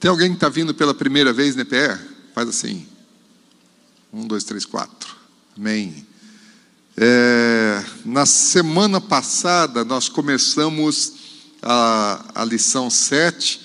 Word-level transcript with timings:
Tem 0.00 0.10
alguém 0.10 0.30
que 0.30 0.36
está 0.36 0.48
vindo 0.48 0.72
pela 0.72 0.94
primeira 0.94 1.30
vez 1.30 1.54
na 1.54 1.60
EPE? 1.60 2.00
Faz 2.34 2.48
assim. 2.48 2.86
Um, 4.10 4.26
dois, 4.26 4.44
três, 4.44 4.64
quatro. 4.64 5.14
Amém. 5.54 6.06
É, 6.96 7.84
na 8.06 8.24
semana 8.24 8.98
passada, 8.98 9.84
nós 9.84 10.08
começamos 10.08 11.12
a, 11.60 12.24
a 12.34 12.44
lição 12.46 12.88
7, 12.88 13.60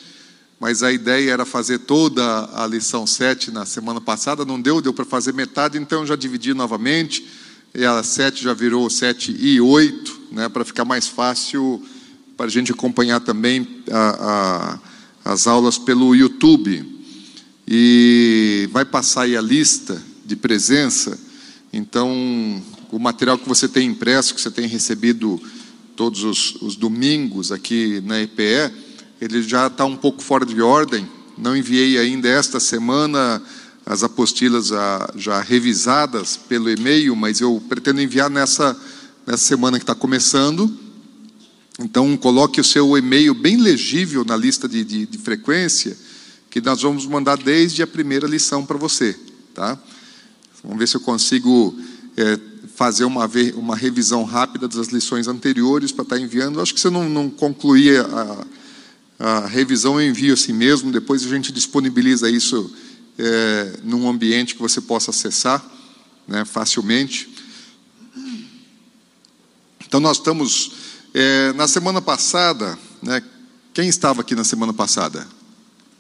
mas 0.59 0.83
a 0.83 0.91
ideia 0.91 1.31
era 1.31 1.45
fazer 1.45 1.79
toda 1.79 2.49
a 2.53 2.67
lição 2.67 3.07
7 3.07 3.49
na 3.49 3.65
semana 3.65 4.01
passada, 4.01 4.43
não 4.43 4.59
deu, 4.59 4.81
deu 4.81 4.93
para 4.93 5.05
fazer 5.05 5.33
metade, 5.33 5.77
então 5.77 6.05
já 6.05 6.17
dividi 6.17 6.53
novamente, 6.53 7.25
e 7.73 7.85
a 7.85 8.03
7 8.03 8.43
já 8.43 8.53
virou 8.53 8.89
7 8.89 9.31
e 9.39 9.61
8, 9.61 10.21
né, 10.33 10.49
para 10.49 10.65
ficar 10.65 10.83
mais 10.83 11.07
fácil 11.07 11.81
para 12.35 12.47
a 12.47 12.49
gente 12.49 12.73
acompanhar 12.73 13.21
também 13.21 13.81
a, 13.89 14.09
a, 14.73 14.79
as 15.25 15.47
aulas 15.47 15.79
pelo 15.79 16.15
YouTube. 16.15 16.93
E 17.67 18.69
vai 18.71 18.85
passar 18.85 19.23
aí 19.23 19.35
a 19.35 19.41
lista 19.41 19.99
de 20.23 20.35
presença, 20.35 21.19
então 21.73 22.63
o 22.91 22.99
material 22.99 23.37
que 23.37 23.49
você 23.49 23.67
tem 23.67 23.89
impresso, 23.89 24.35
que 24.35 24.41
você 24.41 24.51
tem 24.51 24.67
recebido 24.67 25.41
todos 25.95 26.23
os, 26.23 26.55
os 26.61 26.75
domingos 26.75 27.51
aqui 27.51 28.01
na 28.05 28.21
EPE, 28.21 28.71
ele 29.19 29.41
já 29.41 29.65
está 29.65 29.83
um 29.83 29.95
pouco 29.95 30.21
fora 30.21 30.45
de 30.45 30.61
ordem. 30.61 31.07
Não 31.37 31.57
enviei 31.57 31.97
ainda 31.97 32.29
esta 32.29 32.59
semana 32.59 33.41
as 33.85 34.03
apostilas 34.03 34.67
já, 34.67 35.09
já 35.15 35.41
revisadas 35.41 36.37
pelo 36.37 36.69
e-mail, 36.69 37.15
mas 37.15 37.41
eu 37.41 37.61
pretendo 37.67 38.01
enviar 38.01 38.29
nessa, 38.29 38.77
nessa 39.25 39.43
semana 39.43 39.77
que 39.77 39.83
está 39.83 39.95
começando. 39.95 40.84
Então, 41.79 42.15
coloque 42.15 42.61
o 42.61 42.63
seu 42.63 42.97
e-mail 42.97 43.33
bem 43.33 43.57
legível 43.57 44.23
na 44.23 44.37
lista 44.37 44.67
de, 44.67 44.83
de, 44.83 45.05
de 45.05 45.17
frequência, 45.17 45.97
que 46.49 46.61
nós 46.61 46.81
vamos 46.81 47.05
mandar 47.05 47.37
desde 47.37 47.83
a 47.83 47.87
primeira 47.87 48.27
lição 48.27 48.65
para 48.65 48.77
você. 48.77 49.17
Tá? 49.53 49.77
Vamos 50.63 50.79
ver 50.79 50.87
se 50.87 50.95
eu 50.95 51.01
consigo 51.01 51.77
é, 52.15 52.39
fazer 52.75 53.03
uma, 53.03 53.29
uma 53.55 53.75
revisão 53.75 54.23
rápida 54.23 54.67
das 54.67 54.87
lições 54.87 55.27
anteriores 55.27 55.91
para 55.91 56.03
estar 56.03 56.15
tá 56.15 56.21
enviando. 56.21 56.61
Acho 56.61 56.73
que 56.73 56.79
você 56.79 56.89
não, 56.89 57.09
não 57.09 57.29
concluía 57.29 58.03
a, 58.03 58.45
a 59.19 59.47
revisão, 59.47 59.99
eu 59.99 60.09
envio 60.09 60.33
assim 60.33 60.53
mesmo, 60.53 60.91
depois 60.91 61.25
a 61.25 61.29
gente 61.29 61.51
disponibiliza 61.51 62.29
isso 62.29 62.73
é, 63.17 63.79
num 63.83 64.07
ambiente 64.09 64.55
que 64.55 64.61
você 64.61 64.79
possa 64.79 65.11
acessar 65.11 65.63
né, 66.27 66.43
facilmente. 66.45 67.29
Então, 69.87 69.99
nós 69.99 70.17
estamos. 70.17 70.84
É, 71.17 71.53
na 71.53 71.65
semana 71.65 72.01
passada, 72.01 72.77
né, 73.01 73.23
quem 73.73 73.87
estava 73.87 74.19
aqui 74.19 74.35
na 74.35 74.43
semana 74.43 74.73
passada? 74.73 75.25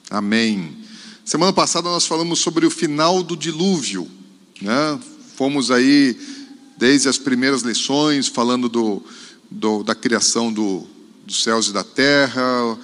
Amém. 0.09 0.75
Semana 1.23 1.53
passada 1.53 1.87
nós 1.87 2.05
falamos 2.05 2.39
sobre 2.39 2.65
o 2.65 2.69
final 2.69 3.23
do 3.23 3.37
dilúvio. 3.37 4.11
Né? 4.61 4.99
Fomos 5.37 5.71
aí 5.71 6.19
desde 6.77 7.07
as 7.07 7.17
primeiras 7.17 7.61
lições, 7.61 8.27
falando 8.27 8.67
do, 8.67 9.01
do 9.49 9.83
da 9.83 9.95
criação 9.95 10.51
do, 10.51 10.85
dos 11.25 11.41
céus 11.43 11.69
e 11.69 11.71
da 11.71 11.85
terra, 11.85 12.77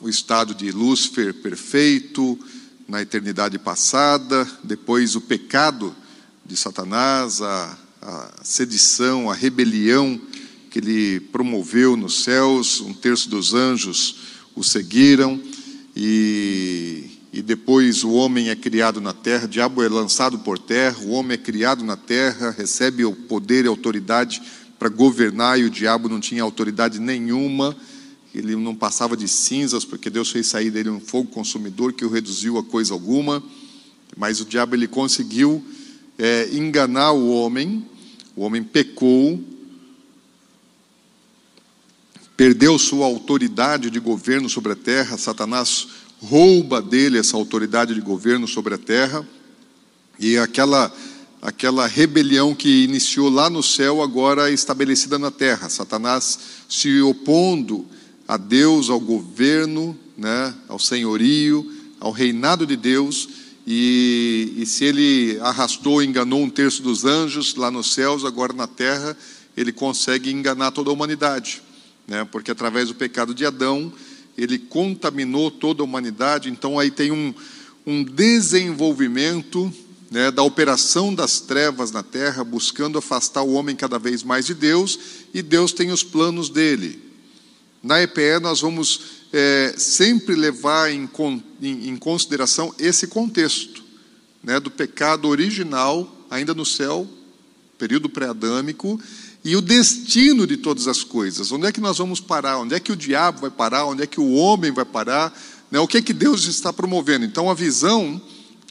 o 0.00 0.08
estado 0.08 0.52
de 0.52 0.72
Lúcifer 0.72 1.32
perfeito 1.34 2.36
na 2.88 3.02
eternidade 3.02 3.56
passada, 3.56 4.50
depois 4.64 5.14
o 5.14 5.20
pecado 5.20 5.94
de 6.44 6.56
Satanás, 6.56 7.40
a, 7.40 7.78
a 8.02 8.30
sedição, 8.42 9.30
a 9.30 9.34
rebelião 9.34 10.20
que 10.70 10.78
ele 10.78 11.20
promoveu 11.20 11.96
nos 11.96 12.22
céus, 12.22 12.80
um 12.80 12.94
terço 12.94 13.28
dos 13.28 13.52
anjos 13.52 14.16
o 14.54 14.62
seguiram, 14.62 15.40
e 15.94 17.20
e 17.32 17.42
depois 17.42 18.02
o 18.02 18.10
homem 18.10 18.48
é 18.48 18.56
criado 18.56 19.00
na 19.00 19.12
terra, 19.12 19.44
o 19.44 19.48
diabo 19.48 19.82
é 19.84 19.88
lançado 19.88 20.40
por 20.40 20.58
terra, 20.58 20.98
o 21.04 21.10
homem 21.10 21.34
é 21.34 21.38
criado 21.38 21.84
na 21.84 21.96
terra, 21.96 22.50
recebe 22.50 23.04
o 23.04 23.14
poder 23.14 23.64
e 23.64 23.68
autoridade 23.68 24.42
para 24.78 24.88
governar, 24.88 25.60
e 25.60 25.64
o 25.64 25.70
diabo 25.70 26.08
não 26.08 26.18
tinha 26.18 26.42
autoridade 26.42 26.98
nenhuma, 26.98 27.76
ele 28.34 28.56
não 28.56 28.74
passava 28.74 29.16
de 29.16 29.28
cinzas, 29.28 29.84
porque 29.84 30.10
Deus 30.10 30.30
fez 30.30 30.48
sair 30.48 30.70
dele 30.72 30.90
um 30.90 30.98
fogo 30.98 31.30
consumidor 31.30 31.92
que 31.92 32.04
o 32.04 32.10
reduziu 32.10 32.58
a 32.58 32.64
coisa 32.64 32.92
alguma, 32.92 33.40
mas 34.16 34.40
o 34.40 34.44
diabo 34.44 34.74
ele 34.74 34.88
conseguiu 34.88 35.64
é, 36.18 36.48
enganar 36.52 37.12
o 37.12 37.30
homem, 37.30 37.86
o 38.34 38.42
homem 38.42 38.62
pecou, 38.64 39.40
perdeu 42.40 42.78
sua 42.78 43.04
autoridade 43.04 43.90
de 43.90 44.00
governo 44.00 44.48
sobre 44.48 44.72
a 44.72 44.74
terra, 44.74 45.18
Satanás 45.18 45.88
rouba 46.22 46.80
dele 46.80 47.18
essa 47.18 47.36
autoridade 47.36 47.92
de 47.92 48.00
governo 48.00 48.48
sobre 48.48 48.72
a 48.72 48.78
terra, 48.78 49.28
e 50.18 50.38
aquela, 50.38 50.90
aquela 51.42 51.86
rebelião 51.86 52.54
que 52.54 52.84
iniciou 52.84 53.28
lá 53.28 53.50
no 53.50 53.62
céu, 53.62 54.00
agora 54.00 54.48
é 54.48 54.54
estabelecida 54.54 55.18
na 55.18 55.30
terra. 55.30 55.68
Satanás 55.68 56.38
se 56.66 57.02
opondo 57.02 57.84
a 58.26 58.38
Deus, 58.38 58.88
ao 58.88 58.98
governo, 58.98 59.94
né, 60.16 60.54
ao 60.66 60.78
senhorio, 60.78 61.70
ao 62.00 62.10
reinado 62.10 62.66
de 62.66 62.74
Deus, 62.74 63.28
e, 63.66 64.54
e 64.56 64.64
se 64.64 64.86
ele 64.86 65.38
arrastou, 65.42 66.02
enganou 66.02 66.42
um 66.42 66.48
terço 66.48 66.82
dos 66.82 67.04
anjos 67.04 67.54
lá 67.54 67.70
nos 67.70 67.92
céus, 67.92 68.24
agora 68.24 68.54
na 68.54 68.66
terra, 68.66 69.14
ele 69.54 69.72
consegue 69.72 70.32
enganar 70.32 70.70
toda 70.70 70.88
a 70.88 70.92
humanidade, 70.94 71.60
né, 72.10 72.24
porque 72.24 72.50
através 72.50 72.88
do 72.88 72.94
pecado 72.96 73.32
de 73.32 73.46
Adão, 73.46 73.92
ele 74.36 74.58
contaminou 74.58 75.48
toda 75.48 75.80
a 75.80 75.84
humanidade, 75.84 76.50
então 76.50 76.76
aí 76.76 76.90
tem 76.90 77.12
um, 77.12 77.32
um 77.86 78.02
desenvolvimento 78.02 79.72
né, 80.10 80.28
da 80.32 80.42
operação 80.42 81.14
das 81.14 81.38
trevas 81.38 81.92
na 81.92 82.02
terra, 82.02 82.42
buscando 82.42 82.98
afastar 82.98 83.42
o 83.42 83.52
homem 83.52 83.76
cada 83.76 83.96
vez 83.96 84.24
mais 84.24 84.44
de 84.44 84.54
Deus, 84.54 84.98
e 85.32 85.40
Deus 85.40 85.72
tem 85.72 85.92
os 85.92 86.02
planos 86.02 86.50
dele. 86.50 87.00
Na 87.80 88.02
EPE, 88.02 88.40
nós 88.42 88.60
vamos 88.60 89.02
é, 89.32 89.74
sempre 89.78 90.34
levar 90.34 90.90
em, 90.90 91.08
em, 91.62 91.90
em, 91.90 91.96
consideração 91.96 92.74
esse 92.76 93.06
contexto 93.06 93.84
né, 94.42 94.58
do 94.58 94.68
pecado 94.70 95.28
original, 95.28 96.26
ainda 96.28 96.54
no 96.54 96.66
céu, 96.66 97.08
período 97.78 98.08
pré-adâmico, 98.08 99.00
e 99.44 99.56
o 99.56 99.60
destino 99.60 100.46
de 100.46 100.56
todas 100.56 100.86
as 100.86 101.02
coisas. 101.02 101.50
Onde 101.50 101.66
é 101.66 101.72
que 101.72 101.80
nós 101.80 101.98
vamos 101.98 102.20
parar? 102.20 102.58
Onde 102.58 102.74
é 102.74 102.80
que 102.80 102.92
o 102.92 102.96
diabo 102.96 103.40
vai 103.40 103.50
parar? 103.50 103.86
Onde 103.86 104.02
é 104.02 104.06
que 104.06 104.20
o 104.20 104.32
homem 104.32 104.70
vai 104.70 104.84
parar? 104.84 105.36
Né? 105.70 105.78
O 105.80 105.88
que 105.88 105.98
é 105.98 106.02
que 106.02 106.12
Deus 106.12 106.46
está 106.46 106.72
promovendo? 106.72 107.24
Então, 107.24 107.50
a 107.50 107.54
visão 107.54 108.20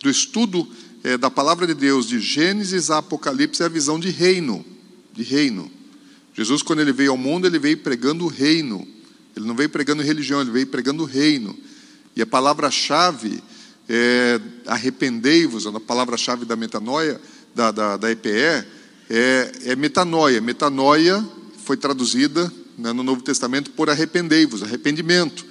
do 0.04 0.10
estudo 0.10 0.68
é, 1.04 1.18
da 1.18 1.32
palavra 1.32 1.66
de 1.66 1.74
Deus, 1.74 2.08
de 2.08 2.20
Gênesis 2.20 2.92
a 2.92 3.00
Apocalipse, 3.00 3.64
é 3.64 3.66
a 3.66 3.70
visão 3.70 4.00
de 4.00 4.10
reino. 4.10 4.64
De 5.14 5.24
reino. 5.24 5.72
Jesus, 6.34 6.62
quando 6.62 6.80
ele 6.80 6.94
veio 6.94 7.12
ao 7.12 7.18
mundo, 7.18 7.48
ele 7.48 7.58
veio 7.58 7.78
pregando 7.78 8.26
o 8.26 8.28
reino. 8.28 8.88
Ele 9.36 9.46
não 9.48 9.56
veio 9.56 9.70
pregando 9.70 10.04
religião, 10.04 10.42
ele 10.42 10.52
veio 10.52 10.68
pregando 10.68 11.04
o 11.04 11.06
reino. 11.06 11.58
E 12.16 12.22
a 12.22 12.28
palavra-chave 12.28 13.42
é 13.88 14.40
arrependei-vos, 14.68 15.66
a 15.66 15.80
palavra-chave 15.80 16.46
da 16.46 16.56
metanoia, 16.56 17.20
da, 17.56 17.72
da, 17.72 17.98
da 17.98 18.12
EPE, 18.12 18.66
é, 19.10 19.52
é 19.66 19.76
metanoia. 19.76 20.40
Metanoia 20.40 21.26
foi 21.66 21.76
traduzida 21.76 22.52
né, 22.78 22.94
no 22.94 23.04
Novo 23.04 23.22
Testamento 23.22 23.72
por 23.72 23.90
arrependei-vos, 23.90 24.64
arrependimento. 24.64 25.46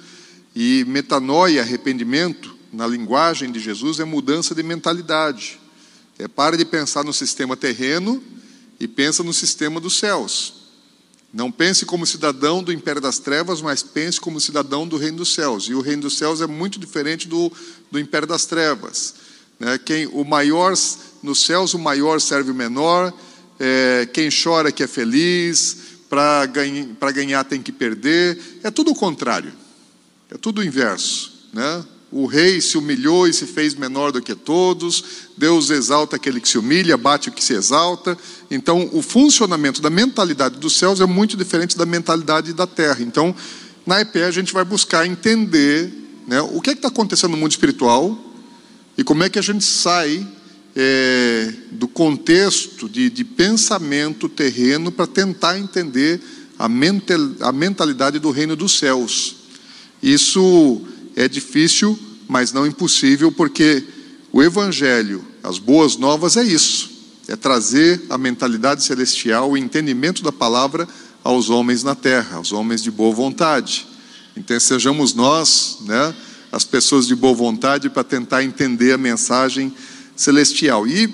E 0.55 0.85
metanoia, 0.87 1.61
arrependimento, 1.61 2.55
na 2.71 2.87
linguagem 2.87 3.51
de 3.51 3.59
Jesus, 3.59 3.99
é 3.99 4.05
mudança 4.05 4.55
de 4.55 4.63
mentalidade. 4.63 5.59
É 6.17 6.27
para 6.27 6.57
de 6.57 6.65
pensar 6.65 7.03
no 7.03 7.13
sistema 7.13 7.55
terreno 7.55 8.21
e 8.79 8.87
pensa 8.87 9.23
no 9.23 9.33
sistema 9.33 9.79
dos 9.79 9.97
céus. 9.97 10.53
Não 11.31 11.51
pense 11.51 11.85
como 11.85 12.07
cidadão 12.07 12.63
do 12.63 12.73
império 12.73 12.99
das 12.99 13.19
trevas, 13.19 13.61
mas 13.61 13.83
pense 13.83 14.19
como 14.19 14.39
cidadão 14.39 14.87
do 14.87 14.97
reino 14.97 15.17
dos 15.17 15.33
céus. 15.33 15.65
E 15.65 15.75
o 15.75 15.81
reino 15.81 16.03
dos 16.03 16.17
céus 16.17 16.41
é 16.41 16.47
muito 16.47 16.79
diferente 16.79 17.27
do, 17.27 17.51
do 17.91 17.99
império 17.99 18.27
das 18.27 18.45
trevas. 18.45 19.13
Né? 19.59 19.77
Quem, 19.77 20.07
o 20.07 20.23
maior 20.23 20.73
nos 21.21 21.45
céus, 21.45 21.75
o 21.75 21.79
maior 21.79 22.19
serve 22.19 22.49
o 22.49 22.55
menor, 22.55 23.13
é, 23.59 24.07
quem 24.13 24.29
chora 24.31 24.71
que 24.71 24.83
é 24.83 24.87
feliz, 24.87 25.77
para 26.09 26.45
ganhar, 26.47 26.87
ganhar 27.13 27.43
tem 27.43 27.61
que 27.61 27.71
perder. 27.71 28.59
É 28.63 28.71
tudo 28.71 28.91
o 28.91 28.95
contrário, 28.95 29.53
é 30.31 30.37
tudo 30.37 30.61
o 30.61 30.63
inverso. 30.63 31.47
Né? 31.53 31.85
O 32.11 32.25
rei 32.25 32.59
se 32.59 32.77
humilhou 32.77 33.27
e 33.27 33.33
se 33.33 33.45
fez 33.45 33.75
menor 33.75 34.11
do 34.11 34.21
que 34.21 34.33
todos, 34.33 35.03
Deus 35.37 35.69
exalta 35.69 36.15
aquele 36.15 36.41
que 36.41 36.49
se 36.49 36.57
humilha, 36.57 36.97
bate 36.97 37.29
o 37.29 37.31
que 37.31 37.43
se 37.43 37.53
exalta. 37.53 38.17
Então, 38.49 38.89
o 38.91 39.01
funcionamento 39.01 39.79
da 39.81 39.91
mentalidade 39.91 40.57
dos 40.57 40.75
céus 40.75 40.99
é 40.99 41.05
muito 41.05 41.37
diferente 41.37 41.77
da 41.77 41.85
mentalidade 41.85 42.51
da 42.53 42.65
terra. 42.65 43.01
Então, 43.01 43.35
na 43.85 44.01
EPE, 44.01 44.23
a 44.23 44.31
gente 44.31 44.51
vai 44.51 44.65
buscar 44.65 45.05
entender 45.05 45.91
né, 46.27 46.41
o 46.41 46.59
que 46.61 46.71
é 46.71 46.73
está 46.73 46.87
acontecendo 46.87 47.31
no 47.31 47.37
mundo 47.37 47.51
espiritual 47.51 48.17
e 48.97 49.03
como 49.03 49.23
é 49.23 49.29
que 49.29 49.37
a 49.37 49.41
gente 49.41 49.63
sai 49.63 50.27
é, 50.75 51.53
do 51.71 51.87
contexto 51.87 52.87
de, 52.87 53.09
de 53.09 53.23
pensamento 53.23 54.29
terreno 54.29 54.91
para 54.91 55.07
tentar 55.07 55.57
entender 55.57 56.21
a, 56.57 56.69
mental, 56.69 57.19
a 57.41 57.51
mentalidade 57.51 58.19
do 58.19 58.31
reino 58.31 58.55
dos 58.55 58.77
céus. 58.77 59.35
Isso 60.01 60.81
é 61.15 61.27
difícil 61.27 61.97
mas 62.29 62.53
não 62.53 62.67
impossível, 62.67 63.31
porque 63.31 63.83
o 64.31 64.43
Evangelho, 64.43 65.25
as 65.43 65.57
boas 65.57 65.97
novas, 65.97 66.37
é 66.37 66.43
isso: 66.43 66.91
é 67.27 67.35
trazer 67.35 68.03
a 68.07 68.19
mentalidade 68.19 68.83
celestial, 68.83 69.49
o 69.49 69.57
entendimento 69.57 70.21
da 70.21 70.31
palavra 70.31 70.87
aos 71.23 71.49
homens 71.49 71.83
na 71.83 71.95
terra, 71.95 72.37
aos 72.37 72.51
homens 72.51 72.83
de 72.83 72.91
boa 72.91 73.13
vontade. 73.13 73.87
Então, 74.37 74.57
sejamos 74.59 75.15
nós, 75.15 75.79
né, 75.81 76.13
as 76.51 76.63
pessoas 76.63 77.07
de 77.07 77.15
boa 77.15 77.33
vontade, 77.33 77.89
para 77.89 78.03
tentar 78.03 78.43
entender 78.43 78.93
a 78.93 78.97
mensagem 78.97 79.73
celestial. 80.19 80.85
E 80.85 81.07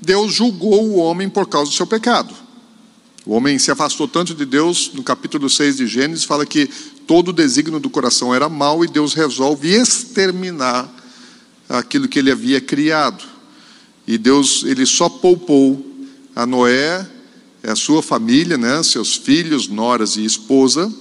Deus 0.00 0.32
julgou 0.32 0.86
o 0.86 0.96
homem 0.96 1.28
por 1.28 1.48
causa 1.48 1.70
do 1.70 1.76
seu 1.76 1.86
pecado. 1.86 2.32
O 3.26 3.34
homem 3.34 3.58
se 3.58 3.70
afastou 3.70 4.06
tanto 4.06 4.34
de 4.34 4.44
Deus, 4.44 4.92
no 4.94 5.02
capítulo 5.02 5.50
6 5.50 5.78
de 5.78 5.86
Gênesis, 5.86 6.24
fala 6.24 6.46
que 6.46 6.68
todo 7.06 7.30
o 7.30 7.32
desígnio 7.32 7.80
do 7.80 7.90
coração 7.90 8.34
era 8.34 8.48
mau 8.48 8.84
e 8.84 8.88
Deus 8.88 9.12
resolve 9.12 9.74
exterminar 9.74 10.88
aquilo 11.68 12.06
que 12.06 12.18
ele 12.18 12.30
havia 12.30 12.60
criado. 12.60 13.24
E 14.06 14.16
Deus, 14.18 14.62
ele 14.64 14.86
só 14.86 15.08
poupou 15.08 15.84
a 16.36 16.46
Noé, 16.46 17.04
a 17.62 17.74
sua 17.74 18.02
família, 18.02 18.58
né, 18.58 18.82
seus 18.82 19.16
filhos, 19.16 19.68
noras 19.68 20.16
e 20.16 20.24
esposa, 20.24 20.92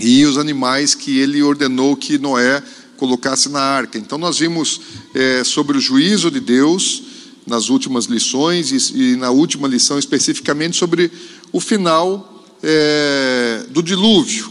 e 0.00 0.24
os 0.26 0.36
animais 0.36 0.94
que 0.94 1.18
ele 1.18 1.42
ordenou 1.42 1.96
que 1.96 2.18
Noé 2.18 2.62
colocasse 2.98 3.48
na 3.48 3.60
arca. 3.60 3.96
Então 3.96 4.18
nós 4.18 4.38
vimos 4.38 4.80
é, 5.14 5.42
sobre 5.44 5.78
o 5.78 5.80
juízo 5.80 6.30
de 6.30 6.40
Deus, 6.40 7.02
nas 7.46 7.70
últimas 7.70 8.04
lições 8.04 8.70
e, 8.70 9.12
e 9.12 9.16
na 9.16 9.30
última 9.30 9.66
lição 9.66 9.98
especificamente 9.98 10.76
sobre 10.76 11.10
o 11.50 11.60
final 11.60 12.44
é, 12.62 13.64
do 13.70 13.82
dilúvio. 13.82 14.50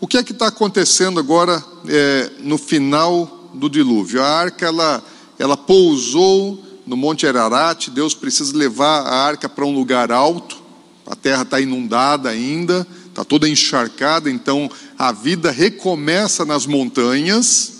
O 0.00 0.06
que 0.06 0.16
é 0.16 0.22
que 0.22 0.32
está 0.32 0.48
acontecendo 0.48 1.20
agora 1.20 1.62
é, 1.86 2.30
no 2.40 2.58
final 2.58 3.50
do 3.54 3.68
dilúvio? 3.68 4.22
A 4.22 4.26
arca 4.26 4.66
ela, 4.66 5.04
ela 5.38 5.56
pousou 5.56 6.64
no 6.86 6.96
Monte 6.96 7.26
Ararat. 7.26 7.88
Deus 7.90 8.14
precisa 8.14 8.56
levar 8.56 9.02
a 9.02 9.14
arca 9.14 9.48
para 9.48 9.64
um 9.64 9.74
lugar 9.74 10.10
alto. 10.10 10.58
A 11.06 11.14
terra 11.14 11.42
está 11.42 11.60
inundada 11.60 12.28
ainda, 12.30 12.86
toda 13.30 13.48
encharcada. 13.48 14.28
Então 14.28 14.68
a 14.98 15.12
vida 15.12 15.52
recomeça 15.52 16.44
nas 16.44 16.66
montanhas 16.66 17.74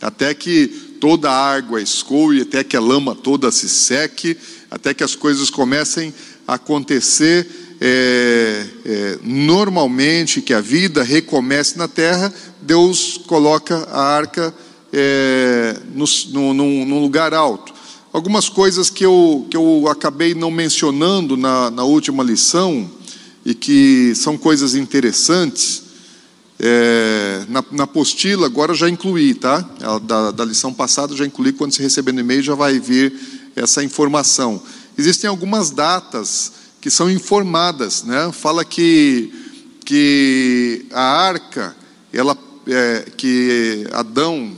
até 0.00 0.32
que 0.32 0.66
toda 0.98 1.30
a 1.30 1.54
água 1.54 1.82
escoe, 1.82 2.40
até 2.40 2.64
que 2.64 2.74
a 2.74 2.80
lama 2.80 3.14
toda 3.14 3.52
se 3.52 3.68
seque, 3.68 4.34
até 4.70 4.94
que 4.94 5.04
as 5.04 5.14
coisas 5.14 5.50
comecem 5.50 6.14
a 6.46 6.54
acontecer 6.54 7.46
é, 7.78 8.66
é, 8.86 9.18
normalmente, 9.22 10.40
que 10.40 10.54
a 10.54 10.60
vida 10.60 11.02
recomece 11.02 11.76
na 11.76 11.86
terra, 11.86 12.32
Deus 12.62 13.20
coloca 13.26 13.86
a 13.90 14.00
arca 14.00 14.54
é, 14.90 15.76
no, 15.94 16.06
no, 16.54 16.54
num 16.86 17.00
lugar 17.02 17.34
alto. 17.34 17.74
Algumas 18.10 18.48
coisas 18.48 18.88
que 18.88 19.04
eu, 19.04 19.46
que 19.50 19.56
eu 19.56 19.86
acabei 19.86 20.34
não 20.34 20.50
mencionando 20.50 21.36
na, 21.36 21.70
na 21.70 21.84
última 21.84 22.24
lição, 22.24 22.90
e 23.44 23.54
que 23.54 24.14
são 24.14 24.36
coisas 24.36 24.74
interessantes, 24.74 25.82
é, 26.60 27.44
na, 27.48 27.64
na, 27.70 27.84
apostila, 27.84 28.46
agora 28.46 28.74
já 28.74 28.88
incluí, 28.88 29.34
tá? 29.34 29.60
Da, 30.02 30.32
da 30.32 30.44
lição 30.44 30.72
passada 30.74 31.14
já 31.14 31.24
incluí, 31.24 31.52
quando 31.52 31.72
se 31.72 31.82
receber 31.82 32.12
no 32.12 32.20
e-mail 32.20 32.42
já 32.42 32.54
vai 32.54 32.80
vir 32.80 33.12
essa 33.54 33.82
informação. 33.82 34.60
Existem 34.96 35.30
algumas 35.30 35.70
datas 35.70 36.52
que 36.80 36.90
são 36.90 37.10
informadas, 37.10 38.02
né? 38.02 38.30
Fala 38.32 38.64
que, 38.64 39.32
que 39.84 40.86
a 40.92 41.02
arca, 41.02 41.76
ela, 42.12 42.36
é, 42.66 43.06
que 43.16 43.86
Adão, 43.92 44.56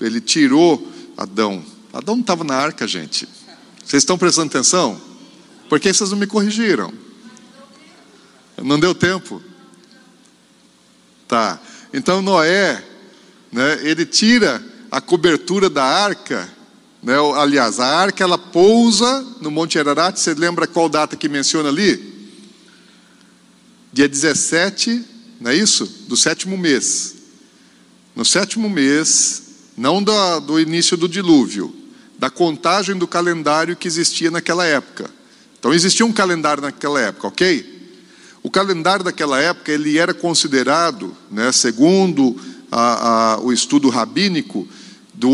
ele 0.00 0.20
tirou 0.20 0.86
Adão. 1.16 1.64
Adão 1.92 2.16
não 2.16 2.20
estava 2.20 2.44
na 2.44 2.54
arca, 2.54 2.86
gente. 2.86 3.26
Vocês 3.84 4.02
estão 4.02 4.18
prestando 4.18 4.48
atenção? 4.48 5.00
Por 5.68 5.80
que 5.80 5.92
vocês 5.92 6.10
não 6.10 6.18
me 6.18 6.26
corrigiram? 6.26 6.92
Não 8.62 8.78
deu 8.78 8.94
tempo. 8.94 9.42
Tá. 11.26 11.60
Então 11.92 12.22
Noé, 12.22 12.82
né, 13.52 13.78
ele 13.82 14.04
tira 14.04 14.62
a 14.90 15.00
cobertura 15.00 15.68
da 15.68 15.84
arca, 15.84 16.48
né, 17.02 17.14
aliás, 17.36 17.78
a 17.78 17.86
arca 17.86 18.24
ela 18.24 18.38
pousa 18.38 19.24
no 19.40 19.50
Monte 19.50 19.78
Ararat, 19.78 20.18
você 20.18 20.34
lembra 20.34 20.66
qual 20.66 20.88
data 20.88 21.16
que 21.16 21.28
menciona 21.28 21.68
ali? 21.68 22.30
Dia 23.92 24.08
17, 24.08 25.04
não 25.40 25.50
é 25.50 25.54
isso? 25.54 25.86
Do 26.08 26.16
sétimo 26.16 26.56
mês. 26.56 27.14
No 28.16 28.24
sétimo 28.24 28.68
mês, 28.68 29.42
não 29.76 30.02
do, 30.02 30.40
do 30.40 30.58
início 30.60 30.96
do 30.96 31.08
dilúvio, 31.08 31.74
da 32.18 32.28
contagem 32.28 32.96
do 32.96 33.06
calendário 33.06 33.76
que 33.76 33.86
existia 33.86 34.30
naquela 34.30 34.64
época. 34.64 35.08
Então 35.58 35.72
existia 35.72 36.04
um 36.04 36.12
calendário 36.12 36.62
naquela 36.62 37.00
época, 37.00 37.28
ok? 37.28 37.77
O 38.42 38.50
calendário 38.50 39.04
daquela 39.04 39.40
época 39.40 39.72
ele 39.72 39.98
era 39.98 40.14
considerado, 40.14 41.14
né, 41.30 41.50
segundo 41.52 42.36
a, 42.70 43.34
a, 43.34 43.40
o 43.40 43.52
estudo 43.52 43.88
rabínico, 43.88 44.66
do 45.12 45.30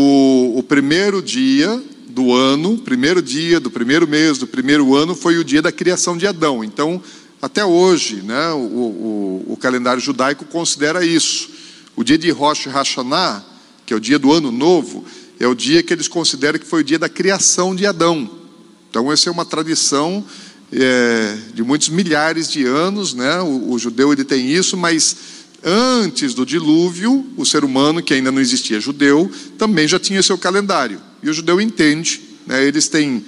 o 0.55 0.63
primeiro 0.63 1.21
dia 1.21 1.81
do 2.07 2.33
ano, 2.33 2.77
primeiro 2.77 3.21
dia 3.21 3.59
do 3.59 3.69
primeiro 3.69 4.07
mês 4.07 4.37
do 4.37 4.47
primeiro 4.47 4.95
ano 4.95 5.13
foi 5.13 5.37
o 5.37 5.43
dia 5.43 5.61
da 5.61 5.71
criação 5.71 6.17
de 6.17 6.25
Adão. 6.25 6.63
Então, 6.63 7.01
até 7.41 7.63
hoje, 7.63 8.21
né, 8.23 8.51
o, 8.51 8.57
o, 8.57 9.45
o 9.49 9.57
calendário 9.57 10.01
judaico 10.01 10.45
considera 10.45 11.05
isso. 11.05 11.49
O 11.95 12.03
dia 12.03 12.17
de 12.17 12.31
Rosh 12.31 12.65
Hashanah, 12.65 13.45
que 13.85 13.93
é 13.93 13.97
o 13.97 13.99
dia 13.99 14.17
do 14.17 14.33
ano 14.33 14.51
novo, 14.51 15.05
é 15.39 15.47
o 15.47 15.53
dia 15.53 15.83
que 15.83 15.93
eles 15.93 16.07
consideram 16.07 16.57
que 16.57 16.65
foi 16.65 16.81
o 16.81 16.83
dia 16.83 16.97
da 16.97 17.09
criação 17.09 17.75
de 17.75 17.85
Adão. 17.85 18.29
Então, 18.89 19.11
essa 19.11 19.29
é 19.29 19.31
uma 19.31 19.45
tradição 19.45 20.23
é, 20.77 21.37
de 21.53 21.63
muitos 21.63 21.89
milhares 21.89 22.51
de 22.51 22.65
anos, 22.65 23.13
né? 23.13 23.39
O, 23.41 23.71
o, 23.71 23.79
judeu 23.79 24.11
ele 24.11 24.23
tem 24.23 24.51
isso, 24.51 24.75
mas 24.75 25.15
antes 25.63 26.33
do 26.33 26.45
dilúvio, 26.45 27.25
o 27.37 27.45
ser 27.45 27.63
humano 27.63 28.01
que 28.01 28.13
ainda 28.13 28.31
não 28.31 28.41
existia 28.41 28.79
judeu 28.79 29.31
também 29.57 29.87
já 29.87 29.99
tinha 29.99 30.21
seu 30.21 30.37
calendário. 30.37 31.01
E 31.23 31.29
o 31.29 31.33
judeu 31.33 31.61
entende, 31.61 32.21
né? 32.45 32.65
Eles 32.65 32.87
têm 32.87 33.23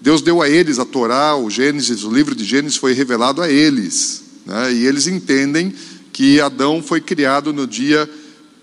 Deus 0.00 0.22
deu 0.22 0.40
a 0.40 0.48
eles 0.48 0.78
a 0.78 0.84
Torá, 0.84 1.36
o 1.36 1.50
Gênesis, 1.50 2.04
o 2.04 2.12
livro 2.12 2.34
de 2.34 2.44
Gênesis 2.44 2.76
foi 2.76 2.92
revelado 2.92 3.42
a 3.42 3.50
eles, 3.50 4.22
né? 4.46 4.72
E 4.72 4.86
eles 4.86 5.06
entendem 5.06 5.74
que 6.12 6.40
Adão 6.40 6.82
foi 6.82 7.00
criado 7.00 7.52
no 7.52 7.66
dia 7.66 8.08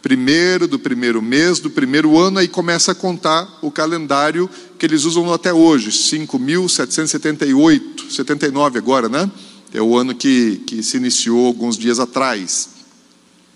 primeiro 0.06 0.68
do 0.68 0.78
primeiro 0.78 1.19
mês 1.19 1.60
do 1.60 1.72
primeiro 1.72 2.15
ano, 2.15 2.38
aí 2.38 2.48
começa 2.48 2.91
a 2.91 2.96
contar 2.96 3.58
o 3.60 3.72
calendário 3.72 4.48
que 4.77 4.86
eles 4.86 5.03
usam 5.03 5.34
até 5.34 5.51
hoje, 5.51 5.89
5.778, 5.89 8.12
79 8.12 8.77
agora, 8.77 9.10
né? 9.10 9.32
É 9.74 9.82
o 9.82 9.98
ano 9.98 10.13
que, 10.13 10.58
que 10.68 10.84
se 10.84 10.98
iniciou 10.98 11.48
alguns 11.48 11.75
dias 11.75 12.00
atrás. 12.00 12.70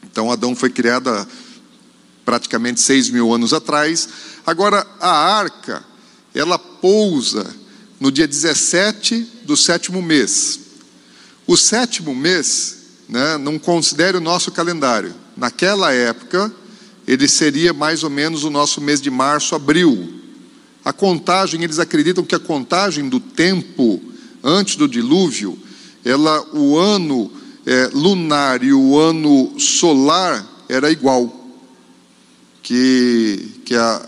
Então, 0.04 0.32
Adão 0.32 0.56
foi 0.56 0.72
criado 0.72 1.12
praticamente 2.26 2.82
6 2.82 3.12
mil 3.12 3.32
anos 3.32 3.54
atrás. 3.54 4.10
Agora, 4.44 4.84
a 5.00 5.12
arca, 5.12 5.86
ela 6.34 6.58
pousa 6.58 7.46
no 8.00 8.12
dia 8.12 8.28
17 8.28 9.44
do 9.44 9.56
sétimo 9.56 10.02
mês. 10.02 10.62
O 11.46 11.56
sétimo 11.56 12.16
mês, 12.16 12.78
né, 13.08 13.38
não 13.38 13.60
considere 13.60 14.18
o 14.18 14.22
nosso 14.22 14.52
calendário 14.52 15.14
Naquela 15.40 15.94
época, 15.94 16.54
ele 17.08 17.28
seria 17.28 17.74
mais 17.74 18.04
ou 18.04 18.10
menos 18.10 18.44
o 18.44 18.50
nosso 18.50 18.82
mês 18.82 19.02
de 19.02 19.10
março, 19.10 19.56
abril. 19.56 20.22
A 20.84 20.92
contagem, 20.92 21.64
eles 21.64 21.80
acreditam 21.80 22.26
que 22.26 22.36
a 22.36 22.40
contagem 22.40 23.08
do 23.08 23.22
tempo 23.22 24.02
antes 24.44 24.76
do 24.76 24.88
dilúvio, 24.88 25.58
ela, 26.04 26.46
o 26.54 26.78
ano 26.78 27.32
é, 27.66 27.90
lunar 27.94 28.64
e 28.64 28.74
o 28.74 29.00
ano 29.00 29.58
solar 29.58 30.46
era 30.68 30.92
igual. 30.92 31.36
Que, 32.62 33.62
que, 33.66 33.76
a, 33.76 34.06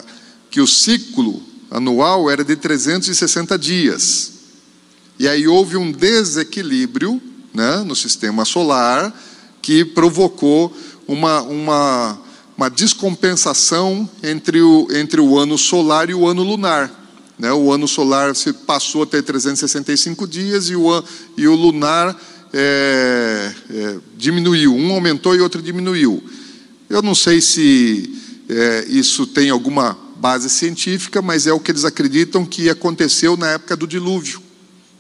que 0.50 0.60
o 0.60 0.68
ciclo 0.68 1.42
anual 1.72 2.30
era 2.30 2.44
de 2.44 2.58
360 2.58 3.58
dias. 3.58 4.34
E 5.18 5.28
aí 5.28 5.48
houve 5.48 5.78
um 5.78 5.92
desequilíbrio 5.92 7.22
né, 7.54 7.78
no 7.86 7.96
sistema 7.96 8.44
solar 8.44 9.14
que 9.62 9.86
provocou 9.86 10.76
uma, 11.08 11.42
uma, 11.42 12.20
uma 12.58 12.70
descompensação 12.70 14.10
entre 14.24 14.62
o, 14.62 14.88
entre 14.92 15.20
o 15.22 15.38
ano 15.38 15.58
solar 15.58 16.10
e 16.10 16.14
o 16.14 16.28
ano 16.28 16.44
lunar. 16.44 16.90
Né? 17.38 17.52
O 17.52 17.72
ano 17.72 17.88
solar 17.88 18.36
se 18.36 18.54
passou 18.54 19.04
a 19.04 19.06
ter 19.06 19.24
365 19.24 20.28
dias 20.28 20.70
e 20.70 20.76
o, 20.76 21.04
e 21.38 21.48
o 21.48 21.56
lunar 21.56 22.16
é, 22.54 23.52
é, 23.70 23.98
diminuiu. 24.18 24.76
Um 24.76 24.92
aumentou 24.94 25.36
e 25.36 25.42
outro 25.42 25.62
diminuiu. 25.62 26.24
Eu 26.90 27.02
não 27.02 27.16
sei 27.16 27.42
se 27.42 28.14
é, 28.50 28.86
isso 28.90 29.26
tem 29.26 29.50
alguma 29.50 29.98
base 30.18 30.50
científica, 30.50 31.22
mas 31.22 31.48
é 31.48 31.54
o 31.54 31.60
que 31.60 31.72
eles 31.72 31.86
acreditam 31.86 32.46
que 32.46 32.70
aconteceu 32.70 33.36
na 33.36 33.52
época 33.52 33.76
do 33.76 33.88
dilúvio. 33.88 34.42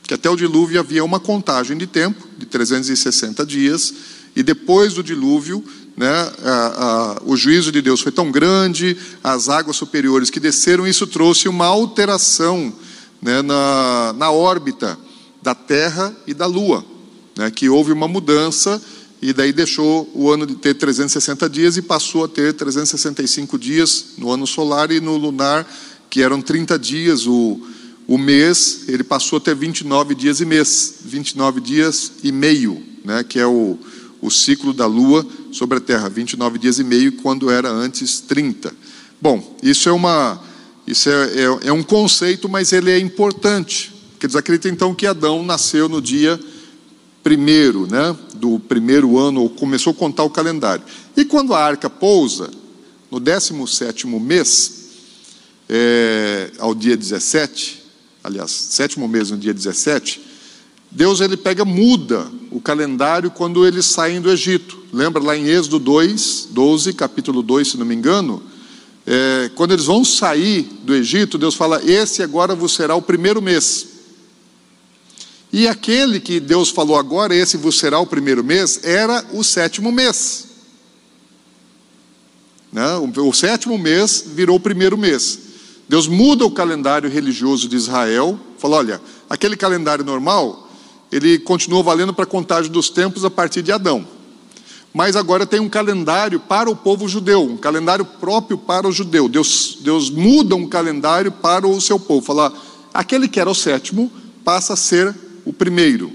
Que 0.03 0.15
até 0.15 0.29
o 0.29 0.35
dilúvio 0.35 0.79
havia 0.79 1.03
uma 1.03 1.19
contagem 1.19 1.77
de 1.77 1.85
tempo, 1.85 2.27
de 2.37 2.45
360 2.47 3.45
dias, 3.45 3.93
e 4.35 4.43
depois 4.43 4.93
do 4.93 5.03
dilúvio 5.03 5.63
né, 5.95 6.07
a, 6.43 7.17
a, 7.19 7.21
o 7.25 7.35
juízo 7.35 7.71
de 7.71 7.81
Deus 7.81 8.01
foi 8.01 8.11
tão 8.11 8.31
grande, 8.31 8.97
as 9.23 9.49
águas 9.49 9.75
superiores 9.75 10.29
que 10.29 10.39
desceram, 10.39 10.87
isso 10.87 11.05
trouxe 11.05 11.47
uma 11.47 11.65
alteração 11.65 12.73
né, 13.21 13.41
na, 13.41 14.13
na 14.17 14.31
órbita 14.31 14.97
da 15.41 15.53
Terra 15.53 16.15
e 16.25 16.33
da 16.33 16.45
Lua, 16.45 16.85
né, 17.37 17.51
que 17.51 17.69
houve 17.69 17.91
uma 17.91 18.07
mudança 18.07 18.81
e 19.21 19.33
daí 19.33 19.53
deixou 19.53 20.09
o 20.15 20.31
ano 20.31 20.47
de 20.47 20.55
ter 20.55 20.73
360 20.73 21.47
dias 21.47 21.77
e 21.77 21.81
passou 21.81 22.23
a 22.23 22.27
ter 22.27 22.53
365 22.53 23.59
dias 23.59 24.05
no 24.17 24.31
ano 24.31 24.47
solar 24.47 24.91
e 24.91 24.99
no 24.99 25.15
lunar, 25.15 25.71
que 26.09 26.23
eram 26.23 26.41
30 26.41 26.79
dias 26.79 27.27
o, 27.27 27.59
o 28.07 28.17
mês, 28.17 28.85
ele 28.87 29.03
passou 29.03 29.37
a 29.37 29.39
ter 29.39 29.55
29 29.55 30.15
dias 30.15 30.41
e 30.41 30.45
mês, 30.45 30.95
29 31.05 31.61
dias 31.61 32.13
e 32.23 32.31
meio, 32.31 32.81
né, 33.05 33.23
que 33.23 33.39
é 33.39 33.45
o, 33.45 33.77
o 34.21 34.29
ciclo 34.29 34.73
da 34.73 34.85
Lua 34.85 35.25
sobre 35.51 35.77
a 35.77 35.81
Terra, 35.81 36.07
29 36.09 36.59
dias 36.59 36.79
e 36.79 36.83
meio, 36.83 37.13
quando 37.13 37.49
era 37.49 37.69
antes 37.69 38.19
30. 38.19 38.73
Bom, 39.19 39.57
isso 39.61 39.89
é 39.89 39.91
uma 39.91 40.41
isso 40.85 41.09
é, 41.09 41.13
é, 41.13 41.67
é 41.67 41.73
um 41.73 41.83
conceito, 41.83 42.49
mas 42.49 42.73
ele 42.73 42.91
é 42.91 42.99
importante. 42.99 43.93
Porque 44.11 44.25
eles 44.25 44.35
acreditam 44.35 44.71
então 44.71 44.95
que 44.95 45.05
Adão 45.05 45.43
nasceu 45.43 45.87
no 45.87 46.01
dia 46.01 46.39
primeiro, 47.23 47.85
né, 47.85 48.15
do 48.35 48.59
primeiro 48.59 49.17
ano, 49.17 49.41
ou 49.41 49.49
começou 49.49 49.91
a 49.91 49.95
contar 49.95 50.23
o 50.23 50.29
calendário. 50.29 50.83
E 51.15 51.23
quando 51.23 51.53
a 51.53 51.63
arca 51.63 51.89
pousa, 51.89 52.49
no 53.11 53.19
17 53.19 54.07
mês, 54.07 54.73
é, 55.69 56.51
ao 56.57 56.73
dia 56.73 56.97
17, 56.97 57.83
aliás, 58.23 58.51
sétimo 58.51 59.07
mês 59.07 59.29
no 59.29 59.37
dia 59.37 59.53
17, 59.53 60.30
Deus 60.91 61.21
ele 61.21 61.37
pega, 61.37 61.63
muda 61.63 62.29
o 62.51 62.59
calendário 62.59 63.31
quando 63.31 63.65
eles 63.65 63.85
saem 63.85 64.19
do 64.19 64.29
Egito. 64.29 64.77
Lembra 64.91 65.23
lá 65.23 65.37
em 65.37 65.47
Êxodo 65.47 65.79
2, 65.79 66.49
12, 66.51 66.91
capítulo 66.93 67.41
2, 67.41 67.69
se 67.69 67.77
não 67.77 67.85
me 67.85 67.95
engano? 67.95 68.43
É, 69.07 69.49
quando 69.55 69.71
eles 69.71 69.85
vão 69.85 70.03
sair 70.03 70.63
do 70.83 70.93
Egito, 70.93 71.37
Deus 71.37 71.55
fala: 71.55 71.81
Esse 71.89 72.21
agora 72.21 72.53
vos 72.53 72.73
será 72.73 72.93
o 72.93 73.01
primeiro 73.01 73.41
mês. 73.41 73.87
E 75.53 75.65
aquele 75.65 76.19
que 76.19 76.41
Deus 76.41 76.69
falou 76.69 76.97
agora, 76.97 77.33
esse 77.33 77.55
vos 77.55 77.79
será 77.79 77.99
o 77.99 78.05
primeiro 78.05 78.43
mês, 78.43 78.81
era 78.83 79.25
o 79.31 79.43
sétimo 79.43 79.91
mês. 79.91 80.47
Né? 82.71 82.85
O, 83.17 83.33
sétimo 83.33 83.77
mês 83.77 84.23
virou 84.27 84.57
o 84.57 84.59
primeiro 84.59 84.97
mês. 84.97 85.39
Deus 85.89 86.07
muda 86.07 86.45
o 86.45 86.51
calendário 86.51 87.09
religioso 87.09 87.67
de 87.69 87.77
Israel, 87.77 88.37
fala: 88.57 88.77
olha, 88.77 89.01
aquele 89.29 89.55
calendário 89.55 90.03
normal 90.03 90.70
ele 91.11 91.37
continua 91.39 91.83
valendo 91.83 92.13
para 92.13 92.23
a 92.23 92.27
contagem 92.27 92.71
dos 92.71 92.89
tempos 92.89 93.25
a 93.25 93.29
partir 93.29 93.61
de 93.61 93.71
Adão. 93.71 94.07
Mas 94.93 95.15
agora 95.15 95.45
tem 95.45 95.59
um 95.59 95.69
calendário 95.69 96.39
para 96.39 96.69
o 96.69 96.75
povo 96.75 97.07
judeu, 97.07 97.43
um 97.43 97.57
calendário 97.57 98.03
próprio 98.03 98.57
para 98.57 98.87
o 98.87 98.91
judeu. 98.91 99.29
Deus, 99.29 99.77
Deus 99.81 100.09
muda 100.09 100.55
um 100.55 100.67
calendário 100.67 101.31
para 101.31 101.67
o 101.67 101.79
seu 101.79 101.99
povo. 101.99 102.25
Fala, 102.25 102.53
aquele 102.93 103.27
que 103.27 103.39
era 103.39 103.49
o 103.49 103.55
sétimo 103.55 104.11
passa 104.43 104.73
a 104.73 104.77
ser 104.77 105.15
o 105.45 105.53
primeiro. 105.53 106.11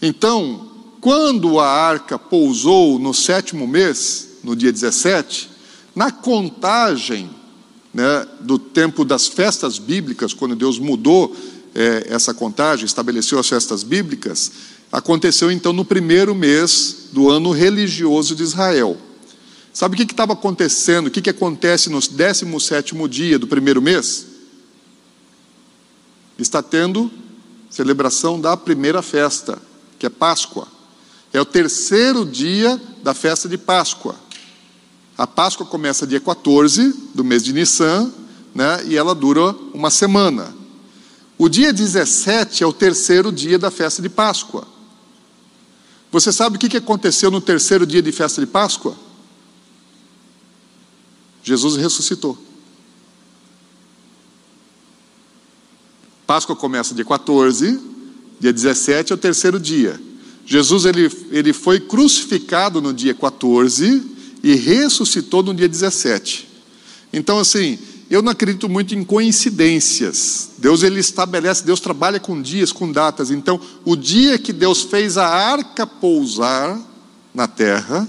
Então, 0.00 0.68
quando 1.00 1.58
a 1.58 1.68
arca 1.68 2.18
pousou 2.18 2.98
no 2.98 3.12
sétimo 3.12 3.66
mês, 3.66 4.38
no 4.44 4.54
dia 4.54 4.72
17, 4.72 5.50
na 5.94 6.10
contagem 6.10 7.30
né, 7.92 8.26
do 8.40 8.58
tempo 8.58 9.04
das 9.04 9.26
festas 9.26 9.78
bíblicas, 9.78 10.34
quando 10.34 10.54
Deus 10.54 10.78
mudou 10.78 11.34
é, 11.76 12.06
essa 12.08 12.32
contagem, 12.32 12.86
estabeleceu 12.86 13.38
as 13.38 13.46
festas 13.46 13.82
bíblicas, 13.82 14.50
aconteceu 14.90 15.52
então 15.52 15.74
no 15.74 15.84
primeiro 15.84 16.34
mês 16.34 17.08
do 17.12 17.28
ano 17.28 17.52
religioso 17.52 18.34
de 18.34 18.42
Israel. 18.42 18.96
Sabe 19.74 19.94
o 19.94 19.98
que 19.98 20.10
estava 20.10 20.32
acontecendo? 20.32 21.08
O 21.08 21.10
que, 21.10 21.20
que 21.20 21.28
acontece 21.28 21.90
no 21.90 22.00
17 22.00 22.94
dia 23.10 23.38
do 23.38 23.46
primeiro 23.46 23.82
mês? 23.82 24.26
Está 26.38 26.62
tendo 26.62 27.10
celebração 27.68 28.40
da 28.40 28.56
primeira 28.56 29.02
festa, 29.02 29.60
que 29.98 30.06
é 30.06 30.08
Páscoa. 30.08 30.66
É 31.30 31.38
o 31.38 31.44
terceiro 31.44 32.24
dia 32.24 32.80
da 33.02 33.12
festa 33.12 33.50
de 33.50 33.58
Páscoa. 33.58 34.16
A 35.18 35.26
Páscoa 35.26 35.66
começa 35.66 36.06
dia 36.06 36.20
14 36.20 37.10
do 37.14 37.22
mês 37.22 37.44
de 37.44 37.52
Nissan, 37.52 38.10
né, 38.54 38.82
e 38.86 38.96
ela 38.96 39.14
dura 39.14 39.54
uma 39.74 39.90
semana. 39.90 40.55
O 41.38 41.48
dia 41.48 41.72
17 41.72 42.62
é 42.62 42.66
o 42.66 42.72
terceiro 42.72 43.30
dia 43.30 43.58
da 43.58 43.70
festa 43.70 44.00
de 44.00 44.08
Páscoa. 44.08 44.66
Você 46.10 46.32
sabe 46.32 46.56
o 46.56 46.58
que 46.58 46.76
aconteceu 46.76 47.30
no 47.30 47.40
terceiro 47.40 47.86
dia 47.86 48.00
de 48.00 48.10
festa 48.10 48.40
de 48.40 48.46
Páscoa? 48.46 48.96
Jesus 51.42 51.76
ressuscitou. 51.76 52.38
Páscoa 56.26 56.56
começa 56.56 56.94
dia 56.94 57.04
14, 57.04 57.80
dia 58.40 58.52
17 58.52 59.12
é 59.12 59.14
o 59.14 59.18
terceiro 59.18 59.60
dia. 59.60 60.00
Jesus 60.44 60.84
ele, 60.84 61.10
ele 61.30 61.52
foi 61.52 61.78
crucificado 61.78 62.80
no 62.80 62.94
dia 62.94 63.14
14 63.14 64.02
e 64.42 64.54
ressuscitou 64.54 65.42
no 65.42 65.54
dia 65.54 65.68
17. 65.68 66.48
Então, 67.12 67.38
assim, 67.38 67.78
eu 68.08 68.22
não 68.22 68.32
acredito 68.32 68.68
muito 68.68 68.94
em 68.94 69.02
coincidências. 69.02 70.50
Deus 70.58 70.82
ele 70.82 71.00
estabelece, 71.00 71.64
Deus 71.64 71.80
trabalha 71.80 72.20
com 72.20 72.40
dias, 72.40 72.70
com 72.72 72.90
datas. 72.90 73.30
Então, 73.30 73.60
o 73.84 73.96
dia 73.96 74.38
que 74.38 74.52
Deus 74.52 74.82
fez 74.82 75.16
a 75.18 75.26
arca 75.26 75.86
pousar 75.86 76.78
na 77.34 77.46
terra 77.48 78.08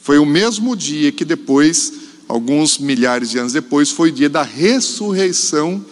foi 0.00 0.18
o 0.18 0.26
mesmo 0.26 0.76
dia 0.76 1.10
que 1.12 1.24
depois, 1.24 1.92
alguns 2.28 2.76
milhares 2.76 3.30
de 3.30 3.38
anos 3.38 3.52
depois, 3.52 3.90
foi 3.90 4.10
o 4.10 4.12
dia 4.12 4.28
da 4.28 4.42
ressurreição 4.42 5.84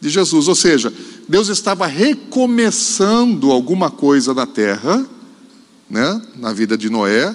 de 0.00 0.08
Jesus. 0.08 0.46
Ou 0.46 0.54
seja, 0.54 0.92
Deus 1.28 1.48
estava 1.48 1.86
recomeçando 1.86 3.50
alguma 3.50 3.90
coisa 3.90 4.32
na 4.32 4.46
terra, 4.46 5.04
né, 5.90 6.22
na 6.36 6.52
vida 6.52 6.76
de 6.76 6.88
Noé, 6.90 7.34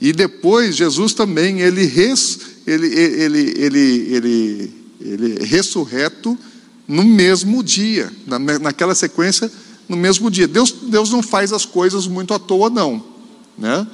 e 0.00 0.12
depois 0.12 0.76
Jesus 0.76 1.12
também 1.12 1.60
ele 1.60 1.84
res, 1.84 2.38
ele, 2.66 2.86
ele, 2.86 3.54
ele, 3.56 4.14
ele, 4.14 4.74
ele 5.00 5.44
ressurreto 5.44 6.38
no 6.86 7.04
mesmo 7.04 7.62
dia, 7.62 8.12
na, 8.26 8.38
naquela 8.38 8.94
sequência, 8.94 9.50
no 9.88 9.96
mesmo 9.96 10.30
dia. 10.30 10.48
Deus, 10.48 10.72
Deus 10.72 11.10
não 11.10 11.22
faz 11.22 11.52
as 11.52 11.64
coisas 11.64 12.06
muito 12.06 12.34
à 12.34 12.38
toa, 12.38 12.68
não. 12.68 13.04
Né? 13.56 13.86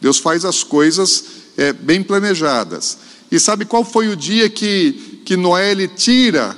Deus 0.00 0.18
faz 0.18 0.44
as 0.44 0.62
coisas 0.62 1.24
é, 1.56 1.72
bem 1.72 2.02
planejadas. 2.02 2.98
E 3.30 3.40
sabe 3.40 3.64
qual 3.64 3.84
foi 3.84 4.08
o 4.08 4.16
dia 4.16 4.48
que, 4.48 5.20
que 5.24 5.36
Noé 5.36 5.72
ele 5.72 5.88
tira 5.88 6.56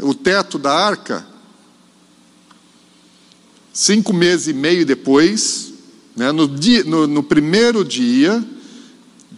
o 0.00 0.12
teto 0.12 0.58
da 0.58 0.72
arca? 0.72 1.26
Cinco 3.72 4.12
meses 4.12 4.48
e 4.48 4.52
meio 4.52 4.84
depois, 4.84 5.72
né, 6.16 6.32
no, 6.32 6.48
dia, 6.48 6.82
no, 6.84 7.06
no 7.06 7.22
primeiro 7.22 7.84
dia, 7.84 8.44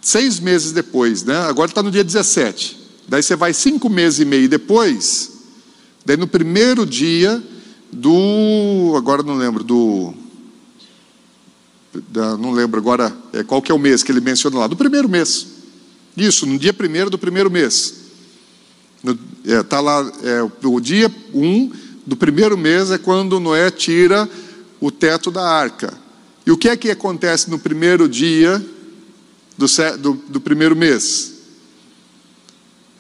seis 0.01 0.41
meses 0.41 0.73
depois, 0.73 1.23
né? 1.25 1.37
agora 1.37 1.71
está 1.71 1.83
no 1.83 1.91
dia 1.91 2.05
17. 2.05 2.79
Daí 3.09 3.23
você 3.23 3.35
vai 3.35 3.53
cinco 3.53 3.89
meses 3.89 4.21
e 4.21 4.25
meio 4.25 4.49
depois, 4.49 5.33
daí 6.07 6.17
no 6.17 6.27
primeiro 6.27 6.87
dia 6.87 7.43
do. 7.93 8.95
Agora 8.97 9.23
não 9.23 9.35
lembro, 9.35 9.65
do. 9.65 10.15
Da, 12.09 12.37
não 12.37 12.53
lembro 12.53 12.79
agora 12.79 13.13
é, 13.33 13.43
qual 13.43 13.61
que 13.61 13.73
é 13.73 13.75
o 13.75 13.79
mês 13.79 14.03
que 14.03 14.13
ele 14.13 14.21
menciona 14.21 14.61
lá, 14.61 14.67
do 14.69 14.77
primeiro 14.77 15.09
mês. 15.09 15.47
Isso, 16.17 16.47
no 16.47 16.59
dia 16.59 16.73
primeiro 16.73 17.11
do 17.11 17.19
primeiro 17.19 17.51
mês. 17.51 17.95
Está 19.03 19.57
é, 19.57 19.63
tá 19.63 19.81
lá, 19.81 20.13
é, 20.23 20.67
o 20.67 20.81
dia 20.81 21.11
1 21.35 21.43
um 21.43 21.73
do 22.07 22.17
primeiro 22.17 22.57
mês 22.57 22.91
é 22.91 22.99
quando 22.99 23.41
Noé 23.41 23.71
tira 23.71 24.29
o 24.81 24.91
teto 24.91 25.31
da 25.31 25.43
arca. 25.43 25.93
E 26.47 26.51
o 26.51 26.57
que 26.57 26.69
é 26.69 26.77
que 26.77 26.91
acontece 26.91 27.51
no 27.51 27.59
primeiro 27.59 28.09
dia 28.09 28.65
do, 29.61 29.99
do, 29.99 30.13
do 30.29 30.41
primeiro 30.41 30.75
mês. 30.75 31.35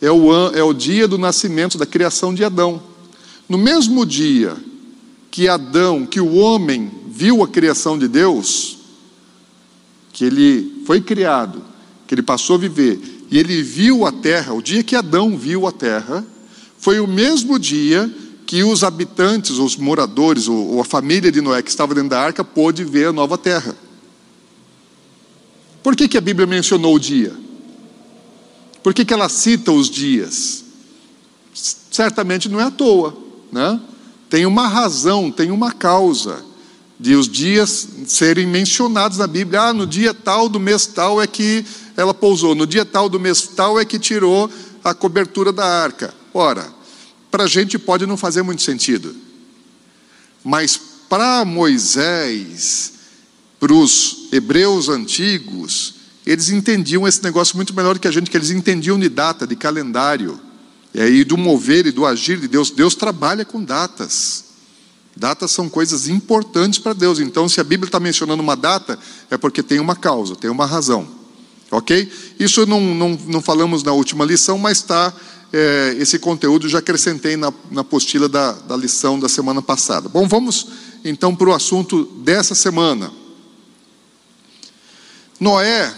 É 0.00 0.10
o, 0.10 0.32
é 0.52 0.62
o 0.62 0.74
dia 0.74 1.08
do 1.08 1.16
nascimento, 1.16 1.78
da 1.78 1.86
criação 1.86 2.34
de 2.34 2.44
Adão. 2.44 2.82
No 3.48 3.56
mesmo 3.56 4.04
dia 4.04 4.56
que 5.30 5.48
Adão, 5.48 6.04
que 6.04 6.20
o 6.20 6.34
homem 6.34 6.90
viu 7.08 7.42
a 7.42 7.48
criação 7.48 7.98
de 7.98 8.08
Deus, 8.08 8.78
que 10.12 10.24
ele 10.24 10.82
foi 10.86 11.00
criado, 11.00 11.62
que 12.06 12.14
ele 12.14 12.22
passou 12.22 12.56
a 12.56 12.58
viver, 12.58 13.00
e 13.30 13.38
ele 13.38 13.62
viu 13.62 14.04
a 14.04 14.12
terra, 14.12 14.52
o 14.52 14.62
dia 14.62 14.82
que 14.82 14.96
Adão 14.96 15.36
viu 15.36 15.66
a 15.66 15.72
terra, 15.72 16.24
foi 16.78 16.98
o 16.98 17.06
mesmo 17.06 17.58
dia 17.58 18.10
que 18.44 18.64
os 18.64 18.82
habitantes, 18.82 19.58
os 19.58 19.76
moradores, 19.76 20.48
ou 20.48 20.80
a 20.80 20.84
família 20.84 21.30
de 21.30 21.40
Noé 21.40 21.62
que 21.62 21.70
estava 21.70 21.94
dentro 21.94 22.10
da 22.10 22.20
arca, 22.20 22.42
pôde 22.42 22.82
ver 22.84 23.08
a 23.08 23.12
nova 23.12 23.38
terra. 23.38 23.76
Por 25.82 25.96
que, 25.96 26.08
que 26.08 26.18
a 26.18 26.20
Bíblia 26.20 26.46
mencionou 26.46 26.94
o 26.94 27.00
dia? 27.00 27.34
Por 28.82 28.94
que, 28.94 29.04
que 29.04 29.12
ela 29.12 29.28
cita 29.28 29.72
os 29.72 29.88
dias? 29.88 30.64
Certamente 31.90 32.48
não 32.48 32.60
é 32.60 32.64
à 32.64 32.70
toa, 32.70 33.16
né? 33.50 33.80
Tem 34.28 34.46
uma 34.46 34.68
razão, 34.68 35.30
tem 35.30 35.50
uma 35.50 35.72
causa 35.72 36.44
de 36.98 37.14
os 37.14 37.28
dias 37.28 37.88
serem 38.06 38.46
mencionados 38.46 39.18
na 39.18 39.26
Bíblia. 39.26 39.62
Ah, 39.62 39.72
no 39.72 39.86
dia 39.86 40.14
tal 40.14 40.48
do 40.48 40.60
mês 40.60 40.86
tal 40.86 41.20
é 41.20 41.26
que 41.26 41.64
ela 41.96 42.14
pousou. 42.14 42.54
No 42.54 42.66
dia 42.66 42.84
tal 42.84 43.08
do 43.08 43.18
mês 43.18 43.48
tal 43.48 43.80
é 43.80 43.84
que 43.84 43.98
tirou 43.98 44.50
a 44.84 44.94
cobertura 44.94 45.52
da 45.52 45.64
arca. 45.64 46.14
Ora, 46.32 46.72
para 47.30 47.44
a 47.44 47.46
gente 47.46 47.78
pode 47.78 48.06
não 48.06 48.16
fazer 48.16 48.42
muito 48.42 48.62
sentido, 48.62 49.14
mas 50.44 50.78
para 51.08 51.44
Moisés, 51.44 52.92
para 53.60 53.74
os 53.74 54.28
hebreus 54.32 54.88
antigos, 54.88 55.94
eles 56.26 56.48
entendiam 56.48 57.06
esse 57.06 57.22
negócio 57.22 57.54
muito 57.56 57.74
melhor 57.76 57.94
do 57.94 58.00
que 58.00 58.08
a 58.08 58.10
gente, 58.10 58.30
que 58.30 58.36
eles 58.36 58.50
entendiam 58.50 58.98
de 58.98 59.08
data, 59.08 59.46
de 59.46 59.54
calendário, 59.54 60.40
e 60.94 61.00
aí 61.00 61.24
do 61.24 61.36
mover 61.36 61.86
e 61.86 61.92
do 61.92 62.06
agir 62.06 62.40
de 62.40 62.48
Deus. 62.48 62.70
Deus 62.70 62.94
trabalha 62.94 63.44
com 63.44 63.62
datas. 63.62 64.44
Datas 65.14 65.50
são 65.50 65.68
coisas 65.68 66.08
importantes 66.08 66.78
para 66.78 66.94
Deus. 66.94 67.20
Então, 67.20 67.48
se 67.48 67.60
a 67.60 67.64
Bíblia 67.64 67.88
está 67.88 68.00
mencionando 68.00 68.42
uma 68.42 68.56
data, 68.56 68.98
é 69.30 69.36
porque 69.36 69.62
tem 69.62 69.78
uma 69.78 69.94
causa, 69.94 70.34
tem 70.34 70.50
uma 70.50 70.64
razão. 70.64 71.06
Ok? 71.70 72.10
Isso 72.38 72.66
não, 72.66 72.80
não, 72.80 73.18
não 73.26 73.42
falamos 73.42 73.82
na 73.82 73.92
última 73.92 74.24
lição, 74.24 74.56
mas 74.58 74.78
está. 74.78 75.12
É, 75.52 75.96
esse 75.98 76.16
conteúdo 76.18 76.68
já 76.68 76.78
acrescentei 76.78 77.36
na, 77.36 77.52
na 77.72 77.80
apostila 77.80 78.28
da, 78.28 78.52
da 78.52 78.76
lição 78.76 79.18
da 79.18 79.28
semana 79.28 79.60
passada. 79.60 80.08
Bom, 80.08 80.28
vamos 80.28 80.68
então 81.04 81.34
para 81.34 81.48
o 81.48 81.52
assunto 81.52 82.04
dessa 82.24 82.54
semana. 82.54 83.12
Noé, 85.40 85.94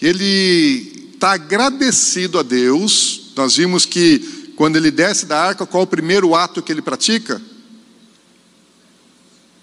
ele 0.00 1.10
está 1.14 1.32
agradecido 1.32 2.38
a 2.38 2.42
Deus. 2.42 3.32
Nós 3.34 3.56
vimos 3.56 3.86
que 3.86 4.52
quando 4.54 4.76
ele 4.76 4.90
desce 4.90 5.24
da 5.24 5.42
arca, 5.42 5.64
qual 5.64 5.82
é 5.82 5.84
o 5.84 5.88
primeiro 5.88 6.34
ato 6.34 6.62
que 6.62 6.70
ele 6.70 6.82
pratica? 6.82 7.36
O 7.36 7.40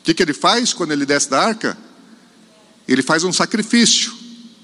que, 0.04 0.14
que 0.14 0.24
ele 0.24 0.34
faz 0.34 0.74
quando 0.74 0.92
ele 0.92 1.06
desce 1.06 1.30
da 1.30 1.40
arca? 1.40 1.78
Ele 2.88 3.02
faz 3.02 3.24
um 3.24 3.32
sacrifício, 3.32 4.14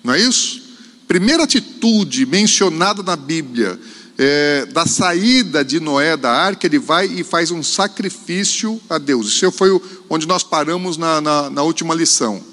não 0.04 0.14
é 0.14 0.20
isso? 0.20 0.62
Primeira 1.08 1.44
atitude 1.44 2.26
mencionada 2.26 3.04
na 3.04 3.16
Bíblia, 3.16 3.80
é, 4.18 4.66
da 4.68 4.86
saída 4.86 5.66
de 5.66 5.80
Noé 5.80 6.16
da 6.16 6.32
arca, 6.32 6.66
ele 6.66 6.80
vai 6.80 7.08
e 7.08 7.24
faz 7.24 7.52
um 7.52 7.64
sacrifício 7.64 8.80
a 8.90 8.98
Deus. 8.98 9.28
Isso 9.28 9.52
foi 9.52 9.70
onde 10.10 10.28
nós 10.28 10.44
paramos 10.44 10.98
na, 10.98 11.20
na, 11.20 11.50
na 11.50 11.64
última 11.64 11.94
lição. 11.94 12.51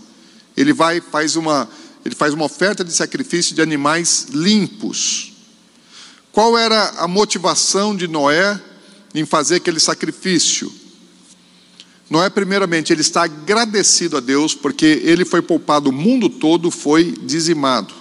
Ele 0.60 0.72
vai 0.72 1.00
faz 1.00 1.36
uma 1.36 1.68
ele 2.04 2.14
faz 2.14 2.32
uma 2.32 2.44
oferta 2.44 2.84
de 2.84 2.92
sacrifício 2.92 3.54
de 3.54 3.60
animais 3.60 4.28
limpos. 4.30 5.32
Qual 6.32 6.56
era 6.56 6.90
a 6.98 7.08
motivação 7.08 7.94
de 7.94 8.08
Noé 8.08 8.58
em 9.14 9.26
fazer 9.26 9.56
aquele 9.56 9.80
sacrifício? 9.80 10.72
Noé, 12.08 12.30
primeiramente, 12.30 12.92
ele 12.92 13.02
está 13.02 13.24
agradecido 13.24 14.16
a 14.16 14.20
Deus 14.20 14.54
porque 14.54 15.02
ele 15.04 15.26
foi 15.26 15.42
poupado, 15.42 15.90
o 15.90 15.92
mundo 15.92 16.30
todo 16.30 16.70
foi 16.70 17.12
dizimado. 17.22 17.92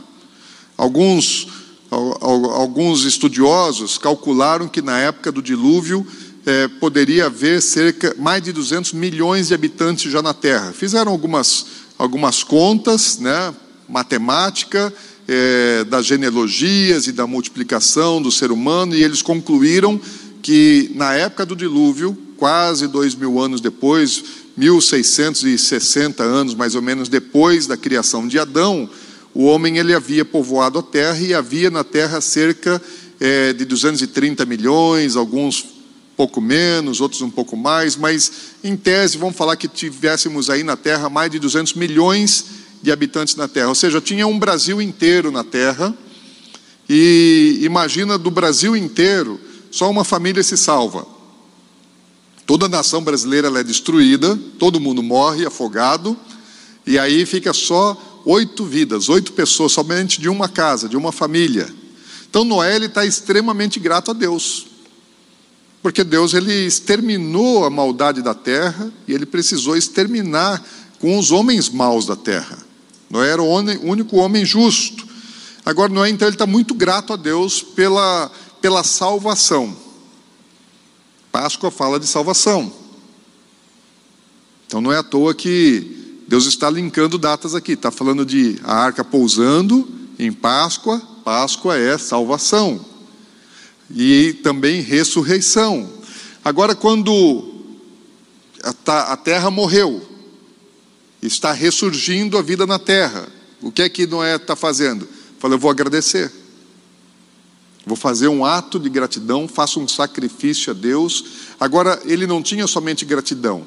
Alguns, 0.77 1.47
alguns 1.89 3.03
estudiosos 3.03 3.97
calcularam 3.97 4.69
que 4.69 4.81
na 4.81 4.97
época 4.99 5.31
do 5.31 5.41
dilúvio 5.41 6.07
é, 6.45 6.69
poderia 6.69 7.25
haver 7.25 7.61
cerca 7.61 8.15
mais 8.17 8.41
de 8.41 8.53
200 8.53 8.93
milhões 8.93 9.49
de 9.49 9.53
habitantes 9.53 10.09
já 10.09 10.21
na 10.21 10.33
Terra. 10.33 10.71
Fizeram 10.71 11.11
algumas, 11.11 11.65
algumas 11.97 12.43
contas, 12.43 13.17
né, 13.17 13.53
matemática, 13.87 14.93
é, 15.27 15.83
das 15.83 16.05
genealogias 16.05 17.07
e 17.07 17.11
da 17.11 17.27
multiplicação 17.27 18.21
do 18.21 18.31
ser 18.31 18.51
humano, 18.51 18.95
e 18.95 19.03
eles 19.03 19.21
concluíram 19.21 19.99
que 20.41 20.91
na 20.95 21.13
época 21.13 21.45
do 21.45 21.55
dilúvio, 21.55 22.17
quase 22.37 22.87
dois 22.87 23.15
mil 23.15 23.39
anos 23.41 23.59
depois, 23.59 24.23
1660 24.55 26.23
anos 26.23 26.55
mais 26.55 26.75
ou 26.75 26.81
menos 26.81 27.09
depois 27.09 27.67
da 27.67 27.75
criação 27.75 28.27
de 28.27 28.39
Adão, 28.39 28.89
o 29.33 29.43
homem 29.43 29.77
ele 29.77 29.93
havia 29.93 30.25
povoado 30.25 30.79
a 30.79 30.83
terra 30.83 31.19
e 31.19 31.33
havia 31.33 31.69
na 31.69 31.83
terra 31.83 32.21
cerca 32.21 32.81
é, 33.19 33.53
de 33.53 33.65
230 33.65 34.45
milhões, 34.45 35.15
alguns 35.15 35.76
pouco 36.17 36.41
menos, 36.41 36.99
outros 36.99 37.21
um 37.21 37.29
pouco 37.29 37.55
mais, 37.55 37.95
mas 37.95 38.31
em 38.63 38.75
tese 38.75 39.17
vamos 39.17 39.37
falar 39.37 39.55
que 39.55 39.67
tivéssemos 39.67 40.49
aí 40.49 40.63
na 40.63 40.75
terra 40.75 41.09
mais 41.09 41.31
de 41.31 41.37
200 41.39 41.75
milhões 41.75 42.57
de 42.81 42.91
habitantes 42.91 43.35
na 43.35 43.47
Terra. 43.47 43.69
Ou 43.69 43.75
seja, 43.75 44.01
tinha 44.01 44.27
um 44.27 44.37
Brasil 44.37 44.81
inteiro 44.81 45.31
na 45.31 45.43
Terra. 45.43 45.95
E 46.89 47.59
imagina 47.61 48.17
do 48.17 48.31
Brasil 48.31 48.75
inteiro, 48.75 49.39
só 49.69 49.89
uma 49.89 50.03
família 50.03 50.41
se 50.41 50.55
salva. 50.55 51.05
Toda 52.45 52.65
a 52.65 52.69
nação 52.69 53.03
brasileira 53.03 53.49
é 53.59 53.63
destruída, 53.63 54.39
todo 54.57 54.79
mundo 54.79 55.03
morre 55.03 55.45
afogado, 55.45 56.15
e 56.85 56.97
aí 56.97 57.25
fica 57.25 57.51
só 57.51 58.21
oito 58.25 58.63
vidas, 58.63 59.09
oito 59.09 59.33
pessoas, 59.33 59.73
somente 59.73 60.21
de 60.21 60.29
uma 60.29 60.47
casa, 60.47 60.87
de 60.87 60.95
uma 60.95 61.11
família. 61.11 61.67
Então 62.29 62.45
Noé 62.45 62.77
está 62.77 63.05
extremamente 63.05 63.81
grato 63.81 64.11
a 64.11 64.13
Deus, 64.13 64.65
porque 65.81 66.03
Deus 66.03 66.33
ele 66.33 66.65
exterminou 66.65 67.65
a 67.65 67.69
maldade 67.69 68.21
da 68.21 68.33
terra 68.33 68.91
e 69.07 69.13
ele 69.13 69.25
precisou 69.25 69.77
exterminar 69.77 70.63
com 70.99 71.17
os 71.17 71.31
homens 71.31 71.69
maus 71.69 72.05
da 72.05 72.15
terra. 72.15 72.57
Noé 73.09 73.29
era 73.29 73.41
o 73.41 73.47
único 73.47 74.17
homem 74.17 74.43
justo. 74.43 75.07
Agora, 75.65 75.91
Noé, 75.91 76.09
então, 76.09 76.27
ele 76.27 76.35
está 76.35 76.47
muito 76.47 76.73
grato 76.73 77.13
a 77.13 77.15
Deus 77.15 77.61
pela, 77.61 78.31
pela 78.61 78.83
salvação. 78.83 79.75
Páscoa 81.31 81.69
fala 81.69 81.99
de 81.99 82.07
salvação. 82.07 82.71
Então, 84.65 84.81
não 84.81 84.91
é 84.91 84.97
à 84.97 85.03
toa 85.03 85.33
que 85.33 86.23
Deus 86.27 86.45
está 86.45 86.69
linkando 86.69 87.17
datas 87.17 87.53
aqui. 87.53 87.73
Está 87.73 87.91
falando 87.91 88.25
de 88.25 88.59
a 88.63 88.75
arca 88.75 89.03
pousando 89.03 89.87
em 90.17 90.31
Páscoa. 90.31 91.01
Páscoa 91.23 91.77
é 91.77 91.97
salvação. 91.97 92.83
E 93.93 94.33
também 94.43 94.81
ressurreição. 94.81 95.89
Agora, 96.43 96.75
quando 96.75 97.53
a 98.85 99.17
terra 99.17 99.49
morreu, 99.49 100.01
está 101.21 101.51
ressurgindo 101.51 102.37
a 102.37 102.41
vida 102.41 102.65
na 102.65 102.79
terra. 102.79 103.27
O 103.61 103.71
que 103.71 103.81
é 103.81 103.89
que 103.89 104.05
Noé 104.05 104.35
está 104.35 104.55
fazendo? 104.55 105.07
Fala, 105.39 105.55
eu 105.55 105.59
vou 105.59 105.71
agradecer. 105.71 106.31
Vou 107.85 107.95
fazer 107.95 108.27
um 108.27 108.43
ato 108.43 108.79
de 108.79 108.89
gratidão, 108.89 109.47
faço 109.47 109.79
um 109.79 109.87
sacrifício 109.87 110.71
a 110.71 110.73
Deus. 110.73 111.23
Agora, 111.57 111.99
ele 112.03 112.27
não 112.27 112.43
tinha 112.43 112.67
somente 112.67 113.05
gratidão, 113.05 113.65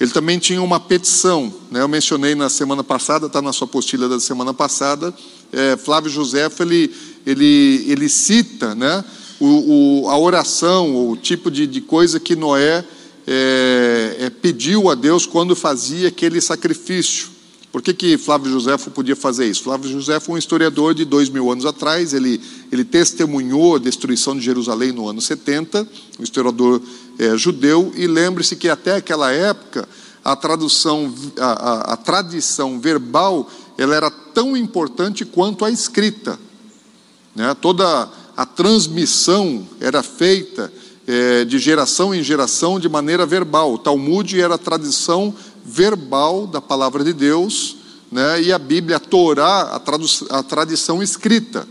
ele 0.00 0.10
também 0.10 0.38
tinha 0.38 0.62
uma 0.62 0.80
petição. 0.80 1.52
Né? 1.70 1.82
Eu 1.82 1.88
mencionei 1.88 2.34
na 2.34 2.48
semana 2.48 2.82
passada, 2.82 3.26
está 3.26 3.42
na 3.42 3.52
sua 3.52 3.66
apostila 3.66 4.08
da 4.08 4.18
semana 4.18 4.54
passada. 4.54 5.14
É, 5.52 5.76
Flávio 5.76 6.10
José, 6.10 6.50
ele, 6.60 6.94
ele, 7.26 7.84
ele 7.86 8.08
cita 8.08 8.74
né, 8.74 9.04
o, 9.42 10.04
o, 10.04 10.08
a 10.08 10.16
oração, 10.16 11.10
o 11.10 11.16
tipo 11.16 11.50
de, 11.50 11.66
de 11.66 11.80
coisa 11.80 12.20
que 12.20 12.36
Noé 12.36 12.84
é, 13.26 14.16
é, 14.20 14.30
pediu 14.30 14.88
a 14.88 14.94
Deus 14.94 15.26
quando 15.26 15.56
fazia 15.56 16.06
aquele 16.08 16.40
sacrifício. 16.40 17.28
Por 17.72 17.82
que, 17.82 17.92
que 17.92 18.16
Flávio 18.16 18.52
Josefo 18.52 18.90
podia 18.92 19.16
fazer 19.16 19.50
isso? 19.50 19.64
Flávio 19.64 19.90
Josefo 19.90 20.26
foi 20.26 20.36
um 20.36 20.38
historiador 20.38 20.94
de 20.94 21.04
dois 21.04 21.28
mil 21.28 21.50
anos 21.50 21.66
atrás, 21.66 22.14
ele, 22.14 22.40
ele 22.70 22.84
testemunhou 22.84 23.74
a 23.74 23.78
destruição 23.80 24.36
de 24.36 24.44
Jerusalém 24.44 24.92
no 24.92 25.08
ano 25.08 25.20
70, 25.20 25.88
um 26.20 26.22
historiador 26.22 26.80
é, 27.18 27.36
judeu, 27.36 27.92
e 27.96 28.06
lembre-se 28.06 28.54
que 28.54 28.68
até 28.68 28.94
aquela 28.94 29.32
época 29.32 29.88
a 30.24 30.36
tradução, 30.36 31.12
a, 31.36 31.46
a, 31.46 31.80
a 31.94 31.96
tradição 31.96 32.78
verbal, 32.78 33.50
ela 33.76 33.96
era 33.96 34.08
tão 34.08 34.56
importante 34.56 35.24
quanto 35.24 35.64
a 35.64 35.70
escrita. 35.70 36.38
Né? 37.34 37.52
Toda 37.60 38.08
a 38.42 38.46
transmissão 38.46 39.64
era 39.80 40.02
feita 40.02 40.72
é, 41.06 41.44
de 41.44 41.60
geração 41.60 42.12
em 42.12 42.24
geração 42.24 42.80
de 42.80 42.88
maneira 42.88 43.24
verbal. 43.24 43.72
O 43.72 43.78
Talmud 43.78 44.40
era 44.40 44.56
a 44.56 44.58
tradição 44.58 45.32
verbal 45.64 46.48
da 46.48 46.60
palavra 46.60 47.04
de 47.04 47.12
Deus, 47.12 47.76
né, 48.10 48.42
e 48.42 48.52
a 48.52 48.58
Bíblia, 48.58 48.96
a 48.96 48.98
Torá, 49.00 49.80
a, 49.80 50.38
a 50.38 50.42
tradição 50.42 51.00
escrita. 51.00 51.68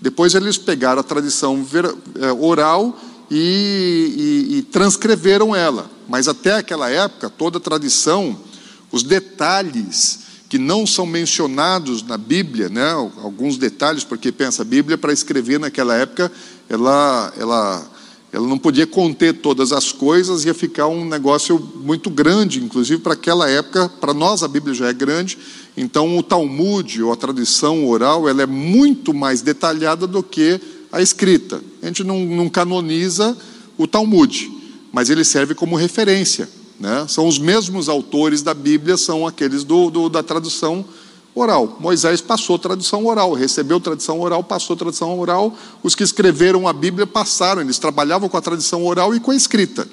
Depois 0.00 0.34
eles 0.34 0.56
pegaram 0.56 1.00
a 1.00 1.04
tradição 1.04 1.62
ver, 1.62 1.84
é, 1.84 2.32
oral 2.32 2.98
e, 3.30 4.46
e, 4.48 4.56
e 4.56 4.62
transcreveram 4.62 5.54
ela. 5.54 5.90
Mas 6.08 6.28
até 6.28 6.54
aquela 6.54 6.88
época, 6.88 7.28
toda 7.28 7.58
a 7.58 7.60
tradição, 7.60 8.40
os 8.90 9.02
detalhes 9.02 10.20
que 10.48 10.58
não 10.58 10.86
são 10.86 11.06
mencionados 11.06 12.02
na 12.02 12.16
Bíblia, 12.16 12.68
né, 12.68 12.90
alguns 12.92 13.58
detalhes, 13.58 14.04
porque 14.04 14.30
pensa, 14.30 14.62
a 14.62 14.64
Bíblia 14.64 14.96
para 14.96 15.12
escrever 15.12 15.58
naquela 15.58 15.94
época, 15.94 16.30
ela, 16.68 17.32
ela 17.36 17.90
ela 18.32 18.46
não 18.46 18.58
podia 18.58 18.86
conter 18.86 19.34
todas 19.34 19.72
as 19.72 19.92
coisas, 19.92 20.44
ia 20.44 20.52
ficar 20.52 20.88
um 20.88 21.06
negócio 21.06 21.58
muito 21.76 22.10
grande, 22.10 22.62
inclusive 22.62 23.00
para 23.00 23.14
aquela 23.14 23.48
época, 23.48 23.88
para 23.88 24.12
nós 24.12 24.42
a 24.42 24.48
Bíblia 24.48 24.74
já 24.74 24.88
é 24.88 24.92
grande, 24.92 25.38
então 25.74 26.18
o 26.18 26.22
Talmud, 26.22 27.02
ou 27.02 27.12
a 27.12 27.16
tradição 27.16 27.86
oral, 27.88 28.28
ela 28.28 28.42
é 28.42 28.46
muito 28.46 29.14
mais 29.14 29.40
detalhada 29.40 30.06
do 30.06 30.22
que 30.22 30.60
a 30.92 31.00
escrita. 31.00 31.62
A 31.82 31.86
gente 31.86 32.04
não, 32.04 32.26
não 32.26 32.48
canoniza 32.48 33.36
o 33.78 33.86
Talmud, 33.86 34.50
mas 34.92 35.08
ele 35.08 35.24
serve 35.24 35.54
como 35.54 35.76
referência. 35.76 36.48
Né? 36.78 37.06
São 37.08 37.26
os 37.26 37.38
mesmos 37.38 37.88
autores 37.88 38.42
da 38.42 38.52
Bíblia, 38.52 38.96
são 38.96 39.26
aqueles 39.26 39.64
do, 39.64 39.90
do 39.90 40.08
da 40.08 40.22
tradução 40.22 40.84
oral. 41.34 41.76
Moisés 41.80 42.20
passou 42.20 42.58
tradição 42.58 43.06
oral, 43.06 43.32
recebeu 43.34 43.78
tradição 43.78 44.20
oral, 44.20 44.42
passou 44.42 44.76
tradição 44.76 45.18
oral. 45.18 45.56
Os 45.82 45.94
que 45.94 46.02
escreveram 46.02 46.66
a 46.66 46.72
Bíblia 46.72 47.06
passaram, 47.06 47.62
eles 47.62 47.78
trabalhavam 47.78 48.28
com 48.28 48.36
a 48.36 48.42
tradição 48.42 48.84
oral 48.84 49.14
e 49.14 49.20
com 49.20 49.30
a 49.30 49.36
escrita. 49.36 49.86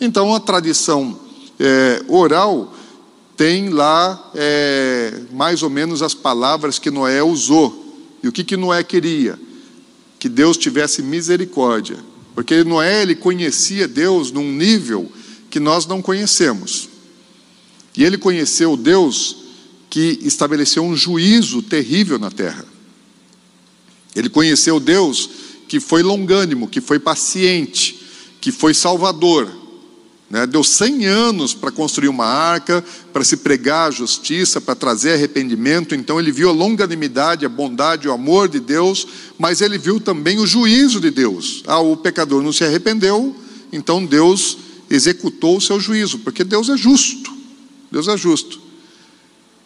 Então, 0.00 0.34
a 0.34 0.40
tradição 0.40 1.18
é, 1.58 2.02
oral 2.08 2.72
tem 3.36 3.68
lá 3.68 4.30
é, 4.34 5.22
mais 5.32 5.62
ou 5.62 5.70
menos 5.70 6.02
as 6.02 6.14
palavras 6.14 6.78
que 6.78 6.90
Noé 6.90 7.22
usou. 7.22 7.84
E 8.22 8.28
o 8.28 8.32
que, 8.32 8.44
que 8.44 8.56
Noé 8.56 8.82
queria? 8.82 9.38
Que 10.18 10.28
Deus 10.28 10.56
tivesse 10.56 11.02
misericórdia. 11.02 11.98
Porque 12.34 12.64
Noé 12.64 13.02
ele 13.02 13.14
conhecia 13.14 13.88
Deus 13.88 14.30
num 14.30 14.52
nível 14.52 15.10
que 15.56 15.60
nós 15.60 15.86
não 15.86 16.02
conhecemos. 16.02 16.86
E 17.96 18.04
ele 18.04 18.18
conheceu 18.18 18.76
Deus 18.76 19.38
que 19.88 20.18
estabeleceu 20.20 20.84
um 20.84 20.94
juízo 20.94 21.62
terrível 21.62 22.18
na 22.18 22.30
terra. 22.30 22.66
Ele 24.14 24.28
conheceu 24.28 24.78
Deus 24.78 25.30
que 25.66 25.80
foi 25.80 26.02
longânimo, 26.02 26.68
que 26.68 26.78
foi 26.78 26.98
paciente, 26.98 27.98
que 28.38 28.52
foi 28.52 28.74
salvador, 28.74 29.50
né? 30.28 30.46
Deu 30.46 30.62
100 30.62 31.06
anos 31.06 31.54
para 31.54 31.70
construir 31.70 32.08
uma 32.08 32.26
arca, 32.26 32.84
para 33.14 33.24
se 33.24 33.38
pregar 33.38 33.88
a 33.88 33.90
justiça, 33.90 34.60
para 34.60 34.74
trazer 34.74 35.14
arrependimento. 35.14 35.94
Então 35.94 36.20
ele 36.20 36.30
viu 36.30 36.50
a 36.50 36.52
longanimidade, 36.52 37.46
a 37.46 37.48
bondade, 37.48 38.06
o 38.06 38.12
amor 38.12 38.46
de 38.46 38.60
Deus, 38.60 39.06
mas 39.38 39.62
ele 39.62 39.78
viu 39.78 40.00
também 40.00 40.38
o 40.38 40.46
juízo 40.46 41.00
de 41.00 41.10
Deus. 41.10 41.62
Ah, 41.66 41.78
o 41.78 41.96
pecador 41.96 42.42
não 42.42 42.52
se 42.52 42.62
arrependeu, 42.62 43.34
então 43.72 44.04
Deus 44.04 44.65
executou 44.90 45.56
o 45.56 45.60
seu 45.60 45.80
juízo, 45.80 46.18
porque 46.20 46.44
Deus 46.44 46.68
é 46.68 46.76
justo. 46.76 47.34
Deus 47.90 48.08
é 48.08 48.16
justo. 48.16 48.60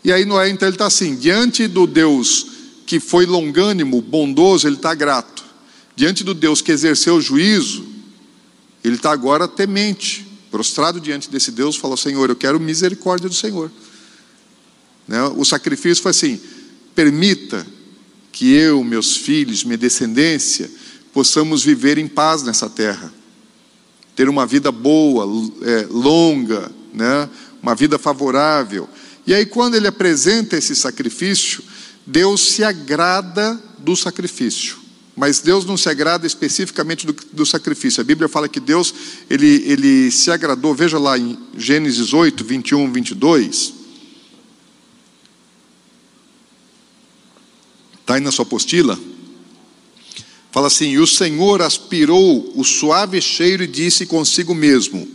E 0.04 0.12
aí 0.12 0.24
Noé, 0.24 0.48
então, 0.48 0.68
ele 0.68 0.76
está 0.76 0.86
assim: 0.86 1.16
diante 1.16 1.66
do 1.66 1.86
Deus 1.86 2.46
que 2.86 2.98
foi 2.98 3.24
longânimo, 3.24 4.00
bondoso, 4.00 4.66
ele 4.66 4.76
está 4.76 4.94
grato. 4.94 5.44
Diante 5.94 6.24
do 6.24 6.34
Deus 6.34 6.60
que 6.60 6.72
exerceu 6.72 7.16
o 7.16 7.20
juízo, 7.20 7.84
ele 8.82 8.96
está 8.96 9.12
agora 9.12 9.46
temente 9.46 10.26
prostrado 10.50 11.00
diante 11.00 11.30
desse 11.30 11.52
Deus, 11.52 11.76
falou: 11.76 11.96
Senhor, 11.96 12.28
eu 12.28 12.36
quero 12.36 12.58
misericórdia 12.58 13.28
do 13.28 13.34
Senhor. 13.34 13.70
Né? 15.06 15.22
O 15.36 15.44
sacrifício 15.44 16.02
foi 16.02 16.10
assim: 16.10 16.40
permita 16.94 17.66
que 18.32 18.52
eu, 18.52 18.82
meus 18.82 19.16
filhos, 19.16 19.64
minha 19.64 19.76
descendência, 19.76 20.70
possamos 21.12 21.62
viver 21.62 21.98
em 21.98 22.08
paz 22.08 22.42
nessa 22.42 22.70
terra, 22.70 23.12
ter 24.20 24.28
uma 24.28 24.44
vida 24.44 24.70
boa, 24.70 25.24
é, 25.62 25.86
longa, 25.88 26.70
né? 26.92 27.26
uma 27.62 27.74
vida 27.74 27.98
favorável. 27.98 28.86
E 29.26 29.32
aí, 29.32 29.46
quando 29.46 29.76
ele 29.76 29.86
apresenta 29.86 30.58
esse 30.58 30.76
sacrifício, 30.76 31.64
Deus 32.06 32.52
se 32.52 32.62
agrada 32.62 33.58
do 33.78 33.96
sacrifício. 33.96 34.76
Mas 35.16 35.40
Deus 35.40 35.64
não 35.64 35.74
se 35.74 35.88
agrada 35.88 36.26
especificamente 36.26 37.06
do, 37.06 37.16
do, 37.32 37.46
sacrifício. 37.46 38.02
A 38.02 38.04
Bíblia 38.04 38.28
fala 38.28 38.46
que 38.46 38.60
Deus, 38.60 38.92
ele, 39.30 39.64
ele 39.64 40.10
se 40.10 40.30
agradou, 40.30 40.74
veja 40.74 40.98
lá 40.98 41.16
em 41.16 41.38
Gênesis 41.56 42.12
8, 42.12 42.44
21, 42.44 42.92
22. 42.92 43.72
Está 48.02 48.16
aí 48.16 48.20
na 48.20 48.30
sua 48.30 48.42
apostila. 48.42 48.98
Fala 50.52 50.66
assim: 50.66 50.90
E 50.90 50.98
o 50.98 51.06
Senhor 51.06 51.62
aspirou 51.62 52.52
o 52.54 52.64
suave 52.64 53.20
cheiro 53.20 53.62
e 53.62 53.66
disse 53.66 54.06
consigo 54.06 54.54
mesmo: 54.54 55.06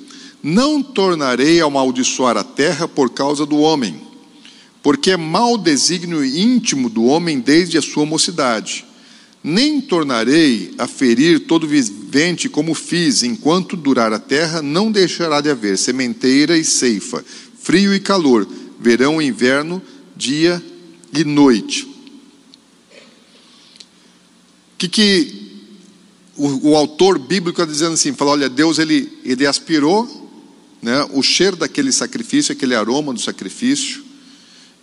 Não 0.41 0.81
tornarei 0.81 1.61
a 1.61 1.65
amaldiçoar 1.65 2.37
a 2.37 2.43
terra 2.43 2.87
por 2.87 3.09
causa 3.09 3.45
do 3.45 3.57
homem, 3.57 4.01
porque 4.81 5.11
é 5.11 5.17
mau 5.17 5.57
desígnio 5.57 6.23
íntimo 6.23 6.89
do 6.89 7.05
homem 7.05 7.39
desde 7.39 7.77
a 7.77 7.81
sua 7.81 8.05
mocidade 8.05 8.85
nem 9.47 9.79
tornarei 9.79 10.73
a 10.75 10.87
ferir 10.87 11.41
todo 11.41 11.67
vivente 11.67 12.49
como 12.49 12.73
fiz, 12.73 13.21
enquanto 13.21 13.77
durar 13.77 14.11
a 14.11 14.17
terra, 14.17 14.59
não 14.59 14.91
deixará 14.91 15.39
de 15.39 15.51
haver 15.51 15.77
sementeira 15.77 16.57
e 16.57 16.65
ceifa, 16.65 17.23
frio 17.61 17.93
e 17.93 17.99
calor, 17.99 18.47
verão 18.79 19.21
e 19.21 19.27
inverno, 19.27 19.79
dia 20.17 20.59
e 21.13 21.23
noite. 21.23 21.94
Que, 24.77 24.87
que 24.87 25.45
o, 26.35 26.71
o, 26.71 26.75
autor 26.75 27.17
bíblico 27.17 27.61
está 27.61 27.71
dizendo 27.71 27.93
assim? 27.93 28.13
Fala, 28.13 28.31
olha, 28.31 28.49
Deus 28.49 28.77
ele, 28.77 29.11
ele 29.23 29.45
aspirou 29.45 30.05
né, 30.81 31.07
o 31.13 31.23
cheiro 31.23 31.55
daquele 31.55 31.91
sacrifício, 31.91 32.51
aquele 32.51 32.75
aroma 32.75 33.13
do 33.13 33.19
sacrifício, 33.19 34.03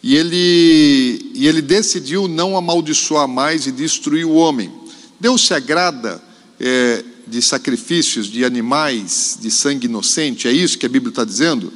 e 0.03 0.17
ele, 0.17 1.31
e 1.35 1.47
ele 1.47 1.63
decidiu 1.63 2.27
não 2.27 2.57
amaldiçoar 2.57 3.29
mais 3.29 3.67
e 3.67 3.73
destruir 3.73 4.25
o 4.25 4.33
homem. 4.33 4.73
Deus 5.21 5.47
se 5.47 5.55
agrada 5.55 6.21
é, 6.59 7.05
de 7.27 7.41
sacrifícios 7.41 8.27
de 8.27 8.45
animais 8.45 9.39
de 9.41 9.51
sangue 9.51 9.87
inocente, 9.87 10.49
é 10.49 10.53
isso 10.53 10.77
que 10.77 10.87
a 10.87 10.89
Bíblia 10.89 11.11
está 11.11 11.25
dizendo? 11.25 11.73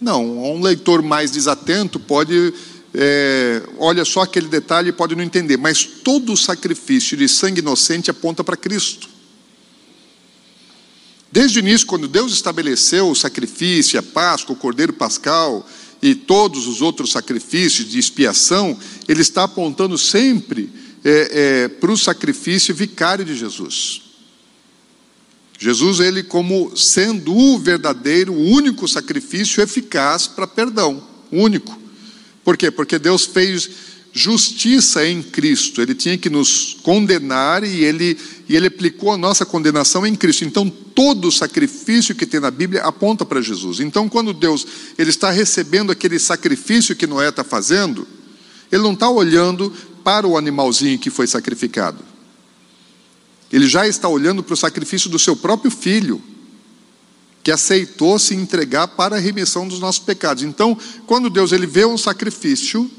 Não, 0.00 0.56
um 0.56 0.60
leitor 0.60 1.00
mais 1.00 1.30
desatento 1.30 2.00
pode, 2.00 2.52
é, 2.94 3.62
olha 3.78 4.04
só 4.04 4.22
aquele 4.22 4.48
detalhe 4.48 4.90
e 4.90 4.92
pode 4.92 5.14
não 5.14 5.22
entender, 5.22 5.56
mas 5.56 5.84
todo 5.84 6.36
sacrifício 6.36 7.16
de 7.16 7.28
sangue 7.28 7.60
inocente 7.60 8.10
aponta 8.10 8.44
para 8.44 8.56
Cristo. 8.56 9.08
Desde 11.30 11.58
o 11.58 11.60
início, 11.60 11.86
quando 11.86 12.06
Deus 12.06 12.32
estabeleceu 12.32 13.08
o 13.08 13.16
sacrifício, 13.16 13.98
a 13.98 14.02
Páscoa, 14.02 14.54
o 14.54 14.58
Cordeiro 14.58 14.92
Pascal, 14.92 15.66
e 16.02 16.14
todos 16.14 16.66
os 16.66 16.82
outros 16.82 17.12
sacrifícios 17.12 17.88
de 17.88 17.98
expiação, 17.98 18.76
ele 19.08 19.22
está 19.22 19.44
apontando 19.44 19.96
sempre 19.96 20.68
é, 21.04 21.30
é, 21.64 21.68
para 21.68 21.92
o 21.92 21.96
sacrifício 21.96 22.74
vicário 22.74 23.24
de 23.24 23.34
Jesus. 23.34 24.02
Jesus, 25.58 26.00
ele 26.00 26.24
como 26.24 26.76
sendo 26.76 27.34
o 27.34 27.58
verdadeiro, 27.58 28.32
o 28.32 28.50
único 28.50 28.86
sacrifício 28.88 29.62
eficaz 29.62 30.26
para 30.26 30.46
perdão, 30.46 31.02
único. 31.30 31.81
Por 32.44 32.56
quê? 32.56 32.70
Porque 32.70 32.98
Deus 32.98 33.24
fez 33.24 33.70
justiça 34.12 35.06
em 35.06 35.22
Cristo. 35.22 35.80
Ele 35.80 35.94
tinha 35.94 36.18
que 36.18 36.28
nos 36.28 36.76
condenar 36.82 37.64
e 37.64 37.84
ele, 37.84 38.18
e 38.48 38.54
ele 38.54 38.66
aplicou 38.66 39.12
a 39.12 39.16
nossa 39.16 39.46
condenação 39.46 40.06
em 40.06 40.14
Cristo. 40.14 40.44
Então, 40.44 40.68
todo 40.68 41.32
sacrifício 41.32 42.14
que 42.14 42.26
tem 42.26 42.40
na 42.40 42.50
Bíblia 42.50 42.82
aponta 42.82 43.24
para 43.24 43.40
Jesus. 43.40 43.80
Então, 43.80 44.08
quando 44.08 44.32
Deus 44.32 44.66
ele 44.98 45.10
está 45.10 45.30
recebendo 45.30 45.90
aquele 45.90 46.18
sacrifício 46.18 46.94
que 46.94 47.06
Noé 47.06 47.30
está 47.30 47.42
fazendo, 47.42 48.06
ele 48.70 48.82
não 48.82 48.92
está 48.92 49.08
olhando 49.08 49.72
para 50.04 50.26
o 50.26 50.36
animalzinho 50.36 50.98
que 50.98 51.10
foi 51.10 51.26
sacrificado. 51.26 51.98
Ele 53.50 53.66
já 53.66 53.86
está 53.86 54.08
olhando 54.08 54.42
para 54.42 54.54
o 54.54 54.56
sacrifício 54.56 55.10
do 55.10 55.18
seu 55.18 55.36
próprio 55.36 55.70
filho, 55.70 56.22
que 57.42 57.50
aceitou 57.50 58.18
se 58.18 58.34
entregar 58.34 58.88
para 58.88 59.16
a 59.16 59.18
remissão 59.18 59.66
dos 59.66 59.80
nossos 59.80 60.02
pecados. 60.04 60.42
Então, 60.42 60.76
quando 61.06 61.28
Deus 61.28 61.52
ele 61.52 61.66
vê 61.66 61.84
um 61.84 61.98
sacrifício, 61.98 62.90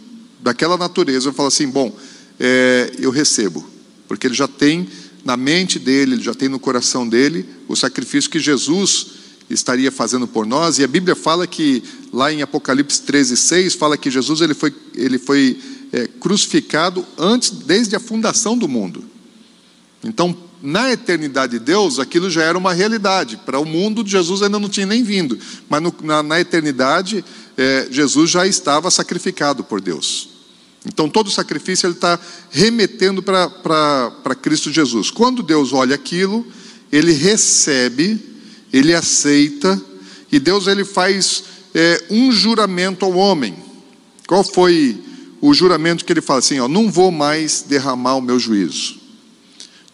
daquela 0.43 0.77
natureza, 0.77 1.29
eu 1.29 1.33
falo 1.33 1.47
assim: 1.47 1.67
bom, 1.67 1.95
é, 2.39 2.91
eu 2.99 3.09
recebo, 3.09 3.65
porque 4.07 4.27
ele 4.27 4.35
já 4.35 4.47
tem 4.47 4.87
na 5.23 5.37
mente 5.37 5.79
dele, 5.79 6.15
ele 6.15 6.23
já 6.23 6.33
tem 6.33 6.49
no 6.49 6.59
coração 6.59 7.07
dele 7.07 7.45
o 7.67 7.75
sacrifício 7.75 8.29
que 8.29 8.39
Jesus 8.39 9.23
estaria 9.49 9.91
fazendo 9.91 10.27
por 10.27 10.45
nós, 10.45 10.79
e 10.79 10.83
a 10.83 10.87
Bíblia 10.87 11.15
fala 11.15 11.47
que, 11.47 11.83
lá 12.11 12.31
em 12.31 12.41
Apocalipse 12.41 13.01
13, 13.01 13.37
6, 13.37 13.75
fala 13.75 13.97
que 13.97 14.09
Jesus 14.09 14.41
ele 14.41 14.53
foi, 14.53 14.73
ele 14.95 15.17
foi 15.17 15.59
é, 15.91 16.07
crucificado 16.07 17.05
antes, 17.17 17.51
desde 17.51 17.95
a 17.95 17.99
fundação 17.99 18.57
do 18.57 18.67
mundo. 18.67 19.03
Então, 20.03 20.35
na 20.65 20.93
eternidade 20.93 21.59
de 21.59 21.65
Deus, 21.65 21.99
aquilo 21.99 22.29
já 22.29 22.41
era 22.41 22.57
uma 22.57 22.73
realidade. 22.73 23.35
Para 23.35 23.59
o 23.59 23.65
mundo, 23.65 24.01
Jesus 24.07 24.41
ainda 24.41 24.57
não 24.57 24.69
tinha 24.69 24.85
nem 24.85 25.03
vindo, 25.03 25.37
mas 25.67 25.81
no, 25.81 25.93
na, 26.01 26.23
na, 26.23 26.39
eternidade, 26.39 27.23
é, 27.57 27.89
Jesus 27.91 28.31
já 28.31 28.47
estava 28.47 28.89
sacrificado 28.89 29.61
por 29.61 29.81
Deus. 29.81 30.29
Então 30.85 31.09
todo 31.09 31.29
sacrifício 31.29 31.85
ele 31.85 31.95
está 31.95 32.17
remetendo 32.49 33.21
para 33.21 34.35
Cristo 34.41 34.71
Jesus. 34.71 35.11
Quando 35.11 35.43
Deus 35.43 35.73
olha 35.73 35.95
aquilo, 35.95 36.47
ele 36.89 37.11
recebe, 37.11 38.17
ele 38.71 38.93
aceita, 38.93 39.81
e 40.31 40.39
Deus 40.39 40.67
ele 40.67 40.85
faz 40.85 41.43
é, 41.75 42.05
um 42.09 42.31
juramento 42.31 43.03
ao 43.03 43.13
homem. 43.13 43.53
Qual 44.27 44.45
foi 44.45 44.97
o 45.41 45.53
juramento 45.53 46.05
que 46.05 46.13
ele 46.13 46.21
fala 46.21 46.39
assim? 46.39 46.61
Ó, 46.61 46.69
não 46.69 46.89
vou 46.89 47.11
mais 47.11 47.65
derramar 47.67 48.15
o 48.15 48.21
meu 48.21 48.39
juízo, 48.39 49.02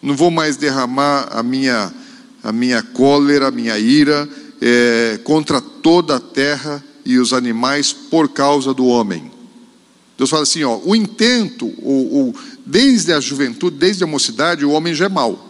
não 0.02 0.16
vou 0.16 0.30
mais 0.30 0.56
derramar 0.56 1.28
a 1.30 1.42
minha, 1.42 1.92
a 2.42 2.52
minha 2.52 2.82
cólera, 2.82 3.48
a 3.48 3.50
minha 3.50 3.78
ira 3.78 4.28
é, 4.60 5.18
contra 5.24 5.60
toda 5.60 6.16
a 6.16 6.20
terra 6.20 6.84
e 7.04 7.18
os 7.18 7.32
animais 7.32 7.92
por 7.92 8.28
causa 8.28 8.74
do 8.74 8.86
homem. 8.86 9.30
Deus 10.16 10.28
fala 10.28 10.42
assim: 10.42 10.62
ó, 10.64 10.78
o 10.84 10.94
intento, 10.94 11.66
o, 11.78 12.28
o, 12.28 12.34
desde 12.64 13.12
a 13.12 13.20
juventude, 13.20 13.76
desde 13.76 14.04
a 14.04 14.06
mocidade, 14.06 14.64
o 14.64 14.70
homem 14.70 14.94
já 14.94 15.06
é 15.06 15.08
mau. 15.08 15.48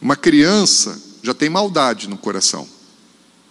Uma 0.00 0.16
criança 0.16 1.00
já 1.22 1.34
tem 1.34 1.50
maldade 1.50 2.08
no 2.08 2.16
coração. 2.16 2.66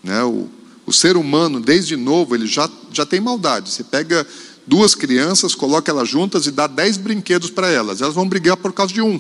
Né? 0.03 0.23
O, 0.23 0.47
o 0.85 0.93
ser 0.93 1.17
humano, 1.17 1.59
desde 1.59 1.95
novo, 1.95 2.33
ele 2.33 2.47
já, 2.47 2.69
já 2.91 3.05
tem 3.05 3.19
maldade. 3.19 3.69
Você 3.69 3.83
pega 3.83 4.25
duas 4.65 4.95
crianças, 4.95 5.53
coloca 5.53 5.91
elas 5.91 6.09
juntas 6.09 6.47
e 6.47 6.51
dá 6.51 6.65
dez 6.65 6.97
brinquedos 6.97 7.49
para 7.49 7.69
elas. 7.69 8.01
Elas 8.01 8.15
vão 8.15 8.27
brigar 8.27 8.57
por 8.57 8.73
causa 8.73 8.93
de 8.93 9.01
um. 9.01 9.19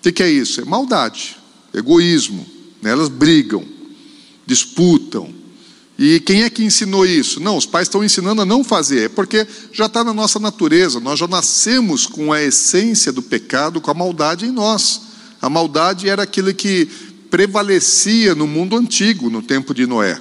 O 0.00 0.02
que, 0.02 0.12
que 0.12 0.22
é 0.22 0.30
isso? 0.30 0.62
É 0.62 0.64
maldade, 0.64 1.36
egoísmo. 1.74 2.46
Né? 2.80 2.90
Elas 2.90 3.10
brigam, 3.10 3.62
disputam. 4.46 5.32
E 5.98 6.18
quem 6.20 6.42
é 6.42 6.48
que 6.48 6.64
ensinou 6.64 7.04
isso? 7.04 7.38
Não, 7.38 7.58
os 7.58 7.66
pais 7.66 7.86
estão 7.86 8.02
ensinando 8.02 8.40
a 8.40 8.46
não 8.46 8.64
fazer, 8.64 9.04
é 9.04 9.08
porque 9.10 9.46
já 9.70 9.84
está 9.84 10.02
na 10.02 10.14
nossa 10.14 10.38
natureza, 10.38 10.98
nós 10.98 11.18
já 11.18 11.28
nascemos 11.28 12.06
com 12.06 12.32
a 12.32 12.42
essência 12.42 13.12
do 13.12 13.20
pecado, 13.20 13.82
com 13.82 13.90
a 13.90 13.94
maldade 13.94 14.46
em 14.46 14.50
nós. 14.50 15.02
A 15.42 15.50
maldade 15.50 16.08
era 16.08 16.22
aquilo 16.22 16.54
que 16.54 16.86
prevalecia 17.30 18.34
no 18.34 18.46
mundo 18.46 18.78
antigo, 18.78 19.28
no 19.28 19.42
tempo 19.42 19.74
de 19.74 19.86
Noé. 19.86 20.18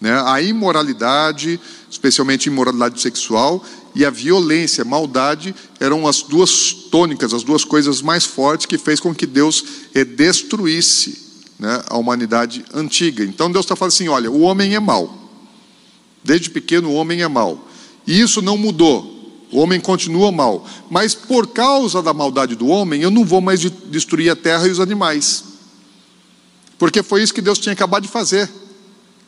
Né? 0.00 0.12
A 0.26 0.40
imoralidade, 0.40 1.58
especialmente 1.90 2.46
imoralidade 2.46 3.00
sexual, 3.00 3.64
e 3.94 4.04
a 4.04 4.10
violência, 4.10 4.82
a 4.82 4.84
maldade, 4.84 5.54
eram 5.78 6.06
as 6.06 6.22
duas 6.22 6.72
tônicas, 6.72 7.32
as 7.32 7.44
duas 7.44 7.64
coisas 7.64 8.02
mais 8.02 8.24
fortes 8.24 8.66
que 8.66 8.76
fez 8.76 8.98
com 8.98 9.14
que 9.14 9.26
Deus 9.26 9.64
destruísse 10.16 11.24
né, 11.58 11.82
a 11.88 11.96
humanidade 11.96 12.64
antiga. 12.74 13.24
Então 13.24 13.50
Deus 13.50 13.64
está 13.64 13.76
falando 13.76 13.92
assim: 13.92 14.08
olha, 14.08 14.30
o 14.30 14.40
homem 14.40 14.74
é 14.74 14.80
mau. 14.80 15.22
Desde 16.24 16.50
pequeno 16.50 16.88
o 16.88 16.94
homem 16.94 17.22
é 17.22 17.28
mau. 17.28 17.68
E 18.06 18.20
isso 18.20 18.42
não 18.42 18.56
mudou. 18.56 19.12
O 19.52 19.60
homem 19.60 19.78
continua 19.78 20.32
mal. 20.32 20.66
Mas 20.90 21.14
por 21.14 21.46
causa 21.48 22.02
da 22.02 22.12
maldade 22.12 22.56
do 22.56 22.66
homem, 22.66 23.02
eu 23.02 23.10
não 23.10 23.24
vou 23.24 23.40
mais 23.40 23.60
destruir 23.60 24.30
a 24.30 24.36
terra 24.36 24.66
e 24.66 24.70
os 24.70 24.80
animais. 24.80 25.44
Porque 26.78 27.02
foi 27.02 27.22
isso 27.22 27.32
que 27.32 27.40
Deus 27.40 27.58
tinha 27.58 27.72
acabado 27.72 28.02
de 28.02 28.08
fazer. 28.08 28.50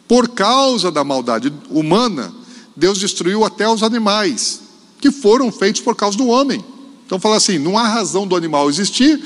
Por 0.08 0.28
causa 0.28 0.90
da 0.90 1.04
maldade 1.04 1.52
humana, 1.70 2.34
Deus 2.76 2.98
destruiu 2.98 3.44
até 3.44 3.68
os 3.68 3.82
animais, 3.82 4.60
que 5.00 5.10
foram 5.10 5.50
feitos 5.50 5.80
por 5.80 5.96
causa 5.96 6.16
do 6.16 6.26
homem. 6.26 6.62
Então 7.06 7.18
fala 7.18 7.36
assim: 7.36 7.58
não 7.58 7.78
há 7.78 7.88
razão 7.88 8.26
do 8.26 8.36
animal 8.36 8.68
existir 8.68 9.18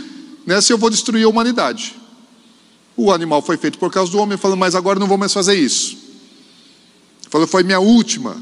né, 0.47 0.61
se 0.61 0.73
eu 0.73 0.79
vou 0.79 0.91
destruir 0.91 1.25
a 1.25 1.29
humanidade. 1.29 1.97
O 2.97 3.13
animal 3.13 3.41
foi 3.41 3.57
feito 3.57 3.79
por 3.79 3.91
causa 3.91 4.13
do 4.13 4.19
homem, 4.19 4.37
falando, 4.37 4.59
mas 4.59 4.75
agora 4.75 4.99
não 4.99 5.07
vou 5.07 5.17
mais 5.17 5.33
fazer 5.33 5.55
isso. 5.55 5.97
Falou, 7.31 7.47
foi 7.47 7.63
minha 7.63 7.81
última, 7.81 8.37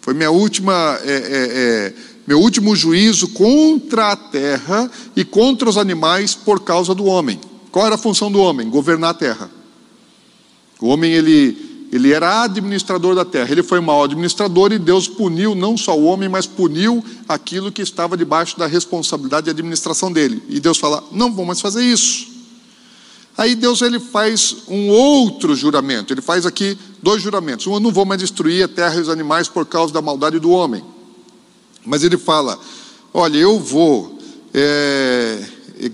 foi 0.00 0.14
minha 0.14 0.30
última, 0.30 0.98
é, 1.02 1.12
é, 1.12 1.14
é, 1.14 1.94
meu 2.26 2.40
último 2.40 2.76
juízo 2.76 3.28
contra 3.28 4.12
a 4.12 4.16
terra 4.16 4.90
e 5.16 5.24
contra 5.24 5.68
os 5.68 5.78
animais 5.78 6.34
por 6.34 6.60
causa 6.60 6.94
do 6.94 7.06
homem. 7.06 7.40
Qual 7.70 7.86
era 7.86 7.94
a 7.94 7.98
função 7.98 8.30
do 8.30 8.38
homem? 8.38 8.68
Governar 8.68 9.10
a 9.10 9.14
terra. 9.14 9.50
O 10.78 10.88
homem 10.88 11.12
ele, 11.12 11.71
ele 11.92 12.10
era 12.10 12.44
administrador 12.44 13.14
da 13.14 13.22
terra. 13.22 13.52
Ele 13.52 13.62
foi 13.62 13.78
mau 13.78 14.02
administrador 14.02 14.72
e 14.72 14.78
Deus 14.78 15.06
puniu 15.06 15.54
não 15.54 15.76
só 15.76 15.94
o 15.94 16.04
homem, 16.04 16.26
mas 16.26 16.46
puniu 16.46 17.04
aquilo 17.28 17.70
que 17.70 17.82
estava 17.82 18.16
debaixo 18.16 18.58
da 18.58 18.66
responsabilidade 18.66 19.44
de 19.44 19.50
administração 19.50 20.10
dele. 20.10 20.42
E 20.48 20.58
Deus 20.58 20.78
fala: 20.78 21.04
não 21.12 21.30
vou 21.30 21.44
mais 21.44 21.60
fazer 21.60 21.84
isso. 21.84 22.32
Aí 23.36 23.54
Deus 23.54 23.82
ele 23.82 24.00
faz 24.00 24.56
um 24.68 24.88
outro 24.88 25.54
juramento. 25.54 26.14
Ele 26.14 26.22
faz 26.22 26.46
aqui 26.46 26.78
dois 27.02 27.22
juramentos. 27.22 27.66
Um, 27.66 27.74
eu 27.74 27.80
não 27.80 27.92
vou 27.92 28.06
mais 28.06 28.20
destruir 28.20 28.64
a 28.64 28.68
terra 28.68 28.96
e 28.96 29.00
os 29.00 29.10
animais 29.10 29.46
por 29.48 29.66
causa 29.66 29.92
da 29.92 30.00
maldade 30.00 30.38
do 30.38 30.50
homem. 30.50 30.82
Mas 31.84 32.02
ele 32.02 32.16
fala: 32.16 32.58
olha, 33.12 33.36
eu 33.36 33.60
vou 33.60 34.18
é, 34.54 35.46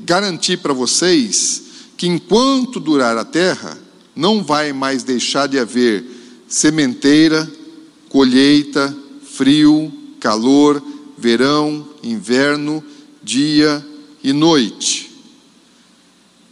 garantir 0.05 0.59
para 0.59 0.73
vocês 0.73 1.65
que 1.97 2.07
enquanto 2.07 2.79
durar 2.79 3.19
a 3.19 3.25
terra, 3.25 3.77
não 4.19 4.43
vai 4.43 4.73
mais 4.73 5.05
deixar 5.05 5.47
de 5.47 5.61
haver 5.61 6.05
sementeira, 6.49 7.49
colheita, 8.09 8.93
frio, 9.23 9.93
calor, 10.19 10.83
verão, 11.17 11.87
inverno, 12.03 12.83
dia 13.23 13.87
e 14.25 14.33
noite. 14.33 15.13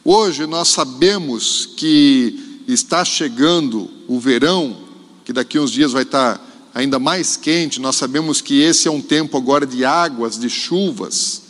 Hoje 0.04 0.46
nós 0.46 0.68
sabemos 0.68 1.68
que 1.76 2.62
está 2.68 3.04
chegando 3.04 3.90
o 4.06 4.20
verão, 4.20 4.76
que 5.24 5.32
daqui 5.32 5.58
uns 5.58 5.72
dias 5.72 5.90
vai 5.90 6.04
estar 6.04 6.40
ainda 6.72 7.00
mais 7.00 7.36
quente. 7.36 7.80
Nós 7.80 7.96
sabemos 7.96 8.40
que 8.40 8.60
esse 8.60 8.86
é 8.86 8.92
um 8.92 9.02
tempo 9.02 9.36
agora 9.36 9.66
de 9.66 9.84
águas, 9.84 10.38
de 10.38 10.48
chuvas, 10.48 11.42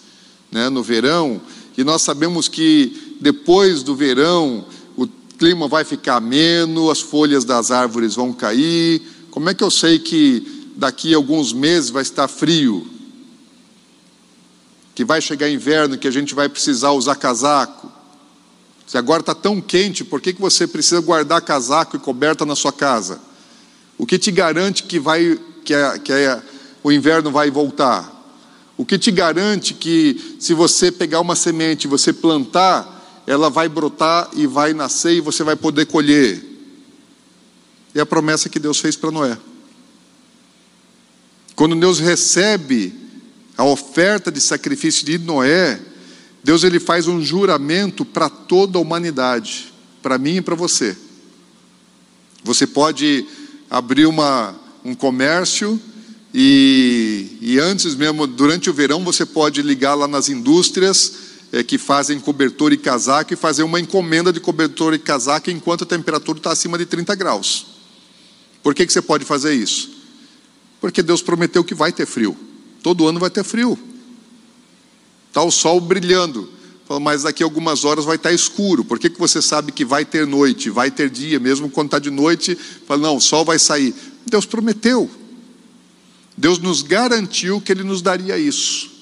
né, 0.50 0.70
no 0.70 0.82
verão, 0.82 1.42
e 1.76 1.84
nós 1.84 2.00
sabemos 2.00 2.48
que 2.48 3.18
depois 3.20 3.82
do 3.82 3.94
verão, 3.94 4.64
clima 5.38 5.68
vai 5.68 5.84
ficar 5.84 6.16
ameno, 6.16 6.90
as 6.90 7.00
folhas 7.00 7.44
das 7.44 7.70
árvores 7.70 8.14
vão 8.14 8.32
cair. 8.32 9.02
Como 9.30 9.48
é 9.50 9.54
que 9.54 9.62
eu 9.62 9.70
sei 9.70 9.98
que 9.98 10.72
daqui 10.76 11.12
a 11.14 11.16
alguns 11.16 11.52
meses 11.52 11.90
vai 11.90 12.02
estar 12.02 12.26
frio? 12.26 12.86
Que 14.94 15.04
vai 15.04 15.20
chegar 15.20 15.48
inverno, 15.48 15.98
que 15.98 16.08
a 16.08 16.10
gente 16.10 16.34
vai 16.34 16.48
precisar 16.48 16.92
usar 16.92 17.16
casaco? 17.16 17.92
Se 18.86 18.96
agora 18.96 19.20
está 19.20 19.34
tão 19.34 19.60
quente, 19.60 20.04
por 20.04 20.20
que, 20.20 20.32
que 20.32 20.40
você 20.40 20.66
precisa 20.66 21.00
guardar 21.00 21.42
casaco 21.42 21.96
e 21.96 21.98
coberta 22.00 22.46
na 22.46 22.54
sua 22.54 22.72
casa? 22.72 23.20
O 23.98 24.06
que 24.06 24.18
te 24.18 24.30
garante 24.30 24.84
que, 24.84 24.98
vai, 24.98 25.38
que, 25.64 25.74
é, 25.74 25.98
que 25.98 26.12
é, 26.12 26.40
o 26.82 26.92
inverno 26.92 27.30
vai 27.30 27.50
voltar? 27.50 28.12
O 28.76 28.84
que 28.84 28.98
te 28.98 29.10
garante 29.10 29.74
que, 29.74 30.36
se 30.38 30.54
você 30.54 30.92
pegar 30.92 31.20
uma 31.20 31.34
semente 31.34 31.86
e 31.86 31.90
você 31.90 32.12
plantar, 32.12 32.95
ela 33.26 33.50
vai 33.50 33.68
brotar 33.68 34.30
e 34.34 34.46
vai 34.46 34.72
nascer 34.72 35.16
e 35.16 35.20
você 35.20 35.42
vai 35.42 35.56
poder 35.56 35.86
colher. 35.86 36.44
É 37.94 38.00
a 38.00 38.06
promessa 38.06 38.48
que 38.48 38.58
Deus 38.58 38.78
fez 38.78 38.94
para 38.94 39.10
Noé. 39.10 39.36
Quando 41.54 41.74
Deus 41.74 41.98
recebe 41.98 42.94
a 43.56 43.64
oferta 43.64 44.30
de 44.30 44.40
sacrifício 44.40 45.04
de 45.04 45.18
Noé, 45.18 45.80
Deus 46.44 46.62
ele 46.62 46.78
faz 46.78 47.08
um 47.08 47.20
juramento 47.20 48.04
para 48.04 48.28
toda 48.28 48.78
a 48.78 48.80
humanidade, 48.80 49.72
para 50.02 50.18
mim 50.18 50.36
e 50.36 50.40
para 50.42 50.54
você. 50.54 50.96
Você 52.44 52.66
pode 52.66 53.26
abrir 53.68 54.06
uma, 54.06 54.54
um 54.84 54.94
comércio 54.94 55.80
e, 56.32 57.38
e 57.40 57.58
antes 57.58 57.94
mesmo, 57.94 58.26
durante 58.26 58.70
o 58.70 58.74
verão, 58.74 59.02
você 59.02 59.24
pode 59.24 59.62
ligar 59.62 59.94
lá 59.94 60.06
nas 60.06 60.28
indústrias 60.28 61.25
é, 61.52 61.62
que 61.62 61.78
fazem 61.78 62.18
cobertor 62.18 62.72
e 62.72 62.76
casaco 62.76 63.32
e 63.32 63.36
fazer 63.36 63.62
uma 63.62 63.80
encomenda 63.80 64.32
de 64.32 64.40
cobertor 64.40 64.94
e 64.94 64.98
casaco 64.98 65.50
enquanto 65.50 65.84
a 65.84 65.86
temperatura 65.86 66.38
está 66.38 66.52
acima 66.52 66.76
de 66.76 66.86
30 66.86 67.14
graus. 67.14 67.66
Por 68.62 68.74
que, 68.74 68.84
que 68.84 68.92
você 68.92 69.00
pode 69.02 69.24
fazer 69.24 69.54
isso? 69.54 69.90
Porque 70.80 71.02
Deus 71.02 71.22
prometeu 71.22 71.62
que 71.62 71.74
vai 71.74 71.92
ter 71.92 72.06
frio. 72.06 72.36
Todo 72.82 73.06
ano 73.06 73.20
vai 73.20 73.30
ter 73.30 73.44
frio. 73.44 73.78
Está 75.28 75.42
o 75.42 75.50
sol 75.50 75.80
brilhando. 75.80 76.50
mas 77.00 77.24
daqui 77.24 77.42
a 77.42 77.46
algumas 77.46 77.84
horas 77.84 78.04
vai 78.04 78.16
estar 78.16 78.30
tá 78.30 78.34
escuro. 78.34 78.84
Por 78.84 78.98
que, 78.98 79.10
que 79.10 79.18
você 79.18 79.42
sabe 79.42 79.72
que 79.72 79.84
vai 79.84 80.04
ter 80.04 80.26
noite, 80.26 80.70
vai 80.70 80.90
ter 80.90 81.10
dia, 81.10 81.38
mesmo 81.38 81.68
quando 81.68 81.88
está 81.88 81.98
de 81.98 82.10
noite? 82.10 82.54
Fala, 82.86 83.02
não, 83.02 83.16
o 83.16 83.20
sol 83.20 83.44
vai 83.44 83.58
sair. 83.58 83.94
Deus 84.24 84.46
prometeu. 84.46 85.10
Deus 86.36 86.58
nos 86.58 86.82
garantiu 86.82 87.60
que 87.60 87.72
Ele 87.72 87.82
nos 87.82 88.02
daria 88.02 88.38
isso. 88.38 88.95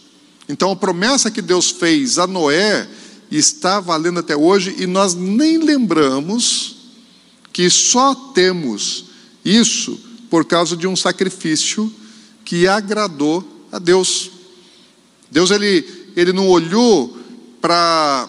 Então 0.49 0.71
a 0.71 0.77
promessa 0.77 1.31
que 1.31 1.41
Deus 1.43 1.71
fez 1.71 2.19
a 2.19 2.27
Noé 2.27 2.89
está 3.31 3.81
valendo 3.81 4.21
até 4.21 4.37
hoje 4.37 4.75
e 4.79 4.87
nós 4.87 5.15
nem 5.15 5.59
lembramos 5.59 6.77
que 7.53 7.71
só 7.71 8.15
temos 8.15 9.07
isso 9.45 9.99
por 10.29 10.45
causa 10.45 10.77
de 10.77 10.87
um 10.87 10.97
sacrifício 10.97 11.93
que 12.45 12.67
agradou 12.67 13.67
a 13.73 13.79
Deus. 13.79 14.31
Deus 15.31 15.51
ele, 15.51 16.13
ele 16.17 16.33
não 16.33 16.49
olhou 16.49 17.17
para 17.61 18.29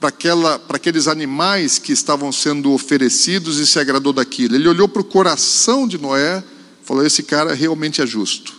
para 0.00 0.76
aqueles 0.76 1.08
animais 1.08 1.76
que 1.78 1.92
estavam 1.92 2.30
sendo 2.30 2.72
oferecidos 2.72 3.58
e 3.58 3.66
se 3.66 3.80
agradou 3.80 4.12
daquilo. 4.12 4.54
Ele 4.54 4.68
olhou 4.68 4.88
para 4.88 5.02
o 5.02 5.04
coração 5.04 5.88
de 5.88 5.98
Noé, 5.98 6.42
falou: 6.84 7.04
esse 7.04 7.22
cara 7.24 7.52
realmente 7.52 8.00
é 8.00 8.06
justo. 8.06 8.54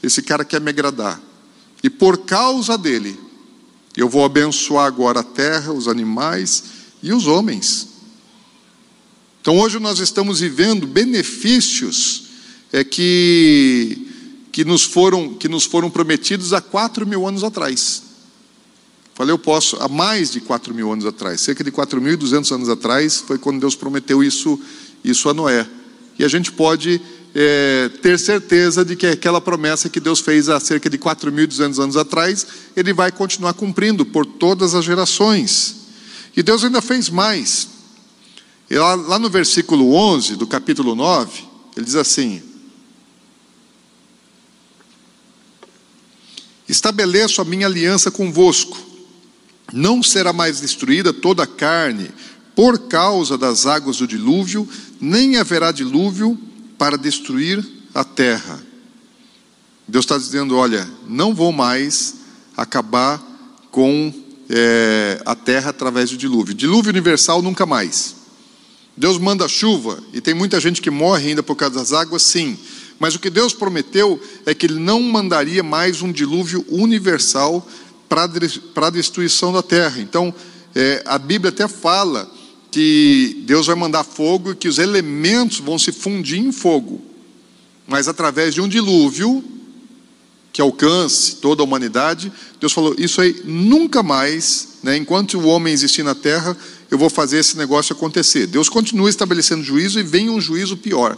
Esse 0.00 0.22
cara 0.22 0.44
quer 0.44 0.60
me 0.60 0.70
agradar. 0.70 1.20
E 1.86 1.90
por 1.90 2.18
causa 2.18 2.76
dele, 2.76 3.16
eu 3.96 4.08
vou 4.08 4.24
abençoar 4.24 4.86
agora 4.86 5.20
a 5.20 5.22
terra, 5.22 5.72
os 5.72 5.86
animais 5.86 6.64
e 7.00 7.12
os 7.12 7.28
homens. 7.28 7.90
Então 9.40 9.56
hoje 9.56 9.78
nós 9.78 10.00
estamos 10.00 10.40
vivendo 10.40 10.84
benefícios 10.84 12.24
é, 12.72 12.82
que, 12.82 14.04
que, 14.50 14.64
nos 14.64 14.82
foram, 14.82 15.34
que 15.34 15.48
nos 15.48 15.62
foram 15.62 15.88
prometidos 15.88 16.52
há 16.52 16.60
quatro 16.60 17.06
mil 17.06 17.24
anos 17.24 17.44
atrás. 17.44 18.02
Falei, 19.14 19.32
eu 19.32 19.38
posso, 19.38 19.76
há 19.76 19.86
mais 19.86 20.32
de 20.32 20.40
quatro 20.40 20.74
mil 20.74 20.92
anos 20.92 21.06
atrás, 21.06 21.40
cerca 21.40 21.62
de 21.62 21.70
quatro 21.70 22.02
mil 22.02 22.14
e 22.14 22.16
duzentos 22.16 22.50
anos 22.50 22.68
atrás, 22.68 23.22
foi 23.24 23.38
quando 23.38 23.60
Deus 23.60 23.76
prometeu 23.76 24.24
isso, 24.24 24.60
isso 25.04 25.28
a 25.28 25.34
Noé. 25.34 25.64
E 26.18 26.24
a 26.24 26.28
gente 26.28 26.50
pode 26.50 27.00
é, 27.38 27.90
ter 28.00 28.18
certeza 28.18 28.82
de 28.82 28.96
que 28.96 29.06
aquela 29.06 29.42
promessa 29.42 29.90
que 29.90 30.00
Deus 30.00 30.20
fez 30.20 30.48
há 30.48 30.58
cerca 30.58 30.88
de 30.88 30.96
4.200 30.96 31.78
anos 31.78 31.94
atrás, 31.94 32.46
Ele 32.74 32.94
vai 32.94 33.12
continuar 33.12 33.52
cumprindo 33.52 34.06
por 34.06 34.24
todas 34.24 34.74
as 34.74 34.82
gerações. 34.82 35.76
E 36.34 36.42
Deus 36.42 36.64
ainda 36.64 36.80
fez 36.80 37.10
mais. 37.10 37.68
Lá, 38.70 38.94
lá 38.94 39.18
no 39.18 39.28
versículo 39.28 39.92
11 39.92 40.36
do 40.36 40.46
capítulo 40.46 40.94
9, 40.94 41.44
Ele 41.76 41.84
diz 41.84 41.94
assim: 41.94 42.42
Estabeleço 46.66 47.42
a 47.42 47.44
minha 47.44 47.66
aliança 47.66 48.10
convosco. 48.10 48.78
Não 49.74 50.02
será 50.02 50.32
mais 50.32 50.58
destruída 50.58 51.12
toda 51.12 51.42
a 51.42 51.46
carne 51.46 52.10
por 52.54 52.88
causa 52.88 53.36
das 53.36 53.66
águas 53.66 53.98
do 53.98 54.06
dilúvio, 54.06 54.66
nem 54.98 55.36
haverá 55.36 55.70
dilúvio 55.70 56.40
para 56.78 56.96
destruir 56.96 57.64
a 57.94 58.04
terra. 58.04 58.60
Deus 59.86 60.04
está 60.04 60.18
dizendo: 60.18 60.56
olha, 60.56 60.88
não 61.08 61.34
vou 61.34 61.52
mais 61.52 62.16
acabar 62.56 63.22
com 63.70 64.12
é, 64.48 65.20
a 65.24 65.34
terra 65.34 65.70
através 65.70 66.10
do 66.10 66.16
dilúvio. 66.16 66.54
Dilúvio 66.54 66.90
universal 66.90 67.42
nunca 67.42 67.66
mais. 67.66 68.16
Deus 68.96 69.18
manda 69.18 69.46
chuva 69.46 70.02
e 70.12 70.20
tem 70.20 70.32
muita 70.32 70.58
gente 70.58 70.80
que 70.80 70.90
morre 70.90 71.28
ainda 71.28 71.42
por 71.42 71.54
causa 71.54 71.74
das 71.74 71.92
águas, 71.92 72.22
sim. 72.22 72.58
Mas 72.98 73.14
o 73.14 73.18
que 73.18 73.28
Deus 73.28 73.52
prometeu 73.52 74.20
é 74.46 74.54
que 74.54 74.66
Ele 74.66 74.80
não 74.80 75.02
mandaria 75.02 75.62
mais 75.62 76.00
um 76.00 76.10
dilúvio 76.10 76.64
universal 76.68 77.66
para 78.08 78.24
a 78.86 78.90
destruição 78.90 79.52
da 79.52 79.62
terra. 79.62 80.00
Então, 80.00 80.34
é, 80.74 81.02
a 81.04 81.18
Bíblia 81.18 81.50
até 81.50 81.68
fala 81.68 82.30
que 82.70 83.42
Deus 83.46 83.66
vai 83.66 83.76
mandar 83.76 84.04
fogo 84.04 84.52
e 84.52 84.54
que 84.54 84.68
os 84.68 84.78
elementos 84.78 85.60
vão 85.60 85.78
se 85.78 85.92
fundir 85.92 86.38
em 86.38 86.52
fogo. 86.52 87.00
Mas 87.86 88.08
através 88.08 88.54
de 88.54 88.60
um 88.60 88.68
dilúvio 88.68 89.44
que 90.52 90.60
alcance 90.60 91.36
toda 91.36 91.62
a 91.62 91.64
humanidade, 91.64 92.32
Deus 92.58 92.72
falou: 92.72 92.94
Isso 92.98 93.20
aí 93.20 93.42
nunca 93.44 94.02
mais, 94.02 94.78
né, 94.82 94.96
enquanto 94.96 95.38
o 95.38 95.46
homem 95.46 95.72
existir 95.72 96.02
na 96.02 96.14
terra, 96.14 96.56
eu 96.90 96.98
vou 96.98 97.10
fazer 97.10 97.38
esse 97.38 97.56
negócio 97.56 97.92
acontecer. 97.92 98.46
Deus 98.46 98.68
continua 98.68 99.10
estabelecendo 99.10 99.62
juízo 99.62 100.00
e 100.00 100.02
vem 100.02 100.30
um 100.30 100.40
juízo 100.40 100.76
pior. 100.76 101.16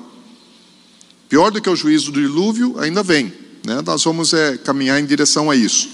Pior 1.29 1.51
do 1.51 1.61
que 1.61 1.69
o 1.69 1.77
juízo 1.77 2.11
do 2.11 2.21
dilúvio, 2.21 2.79
ainda 2.79 3.03
vem. 3.03 3.33
Né? 3.65 3.83
Nós 3.85 4.03
vamos 4.03 4.33
é, 4.33 4.57
caminhar 4.57 4.99
em 4.99 5.05
direção 5.05 5.51
a 5.51 5.57
isso. 5.57 5.89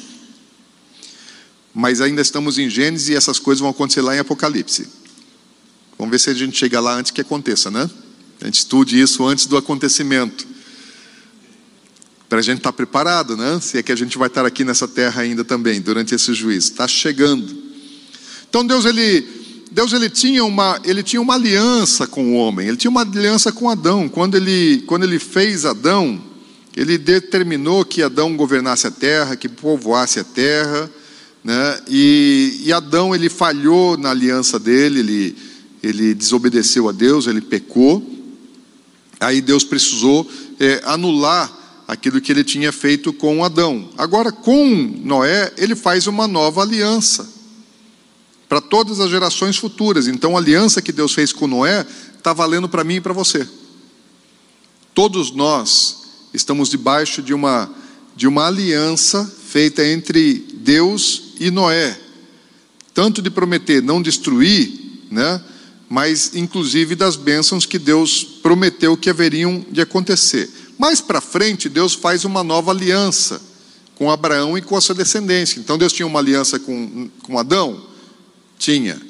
Mas 1.75 2.01
ainda 2.01 2.23
estamos 2.23 2.57
em 2.57 2.71
Gênesis 2.71 3.09
e 3.09 3.15
essas 3.15 3.39
coisas 3.39 3.61
vão 3.61 3.71
acontecer 3.71 4.01
lá 4.01 4.15
em 4.15 4.21
Apocalipse. 4.21 4.87
Vamos 5.99 6.11
ver 6.11 6.19
se 6.19 6.31
a 6.31 6.35
gente 6.35 6.57
chega 6.57 6.81
lá 6.81 6.97
antes 6.97 7.11
que 7.11 7.21
aconteça, 7.21 7.71
né? 7.71 7.89
A 8.41 8.47
gente 8.47 8.59
estude 8.59 9.01
isso 9.01 9.25
antes 9.25 9.47
do 9.47 9.57
acontecimento. 9.57 10.47
Para 12.29 12.41
a 12.41 12.43
gente 12.43 12.59
estar 12.59 12.73
tá 12.73 12.77
preparado, 12.77 13.37
né? 13.37 13.61
Se 13.61 13.79
é 13.79 13.83
que 13.83 13.93
a 13.93 13.97
gente 13.97 14.19
vai 14.19 14.29
estar 14.29 14.45
aqui 14.45 14.65
nessa 14.65 14.89
terra 14.89 15.23
ainda 15.23 15.45
também, 15.45 15.81
durante 15.81 16.15
esse 16.15 16.35
juízo. 16.35 16.73
Está 16.73 16.89
chegando. 16.89 17.57
Então 18.49 18.67
Deus, 18.67 18.85
ele 18.85 19.45
Deus 19.75 19.93
ele 19.93 20.09
tinha, 20.09 20.45
uma, 20.45 20.81
ele 20.85 21.03
tinha 21.03 21.21
uma 21.21 21.35
aliança 21.35 22.07
com 22.07 22.33
o 22.33 22.35
homem, 22.35 22.69
ele 22.69 22.77
tinha 22.77 22.91
uma 22.91 23.01
aliança 23.01 23.51
com 23.51 23.69
Adão. 23.69 24.09
Quando 24.09 24.37
ele, 24.37 24.85
quando 24.87 25.03
ele 25.03 25.19
fez 25.19 25.65
Adão, 25.65 26.23
ele 26.77 26.97
determinou 26.97 27.85
que 27.85 28.01
Adão 28.01 28.37
governasse 28.37 28.87
a 28.87 28.91
terra, 28.93 29.35
que 29.35 29.49
povoasse 29.49 30.21
a 30.21 30.25
terra, 30.25 30.89
né? 31.43 31.81
e, 31.89 32.63
e 32.65 32.73
Adão 32.73 33.13
ele 33.15 33.29
falhou 33.29 33.97
na 33.99 34.11
aliança 34.11 34.61
dele, 34.61 35.01
ele, 35.01 35.37
ele 35.87 36.15
desobedeceu 36.15 36.89
a 36.89 36.93
Deus, 36.93 37.27
ele 37.27 37.41
pecou. 37.41 38.03
Aí 39.21 39.41
Deus 39.41 39.65
precisou 39.65 40.29
é, 40.59 40.81
anular 40.85 41.53
aquilo 41.87 42.21
que 42.21 42.33
ele 42.33 42.43
tinha 42.43 42.73
feito 42.73 43.13
com 43.13 43.45
Adão. 43.45 43.91
Agora, 43.97 44.33
com 44.33 44.65
Noé, 45.05 45.53
ele 45.57 45.77
faz 45.77 46.07
uma 46.07 46.27
nova 46.27 46.63
aliança 46.63 47.29
para 48.49 48.61
todas 48.61 49.01
as 49.01 49.11
gerações 49.11 49.57
futuras. 49.57 50.07
Então 50.07 50.37
a 50.37 50.41
aliança 50.41 50.81
que 50.81 50.93
Deus 50.93 51.13
fez 51.13 51.33
com 51.33 51.47
Noé 51.47 51.87
está 52.17 52.33
valendo 52.33 52.69
para 52.69 52.85
mim 52.85 52.97
e 52.97 53.01
para 53.01 53.13
você. 53.13 53.47
Todos 54.95 55.33
nós 55.33 56.05
estamos 56.33 56.69
debaixo 56.69 57.21
de 57.21 57.35
uma, 57.35 57.71
de 58.17 58.27
uma 58.27 58.47
aliança 58.47 59.25
feita 59.49 59.87
entre 59.87 60.35
Deus 60.55 61.35
e 61.41 61.51
Noé, 61.51 61.99
tanto 62.95 63.21
de 63.21 63.29
prometer 63.29 63.83
não 63.83 64.01
destruir, 64.01 64.73
né, 65.11 65.43
mas 65.95 66.35
inclusive 66.35 66.97
das 66.97 67.15
bênçãos 67.15 67.65
que 67.65 67.79
Deus 67.79 68.25
prometeu 68.25 68.97
que 68.97 69.09
haveriam 69.09 69.65
de 69.71 69.81
acontecer. 69.81 70.51
Mais 70.77 71.01
para 71.01 71.21
frente, 71.21 71.69
Deus 71.69 71.95
faz 71.95 72.25
uma 72.25 72.43
nova 72.43 72.73
aliança 72.73 73.41
com 73.95 74.11
Abraão 74.11 74.59
e 74.59 74.61
com 74.61 74.77
a 74.77 74.81
sua 74.81 74.97
descendência. 74.97 75.61
Então 75.61 75.79
Deus 75.79 75.93
tinha 75.93 76.05
uma 76.05 76.19
aliança 76.19 76.59
com, 76.59 77.09
com 77.23 77.39
Adão, 77.39 77.81
tinha. 78.59 79.01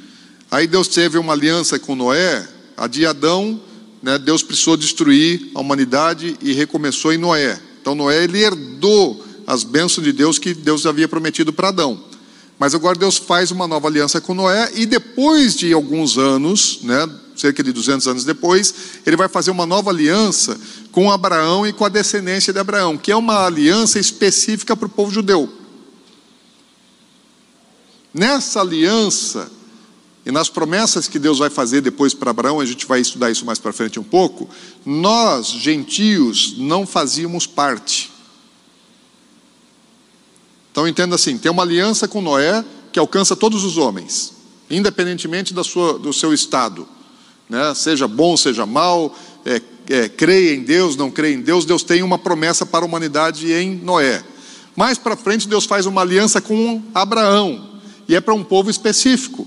Aí 0.50 0.66
Deus 0.66 0.86
teve 0.86 1.16
uma 1.16 1.32
aliança 1.32 1.78
com 1.78 1.96
Noé, 1.96 2.46
a 2.76 2.86
de 2.86 3.06
Adão, 3.06 3.58
né, 4.02 4.18
Deus 4.18 4.42
precisou 4.42 4.76
destruir 4.76 5.52
a 5.54 5.60
humanidade 5.60 6.36
e 6.42 6.52
recomeçou 6.52 7.14
em 7.14 7.16
Noé. 7.16 7.58
Então 7.80 7.94
Noé 7.94 8.24
ele 8.24 8.42
herdou 8.42 9.24
as 9.46 9.64
bênçãos 9.64 10.04
de 10.04 10.12
Deus 10.12 10.38
que 10.38 10.52
Deus 10.52 10.84
havia 10.84 11.08
prometido 11.08 11.50
para 11.50 11.68
Adão. 11.68 12.04
Mas 12.58 12.74
agora 12.74 12.98
Deus 12.98 13.16
faz 13.16 13.50
uma 13.50 13.66
nova 13.66 13.88
aliança 13.88 14.20
com 14.20 14.34
Noé 14.34 14.70
e 14.74 14.86
depois 14.86 15.54
de 15.54 15.72
alguns 15.72 16.16
anos, 16.16 16.80
né, 16.82 17.08
cerca 17.36 17.62
de 17.62 17.72
200 17.72 18.06
anos 18.06 18.24
depois, 18.24 18.74
ele 19.04 19.16
vai 19.16 19.28
fazer 19.28 19.50
uma 19.50 19.66
nova 19.66 19.90
aliança 19.90 20.58
com 20.92 21.10
Abraão 21.10 21.66
e 21.66 21.72
com 21.72 21.84
a 21.84 21.88
descendência 21.88 22.52
de 22.52 22.58
Abraão, 22.58 22.96
que 22.96 23.10
é 23.10 23.16
uma 23.16 23.44
aliança 23.44 23.98
específica 23.98 24.76
para 24.76 24.86
o 24.86 24.90
povo 24.90 25.10
judeu. 25.10 25.52
Nessa 28.12 28.60
aliança 28.60 29.50
e 30.24 30.30
nas 30.30 30.48
promessas 30.48 31.08
que 31.08 31.18
Deus 31.18 31.40
vai 31.40 31.50
fazer 31.50 31.80
depois 31.80 32.14
para 32.14 32.30
Abraão, 32.30 32.60
a 32.60 32.64
gente 32.64 32.86
vai 32.86 33.00
estudar 33.00 33.30
isso 33.30 33.44
mais 33.44 33.58
para 33.58 33.72
frente 33.72 33.98
um 33.98 34.04
pouco, 34.04 34.48
nós, 34.86 35.48
gentios, 35.48 36.54
não 36.56 36.86
fazíamos 36.86 37.46
parte. 37.46 38.13
Então 40.74 40.88
entenda 40.88 41.14
assim: 41.14 41.38
tem 41.38 41.52
uma 41.52 41.62
aliança 41.62 42.08
com 42.08 42.20
Noé 42.20 42.64
que 42.90 42.98
alcança 42.98 43.36
todos 43.36 43.62
os 43.62 43.78
homens, 43.78 44.32
independentemente 44.68 45.54
da 45.54 45.62
sua, 45.62 46.00
do 46.00 46.12
seu 46.12 46.34
estado, 46.34 46.88
né? 47.48 47.72
seja 47.76 48.08
bom, 48.08 48.36
seja 48.36 48.66
mal, 48.66 49.16
é, 49.46 49.62
é, 49.88 50.08
creia 50.08 50.52
em 50.52 50.64
Deus, 50.64 50.96
não 50.96 51.12
creia 51.12 51.32
em 51.32 51.40
Deus, 51.40 51.64
Deus 51.64 51.84
tem 51.84 52.02
uma 52.02 52.18
promessa 52.18 52.66
para 52.66 52.84
a 52.84 52.88
humanidade 52.88 53.52
em 53.52 53.76
Noé. 53.76 54.24
Mais 54.74 54.98
para 54.98 55.16
frente, 55.16 55.46
Deus 55.46 55.64
faz 55.64 55.86
uma 55.86 56.00
aliança 56.00 56.40
com 56.40 56.82
Abraão, 56.92 57.78
e 58.08 58.16
é 58.16 58.20
para 58.20 58.34
um 58.34 58.42
povo 58.42 58.68
específico. 58.68 59.46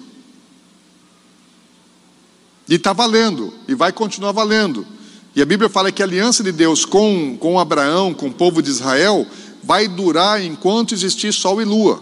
E 2.69 2.75
está 2.75 2.93
valendo, 2.93 3.53
e 3.67 3.75
vai 3.75 3.91
continuar 3.91 4.31
valendo. 4.31 4.87
E 5.35 5.41
a 5.41 5.45
Bíblia 5.45 5.69
fala 5.69 5.91
que 5.91 6.01
a 6.01 6.05
aliança 6.05 6.41
de 6.41 6.53
Deus 6.53 6.85
com, 6.85 7.37
com 7.37 7.59
Abraão, 7.59 8.13
com 8.13 8.27
o 8.27 8.33
povo 8.33 8.61
de 8.61 8.69
Israel, 8.69 9.27
vai 9.67 9.85
durar 9.85 10.41
enquanto 10.41 10.93
existir 10.93 11.33
sol 11.33 11.61
e 11.61 11.65
lua. 11.65 12.01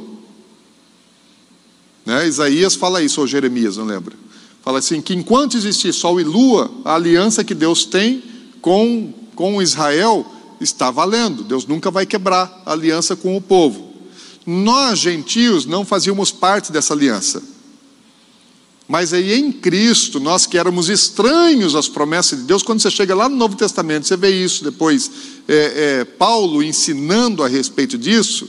Né? 2.06 2.28
Isaías 2.28 2.76
fala 2.76 3.02
isso, 3.02 3.20
ou 3.20 3.26
Jeremias, 3.26 3.78
não 3.78 3.86
lembro. 3.86 4.16
Fala 4.62 4.78
assim: 4.78 5.02
que 5.02 5.16
enquanto 5.16 5.58
existir 5.58 5.92
sol 5.92 6.22
e 6.22 6.24
lua, 6.24 6.72
a 6.86 6.94
aliança 6.94 7.44
que 7.44 7.56
Deus 7.56 7.84
tem 7.84 8.24
com, 8.62 9.12
com 9.36 9.60
Israel 9.62 10.24
está 10.62 10.92
valendo. 10.92 11.44
Deus 11.44 11.66
nunca 11.66 11.90
vai 11.90 12.06
quebrar 12.06 12.62
a 12.64 12.72
aliança 12.74 13.16
com 13.16 13.36
o 13.36 13.42
povo. 13.42 13.94
Nós, 14.46 15.00
gentios, 15.00 15.66
não 15.66 15.84
fazíamos 15.84 16.32
parte 16.32 16.72
dessa 16.72 16.94
aliança. 16.94 17.42
Mas 18.88 19.14
aí 19.14 19.34
em 19.34 19.52
Cristo, 19.52 20.20
nós 20.20 20.46
que 20.46 20.58
éramos 20.58 20.90
estranhos 20.90 21.76
às 21.76 21.88
promessas 21.88 22.40
de 22.40 22.46
Deus, 22.46 22.62
quando 22.62 22.80
você 22.80 22.92
chega 22.92 23.16
lá 23.16 23.28
no 23.28 23.36
Novo 23.36 23.56
Testamento, 23.56 24.08
você 24.08 24.16
vê 24.16 24.30
isso 24.30 24.64
depois, 24.64 25.10
é, 25.48 25.56
é, 26.02 26.06
Paulo 26.06 26.62
ensinando 26.62 27.44
a 27.44 27.48
respeito 27.48 27.98
disso, 27.98 28.48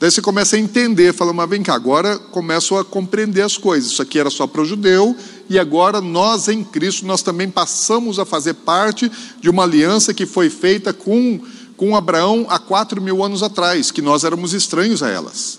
daí 0.00 0.10
você 0.10 0.22
começa 0.22 0.56
a 0.56 0.58
entender, 0.58 1.12
fala, 1.12 1.34
mas 1.34 1.50
vem 1.50 1.62
cá, 1.62 1.74
agora 1.74 2.18
começo 2.18 2.76
a 2.76 2.84
compreender 2.84 3.42
as 3.42 3.58
coisas. 3.58 3.92
Isso 3.92 4.00
aqui 4.00 4.18
era 4.18 4.30
só 4.30 4.46
para 4.46 4.62
o 4.62 4.64
judeu, 4.64 5.14
e 5.50 5.58
agora 5.58 6.00
nós 6.00 6.48
em 6.48 6.64
Cristo, 6.64 7.04
nós 7.04 7.20
também 7.20 7.50
passamos 7.50 8.18
a 8.18 8.24
fazer 8.24 8.54
parte 8.54 9.10
de 9.38 9.50
uma 9.50 9.64
aliança 9.64 10.14
que 10.14 10.24
foi 10.24 10.48
feita 10.48 10.92
com 10.92 11.40
com 11.76 11.96
Abraão 11.96 12.46
há 12.48 12.58
quatro 12.58 13.00
mil 13.00 13.24
anos 13.24 13.42
atrás, 13.42 13.90
que 13.90 14.02
nós 14.02 14.24
éramos 14.24 14.52
estranhos 14.52 15.02
a 15.02 15.10
elas. 15.10 15.58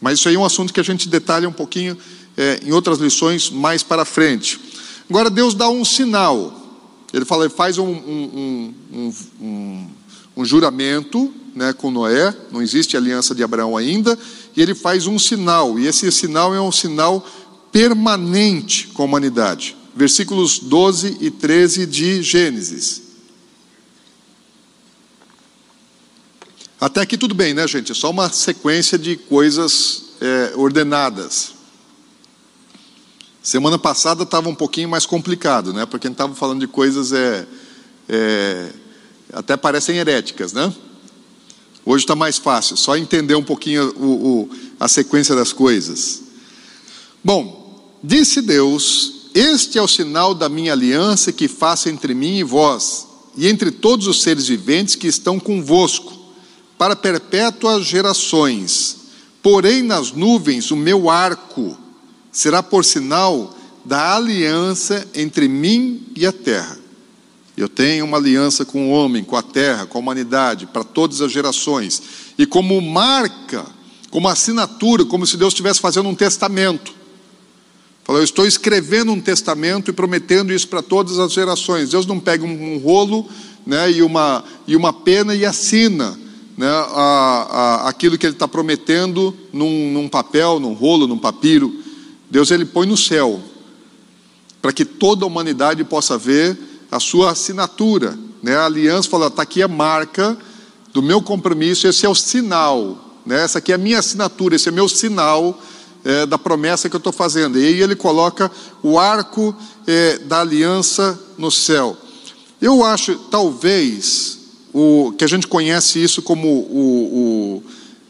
Mas 0.00 0.18
isso 0.18 0.28
aí 0.28 0.34
é 0.34 0.38
um 0.38 0.44
assunto 0.44 0.72
que 0.72 0.80
a 0.80 0.84
gente 0.84 1.08
detalha 1.08 1.48
um 1.48 1.52
pouquinho 1.52 1.96
é, 2.36 2.60
em 2.64 2.72
outras 2.72 2.98
lições 2.98 3.50
mais 3.50 3.82
para 3.82 4.04
frente. 4.04 4.60
Agora 5.08 5.28
Deus 5.28 5.54
dá 5.54 5.68
um 5.68 5.84
sinal. 5.84 6.58
Ele 7.12 7.24
fala, 7.24 7.44
ele 7.44 7.52
faz 7.52 7.76
um, 7.76 7.90
um, 7.90 8.74
um, 9.40 9.88
um, 10.36 10.44
juramento 10.44 11.32
né, 11.54 11.72
com 11.74 11.90
Noé, 11.90 12.34
não 12.50 12.62
existe 12.62 12.96
aliança 12.96 13.34
de 13.34 13.42
Abraão 13.42 13.76
ainda, 13.76 14.18
e 14.56 14.62
ele 14.62 14.74
faz 14.74 15.06
um 15.06 15.18
sinal, 15.18 15.78
e 15.78 15.86
esse 15.86 16.10
sinal 16.10 16.54
é 16.54 16.60
um 16.60 16.72
sinal 16.72 17.26
permanente 17.70 18.88
com 18.88 19.02
a 19.02 19.04
humanidade. 19.04 19.76
Versículos 19.94 20.58
12 20.58 21.18
e 21.20 21.30
13 21.30 21.84
de 21.84 22.22
Gênesis. 22.22 23.02
Até 26.80 27.02
aqui 27.02 27.16
tudo 27.18 27.34
bem, 27.34 27.52
né, 27.54 27.68
gente? 27.68 27.92
É 27.92 27.94
só 27.94 28.10
uma 28.10 28.30
sequência 28.30 28.98
de 28.98 29.16
coisas 29.16 30.04
é, 30.20 30.52
ordenadas. 30.56 31.52
Semana 33.42 33.76
passada 33.76 34.22
estava 34.22 34.48
um 34.48 34.54
pouquinho 34.54 34.88
mais 34.88 35.04
complicado, 35.04 35.72
né? 35.72 35.84
Porque 35.84 36.06
a 36.06 36.08
gente 36.08 36.14
estava 36.14 36.32
falando 36.32 36.60
de 36.60 36.68
coisas 36.68 37.12
é, 37.12 37.44
é, 38.08 38.70
até 39.32 39.56
parecem 39.56 39.96
heréticas, 39.96 40.52
né? 40.52 40.72
Hoje 41.84 42.04
está 42.04 42.14
mais 42.14 42.38
fácil, 42.38 42.76
só 42.76 42.96
entender 42.96 43.34
um 43.34 43.42
pouquinho 43.42 43.92
o, 43.96 44.06
o, 44.06 44.50
a 44.78 44.86
sequência 44.86 45.34
das 45.34 45.52
coisas. 45.52 46.22
Bom, 47.24 47.98
disse 48.00 48.40
Deus: 48.40 49.30
Este 49.34 49.76
é 49.76 49.82
o 49.82 49.88
sinal 49.88 50.36
da 50.36 50.48
minha 50.48 50.72
aliança 50.72 51.32
que 51.32 51.48
faço 51.48 51.88
entre 51.88 52.14
mim 52.14 52.36
e 52.36 52.44
vós, 52.44 53.08
e 53.36 53.48
entre 53.48 53.72
todos 53.72 54.06
os 54.06 54.22
seres 54.22 54.46
viventes 54.46 54.94
que 54.94 55.08
estão 55.08 55.40
convosco, 55.40 56.16
para 56.78 56.94
perpétuas 56.94 57.84
gerações. 57.84 58.98
Porém, 59.42 59.82
nas 59.82 60.12
nuvens, 60.12 60.70
o 60.70 60.76
meu 60.76 61.10
arco 61.10 61.81
será 62.32 62.62
por 62.62 62.84
sinal 62.84 63.54
da 63.84 64.16
aliança 64.16 65.06
entre 65.14 65.46
mim 65.46 66.06
e 66.16 66.26
a 66.26 66.32
terra. 66.32 66.78
Eu 67.56 67.68
tenho 67.68 68.06
uma 68.06 68.16
aliança 68.16 68.64
com 68.64 68.88
o 68.88 68.90
homem, 68.90 69.22
com 69.22 69.36
a 69.36 69.42
terra, 69.42 69.86
com 69.86 69.98
a 69.98 70.00
humanidade, 70.00 70.66
para 70.66 70.82
todas 70.82 71.20
as 71.20 71.30
gerações. 71.30 72.02
E 72.38 72.46
como 72.46 72.80
marca, 72.80 73.66
como 74.10 74.28
assinatura, 74.28 75.04
como 75.04 75.26
se 75.26 75.36
Deus 75.36 75.52
estivesse 75.52 75.80
fazendo 75.80 76.08
um 76.08 76.14
testamento. 76.14 76.94
Falou, 78.04 78.20
eu 78.20 78.24
estou 78.24 78.46
escrevendo 78.46 79.12
um 79.12 79.20
testamento 79.20 79.90
e 79.90 79.92
prometendo 79.92 80.52
isso 80.52 80.66
para 80.66 80.82
todas 80.82 81.18
as 81.18 81.32
gerações. 81.32 81.90
Deus 81.90 82.06
não 82.06 82.18
pega 82.18 82.44
um, 82.44 82.74
um 82.74 82.78
rolo 82.78 83.28
né, 83.66 83.90
e, 83.92 84.02
uma, 84.02 84.42
e 84.66 84.74
uma 84.74 84.92
pena 84.92 85.34
e 85.34 85.44
assina 85.44 86.18
né, 86.56 86.68
a, 86.68 87.82
a, 87.84 87.88
aquilo 87.88 88.18
que 88.18 88.26
ele 88.26 88.34
está 88.34 88.48
prometendo 88.48 89.36
num, 89.52 89.92
num 89.92 90.08
papel, 90.08 90.58
num 90.58 90.72
rolo, 90.72 91.06
num 91.06 91.18
papiro. 91.18 91.81
Deus 92.32 92.50
ele 92.50 92.64
põe 92.64 92.86
no 92.86 92.96
céu, 92.96 93.42
para 94.62 94.72
que 94.72 94.86
toda 94.86 95.22
a 95.22 95.26
humanidade 95.26 95.84
possa 95.84 96.16
ver 96.16 96.56
a 96.90 96.98
sua 96.98 97.32
assinatura. 97.32 98.18
Né? 98.42 98.56
A 98.56 98.64
aliança 98.64 99.10
fala: 99.10 99.26
está 99.26 99.42
aqui 99.42 99.62
a 99.62 99.68
marca 99.68 100.34
do 100.94 101.02
meu 101.02 101.20
compromisso, 101.20 101.86
esse 101.86 102.06
é 102.06 102.08
o 102.08 102.14
sinal, 102.14 103.20
né? 103.26 103.44
essa 103.44 103.58
aqui 103.58 103.70
é 103.70 103.74
a 103.74 103.78
minha 103.78 103.98
assinatura, 103.98 104.56
esse 104.56 104.66
é 104.66 104.72
meu 104.72 104.88
sinal 104.88 105.60
é, 106.02 106.24
da 106.24 106.38
promessa 106.38 106.88
que 106.88 106.96
eu 106.96 106.98
estou 106.98 107.12
fazendo. 107.12 107.58
E 107.58 107.66
aí 107.66 107.82
ele 107.82 107.94
coloca 107.94 108.50
o 108.82 108.98
arco 108.98 109.54
é, 109.86 110.16
da 110.20 110.40
aliança 110.40 111.20
no 111.36 111.50
céu. 111.50 111.98
Eu 112.62 112.82
acho, 112.82 113.14
talvez, 113.30 114.38
o, 114.72 115.12
que 115.18 115.24
a 115.24 115.28
gente 115.28 115.46
conhece 115.46 116.02
isso 116.02 116.22
como 116.22 116.48
o, 116.48 117.60
o 117.60 117.62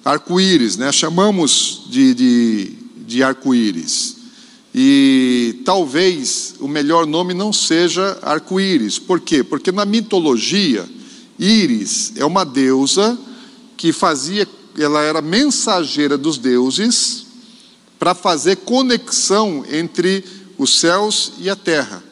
arco-íris, 0.04 0.76
né? 0.76 0.92
chamamos 0.92 1.82
de, 1.88 2.14
de, 2.14 2.81
de 3.06 3.22
arco-íris. 3.22 4.16
E 4.74 5.60
talvez 5.64 6.54
o 6.58 6.66
melhor 6.66 7.06
nome 7.06 7.34
não 7.34 7.52
seja 7.52 8.18
arco-íris. 8.22 8.98
Por 8.98 9.20
quê? 9.20 9.44
Porque 9.44 9.70
na 9.70 9.84
mitologia, 9.84 10.88
Íris 11.38 12.12
é 12.16 12.24
uma 12.24 12.44
deusa 12.44 13.18
que 13.76 13.92
fazia, 13.92 14.48
ela 14.78 15.02
era 15.02 15.20
mensageira 15.20 16.16
dos 16.16 16.38
deuses 16.38 17.26
para 17.98 18.14
fazer 18.14 18.56
conexão 18.56 19.64
entre 19.70 20.24
os 20.56 20.78
céus 20.78 21.34
e 21.38 21.50
a 21.50 21.56
terra. 21.56 22.02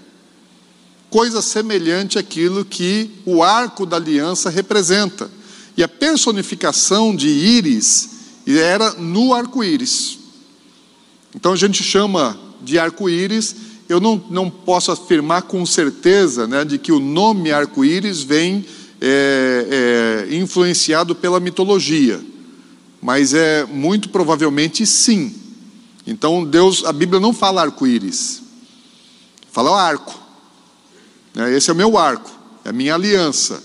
Coisa 1.09 1.43
semelhante 1.43 2.19
àquilo 2.19 2.65
que 2.65 3.11
o 3.25 3.43
arco 3.43 3.85
da 3.85 3.97
aliança 3.97 4.51
representa. 4.51 5.31
E 5.77 5.83
a 5.83 5.89
personificação 5.89 7.15
de 7.15 7.29
Íris 7.29 8.11
era 8.47 8.93
no 8.93 9.35
arco-íris. 9.35 10.20
Então 11.35 11.53
a 11.53 11.57
gente 11.57 11.83
chama 11.83 12.39
de 12.63 12.79
arco-íris, 12.79 13.57
eu 13.89 14.01
não, 14.01 14.23
não 14.31 14.51
posso 14.51 14.93
afirmar 14.93 15.43
com 15.43 15.65
certeza 15.65 16.47
né, 16.47 16.65
de 16.65 16.79
que 16.79 16.93
o 16.93 17.01
nome 17.01 17.51
arco-íris 17.51 18.23
vem 18.23 18.65
é, 19.01 20.27
é, 20.31 20.37
influenciado 20.37 21.15
pela 21.15 21.41
mitologia, 21.41 22.21
mas 23.01 23.33
é 23.33 23.65
muito 23.65 24.09
provavelmente 24.11 24.85
sim. 24.87 25.35
Então 26.07 26.45
Deus, 26.45 26.85
a 26.85 26.93
Bíblia 26.93 27.21
não 27.21 27.33
fala 27.33 27.63
arco-íris, 27.63 28.43
fala 29.51 29.81
arco. 29.81 30.19
Né, 31.35 31.57
esse 31.57 31.71
é 31.71 31.73
o 31.73 31.77
meu 31.77 31.97
arco, 31.97 32.31
é 32.65 32.71
a 32.71 32.73
minha 32.73 32.95
aliança. 32.95 33.63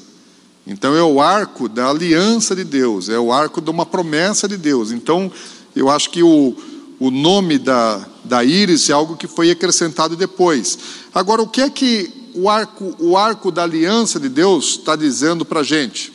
Então 0.68 0.95
é 0.95 1.03
o 1.03 1.22
arco 1.22 1.70
da 1.70 1.89
aliança 1.89 2.55
de 2.55 2.63
Deus, 2.63 3.09
é 3.09 3.20
o 3.20 3.32
arco 3.32 3.61
de 3.61 3.70
uma 3.70 3.86
promessa 3.86 4.47
de 4.47 4.57
Deus. 4.57 4.91
Então 4.91 5.32
eu 5.76 5.89
acho 5.89 6.09
que 6.09 6.24
o, 6.24 6.55
o 6.99 7.11
nome 7.11 7.57
da, 7.57 8.07
da 8.23 8.43
íris 8.43 8.89
é 8.89 8.93
algo 8.93 9.17
que 9.17 9.27
foi 9.27 9.51
acrescentado 9.51 10.15
depois. 10.15 10.77
Agora, 11.13 11.41
o 11.41 11.47
que 11.47 11.61
é 11.61 11.69
que 11.69 12.11
o 12.33 12.49
arco, 12.49 12.95
o 12.99 13.17
arco 13.17 13.51
da 13.51 13.63
aliança 13.63 14.19
de 14.19 14.29
Deus 14.29 14.77
está 14.77 14.95
dizendo 14.95 15.45
para 15.45 15.59
a 15.59 15.63
gente? 15.63 16.13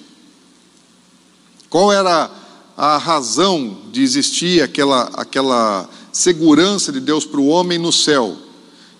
Qual 1.68 1.92
era 1.92 2.30
a 2.76 2.96
razão 2.96 3.78
de 3.92 4.02
existir 4.02 4.62
aquela, 4.62 5.10
aquela 5.14 5.88
segurança 6.12 6.90
de 6.90 7.00
Deus 7.00 7.24
para 7.24 7.40
o 7.40 7.48
homem 7.48 7.78
no 7.78 7.92
céu? 7.92 8.36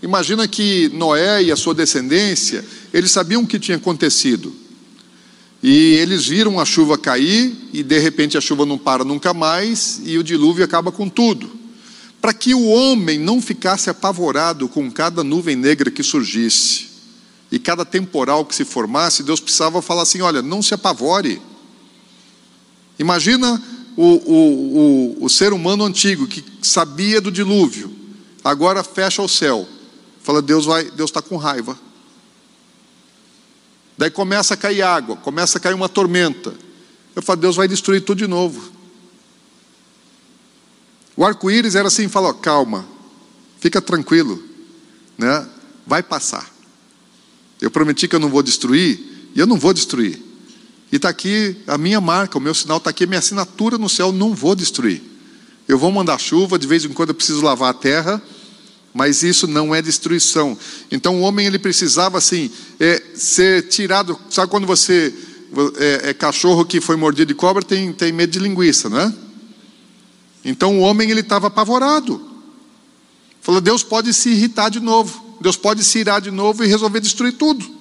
Imagina 0.03 0.47
que 0.47 0.91
Noé 0.95 1.43
e 1.43 1.53
a 1.53 1.57
sua 1.57 1.74
descendência, 1.74 2.64
eles 2.93 3.11
sabiam 3.11 3.43
o 3.43 3.47
que 3.47 3.59
tinha 3.59 3.76
acontecido. 3.76 4.53
E 5.62 5.95
eles 5.95 6.26
viram 6.26 6.59
a 6.59 6.64
chuva 6.64 6.97
cair, 6.97 7.55
e 7.72 7.83
de 7.83 7.99
repente 7.99 8.39
a 8.39 8.41
chuva 8.41 8.64
não 8.64 8.78
para 8.78 9.05
nunca 9.05 9.35
mais, 9.35 10.01
e 10.05 10.16
o 10.16 10.24
dilúvio 10.24 10.64
acaba 10.64 10.91
com 10.91 11.07
tudo 11.07 11.60
para 12.21 12.35
que 12.35 12.55
o 12.55 12.66
homem 12.66 13.18
não 13.18 13.41
ficasse 13.41 13.89
apavorado 13.89 14.68
com 14.68 14.91
cada 14.91 15.25
nuvem 15.25 15.57
negra 15.57 15.91
que 15.91 16.03
surgisse 16.03 16.91
e 17.51 17.59
cada 17.59 17.85
temporal 17.85 18.45
que 18.45 18.55
se 18.55 18.64
formasse, 18.64 19.23
Deus 19.23 19.41
precisava 19.41 19.83
falar 19.83 20.03
assim: 20.03 20.21
olha, 20.21 20.43
não 20.43 20.62
se 20.62 20.75
apavore. 20.75 21.41
Imagina 22.99 23.61
o, 23.97 24.05
o, 24.05 25.18
o, 25.21 25.25
o 25.25 25.29
ser 25.29 25.53
humano 25.53 25.85
antigo 25.85 26.27
que 26.27 26.45
sabia 26.62 27.21
do 27.21 27.33
dilúvio, 27.33 27.91
agora 28.45 28.85
fecha 28.85 29.23
o 29.23 29.29
céu, 29.29 29.66
fala: 30.23 30.43
Deus 30.43 30.66
vai, 30.66 30.91
Deus 30.91 31.11
está 31.11 31.23
com 31.23 31.37
raiva. 31.37 31.79
Daí 33.97 34.11
começa 34.11 34.55
a 34.55 34.57
cair 34.57 34.83
água, 34.83 35.16
começa 35.16 35.59
a 35.59 35.61
cair 35.61 35.75
uma 35.75 35.89
tormenta. 35.89 36.55
Eu 37.16 37.23
falo: 37.23 37.41
Deus 37.41 37.57
vai 37.57 37.66
destruir 37.66 38.03
tudo 38.03 38.18
de 38.18 38.27
novo. 38.27 38.80
O 41.21 41.25
arco-íris 41.27 41.75
era 41.75 41.89
assim, 41.89 42.09
falou, 42.09 42.33
calma, 42.33 42.87
fica 43.61 43.79
tranquilo, 43.79 44.43
né? 45.18 45.47
vai 45.87 46.03
passar. 46.03 46.51
Eu 47.61 47.71
prometi 47.71 48.09
que 48.09 48.16
eu 48.16 48.18
não 48.18 48.31
vou 48.31 48.43
destruir, 48.43 48.99
e 49.35 49.39
eu 49.39 49.47
não 49.47 49.59
vou 49.59 49.75
destruir. 49.75 50.18
E 50.91 50.97
está 50.97 51.11
aqui 51.11 51.59
a 51.66 51.77
minha 51.77 52.01
marca, 52.01 52.39
o 52.39 52.41
meu 52.41 52.55
sinal 52.55 52.79
está 52.79 52.89
aqui, 52.89 53.05
a 53.05 53.07
minha 53.07 53.18
assinatura 53.18 53.77
no 53.77 53.87
céu, 53.87 54.12
não 54.12 54.33
vou 54.35 54.55
destruir. 54.55 55.03
Eu 55.68 55.79
vou 55.79 55.93
mandar 55.93 56.18
chuva, 56.18 56.59
de 56.59 56.66
vez 56.66 56.87
em 56.87 56.89
quando 56.89 57.11
eu 57.11 57.14
preciso 57.14 57.43
lavar 57.43 57.68
a 57.68 57.75
terra, 57.75 58.23
mas 58.95 59.23
isso 59.23 59.47
não 59.47 59.75
é 59.75 59.83
destruição. 59.83 60.57
Então 60.91 61.21
o 61.21 61.21
homem 61.21 61.47
ele 61.47 61.59
precisava 61.59 62.16
assim 62.16 62.51
é, 62.81 63.03
ser 63.14 63.68
tirado. 63.68 64.18
Sabe 64.31 64.51
quando 64.51 64.66
você 64.66 65.12
é, 65.77 66.09
é, 66.09 66.14
cachorro 66.14 66.64
que 66.64 66.81
foi 66.81 66.97
mordido 66.97 67.27
de 67.27 67.35
cobra 67.35 67.62
tem, 67.62 67.93
tem 67.93 68.11
medo 68.11 68.33
de 68.33 68.39
linguiça, 68.39 68.89
não 68.89 68.99
é? 68.99 69.30
Então 70.45 70.78
o 70.78 70.80
homem 70.80 71.11
ele 71.11 71.20
estava 71.20 71.49
apavorado. 71.49 72.28
Falou: 73.41 73.61
Deus 73.61 73.82
pode 73.82 74.12
se 74.12 74.30
irritar 74.30 74.70
de 74.70 74.80
novo, 74.80 75.36
Deus 75.41 75.57
pode 75.57 75.84
se 75.84 75.99
irar 75.99 76.20
de 76.20 76.30
novo 76.30 76.64
e 76.64 76.66
resolver 76.66 77.01
destruir 77.01 77.32
tudo. 77.32 77.80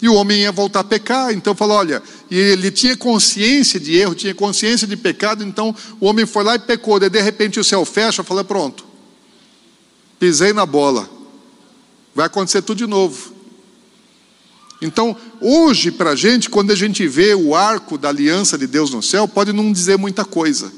E 0.00 0.08
o 0.08 0.14
homem 0.14 0.42
ia 0.42 0.52
voltar 0.52 0.80
a 0.80 0.84
pecar, 0.84 1.32
então 1.32 1.54
falou: 1.54 1.76
olha, 1.76 2.02
e 2.30 2.36
ele 2.36 2.70
tinha 2.70 2.96
consciência 2.96 3.80
de 3.80 3.96
erro, 3.96 4.14
tinha 4.14 4.34
consciência 4.34 4.86
de 4.86 4.96
pecado, 4.96 5.42
então 5.42 5.74
o 6.00 6.06
homem 6.06 6.24
foi 6.24 6.44
lá 6.44 6.54
e 6.54 6.58
pecou, 6.58 7.00
daí 7.00 7.10
de 7.10 7.20
repente 7.20 7.58
o 7.58 7.64
céu 7.64 7.84
fecha, 7.84 8.22
falou: 8.22 8.44
pronto, 8.44 8.86
pisei 10.18 10.52
na 10.52 10.64
bola, 10.64 11.10
vai 12.14 12.26
acontecer 12.26 12.62
tudo 12.62 12.78
de 12.78 12.86
novo. 12.86 13.38
Então, 14.80 15.16
hoje, 15.40 15.90
para 15.90 16.10
a 16.10 16.14
gente, 16.14 16.48
quando 16.48 16.70
a 16.70 16.76
gente 16.76 17.08
vê 17.08 17.34
o 17.34 17.52
arco 17.52 17.98
da 17.98 18.10
aliança 18.10 18.56
de 18.56 18.68
Deus 18.68 18.90
no 18.92 19.02
céu, 19.02 19.26
pode 19.26 19.52
não 19.52 19.72
dizer 19.72 19.98
muita 19.98 20.24
coisa. 20.24 20.72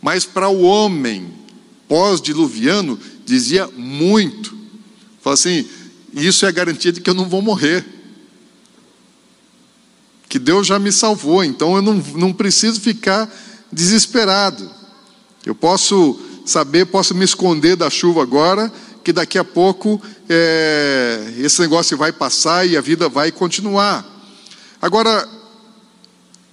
Mas 0.00 0.24
para 0.24 0.48
o 0.48 0.62
homem 0.62 1.32
pós-diluviano, 1.88 2.98
dizia 3.24 3.68
muito. 3.76 4.56
Fala 5.20 5.34
assim: 5.34 5.66
isso 6.12 6.46
é 6.46 6.52
garantia 6.52 6.92
de 6.92 7.00
que 7.00 7.10
eu 7.10 7.14
não 7.14 7.28
vou 7.28 7.42
morrer. 7.42 7.84
Que 10.28 10.38
Deus 10.38 10.66
já 10.66 10.78
me 10.78 10.92
salvou, 10.92 11.42
então 11.42 11.74
eu 11.74 11.82
não, 11.82 11.94
não 12.14 12.32
preciso 12.32 12.80
ficar 12.80 13.28
desesperado. 13.72 14.70
Eu 15.44 15.54
posso 15.54 16.18
saber, 16.46 16.86
posso 16.86 17.14
me 17.14 17.24
esconder 17.24 17.74
da 17.74 17.90
chuva 17.90 18.22
agora, 18.22 18.72
que 19.02 19.12
daqui 19.12 19.38
a 19.38 19.44
pouco 19.44 20.00
é, 20.28 21.34
esse 21.38 21.60
negócio 21.60 21.96
vai 21.96 22.12
passar 22.12 22.66
e 22.66 22.76
a 22.76 22.80
vida 22.80 23.08
vai 23.08 23.32
continuar. 23.32 24.06
Agora, 24.80 25.28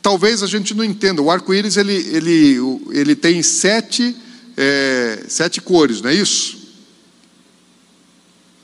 talvez 0.07 0.41
a 0.41 0.47
gente 0.47 0.73
não 0.73 0.85
entenda. 0.85 1.21
O 1.21 1.29
arco-íris 1.29 1.75
ele, 1.75 1.93
ele, 1.93 2.57
ele 2.91 3.13
tem 3.13 3.43
sete, 3.43 4.15
é, 4.55 5.25
sete 5.27 5.59
cores, 5.59 5.99
não 5.99 6.09
é 6.09 6.13
isso? 6.13 6.57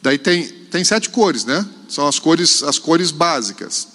Daí 0.02 0.18
tem, 0.18 0.48
tem 0.48 0.86
sete 0.86 1.10
cores, 1.10 1.44
né? 1.44 1.68
São 1.90 2.08
as 2.08 2.18
cores, 2.18 2.64
as 2.64 2.80
cores 2.80 3.12
básicas. 3.12 3.90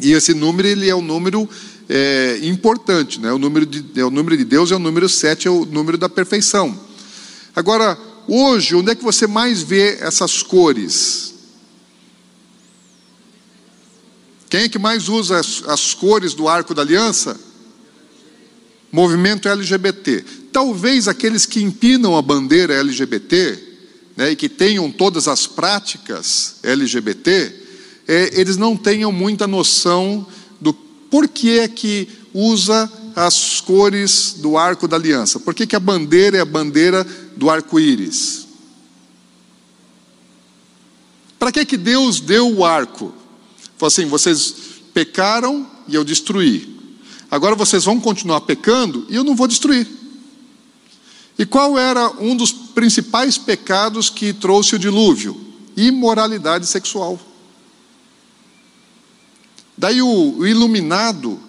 E 0.00 0.10
esse 0.10 0.34
número 0.34 0.66
ele 0.66 0.90
é 0.90 0.94
um 0.96 1.00
número 1.00 1.48
é, 1.88 2.40
importante, 2.42 3.20
né? 3.20 3.32
O 3.32 3.38
número 3.38 3.64
de, 3.64 4.00
é 4.00 4.04
o 4.04 4.10
número 4.10 4.36
de 4.36 4.44
Deus 4.44 4.72
é 4.72 4.74
o 4.74 4.80
número 4.80 5.08
7, 5.08 5.46
é 5.46 5.50
o 5.52 5.64
número 5.64 5.96
da 5.96 6.08
perfeição. 6.08 6.76
Agora, 7.54 7.96
hoje, 8.26 8.74
onde 8.74 8.90
é 8.90 8.96
que 8.96 9.04
você 9.04 9.28
mais 9.28 9.62
vê 9.62 9.98
essas 10.00 10.42
cores? 10.42 11.31
Quem 14.52 14.64
é 14.64 14.68
que 14.68 14.78
mais 14.78 15.08
usa 15.08 15.40
as, 15.40 15.62
as 15.66 15.94
cores 15.94 16.34
do 16.34 16.46
arco 16.46 16.74
da 16.74 16.82
aliança? 16.82 17.40
Movimento 18.92 19.48
LGBT. 19.48 20.22
Talvez 20.52 21.08
aqueles 21.08 21.46
que 21.46 21.62
empinam 21.62 22.14
a 22.18 22.20
bandeira 22.20 22.74
LGBT, 22.74 23.58
né, 24.14 24.32
e 24.32 24.36
que 24.36 24.50
tenham 24.50 24.92
todas 24.92 25.26
as 25.26 25.46
práticas 25.46 26.56
LGBT, 26.62 27.50
é, 28.06 28.38
eles 28.38 28.58
não 28.58 28.76
tenham 28.76 29.10
muita 29.10 29.46
noção 29.46 30.26
do 30.60 30.74
porquê 30.74 31.60
é 31.62 31.68
que 31.68 32.06
usa 32.34 32.92
as 33.16 33.58
cores 33.58 34.34
do 34.36 34.58
arco 34.58 34.86
da 34.86 34.96
aliança. 34.96 35.40
Por 35.40 35.54
que, 35.54 35.66
que 35.66 35.76
a 35.76 35.80
bandeira 35.80 36.36
é 36.36 36.40
a 36.40 36.44
bandeira 36.44 37.06
do 37.34 37.48
arco-íris? 37.48 38.46
Para 41.38 41.50
que, 41.50 41.64
que 41.64 41.78
Deus 41.78 42.20
deu 42.20 42.54
o 42.54 42.66
arco? 42.66 43.21
Falou 43.82 43.88
assim: 43.88 44.06
vocês 44.06 44.54
pecaram 44.94 45.66
e 45.88 45.96
eu 45.96 46.04
destruí. 46.04 46.78
Agora 47.28 47.56
vocês 47.56 47.84
vão 47.84 47.98
continuar 47.98 48.42
pecando 48.42 49.04
e 49.08 49.16
eu 49.16 49.24
não 49.24 49.34
vou 49.34 49.48
destruir. 49.48 49.88
E 51.36 51.44
qual 51.44 51.76
era 51.76 52.08
um 52.20 52.36
dos 52.36 52.52
principais 52.52 53.36
pecados 53.36 54.08
que 54.08 54.32
trouxe 54.32 54.76
o 54.76 54.78
dilúvio? 54.78 55.36
Imoralidade 55.76 56.64
sexual. 56.64 57.18
Daí 59.76 60.00
o, 60.00 60.46
iluminado, 60.46 61.40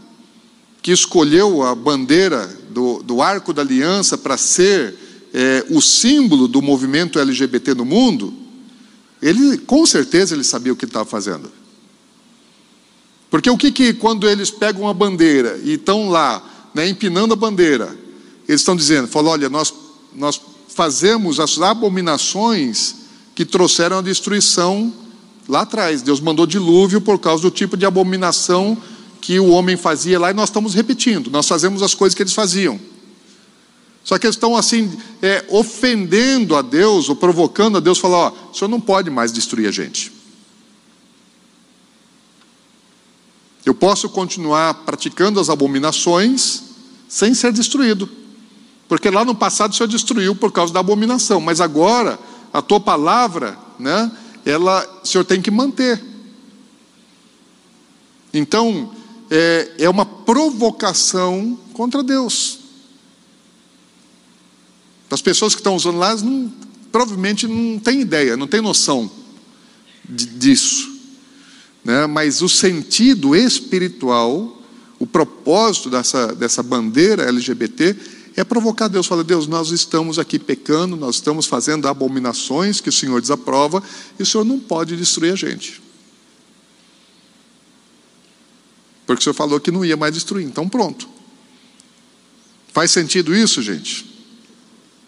que 0.82 0.92
escolheu 0.92 1.62
a 1.62 1.76
bandeira 1.76 2.48
do, 2.72 3.04
do 3.04 3.22
arco 3.22 3.54
da 3.54 3.62
aliança 3.62 4.18
para 4.18 4.38
ser 4.38 4.96
é, 5.32 5.68
o 5.70 5.80
símbolo 5.80 6.48
do 6.48 6.64
movimento 6.64 7.20
LGBT 7.20 7.76
no 7.76 7.86
mundo, 7.86 8.34
ele 9.22 9.60
com 9.60 9.86
certeza 9.86 10.34
ele 10.34 10.44
sabia 10.44 10.74
o 10.74 10.76
que 10.76 10.86
estava 10.86 11.06
fazendo. 11.06 11.62
Porque 13.34 13.50
o 13.50 13.58
que 13.58 13.72
que 13.72 13.96
quando 13.96 14.30
eles 14.30 14.52
pegam 14.52 14.88
a 14.88 14.94
bandeira 14.94 15.60
e 15.64 15.74
estão 15.74 16.08
lá, 16.08 16.70
né, 16.72 16.88
empinando 16.88 17.34
a 17.34 17.36
bandeira, 17.36 17.98
eles 18.48 18.62
estão 18.62 18.76
dizendo, 18.76 19.08
falam, 19.08 19.32
olha, 19.32 19.50
nós, 19.50 19.74
nós 20.14 20.40
fazemos 20.68 21.40
as 21.40 21.60
abominações 21.60 22.94
que 23.34 23.44
trouxeram 23.44 23.98
a 23.98 24.02
destruição 24.04 24.94
lá 25.50 25.62
atrás. 25.62 26.04
Deus 26.04 26.20
mandou 26.20 26.46
dilúvio 26.46 27.02
por 27.02 27.18
causa 27.18 27.42
do 27.42 27.50
tipo 27.50 27.76
de 27.76 27.88
abominação 27.88 28.78
que 29.20 29.40
o 29.40 29.50
homem 29.50 29.76
fazia 29.76 30.20
lá 30.20 30.30
e 30.30 30.36
nós 30.36 30.50
estamos 30.50 30.76
repetindo. 30.76 31.32
Nós 31.32 31.48
fazemos 31.48 31.82
as 31.82 31.96
coisas 31.96 32.14
que 32.14 32.22
eles 32.22 32.34
faziam. 32.34 32.80
Só 34.04 34.20
que 34.20 34.28
eles 34.28 34.36
estão 34.36 34.56
assim, 34.56 34.96
é, 35.24 35.44
ofendendo 35.50 36.56
a 36.56 36.62
Deus 36.62 37.10
ou 37.10 37.16
provocando 37.16 37.78
a 37.78 37.80
Deus, 37.80 37.98
falar: 37.98 38.18
ó, 38.28 38.34
o 38.52 38.54
senhor 38.54 38.70
não 38.70 38.80
pode 38.80 39.10
mais 39.10 39.34
destruir 39.34 39.68
a 39.68 39.72
gente. 39.72 40.13
Eu 43.66 43.74
posso 43.74 44.10
continuar 44.10 44.74
praticando 44.86 45.40
as 45.40 45.50
abominações 45.50 46.64
sem 47.08 47.34
ser 47.34 47.54
destruído. 47.54 48.10
Porque 48.88 49.10
lá 49.10 49.24
no 49.24 49.34
passado 49.34 49.72
o 49.72 49.76
Senhor 49.76 49.88
destruiu 49.88 50.36
por 50.36 50.52
causa 50.52 50.74
da 50.74 50.82
abominação, 50.82 51.40
mas 51.40 51.62
agora 51.62 52.20
a 52.52 52.62
tua 52.62 52.80
palavra, 52.80 53.58
né, 53.80 54.12
ela 54.46 55.02
o 55.04 55.08
Senhor 55.08 55.24
tem 55.24 55.42
que 55.42 55.50
manter. 55.50 56.04
Então, 58.34 58.92
é, 59.32 59.72
é 59.80 59.90
uma 59.90 60.06
provocação 60.06 61.58
contra 61.72 62.04
Deus. 62.04 62.60
As 65.10 65.22
pessoas 65.22 65.54
que 65.54 65.62
estão 65.62 65.76
usando 65.76 65.98
lá 65.98 66.16
não, 66.16 66.52
provavelmente 66.92 67.48
não 67.48 67.80
têm 67.80 68.02
ideia, 68.02 68.36
não 68.36 68.48
têm 68.48 68.62
noção 68.62 69.10
de, 70.04 70.26
disso 70.26 70.93
né? 71.84 72.08
mas 72.08 72.42
o 72.42 72.50
sentido 72.50 73.36
espiritual, 73.36 74.62
o 75.00 75.06
propósito 75.06 75.90
dessa, 75.90 76.34
dessa 76.34 76.64
bandeira 76.64 77.24
LGBT 77.24 77.96
é 78.36 78.44
provocar 78.44 78.88
Deus. 78.88 79.06
Fala, 79.06 79.24
Deus, 79.24 79.48
nós 79.48 79.70
estamos 79.70 80.18
aqui 80.18 80.40
pecando, 80.40 80.96
nós 80.96 81.16
estamos 81.16 81.46
fazendo 81.46 81.88
abominações 81.88 82.80
que 82.80 82.90
o 82.90 82.94
Senhor 82.94 83.22
desaprova 83.22 83.84
e 84.18 84.24
o 84.24 84.26
Senhor 84.26 84.44
não 84.44 84.60
pode 84.60 84.96
destruir 84.96 85.34
a 85.34 85.36
gente. 85.36 85.82
Porque 89.06 89.20
o 89.20 89.24
Senhor 89.24 89.34
falou 89.34 89.60
que 89.60 89.72
não 89.72 89.84
ia 89.84 89.98
mais 89.98 90.14
destruir, 90.14 90.46
então 90.46 90.68
pronto. 90.68 91.08
Faz 92.72 92.90
sentido 92.90 93.36
isso, 93.36 93.62
gente? 93.62 94.12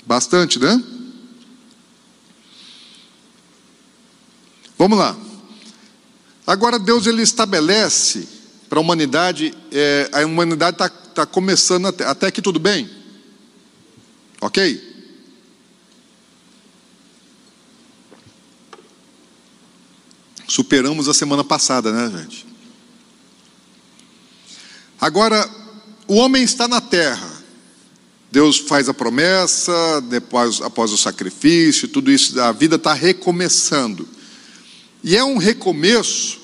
Bastante, 0.06 0.60
né? 0.60 0.84
Vamos 4.78 4.98
lá. 4.98 5.18
Agora 6.46 6.78
Deus 6.78 7.08
ele 7.08 7.22
estabelece 7.22 8.28
para 8.70 8.80
a 8.80 8.82
humanidade, 8.82 9.54
é, 9.72 10.10
a 10.12 10.26
humanidade 10.26 10.76
está 10.76 10.89
tá 10.89 11.26
começando 11.26 11.88
até, 11.88 12.06
até 12.06 12.28
aqui 12.28 12.41
tudo 12.41 12.60
bem? 12.60 12.89
Ok? 14.41 14.96
Superamos 20.48 21.08
a 21.08 21.14
semana 21.14 21.43
passada, 21.43 21.91
né, 21.91 22.22
gente? 22.22 22.46
Agora, 25.02 25.50
o 26.08 26.16
homem 26.16 26.43
está 26.43 26.68
na 26.68 26.80
terra. 26.80 27.34
Deus 28.32 28.58
faz 28.58 28.89
a 28.89 28.93
promessa, 28.93 30.02
depois, 30.02 30.62
após 30.62 30.91
o 30.91 30.98
sacrifício, 30.98 31.88
tudo 31.88 32.12
isso, 32.12 32.39
a 32.39 32.52
vida 32.52 32.76
está 32.76 32.93
recomeçando. 32.93 34.08
E 35.06 35.16
é 35.16 35.24
um 35.24 35.38
recomeço 35.38 36.39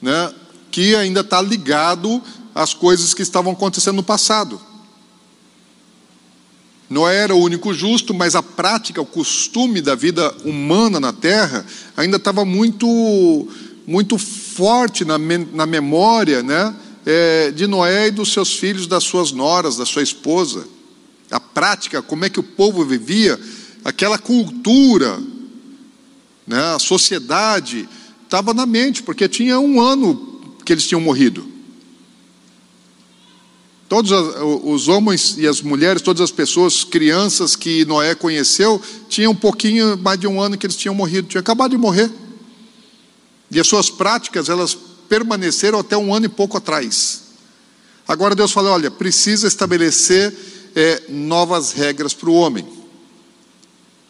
né, 0.00 0.32
que 0.70 0.96
ainda 0.96 1.20
está 1.20 1.42
ligado 1.42 2.22
às 2.54 2.72
coisas 2.72 3.12
que 3.12 3.20
estavam 3.20 3.52
acontecendo 3.52 3.96
no 3.96 4.02
passado. 4.02 4.58
Noé 6.88 7.16
era 7.16 7.34
o 7.34 7.42
único 7.42 7.74
justo, 7.74 8.14
mas 8.14 8.34
a 8.34 8.42
prática, 8.42 9.02
o 9.02 9.04
costume 9.04 9.82
da 9.82 9.94
vida 9.94 10.34
humana 10.46 10.98
na 10.98 11.12
terra 11.12 11.66
ainda 11.94 12.16
estava 12.16 12.42
muito, 12.42 13.46
muito 13.86 14.16
forte 14.16 15.04
na, 15.04 15.18
na 15.18 15.66
memória 15.66 16.42
né, 16.42 16.74
é, 17.04 17.50
de 17.50 17.66
Noé 17.66 18.06
e 18.06 18.12
dos 18.12 18.32
seus 18.32 18.54
filhos, 18.54 18.86
das 18.86 19.04
suas 19.04 19.30
noras, 19.30 19.76
da 19.76 19.84
sua 19.84 20.02
esposa. 20.02 20.66
A 21.30 21.38
prática, 21.38 22.00
como 22.00 22.24
é 22.24 22.30
que 22.30 22.40
o 22.40 22.42
povo 22.42 22.82
vivia, 22.82 23.38
aquela 23.84 24.16
cultura 24.16 25.20
né? 26.48 26.74
a 26.74 26.78
sociedade 26.78 27.86
estava 28.24 28.54
na 28.54 28.64
mente, 28.64 29.02
porque 29.02 29.28
tinha 29.28 29.60
um 29.60 29.80
ano 29.80 30.56
que 30.64 30.72
eles 30.72 30.86
tinham 30.86 31.00
morrido. 31.00 31.46
Todos 33.88 34.10
os 34.64 34.88
homens 34.88 35.36
e 35.38 35.46
as 35.46 35.62
mulheres, 35.62 36.02
todas 36.02 36.20
as 36.20 36.30
pessoas, 36.30 36.84
crianças 36.84 37.54
que 37.56 37.84
Noé 37.84 38.14
conheceu, 38.14 38.80
tinham 39.08 39.32
um 39.32 39.36
pouquinho 39.36 39.96
mais 39.96 40.18
de 40.18 40.26
um 40.26 40.40
ano 40.40 40.58
que 40.58 40.66
eles 40.66 40.76
tinham 40.76 40.94
morrido, 40.94 41.28
tinham 41.28 41.40
acabado 41.40 41.70
de 41.70 41.78
morrer. 41.78 42.10
E 43.50 43.58
as 43.58 43.66
suas 43.66 43.88
práticas, 43.88 44.50
elas 44.50 44.76
permaneceram 45.08 45.78
até 45.78 45.96
um 45.96 46.14
ano 46.14 46.26
e 46.26 46.28
pouco 46.28 46.58
atrás. 46.58 47.22
Agora 48.06 48.34
Deus 48.34 48.52
fala: 48.52 48.70
olha, 48.70 48.90
precisa 48.90 49.48
estabelecer 49.48 50.34
é, 50.74 51.04
novas 51.08 51.72
regras 51.72 52.12
para 52.12 52.28
o 52.28 52.34
homem. 52.34 52.66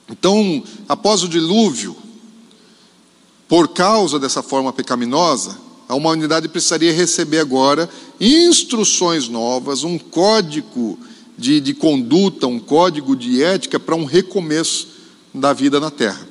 Então, 0.09 0.65
após 0.89 1.23
o 1.23 1.29
dilúvio, 1.29 1.97
por 3.49 3.69
causa 3.69 4.19
dessa 4.19 4.43
forma 4.43 4.73
pecaminosa, 4.73 5.57
a 5.89 5.95
humanidade 5.95 6.49
precisaria 6.49 6.93
receber 6.93 7.39
agora 7.39 7.89
instruções 8.21 9.27
novas, 9.27 9.85
um 9.85 9.99
código 9.99 10.99
de, 11.37 11.61
de 11.61 11.73
conduta, 11.73 12.47
um 12.47 12.59
código 12.59 13.17
de 13.17 13.43
ética 13.43 13.81
para 13.81 13.97
um 13.97 14.05
recomeço 14.05 14.89
da 15.33 15.55
vida 15.55 15.81
na 15.81 15.91
Terra. 15.91 16.29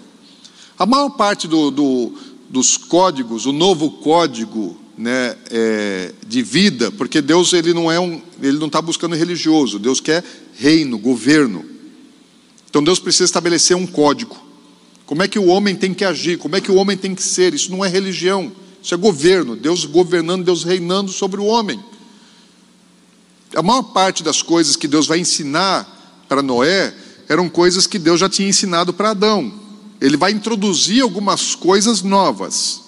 A 0.78 0.86
maior 0.86 1.10
parte 1.10 1.48
do, 1.48 1.72
do, 1.72 2.14
dos 2.50 2.78
códigos, 2.78 3.48
o 3.48 3.52
novo 3.52 3.90
código 3.90 4.78
né, 4.96 5.36
é, 5.50 6.14
de 6.28 6.44
vida, 6.44 6.92
porque 6.92 7.20
Deus 7.20 7.52
ele 7.54 7.74
não 7.74 7.92
é 7.92 8.00
um, 8.00 8.22
ele 8.42 8.60
não 8.60 8.68
está 8.68 8.80
buscando 8.80 9.16
religioso, 9.16 9.80
Deus 9.80 10.00
quer 10.00 10.24
reino, 10.56 11.00
governo. 11.00 11.66
Então 12.70 12.84
Deus 12.84 13.00
precisa 13.00 13.26
estabelecer 13.26 13.76
um 13.76 13.88
código. 13.88 14.47
Como 15.08 15.24
é 15.24 15.28
que 15.28 15.40
o 15.40 15.48
homem 15.48 15.74
tem 15.74 15.94
que 15.94 16.04
agir? 16.04 16.38
Como 16.38 16.58
é 16.58 16.62
que 16.62 16.70
o 16.70 16.76
homem 16.76 16.98
tem 16.98 17.16
que 17.16 17.24
ser? 17.24 17.54
Isso 17.54 17.72
não 17.72 17.84
é 17.84 17.88
religião, 17.88 18.52
isso 18.84 18.94
é 18.94 18.98
governo. 18.98 19.56
Deus 19.56 19.86
governando, 19.86 20.44
Deus 20.44 20.66
reinando 20.66 21.10
sobre 21.12 21.40
o 21.40 21.46
homem. 21.46 21.80
A 23.56 23.64
maior 23.64 23.84
parte 23.84 24.22
das 24.22 24.42
coisas 24.42 24.76
que 24.76 24.86
Deus 24.86 25.08
vai 25.08 25.18
ensinar 25.18 26.26
para 26.28 26.44
Noé 26.44 26.94
eram 27.30 27.48
coisas 27.48 27.88
que 27.88 27.98
Deus 27.98 28.20
já 28.20 28.28
tinha 28.28 28.50
ensinado 28.50 28.94
para 28.94 29.12
Adão. 29.12 29.54
Ele 30.02 30.18
vai 30.18 30.34
introduzir 30.34 31.02
algumas 31.02 31.56
coisas 31.56 32.02
novas. 32.02 32.82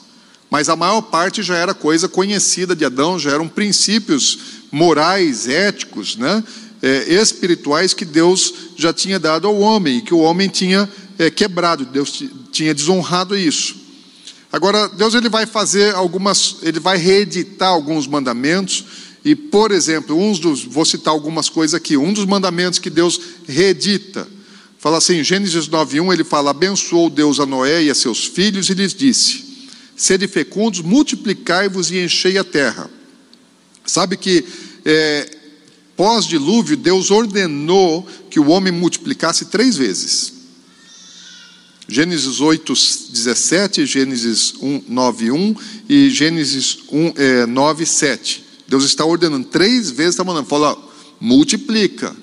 Mas 0.49 0.67
a 0.67 0.75
maior 0.75 1.01
parte 1.01 1.41
já 1.41 1.55
era 1.55 1.73
coisa 1.73 2.09
conhecida 2.09 2.75
de 2.75 2.83
Adão, 2.83 3.17
já 3.17 3.31
eram 3.31 3.47
princípios 3.47 4.39
morais, 4.69 5.47
éticos, 5.47 6.17
né? 6.17 6.43
É, 6.81 7.13
espirituais 7.13 7.93
que 7.93 8.05
Deus 8.05 8.53
já 8.75 8.93
tinha 8.93 9.19
dado 9.19 9.47
ao 9.47 9.57
homem 9.59 9.97
e 9.97 10.01
que 10.01 10.13
o 10.13 10.19
homem 10.19 10.49
tinha 10.49 10.89
é, 11.19 11.29
quebrado, 11.29 11.85
Deus 11.85 12.23
tinha 12.49 12.73
desonrado 12.73 13.37
isso. 13.37 13.75
Agora, 14.49 14.87
Deus 14.87 15.13
ele 15.13 15.27
vai 15.27 15.45
fazer 15.45 15.93
algumas, 15.93 16.55
ele 16.63 16.79
vai 16.79 16.97
reeditar 16.97 17.67
alguns 17.67 18.07
mandamentos 18.07 18.85
e, 19.23 19.35
por 19.35 19.71
exemplo, 19.71 20.17
uns 20.17 20.39
dos, 20.39 20.63
vou 20.63 20.85
citar 20.85 21.13
algumas 21.13 21.49
coisas 21.49 21.75
aqui. 21.75 21.97
Um 21.97 22.13
dos 22.13 22.25
mandamentos 22.25 22.79
que 22.79 22.89
Deus 22.89 23.19
reedita, 23.45 24.25
fala 24.79 24.97
assim, 24.97 25.21
Gênesis 25.21 25.67
9:1, 25.67 26.13
ele 26.13 26.23
fala: 26.23 26.51
"Abençoou 26.51 27.09
Deus 27.09 27.39
a 27.39 27.45
Noé 27.45 27.83
e 27.83 27.89
a 27.89 27.95
seus 27.95 28.25
filhos 28.25 28.69
e 28.69 28.73
lhes 28.73 28.93
disse: 28.93 29.67
Sede 29.97 30.25
fecundos, 30.25 30.79
multiplicai-vos 30.79 31.91
e 31.91 31.99
enchei 31.99 32.37
a 32.37 32.45
terra." 32.45 32.89
Sabe 33.85 34.15
que 34.15 34.45
é, 34.85 35.29
pós-dilúvio 35.97 36.77
Deus 36.77 37.11
ordenou 37.11 38.07
que 38.29 38.39
o 38.39 38.47
homem 38.47 38.71
multiplicasse 38.71 39.45
três 39.45 39.75
vezes. 39.75 40.38
Gênesis 41.89 42.39
8, 42.39 42.71
17, 42.71 43.85
Gênesis 43.87 44.53
1, 44.61 44.83
9, 44.87 45.31
1 45.31 45.55
e 45.89 46.09
Gênesis 46.11 46.79
1, 46.91 47.13
é, 47.15 47.45
9, 47.47 47.83
7. 47.83 48.45
Deus 48.67 48.83
está 48.83 49.03
ordenando 49.03 49.47
três 49.47 49.89
vezes, 49.89 50.11
está 50.13 50.23
mandando, 50.23 50.47
fala, 50.47 50.77
multiplica, 51.19 52.15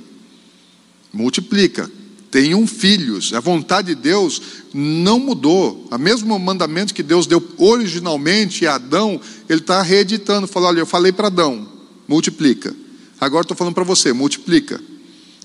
multiplica, 1.12 1.90
tenham 2.30 2.64
filhos. 2.64 3.32
A 3.34 3.40
vontade 3.40 3.88
de 3.88 3.96
Deus 3.96 4.40
não 4.72 5.18
mudou. 5.18 5.88
O 5.90 5.98
mesmo 5.98 6.38
mandamento 6.38 6.94
que 6.94 7.02
Deus 7.02 7.26
deu 7.26 7.42
originalmente 7.58 8.68
a 8.68 8.76
Adão, 8.76 9.20
ele 9.48 9.60
está 9.60 9.82
reeditando, 9.82 10.46
falou, 10.46 10.68
olha, 10.68 10.78
eu 10.78 10.86
falei 10.86 11.10
para 11.10 11.26
Adão, 11.26 11.68
multiplica. 12.06 12.72
Agora 13.20 13.42
estou 13.42 13.56
falando 13.56 13.74
para 13.74 13.82
você, 13.82 14.12
multiplica. 14.12 14.80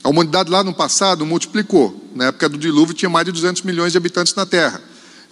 A 0.03 0.09
humanidade 0.09 0.49
lá 0.49 0.63
no 0.63 0.73
passado 0.73 1.25
multiplicou. 1.25 2.09
Na 2.15 2.25
época 2.25 2.49
do 2.49 2.57
dilúvio 2.57 2.93
tinha 2.93 3.09
mais 3.09 3.25
de 3.25 3.31
200 3.31 3.61
milhões 3.61 3.91
de 3.91 3.97
habitantes 3.97 4.33
na 4.33 4.45
Terra. 4.45 4.81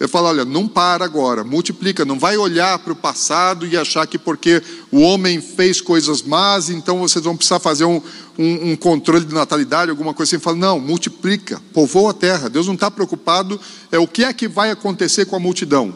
Eu 0.00 0.08
falo, 0.08 0.28
olha, 0.28 0.46
não 0.46 0.66
para 0.66 1.04
agora, 1.04 1.44
multiplica, 1.44 2.06
não 2.06 2.18
vai 2.18 2.34
olhar 2.34 2.78
para 2.78 2.94
o 2.94 2.96
passado 2.96 3.66
e 3.66 3.76
achar 3.76 4.06
que 4.06 4.18
porque 4.18 4.62
o 4.90 5.00
homem 5.00 5.42
fez 5.42 5.78
coisas 5.82 6.22
más, 6.22 6.70
então 6.70 7.00
vocês 7.00 7.22
vão 7.22 7.36
precisar 7.36 7.60
fazer 7.60 7.84
um, 7.84 8.00
um, 8.38 8.70
um 8.70 8.76
controle 8.76 9.26
de 9.26 9.34
natalidade, 9.34 9.90
alguma 9.90 10.14
coisa 10.14 10.34
assim. 10.34 10.42
Fala, 10.42 10.56
não, 10.56 10.80
multiplica, 10.80 11.60
povoa 11.74 12.12
a 12.12 12.14
terra. 12.14 12.48
Deus 12.48 12.66
não 12.66 12.74
está 12.74 12.90
preocupado, 12.90 13.60
é 13.92 13.98
o 13.98 14.08
que 14.08 14.24
é 14.24 14.32
que 14.32 14.48
vai 14.48 14.70
acontecer 14.70 15.26
com 15.26 15.36
a 15.36 15.40
multidão. 15.40 15.94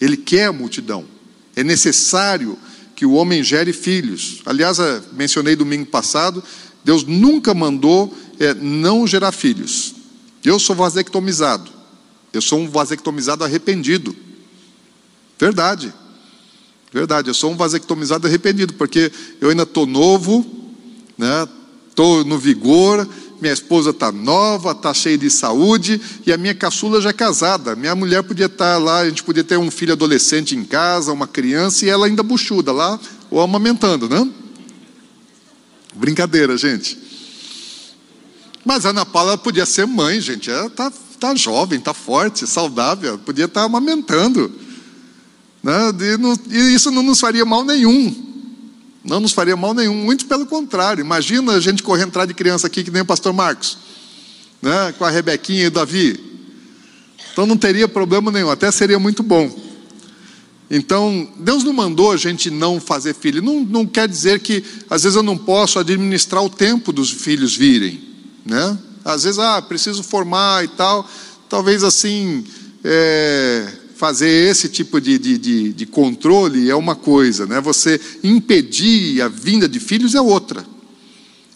Ele 0.00 0.16
quer 0.16 0.46
a 0.46 0.52
multidão. 0.52 1.04
É 1.56 1.64
necessário 1.64 2.56
que 2.94 3.04
o 3.04 3.14
homem 3.14 3.42
gere 3.42 3.72
filhos. 3.72 4.42
Aliás, 4.46 4.78
mencionei 5.12 5.56
domingo 5.56 5.86
passado, 5.86 6.40
Deus 6.84 7.04
nunca 7.04 7.54
mandou 7.54 8.14
é, 8.38 8.52
não 8.54 9.06
gerar 9.06 9.32
filhos. 9.32 9.94
Eu 10.44 10.58
sou 10.58 10.76
vasectomizado. 10.76 11.70
Eu 12.32 12.42
sou 12.42 12.58
um 12.58 12.68
vasectomizado 12.68 13.42
arrependido. 13.42 14.14
Verdade. 15.38 15.92
Verdade, 16.92 17.28
eu 17.28 17.34
sou 17.34 17.50
um 17.50 17.56
vasectomizado 17.56 18.26
arrependido, 18.26 18.74
porque 18.74 19.10
eu 19.40 19.50
ainda 19.50 19.64
estou 19.64 19.84
novo, 19.84 20.46
estou 21.88 22.18
né, 22.18 22.30
no 22.30 22.38
vigor, 22.38 23.08
minha 23.40 23.52
esposa 23.52 23.90
está 23.90 24.12
nova, 24.12 24.70
está 24.70 24.94
cheia 24.94 25.18
de 25.18 25.28
saúde, 25.28 26.00
e 26.24 26.32
a 26.32 26.36
minha 26.36 26.54
caçula 26.54 27.00
já 27.00 27.10
é 27.10 27.12
casada. 27.12 27.74
Minha 27.74 27.96
mulher 27.96 28.22
podia 28.22 28.46
estar 28.46 28.74
tá 28.74 28.78
lá, 28.78 29.00
a 29.00 29.08
gente 29.08 29.24
podia 29.24 29.42
ter 29.42 29.58
um 29.58 29.72
filho 29.72 29.92
adolescente 29.92 30.54
em 30.54 30.64
casa, 30.64 31.12
uma 31.12 31.26
criança, 31.26 31.84
e 31.84 31.88
ela 31.88 32.06
ainda 32.06 32.22
buchuda 32.22 32.70
lá, 32.70 32.98
ou 33.28 33.40
amamentando, 33.40 34.08
né? 34.08 34.30
Brincadeira, 35.94 36.56
gente. 36.56 36.98
Mas 38.64 38.86
a 38.86 38.90
Ana 38.90 39.04
Paula 39.04 39.36
podia 39.36 39.66
ser 39.66 39.86
mãe, 39.86 40.20
gente. 40.20 40.50
Ela 40.50 40.66
está 40.66 40.92
tá 41.20 41.34
jovem, 41.34 41.78
está 41.78 41.94
forte, 41.94 42.46
saudável, 42.46 43.18
podia 43.18 43.44
estar 43.44 43.60
tá 43.60 43.66
amamentando. 43.66 44.52
Né? 45.62 45.72
E, 46.50 46.74
isso 46.74 46.90
não 46.90 47.02
nos 47.02 47.20
faria 47.20 47.44
mal 47.44 47.64
nenhum. 47.64 48.22
Não 49.04 49.20
nos 49.20 49.32
faria 49.32 49.56
mal 49.56 49.74
nenhum, 49.74 49.94
muito 49.94 50.26
pelo 50.26 50.46
contrário. 50.46 51.02
Imagina 51.02 51.52
a 51.52 51.60
gente 51.60 51.82
correr 51.82 52.04
entrar 52.04 52.24
de 52.24 52.34
criança 52.34 52.66
aqui, 52.66 52.82
que 52.82 52.90
nem 52.90 53.02
o 53.02 53.06
pastor 53.06 53.32
Marcos, 53.32 53.76
né? 54.62 54.94
com 54.98 55.04
a 55.04 55.10
Rebequinha 55.10 55.64
e 55.64 55.66
o 55.66 55.70
Davi. 55.70 56.18
Então 57.32 57.46
não 57.46 57.56
teria 57.56 57.86
problema 57.86 58.30
nenhum, 58.30 58.50
até 58.50 58.70
seria 58.70 58.98
muito 58.98 59.22
bom. 59.22 59.73
Então, 60.70 61.28
Deus 61.38 61.62
não 61.62 61.72
mandou 61.72 62.10
a 62.10 62.16
gente 62.16 62.50
não 62.50 62.80
fazer 62.80 63.14
filho. 63.14 63.42
Não, 63.42 63.60
não 63.60 63.86
quer 63.86 64.08
dizer 64.08 64.40
que, 64.40 64.64
às 64.88 65.02
vezes, 65.02 65.16
eu 65.16 65.22
não 65.22 65.36
posso 65.36 65.78
administrar 65.78 66.42
o 66.42 66.50
tempo 66.50 66.92
dos 66.92 67.10
filhos 67.10 67.54
virem. 67.54 68.00
Né? 68.44 68.78
Às 69.04 69.24
vezes, 69.24 69.38
ah, 69.38 69.60
preciso 69.60 70.02
formar 70.02 70.64
e 70.64 70.68
tal. 70.68 71.08
Talvez 71.48 71.84
assim, 71.84 72.44
é, 72.82 73.70
fazer 73.94 74.28
esse 74.28 74.68
tipo 74.68 75.00
de, 75.00 75.18
de, 75.18 75.38
de, 75.38 75.72
de, 75.72 75.86
controle 75.86 76.70
é 76.70 76.74
uma 76.74 76.96
coisa, 76.96 77.46
né? 77.46 77.60
você 77.60 78.00
impedir 78.22 79.20
a 79.20 79.28
vinda 79.28 79.68
de 79.68 79.78
filhos 79.78 80.14
é 80.14 80.20
outra. 80.20 80.64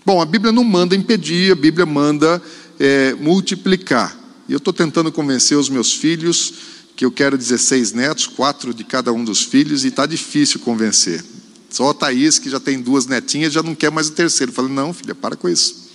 Bom, 0.04 0.20
a 0.20 0.24
Bíblia 0.24 0.52
não 0.52 0.64
manda 0.64 0.94
impedir, 0.94 1.52
a 1.52 1.56
Bíblia 1.56 1.84
manda 1.84 2.40
é, 2.78 3.14
multiplicar. 3.14 4.16
E 4.48 4.52
eu 4.52 4.58
estou 4.58 4.72
tentando 4.72 5.12
convencer 5.12 5.58
os 5.58 5.68
meus 5.68 5.92
filhos 5.92 6.54
que 6.98 7.04
eu 7.04 7.12
quero 7.12 7.38
16 7.38 7.92
netos, 7.92 8.26
quatro 8.26 8.74
de 8.74 8.82
cada 8.82 9.12
um 9.12 9.22
dos 9.22 9.40
filhos, 9.40 9.84
e 9.84 9.86
está 9.86 10.04
difícil 10.04 10.58
convencer. 10.58 11.24
Só 11.70 11.90
a 11.90 11.94
Thaís, 11.94 12.40
que 12.40 12.50
já 12.50 12.58
tem 12.58 12.80
duas 12.80 13.06
netinhas, 13.06 13.52
já 13.52 13.62
não 13.62 13.72
quer 13.72 13.88
mais 13.88 14.08
o 14.08 14.12
terceiro. 14.14 14.50
Eu 14.50 14.56
falei, 14.56 14.72
não, 14.72 14.92
filha, 14.92 15.14
para 15.14 15.36
com 15.36 15.48
isso. 15.48 15.90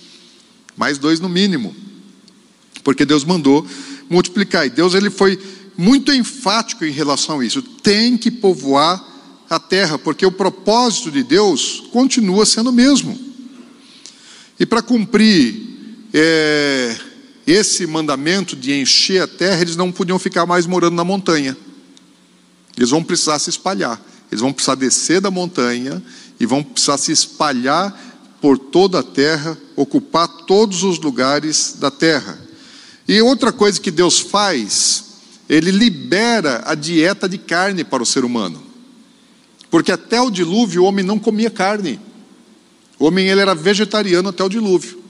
Mais 0.74 0.96
dois 0.96 1.20
no 1.20 1.28
mínimo. 1.28 1.76
Porque 2.82 3.04
Deus 3.04 3.22
mandou 3.22 3.66
multiplicar. 4.08 4.66
E 4.66 4.70
Deus 4.70 4.94
ele 4.94 5.10
foi 5.10 5.38
muito 5.76 6.10
enfático 6.10 6.86
em 6.86 6.90
relação 6.90 7.40
a 7.40 7.44
isso. 7.44 7.60
Tem 7.60 8.16
que 8.16 8.30
povoar 8.30 9.06
a 9.50 9.60
terra, 9.60 9.98
porque 9.98 10.24
o 10.24 10.32
propósito 10.32 11.10
de 11.10 11.22
Deus 11.22 11.82
continua 11.92 12.46
sendo 12.46 12.70
o 12.70 12.72
mesmo. 12.72 13.20
E 14.58 14.64
para 14.64 14.80
cumprir 14.80 16.08
é, 16.14 16.96
esse 17.46 17.86
mandamento 17.86 18.56
de 18.56 18.72
encher 18.72 19.22
a 19.22 19.26
terra, 19.26 19.60
eles 19.60 19.76
não 19.76 19.92
podiam 19.92 20.18
ficar 20.18 20.46
mais 20.46 20.66
morando 20.66 20.94
na 20.94 21.04
montanha. 21.04 21.56
Eles 22.76 22.90
vão 22.90 23.02
precisar 23.02 23.38
se 23.38 23.50
espalhar. 23.50 24.00
Eles 24.30 24.40
vão 24.40 24.52
precisar 24.52 24.74
descer 24.74 25.20
da 25.20 25.30
montanha 25.30 26.02
e 26.40 26.46
vão 26.46 26.62
precisar 26.62 26.98
se 26.98 27.12
espalhar 27.12 27.92
por 28.40 28.58
toda 28.58 29.00
a 29.00 29.02
terra, 29.02 29.56
ocupar 29.76 30.26
todos 30.28 30.82
os 30.82 30.98
lugares 30.98 31.76
da 31.78 31.90
terra. 31.90 32.38
E 33.06 33.20
outra 33.20 33.52
coisa 33.52 33.80
que 33.80 33.90
Deus 33.90 34.18
faz, 34.18 35.04
Ele 35.48 35.70
libera 35.70 36.62
a 36.64 36.74
dieta 36.74 37.28
de 37.28 37.38
carne 37.38 37.84
para 37.84 38.02
o 38.02 38.06
ser 38.06 38.24
humano. 38.24 38.62
Porque 39.70 39.92
até 39.92 40.20
o 40.20 40.30
dilúvio 40.30 40.82
o 40.82 40.86
homem 40.86 41.04
não 41.04 41.18
comia 41.18 41.50
carne. 41.50 42.00
O 42.98 43.06
homem 43.06 43.28
ele 43.28 43.40
era 43.40 43.54
vegetariano 43.54 44.28
até 44.28 44.42
o 44.42 44.48
dilúvio. 44.48 45.03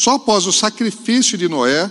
Só 0.00 0.14
após 0.14 0.46
o 0.46 0.52
sacrifício 0.52 1.36
de 1.36 1.46
Noé 1.46 1.90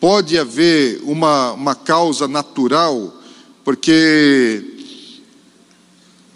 pode 0.00 0.36
haver 0.36 1.00
uma, 1.04 1.52
uma 1.52 1.76
causa 1.76 2.26
natural, 2.26 3.22
porque 3.64 4.64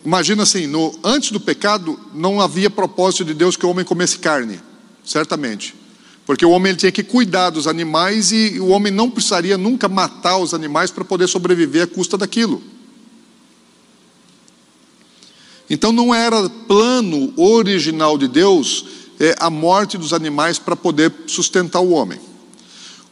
imagina 0.05 0.45
assim, 0.45 0.69
no, 0.69 0.97
antes 1.03 1.33
do 1.33 1.41
pecado 1.41 1.99
não 2.15 2.41
havia 2.41 2.71
propósito 2.71 3.25
de 3.25 3.35
Deus 3.35 3.57
que 3.57 3.67
o 3.67 3.71
homem 3.71 3.85
comesse 3.85 4.21
carne, 4.21 4.61
certamente. 5.05 5.75
Porque 6.25 6.47
o 6.47 6.51
homem 6.51 6.77
tinha 6.77 6.93
que 6.93 7.03
cuidar 7.03 7.51
dos 7.51 7.67
animais 7.67 8.31
e 8.31 8.61
o 8.61 8.69
homem 8.69 8.93
não 8.93 9.11
precisaria 9.11 9.59
nunca 9.59 9.89
matar 9.89 10.39
os 10.39 10.55
animais 10.55 10.93
para 10.93 11.05
poder 11.05 11.27
sobreviver 11.27 11.83
à 11.83 11.87
custa 11.89 12.17
daquilo. 12.17 12.63
Então 15.69 15.91
não 15.91 16.15
era 16.15 16.49
plano 16.49 17.33
original 17.37 18.17
de 18.17 18.29
Deus 18.29 19.00
é, 19.21 19.37
a 19.39 19.51
morte 19.51 19.99
dos 19.99 20.14
animais 20.14 20.59
para 20.59 20.75
poder 20.75 21.12
sustentar 21.27 21.81
o 21.81 21.91
homem. 21.91 22.18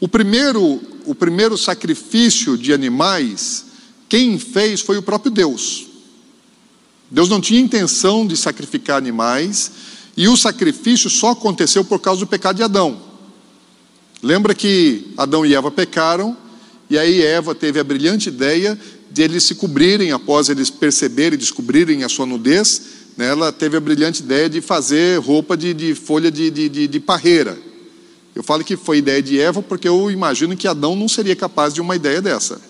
O 0.00 0.08
primeiro, 0.08 0.80
o 1.04 1.14
primeiro 1.14 1.58
sacrifício 1.58 2.56
de 2.56 2.72
animais, 2.72 3.66
quem 4.08 4.38
fez 4.38 4.80
foi 4.80 4.96
o 4.96 5.02
próprio 5.02 5.30
Deus. 5.30 5.86
Deus 7.10 7.28
não 7.28 7.42
tinha 7.42 7.60
intenção 7.60 8.26
de 8.26 8.36
sacrificar 8.36 8.96
animais, 8.96 9.70
e 10.16 10.26
o 10.28 10.36
sacrifício 10.36 11.10
só 11.10 11.30
aconteceu 11.30 11.84
por 11.84 12.00
causa 12.00 12.20
do 12.20 12.26
pecado 12.26 12.56
de 12.56 12.62
Adão. 12.62 13.00
Lembra 14.22 14.54
que 14.54 15.12
Adão 15.16 15.44
e 15.44 15.54
Eva 15.54 15.70
pecaram, 15.70 16.36
e 16.88 16.98
aí 16.98 17.22
Eva 17.22 17.54
teve 17.54 17.78
a 17.78 17.84
brilhante 17.84 18.28
ideia 18.28 18.78
de 19.10 19.22
eles 19.22 19.44
se 19.44 19.54
cobrirem 19.54 20.12
após 20.12 20.48
eles 20.48 20.70
perceberem 20.70 21.34
e 21.34 21.38
descobrirem 21.38 22.02
a 22.02 22.08
sua 22.08 22.26
nudez, 22.26 22.82
ela 23.18 23.50
teve 23.50 23.76
a 23.76 23.80
brilhante 23.80 24.22
ideia 24.22 24.48
de 24.48 24.60
fazer 24.60 25.18
roupa 25.18 25.56
de, 25.56 25.74
de 25.74 25.94
folha 25.94 26.30
de, 26.30 26.50
de, 26.50 26.86
de, 26.86 27.00
parreira. 27.00 27.58
Eu 28.32 28.44
falo 28.44 28.62
que 28.62 28.76
foi 28.76 28.98
ideia 28.98 29.20
de 29.20 29.40
Eva 29.40 29.60
porque 29.60 29.88
eu 29.88 30.08
imagino 30.08 30.56
que 30.56 30.68
Adão 30.68 30.94
não 30.94 31.08
seria 31.08 31.34
capaz 31.34 31.74
de 31.74 31.80
uma 31.80 31.96
ideia 31.96 32.22
dessa. 32.22 32.60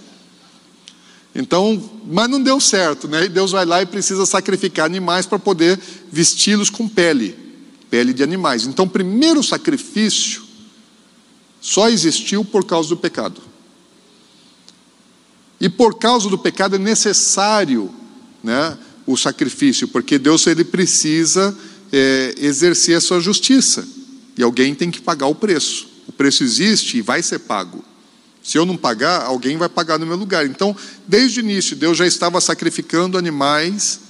Então, 1.34 1.90
mas 2.06 2.30
não 2.30 2.42
deu 2.42 2.58
certo, 2.58 3.06
né? 3.06 3.26
E 3.26 3.28
Deus 3.28 3.52
vai 3.52 3.66
lá 3.66 3.82
e 3.82 3.86
precisa 3.86 4.24
sacrificar 4.24 4.86
animais 4.86 5.26
para 5.26 5.38
poder 5.38 5.78
vesti-los 6.10 6.70
com 6.70 6.88
pele, 6.88 7.36
pele 7.90 8.14
de 8.14 8.22
animais. 8.22 8.66
Então, 8.66 8.86
o 8.86 8.90
primeiro 8.90 9.42
sacrifício 9.42 10.42
só 11.60 11.90
existiu 11.90 12.42
por 12.42 12.64
causa 12.64 12.88
do 12.88 12.96
pecado. 12.96 13.42
E 15.60 15.68
por 15.68 15.98
causa 15.98 16.30
do 16.30 16.38
pecado 16.38 16.76
é 16.76 16.78
necessário, 16.78 17.90
né, 18.42 18.78
o 19.08 19.16
sacrifício, 19.16 19.88
porque 19.88 20.18
Deus 20.18 20.46
ele 20.46 20.62
precisa 20.62 21.56
é, 21.90 22.34
exercer 22.36 22.94
a 22.94 23.00
sua 23.00 23.20
justiça 23.20 23.88
e 24.36 24.42
alguém 24.42 24.74
tem 24.74 24.90
que 24.90 25.00
pagar 25.00 25.26
o 25.28 25.34
preço. 25.34 25.88
O 26.06 26.12
preço 26.12 26.44
existe 26.44 26.98
e 26.98 27.00
vai 27.00 27.22
ser 27.22 27.38
pago. 27.38 27.82
Se 28.42 28.58
eu 28.58 28.66
não 28.66 28.76
pagar, 28.76 29.22
alguém 29.22 29.56
vai 29.56 29.68
pagar 29.68 29.98
no 29.98 30.04
meu 30.04 30.16
lugar. 30.16 30.44
Então, 30.44 30.76
desde 31.06 31.40
o 31.40 31.42
início, 31.42 31.74
Deus 31.74 31.96
já 31.96 32.06
estava 32.06 32.38
sacrificando 32.38 33.16
animais 33.16 34.00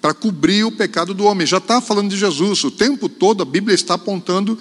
para 0.00 0.14
cobrir 0.14 0.64
o 0.64 0.72
pecado 0.72 1.12
do 1.12 1.24
homem. 1.24 1.46
Já 1.46 1.58
está 1.58 1.82
falando 1.82 2.08
de 2.08 2.16
Jesus. 2.16 2.64
O 2.64 2.70
tempo 2.70 3.06
todo 3.06 3.42
a 3.42 3.46
Bíblia 3.46 3.74
está 3.74 3.94
apontando 3.94 4.58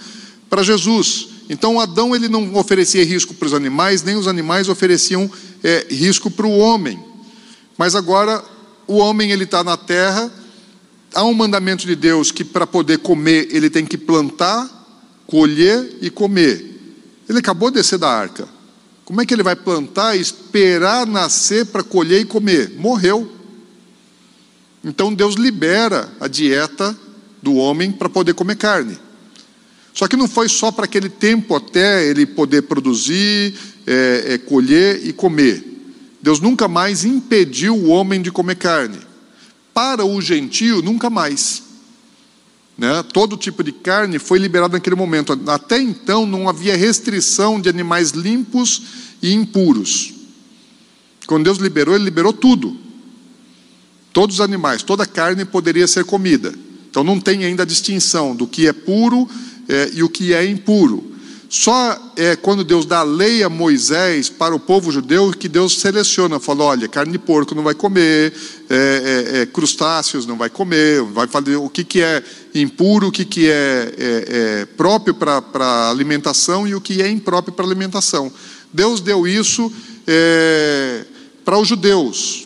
para 0.50 0.64
Jesus. 0.64 1.30
Então, 1.50 1.80
Adão 1.80 2.14
ele 2.14 2.28
não 2.28 2.56
oferecia 2.56 3.06
risco 3.06 3.34
para 3.34 3.46
os 3.46 3.54
animais, 3.54 4.04
nem 4.04 4.18
os 4.18 4.28
animais 4.28 4.68
ofereciam 4.68 5.32
é, 5.64 5.88
risco 5.90 6.30
para 6.30 6.46
o 6.46 6.58
homem. 6.58 7.00
Mas 7.78 7.96
agora 7.96 8.44
o 8.88 8.98
homem 8.98 9.32
ele 9.32 9.44
está 9.44 9.64
na 9.64 9.78
terra. 9.78 10.32
Há 11.14 11.24
um 11.24 11.34
mandamento 11.34 11.86
de 11.86 11.96
Deus 11.96 12.32
que 12.32 12.44
para 12.44 12.66
poder 12.66 13.00
comer 13.00 13.48
ele 13.52 13.70
tem 13.70 13.86
que 13.86 13.98
plantar, 13.98 14.70
colher 15.26 15.98
e 16.02 16.10
comer. 16.10 16.76
Ele 17.28 17.40
acabou 17.40 17.70
de 17.70 17.78
descer 17.78 18.00
da 18.00 18.10
arca. 18.10 18.48
Como 19.04 19.22
é 19.22 19.26
que 19.26 19.34
ele 19.34 19.44
vai 19.44 19.56
plantar 19.56 20.16
e 20.16 20.22
esperar 20.22 21.06
nascer 21.06 21.66
para 21.66 21.84
colher 21.84 22.22
e 22.22 22.26
comer? 22.26 22.74
Morreu. 22.78 23.32
Então 24.84 25.14
Deus 25.14 25.36
libera 25.36 26.10
a 26.20 26.28
dieta 26.28 26.98
do 27.42 27.56
homem 27.56 27.92
para 27.92 28.10
poder 28.10 28.34
comer 28.34 28.56
carne. 28.56 28.98
Só 29.94 30.08
que 30.08 30.16
não 30.16 30.28
foi 30.28 30.48
só 30.48 30.72
para 30.72 30.86
aquele 30.86 31.10
tempo 31.10 31.56
até 31.56 32.08
ele 32.08 32.26
poder 32.26 32.64
produzir, 32.64 33.56
é, 33.86 34.34
é, 34.34 34.38
colher 34.38 35.06
e 35.06 35.12
comer. 35.12 35.77
Deus 36.28 36.42
nunca 36.42 36.68
mais 36.68 37.06
impediu 37.06 37.74
o 37.74 37.88
homem 37.88 38.22
de 38.22 38.30
comer 38.30 38.56
carne. 38.56 38.98
Para 39.74 40.06
o 40.06 40.22
gentio, 40.22 40.82
nunca 40.82 41.10
mais. 41.10 41.64
Né? 42.78 43.02
Todo 43.14 43.38
tipo 43.38 43.64
de 43.64 43.72
carne 43.72 44.20
foi 44.20 44.38
liberado 44.38 44.74
naquele 44.74 44.98
momento. 44.98 45.40
Até 45.48 45.80
então 45.80 46.26
não 46.26 46.50
havia 46.50 46.76
restrição 46.76 47.62
de 47.62 47.70
animais 47.70 48.12
limpos 48.12 48.82
e 49.22 49.32
impuros. 49.32 50.16
Quando 51.26 51.46
Deus 51.46 51.60
liberou, 51.60 51.96
Ele 51.96 52.04
liberou 52.04 52.34
tudo. 52.34 52.76
Todos 54.12 54.36
os 54.36 54.42
animais, 54.42 54.84
toda 54.84 55.06
carne 55.06 55.46
poderia 55.46 55.88
ser 55.88 56.04
comida. 56.04 56.54
Então 56.90 57.06
não 57.06 57.22
tem 57.22 57.46
ainda 57.46 57.64
a 57.64 57.66
distinção 57.66 58.36
do 58.36 58.46
que 58.46 58.68
é 58.68 58.74
puro 58.74 59.30
é, 59.70 59.92
e 59.94 60.04
o 60.04 60.10
que 60.10 60.34
é 60.34 60.46
impuro. 60.46 61.07
Só 61.50 61.98
é 62.18 62.36
quando 62.36 62.64
Deus 62.64 62.86
dá 62.86 63.00
a 63.00 63.04
lei 63.04 63.42
a 63.42 63.50
Moisés 63.50 64.28
para 64.28 64.54
o 64.54 64.60
povo 64.60 64.92
judeu 64.92 65.32
que 65.32 65.48
Deus 65.48 65.80
seleciona, 65.80 66.42
fala: 66.42 66.66
olha, 66.66 66.88
carne 66.90 67.14
de 67.14 67.20
porco 67.20 67.56
não 67.56 67.64
vai 67.64 67.74
comer, 67.74 68.34
é, 68.70 68.76
é, 68.76 69.42
é, 69.42 69.46
crustáceos 69.46 70.26
não 70.26 70.38
vai 70.38 70.50
comer, 70.50 71.02
vai 71.04 71.26
fazer 71.26 71.56
o 71.56 71.70
que, 71.70 71.86
que 71.86 72.02
é 72.02 72.22
impuro, 72.54 73.08
o 73.08 73.12
que, 73.12 73.24
que 73.24 73.50
é, 73.50 73.94
é, 73.98 74.62
é 74.62 74.66
próprio 74.66 75.14
para 75.14 75.90
alimentação 75.90 76.68
e 76.68 76.76
o 76.76 76.82
que 76.82 77.02
é 77.02 77.10
impróprio 77.10 77.54
para 77.54 77.66
alimentação. 77.66 78.32
Deus 78.74 79.00
deu 79.00 79.26
isso 79.26 79.72
é, 80.06 81.06
para 81.46 81.58
os 81.58 81.68
judeus. 81.68 82.46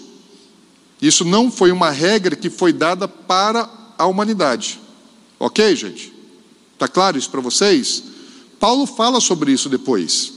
Isso 1.02 1.26
não 1.26 1.50
foi 1.50 1.72
uma 1.72 1.90
regra 1.90 2.36
que 2.36 2.52
foi 2.52 2.72
dada 2.72 3.08
para 3.08 3.68
a 3.98 4.06
humanidade. 4.06 4.80
Ok, 5.40 5.76
gente? 5.76 6.14
Está 6.76 6.88
claro 6.88 7.18
isso 7.18 7.32
para 7.32 7.42
vocês? 7.42 8.11
Paulo 8.62 8.86
fala 8.86 9.20
sobre 9.20 9.52
isso 9.52 9.68
depois. 9.68 10.34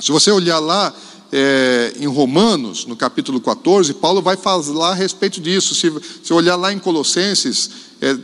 Se 0.00 0.10
você 0.10 0.30
olhar 0.30 0.58
lá 0.58 0.92
é, 1.30 1.92
em 2.00 2.06
Romanos, 2.06 2.86
no 2.86 2.96
capítulo 2.96 3.38
14, 3.42 3.92
Paulo 3.92 4.22
vai 4.22 4.38
falar 4.38 4.92
a 4.92 4.94
respeito 4.94 5.38
disso. 5.38 5.74
Se, 5.74 5.92
se 6.24 6.32
olhar 6.32 6.56
lá 6.56 6.72
em 6.72 6.78
Colossenses, 6.78 7.70
é, 8.00 8.16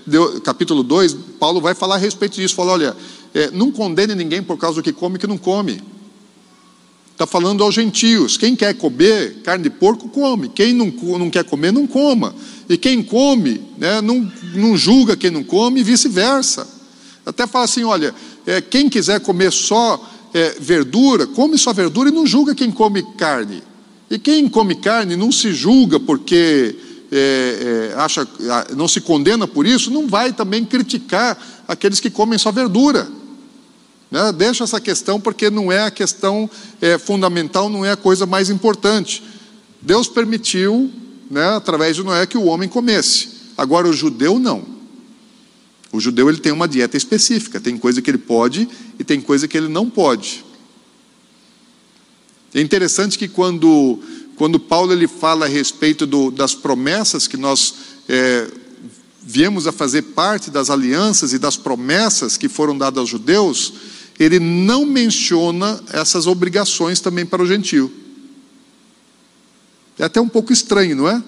capítulo 0.42 0.82
2, 0.82 1.14
Paulo 1.38 1.61
vai 1.61 1.74
falar 1.74 1.97
a 1.97 1.99
respeito 1.99 2.36
disso. 2.36 2.55
Fala: 2.55 2.72
olha, 2.72 2.97
é, 3.34 3.51
não 3.51 3.70
condene 3.70 4.14
ninguém 4.14 4.42
por 4.42 4.57
causa 4.57 4.76
do 4.76 4.82
que 4.82 4.94
come 4.94 5.16
e 5.16 5.18
que 5.18 5.26
não 5.26 5.36
come. 5.36 5.82
Está 7.12 7.26
falando 7.26 7.62
aos 7.62 7.74
gentios: 7.74 8.38
quem 8.38 8.57
quer 8.57 8.72
comer 8.78 9.42
carne 9.42 9.64
de 9.64 9.70
porco, 9.70 10.09
come. 10.09 10.49
Quem 10.49 10.72
não, 10.72 10.86
não 11.18 11.28
quer 11.28 11.44
comer, 11.44 11.70
não 11.70 11.86
coma. 11.86 12.34
E 12.66 12.78
quem 12.78 13.03
come, 13.03 13.61
né, 13.76 14.01
não, 14.01 14.32
não 14.55 14.74
julga 14.74 15.18
quem 15.18 15.30
não 15.30 15.44
come 15.44 15.80
e 15.80 15.84
vice-versa. 15.84 16.75
Até 17.26 17.46
fala 17.46 17.64
assim: 17.64 17.82
olha, 17.82 18.14
é, 18.46 18.60
quem 18.60 18.88
quiser 18.88 19.18
comer 19.20 19.52
só 19.52 20.00
é, 20.32 20.56
verdura, 20.60 21.26
come 21.26 21.58
só 21.58 21.72
verdura 21.72 22.08
e 22.08 22.12
não 22.12 22.24
julga 22.24 22.54
quem 22.54 22.70
come 22.70 23.02
carne. 23.16 23.62
E 24.08 24.18
quem 24.18 24.48
come 24.48 24.76
carne 24.76 25.16
não 25.16 25.32
se 25.32 25.52
julga 25.52 25.98
porque 25.98 26.76
é, 27.10 27.92
é, 27.92 28.00
acha, 28.00 28.26
não 28.76 28.86
se 28.86 29.00
condena 29.00 29.48
por 29.48 29.66
isso, 29.66 29.90
não 29.90 30.06
vai 30.06 30.32
também 30.32 30.64
criticar 30.64 31.36
aqueles 31.66 31.98
que 31.98 32.08
comem 32.10 32.38
só 32.38 32.52
verdura. 32.52 33.08
Né? 34.10 34.32
Deixa 34.32 34.62
essa 34.62 34.80
questão 34.80 35.20
porque 35.20 35.50
não 35.50 35.72
é 35.72 35.82
a 35.82 35.90
questão 35.90 36.48
é, 36.80 36.96
fundamental, 36.98 37.68
não 37.68 37.84
é 37.84 37.92
a 37.92 37.96
coisa 37.96 38.26
mais 38.26 38.48
importante. 38.48 39.22
Deus 39.82 40.06
permitiu, 40.06 40.90
né, 41.30 41.56
através 41.56 41.96
de 41.96 42.02
Noé, 42.04 42.26
que 42.26 42.38
o 42.38 42.44
homem 42.44 42.68
comesse. 42.68 43.28
Agora 43.56 43.88
o 43.88 43.92
judeu 43.92 44.38
não. 44.38 44.75
O 45.97 46.01
judeu 46.01 46.28
ele 46.28 46.36
tem 46.36 46.53
uma 46.53 46.68
dieta 46.68 46.94
específica, 46.94 47.59
tem 47.59 47.78
coisa 47.78 48.03
que 48.03 48.11
ele 48.11 48.18
pode 48.18 48.68
e 48.99 49.05
tem 49.05 49.18
coisa 49.18 49.49
que 49.49 49.57
ele 49.57 49.68
não 49.68 49.88
pode. 49.88 50.44
É 52.53 52.61
interessante 52.61 53.16
que 53.16 53.26
quando, 53.26 53.99
quando 54.36 54.61
Paulo 54.61 54.92
ele 54.92 55.09
fala 55.09 55.47
a 55.47 55.49
respeito 55.49 56.07
do, 56.07 56.30
das 56.30 56.55
promessas 56.55 57.26
que 57.26 57.38
nós 57.38 57.74
é, 58.07 58.47
viemos 59.22 59.66
a 59.66 59.72
fazer 59.72 60.03
parte 60.03 60.51
das 60.51 60.68
alianças 60.68 61.32
e 61.32 61.38
das 61.38 61.57
promessas 61.57 62.36
que 62.36 62.47
foram 62.47 62.76
dadas 62.76 62.99
aos 62.99 63.09
judeus, 63.09 63.72
ele 64.18 64.38
não 64.38 64.84
menciona 64.84 65.82
essas 65.94 66.26
obrigações 66.26 67.01
também 67.01 67.24
para 67.24 67.42
o 67.42 67.47
gentio. 67.47 67.90
É 69.99 70.05
até 70.05 70.20
um 70.20 70.28
pouco 70.28 70.53
estranho, 70.53 70.94
não 70.94 71.09
é? 71.09 71.22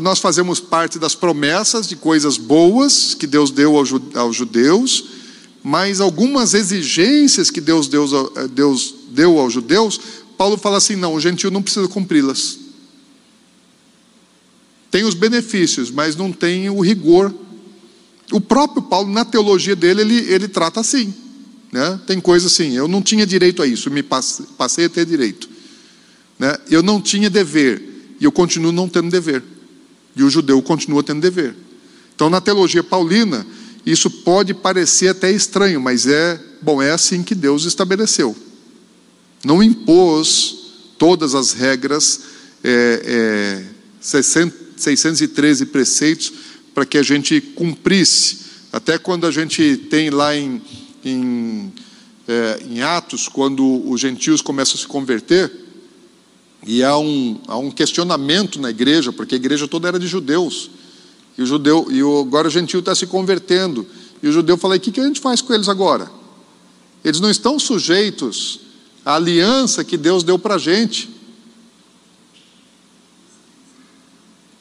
Nós 0.00 0.18
fazemos 0.18 0.60
parte 0.60 0.98
das 0.98 1.14
promessas 1.14 1.88
de 1.88 1.96
coisas 1.96 2.36
boas 2.36 3.14
que 3.14 3.26
Deus 3.26 3.50
deu 3.50 3.76
aos 3.76 4.36
judeus, 4.36 5.04
mas 5.62 6.00
algumas 6.00 6.54
exigências 6.54 7.50
que 7.50 7.60
Deus 7.60 7.88
deu, 7.88 8.32
eh, 8.36 8.48
Deus 8.48 8.94
deu 9.10 9.38
aos 9.38 9.52
judeus, 9.52 10.00
Paulo 10.36 10.56
fala 10.56 10.78
assim: 10.78 10.96
não, 10.96 11.14
o 11.14 11.20
gentio 11.20 11.50
não 11.50 11.62
precisa 11.62 11.86
cumpri-las. 11.88 12.58
Tem 14.90 15.04
os 15.04 15.14
benefícios, 15.14 15.90
mas 15.90 16.16
não 16.16 16.32
tem 16.32 16.68
o 16.68 16.80
rigor. 16.80 17.32
O 18.30 18.40
próprio 18.40 18.82
Paulo, 18.82 19.10
na 19.10 19.24
teologia 19.24 19.74
dele, 19.74 20.02
ele, 20.02 20.16
ele 20.32 20.48
trata 20.48 20.80
assim. 20.80 21.14
Né? 21.72 21.98
Tem 22.06 22.20
coisa 22.20 22.46
assim, 22.46 22.72
eu 22.72 22.86
não 22.86 23.00
tinha 23.00 23.26
direito 23.26 23.62
a 23.62 23.66
isso, 23.66 23.90
me 23.90 24.02
passei 24.02 24.84
a 24.84 24.88
ter 24.90 25.06
direito. 25.06 25.48
Né? 26.38 26.54
Eu 26.70 26.82
não 26.82 27.00
tinha 27.00 27.30
dever, 27.30 28.16
e 28.20 28.24
eu 28.24 28.30
continuo 28.30 28.70
não 28.70 28.86
tendo 28.86 29.10
dever. 29.10 29.42
E 30.14 30.22
o 30.22 30.30
judeu 30.30 30.60
continua 30.62 31.02
tendo 31.02 31.20
dever. 31.20 31.54
Então, 32.14 32.28
na 32.28 32.40
teologia 32.40 32.82
paulina, 32.82 33.46
isso 33.84 34.08
pode 34.10 34.54
parecer 34.54 35.08
até 35.08 35.30
estranho, 35.30 35.80
mas 35.80 36.06
é, 36.06 36.40
bom, 36.60 36.80
é 36.80 36.90
assim 36.90 37.22
que 37.22 37.34
Deus 37.34 37.64
estabeleceu. 37.64 38.36
Não 39.44 39.62
impôs 39.62 40.56
todas 40.98 41.34
as 41.34 41.52
regras, 41.52 42.20
é, 42.62 43.02
é, 43.04 43.64
613 44.00 45.66
preceitos 45.66 46.32
para 46.74 46.86
que 46.86 46.96
a 46.96 47.02
gente 47.02 47.40
cumprisse. 47.40 48.38
Até 48.72 48.98
quando 48.98 49.26
a 49.26 49.30
gente 49.30 49.76
tem 49.90 50.10
lá 50.10 50.36
em, 50.36 50.62
em, 51.04 51.72
é, 52.28 52.62
em 52.68 52.82
Atos, 52.82 53.28
quando 53.28 53.88
os 53.90 54.00
gentios 54.00 54.40
começam 54.40 54.76
a 54.76 54.78
se 54.78 54.86
converter, 54.86 55.50
e 56.66 56.82
há 56.82 56.96
um, 56.96 57.40
há 57.48 57.56
um 57.56 57.70
questionamento 57.70 58.60
na 58.60 58.70
igreja, 58.70 59.12
porque 59.12 59.34
a 59.34 59.36
igreja 59.36 59.66
toda 59.66 59.88
era 59.88 59.98
de 59.98 60.06
judeus. 60.06 60.70
E 61.36 61.42
o 61.42 61.46
judeu, 61.46 61.88
e 61.90 62.02
o, 62.02 62.20
agora 62.20 62.48
o 62.48 62.50
gentio 62.50 62.80
está 62.80 62.94
se 62.94 63.06
convertendo. 63.06 63.86
E 64.22 64.28
o 64.28 64.32
judeu 64.32 64.56
fala: 64.56 64.76
o 64.76 64.80
que, 64.80 64.92
que 64.92 65.00
a 65.00 65.06
gente 65.06 65.20
faz 65.20 65.40
com 65.40 65.52
eles 65.52 65.68
agora? 65.68 66.10
Eles 67.04 67.20
não 67.20 67.30
estão 67.30 67.58
sujeitos 67.58 68.60
à 69.04 69.16
aliança 69.16 69.82
que 69.82 69.96
Deus 69.96 70.22
deu 70.22 70.38
para 70.38 70.54
a 70.54 70.58
gente. 70.58 71.10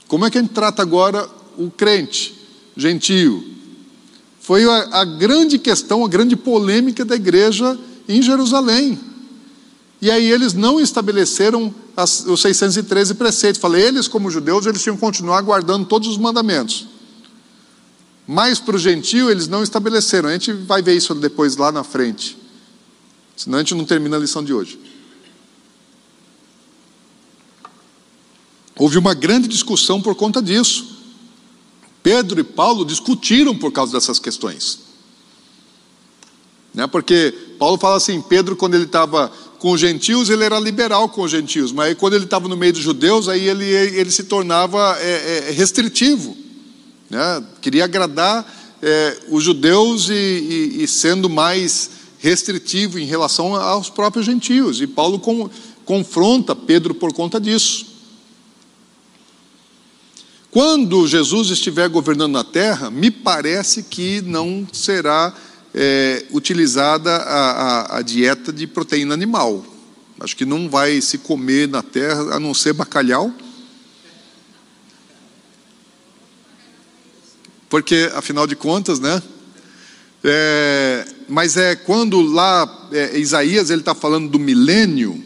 Como 0.07 0.25
é 0.25 0.31
que 0.31 0.37
a 0.37 0.41
gente 0.41 0.53
trata 0.53 0.81
agora 0.81 1.29
o 1.57 1.69
crente, 1.69 2.33
gentio? 2.75 3.45
Foi 4.39 4.65
a, 4.65 5.01
a 5.01 5.05
grande 5.05 5.59
questão, 5.59 6.03
a 6.03 6.09
grande 6.09 6.35
polêmica 6.35 7.05
da 7.05 7.15
igreja 7.15 7.79
em 8.09 8.21
Jerusalém. 8.21 9.10
E 10.01 10.09
aí 10.09 10.31
eles 10.31 10.53
não 10.53 10.79
estabeleceram 10.79 11.73
as, 11.95 12.25
os 12.25 12.41
613 12.41 13.13
preceitos. 13.13 13.61
Falei, 13.61 13.83
eles, 13.83 14.07
como 14.07 14.31
judeus, 14.31 14.65
eles 14.65 14.81
tinham 14.81 14.95
que 14.95 15.01
continuar 15.01 15.41
guardando 15.41 15.85
todos 15.85 16.07
os 16.07 16.17
mandamentos. 16.17 16.87
Mas 18.27 18.59
para 18.59 18.75
o 18.75 18.79
gentio, 18.79 19.29
eles 19.29 19.47
não 19.47 19.61
estabeleceram. 19.61 20.29
A 20.29 20.33
gente 20.33 20.53
vai 20.53 20.81
ver 20.81 20.95
isso 20.95 21.13
depois 21.13 21.55
lá 21.55 21.71
na 21.71 21.83
frente. 21.83 22.35
Senão 23.35 23.59
a 23.59 23.61
gente 23.61 23.75
não 23.75 23.85
termina 23.85 24.17
a 24.17 24.19
lição 24.19 24.43
de 24.43 24.53
hoje. 24.53 24.79
Houve 28.75 28.97
uma 28.97 29.13
grande 29.13 29.47
discussão 29.47 30.01
por 30.01 30.15
conta 30.15 30.41
disso. 30.41 30.97
Pedro 32.01 32.39
e 32.39 32.43
Paulo 32.43 32.83
discutiram 32.83 33.55
por 33.55 33.71
causa 33.71 33.93
dessas 33.93 34.17
questões. 34.17 34.79
Né? 36.73 36.87
Porque 36.87 37.31
Paulo 37.59 37.77
fala 37.77 37.97
assim: 37.97 38.21
Pedro, 38.21 38.55
quando 38.55 38.75
ele 38.75 38.85
estava 38.85 39.31
com 39.61 39.73
os 39.73 39.79
gentios, 39.79 40.31
ele 40.31 40.43
era 40.43 40.59
liberal 40.59 41.07
com 41.07 41.21
os 41.21 41.29
gentios, 41.29 41.71
mas 41.71 41.89
aí, 41.89 41.95
quando 41.95 42.15
ele 42.15 42.23
estava 42.23 42.47
no 42.47 42.57
meio 42.57 42.73
dos 42.73 42.81
judeus, 42.81 43.29
aí 43.29 43.47
ele, 43.47 43.63
ele 43.63 44.09
se 44.09 44.23
tornava 44.23 44.97
é, 44.99 45.49
é, 45.49 45.51
restritivo, 45.51 46.35
né? 47.07 47.43
queria 47.61 47.83
agradar 47.83 48.43
é, 48.81 49.19
os 49.29 49.43
judeus 49.43 50.09
e, 50.09 50.13
e, 50.13 50.83
e, 50.83 50.87
sendo 50.87 51.29
mais 51.29 51.91
restritivo 52.17 52.97
em 52.97 53.05
relação 53.05 53.55
aos 53.55 53.87
próprios 53.87 54.25
gentios. 54.25 54.81
E 54.81 54.87
Paulo 54.87 55.19
com, 55.19 55.47
confronta 55.85 56.55
Pedro 56.55 56.95
por 56.95 57.13
conta 57.13 57.39
disso. 57.39 57.85
Quando 60.49 61.05
Jesus 61.05 61.51
estiver 61.51 61.87
governando 61.87 62.33
na 62.33 62.43
terra, 62.43 62.89
me 62.89 63.11
parece 63.11 63.83
que 63.83 64.21
não 64.21 64.67
será 64.73 65.31
é, 65.73 66.25
utilizada 66.31 67.15
a, 67.15 67.51
a, 67.51 67.97
a 67.97 68.01
dieta 68.01 68.51
de 68.51 68.67
proteína 68.67 69.13
animal. 69.13 69.65
Acho 70.19 70.35
que 70.35 70.45
não 70.45 70.69
vai 70.69 71.01
se 71.01 71.17
comer 71.17 71.67
na 71.67 71.81
terra 71.81 72.35
a 72.35 72.39
não 72.39 72.53
ser 72.53 72.73
bacalhau. 72.73 73.33
Porque, 77.69 78.11
afinal 78.13 78.45
de 78.45 78.55
contas, 78.55 78.99
né? 78.99 79.21
É, 80.23 81.07
mas 81.27 81.57
é 81.57 81.75
quando 81.75 82.21
lá 82.21 82.89
é, 82.91 83.17
Isaías 83.17 83.69
ele 83.69 83.81
está 83.81 83.95
falando 83.95 84.29
do 84.29 84.37
milênio, 84.37 85.23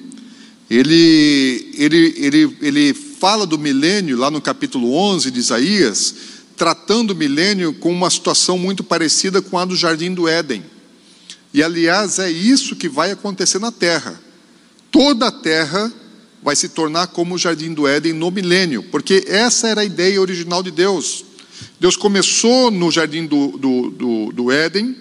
ele, 0.70 1.74
ele, 1.78 2.14
ele, 2.18 2.58
ele 2.62 2.94
fala 2.94 3.46
do 3.46 3.58
milênio 3.58 4.18
lá 4.18 4.32
no 4.32 4.40
capítulo 4.40 4.94
11 4.94 5.32
de 5.32 5.40
Isaías, 5.40 6.16
tratando 6.56 7.12
o 7.12 7.16
milênio 7.16 7.74
com 7.74 7.92
uma 7.92 8.10
situação 8.10 8.58
muito 8.58 8.84
parecida 8.84 9.42
com 9.42 9.58
a 9.58 9.66
do 9.66 9.76
jardim 9.76 10.14
do 10.14 10.28
Éden. 10.28 10.64
E 11.54 11.64
aliás, 11.64 12.20
é 12.20 12.30
isso 12.30 12.76
que 12.76 12.90
vai 12.90 13.12
acontecer 13.12 13.60
na 13.60 13.72
terra. 13.72 14.20
Toda 14.92 15.28
a 15.28 15.32
terra 15.32 15.92
vai 16.42 16.56
se 16.56 16.70
tornar 16.70 17.08
como 17.08 17.36
o 17.36 17.38
jardim 17.38 17.74
do 17.74 17.88
Éden 17.88 18.14
no 18.14 18.30
milênio, 18.30 18.84
porque 18.84 19.26
essa 19.28 19.68
era 19.68 19.82
a 19.82 19.86
ideia 19.86 20.22
original 20.22 20.62
de 20.62 20.72
Deus. 20.72 21.26
Deus 21.80 21.96
começou 21.96 22.70
no 22.70 22.92
jardim 22.92 23.26
do, 23.26 23.58
do, 23.58 23.90
do, 23.90 24.32
do 24.32 24.52
Éden 24.52 24.96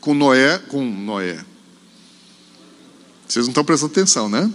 com 0.00 0.14
Noé, 0.14 0.58
com 0.58 0.84
Noé. 0.84 1.44
Vocês 3.26 3.46
não 3.46 3.50
estão 3.50 3.64
prestando 3.64 3.92
atenção, 3.92 4.28
né? 4.28 4.50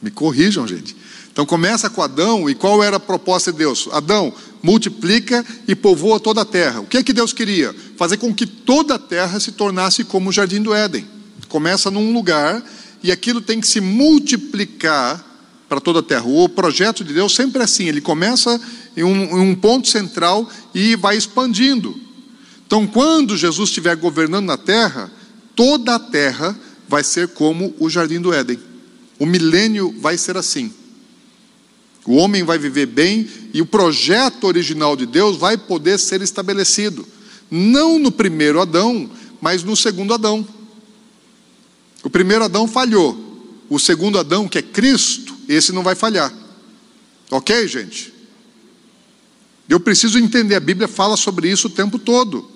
Me 0.00 0.10
corrijam, 0.10 0.66
gente. 0.66 0.96
Então 1.32 1.44
começa 1.44 1.90
com 1.90 2.02
Adão, 2.02 2.48
e 2.48 2.54
qual 2.54 2.82
era 2.82 2.96
a 2.96 3.00
proposta 3.00 3.52
de 3.52 3.58
Deus? 3.58 3.88
Adão, 3.92 4.32
multiplica 4.62 5.44
e 5.66 5.74
povoa 5.74 6.20
toda 6.20 6.42
a 6.42 6.44
terra. 6.44 6.80
O 6.80 6.86
que 6.86 6.98
é 6.98 7.02
que 7.02 7.12
Deus 7.12 7.32
queria? 7.32 7.74
Fazer 7.96 8.16
com 8.16 8.34
que 8.34 8.46
toda 8.46 8.94
a 8.94 8.98
terra 8.98 9.40
se 9.40 9.52
tornasse 9.52 10.04
como 10.04 10.30
o 10.30 10.32
jardim 10.32 10.62
do 10.62 10.74
Éden. 10.74 11.06
Começa 11.48 11.90
num 11.90 12.12
lugar 12.12 12.62
e 13.02 13.10
aquilo 13.10 13.40
tem 13.40 13.60
que 13.60 13.66
se 13.66 13.80
multiplicar 13.80 15.24
para 15.68 15.80
toda 15.80 16.00
a 16.00 16.02
terra. 16.02 16.24
O 16.26 16.48
projeto 16.48 17.04
de 17.04 17.14
Deus 17.14 17.34
sempre 17.34 17.60
é 17.60 17.64
assim, 17.64 17.88
ele 17.88 18.00
começa 18.00 18.60
em 18.96 19.04
um, 19.04 19.38
em 19.38 19.40
um 19.40 19.54
ponto 19.54 19.88
central 19.88 20.48
e 20.74 20.96
vai 20.96 21.16
expandindo. 21.16 21.98
Então, 22.66 22.86
quando 22.86 23.36
Jesus 23.36 23.70
estiver 23.70 23.96
governando 23.96 24.46
na 24.46 24.56
terra, 24.56 25.10
toda 25.56 25.94
a 25.94 25.98
terra 25.98 26.56
vai 26.88 27.02
ser 27.02 27.28
como 27.28 27.74
o 27.78 27.88
jardim 27.88 28.20
do 28.20 28.32
Éden. 28.32 28.58
O 29.18 29.26
milênio 29.26 29.94
vai 30.00 30.18
ser 30.18 30.36
assim. 30.36 30.72
O 32.06 32.16
homem 32.16 32.42
vai 32.42 32.58
viver 32.58 32.86
bem 32.86 33.28
e 33.52 33.60
o 33.60 33.66
projeto 33.66 34.44
original 34.44 34.96
de 34.96 35.06
Deus 35.06 35.36
vai 35.36 35.56
poder 35.56 35.98
ser 35.98 36.22
estabelecido. 36.22 37.06
Não 37.50 37.98
no 37.98 38.10
primeiro 38.10 38.60
Adão, 38.60 39.10
mas 39.40 39.62
no 39.62 39.76
segundo 39.76 40.14
Adão. 40.14 40.46
O 42.02 42.10
primeiro 42.10 42.44
Adão 42.44 42.66
falhou. 42.66 43.28
O 43.68 43.78
segundo 43.78 44.18
Adão, 44.18 44.48
que 44.48 44.58
é 44.58 44.62
Cristo, 44.62 45.36
esse 45.48 45.72
não 45.72 45.82
vai 45.82 45.94
falhar. 45.94 46.32
Ok, 47.30 47.68
gente? 47.68 48.12
Eu 49.68 49.78
preciso 49.78 50.18
entender, 50.18 50.56
a 50.56 50.60
Bíblia 50.60 50.88
fala 50.88 51.16
sobre 51.16 51.48
isso 51.48 51.68
o 51.68 51.70
tempo 51.70 51.98
todo. 51.98 52.50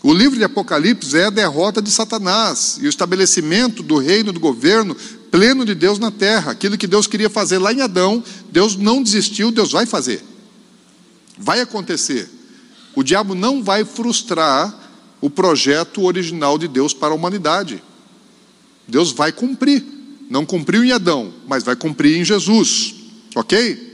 O 0.00 0.12
livro 0.12 0.38
de 0.38 0.44
Apocalipse 0.44 1.16
é 1.16 1.24
a 1.24 1.30
derrota 1.30 1.80
de 1.80 1.90
Satanás 1.90 2.78
e 2.80 2.86
o 2.86 2.88
estabelecimento 2.88 3.82
do 3.82 3.96
reino 3.96 4.32
do 4.32 4.38
governo 4.38 4.94
pleno 5.34 5.64
de 5.64 5.74
Deus 5.74 5.98
na 5.98 6.12
terra. 6.12 6.52
Aquilo 6.52 6.78
que 6.78 6.86
Deus 6.86 7.08
queria 7.08 7.28
fazer 7.28 7.58
lá 7.58 7.72
em 7.72 7.80
Adão, 7.80 8.22
Deus 8.52 8.76
não 8.76 9.02
desistiu, 9.02 9.50
Deus 9.50 9.72
vai 9.72 9.84
fazer. 9.84 10.22
Vai 11.36 11.60
acontecer. 11.60 12.30
O 12.94 13.02
diabo 13.02 13.34
não 13.34 13.60
vai 13.60 13.84
frustrar 13.84 14.72
o 15.20 15.28
projeto 15.28 16.04
original 16.04 16.56
de 16.56 16.68
Deus 16.68 16.94
para 16.94 17.12
a 17.12 17.16
humanidade. 17.16 17.82
Deus 18.86 19.10
vai 19.10 19.32
cumprir. 19.32 19.84
Não 20.30 20.46
cumpriu 20.46 20.84
em 20.84 20.92
Adão, 20.92 21.34
mas 21.48 21.64
vai 21.64 21.74
cumprir 21.74 22.16
em 22.16 22.24
Jesus. 22.24 22.94
Ok? 23.34 23.92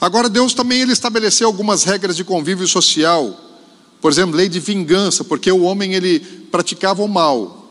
Agora, 0.00 0.30
Deus 0.30 0.54
também 0.54 0.80
ele 0.80 0.92
estabeleceu 0.92 1.46
algumas 1.46 1.84
regras 1.84 2.16
de 2.16 2.24
convívio 2.24 2.66
social 2.66 3.38
por 4.02 4.10
exemplo, 4.10 4.34
lei 4.34 4.48
de 4.48 4.58
vingança, 4.58 5.22
porque 5.22 5.52
o 5.52 5.62
homem 5.62 5.94
ele 5.94 6.18
praticava 6.50 7.04
o 7.04 7.08
mal 7.08 7.61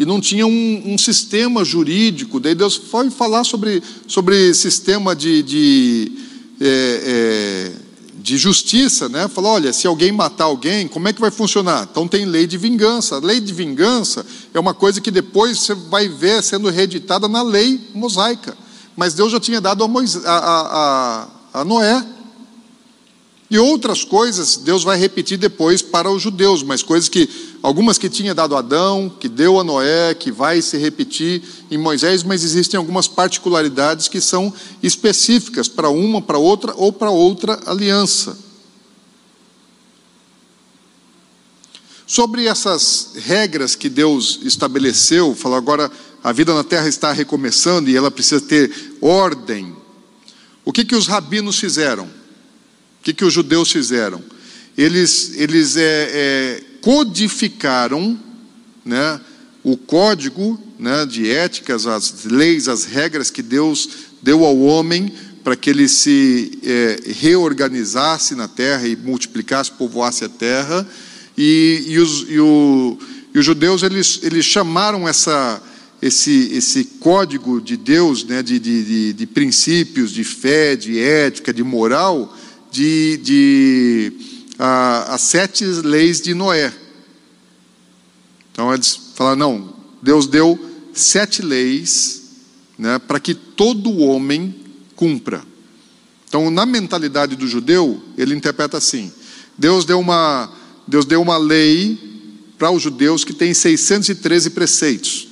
e 0.00 0.06
não 0.06 0.18
tinha 0.18 0.46
um, 0.46 0.82
um 0.86 0.96
sistema 0.96 1.62
jurídico. 1.62 2.40
Daí 2.40 2.54
Deus 2.54 2.74
foi 2.74 3.10
falar 3.10 3.44
sobre, 3.44 3.82
sobre 4.06 4.54
sistema 4.54 5.14
de, 5.14 5.42
de, 5.42 6.12
é, 6.58 7.02
é, 7.04 7.72
de 8.16 8.38
justiça, 8.38 9.10
né? 9.10 9.28
Falou, 9.28 9.52
olha, 9.52 9.74
se 9.74 9.86
alguém 9.86 10.10
matar 10.10 10.44
alguém, 10.44 10.88
como 10.88 11.06
é 11.06 11.12
que 11.12 11.20
vai 11.20 11.30
funcionar? 11.30 11.86
Então 11.90 12.08
tem 12.08 12.24
lei 12.24 12.46
de 12.46 12.56
vingança. 12.56 13.16
A 13.16 13.18
lei 13.18 13.40
de 13.40 13.52
vingança 13.52 14.24
é 14.54 14.58
uma 14.58 14.72
coisa 14.72 15.02
que 15.02 15.10
depois 15.10 15.58
você 15.58 15.74
vai 15.74 16.08
ver 16.08 16.42
sendo 16.42 16.70
reeditada 16.70 17.28
na 17.28 17.42
lei 17.42 17.78
mosaica. 17.92 18.56
Mas 18.96 19.12
Deus 19.12 19.30
já 19.30 19.38
tinha 19.38 19.60
dado 19.60 19.84
a, 19.84 19.88
Moisés, 19.88 20.24
a, 20.24 20.32
a, 20.32 21.28
a, 21.52 21.60
a 21.60 21.64
Noé 21.66 22.02
e 23.50 23.58
outras 23.58 24.04
coisas 24.04 24.56
Deus 24.56 24.84
vai 24.84 24.96
repetir 24.96 25.36
depois 25.36 25.82
para 25.82 26.08
os 26.08 26.22
judeus, 26.22 26.62
mas 26.62 26.84
coisas 26.84 27.08
que, 27.08 27.28
algumas 27.60 27.98
que 27.98 28.08
tinha 28.08 28.32
dado 28.32 28.54
Adão, 28.54 29.10
que 29.18 29.28
deu 29.28 29.58
a 29.58 29.64
Noé, 29.64 30.14
que 30.14 30.30
vai 30.30 30.62
se 30.62 30.78
repetir 30.78 31.42
em 31.68 31.76
Moisés, 31.76 32.22
mas 32.22 32.44
existem 32.44 32.78
algumas 32.78 33.08
particularidades 33.08 34.06
que 34.06 34.20
são 34.20 34.54
específicas 34.80 35.66
para 35.66 35.88
uma, 35.88 36.22
para 36.22 36.38
outra 36.38 36.72
ou 36.76 36.92
para 36.92 37.10
outra 37.10 37.60
aliança. 37.66 38.38
Sobre 42.06 42.46
essas 42.46 43.12
regras 43.16 43.74
que 43.74 43.88
Deus 43.88 44.38
estabeleceu, 44.44 45.34
falou 45.34 45.58
agora 45.58 45.90
a 46.22 46.32
vida 46.32 46.54
na 46.54 46.62
terra 46.62 46.88
está 46.88 47.10
recomeçando 47.10 47.90
e 47.90 47.96
ela 47.96 48.12
precisa 48.12 48.40
ter 48.40 48.96
ordem. 49.00 49.74
O 50.64 50.72
que, 50.72 50.84
que 50.84 50.94
os 50.94 51.08
rabinos 51.08 51.58
fizeram? 51.58 52.19
O 53.00 53.02
que, 53.02 53.14
que 53.14 53.24
os 53.24 53.32
judeus 53.32 53.72
fizeram? 53.72 54.22
Eles, 54.76 55.32
eles 55.36 55.76
é, 55.76 56.10
é, 56.12 56.62
codificaram 56.82 58.18
né, 58.84 59.18
o 59.64 59.76
código 59.76 60.60
né, 60.78 61.06
de 61.06 61.30
éticas, 61.30 61.86
as 61.86 62.24
leis, 62.24 62.68
as 62.68 62.84
regras 62.84 63.30
que 63.30 63.42
Deus 63.42 63.88
deu 64.22 64.44
ao 64.44 64.58
homem 64.58 65.12
para 65.42 65.56
que 65.56 65.70
ele 65.70 65.88
se 65.88 66.58
é, 66.62 67.00
reorganizasse 67.06 68.34
na 68.34 68.46
terra 68.46 68.86
e 68.86 68.94
multiplicasse, 68.96 69.70
povoasse 69.72 70.24
a 70.24 70.28
terra. 70.28 70.86
E, 71.36 71.84
e, 71.86 71.98
os, 71.98 72.26
e, 72.28 72.38
o, 72.38 72.98
e 73.34 73.38
os 73.38 73.44
judeus 73.44 73.82
eles, 73.82 74.20
eles 74.22 74.44
chamaram 74.44 75.08
essa, 75.08 75.62
esse, 76.02 76.50
esse 76.52 76.84
código 76.84 77.60
de 77.60 77.78
Deus, 77.78 78.24
né, 78.24 78.42
de, 78.42 78.58
de, 78.58 78.84
de, 78.84 79.12
de 79.14 79.26
princípios, 79.26 80.10
de 80.10 80.24
fé, 80.24 80.76
de 80.76 80.98
ética, 80.98 81.52
de 81.52 81.62
moral, 81.62 82.36
de, 82.70 83.16
de 83.18 84.12
a, 84.58 85.14
as 85.14 85.22
sete 85.22 85.64
leis 85.64 86.20
de 86.20 86.34
Noé. 86.34 86.72
Então 88.52 88.72
eles 88.72 89.12
falaram: 89.14 89.36
não, 89.36 89.76
Deus 90.02 90.26
deu 90.26 90.58
sete 90.92 91.42
leis 91.42 92.22
né, 92.78 92.98
para 92.98 93.20
que 93.20 93.34
todo 93.34 93.98
homem 93.98 94.54
cumpra. 94.96 95.42
Então, 96.28 96.50
na 96.50 96.64
mentalidade 96.64 97.34
do 97.34 97.46
judeu, 97.46 98.02
ele 98.16 98.34
interpreta 98.34 98.76
assim: 98.76 99.12
Deus 99.58 99.84
deu 99.84 99.98
uma, 99.98 100.52
Deus 100.86 101.04
deu 101.04 101.20
uma 101.20 101.36
lei 101.36 101.98
para 102.56 102.70
os 102.70 102.82
judeus 102.82 103.24
que 103.24 103.32
tem 103.32 103.52
613 103.52 104.50
preceitos. 104.50 105.28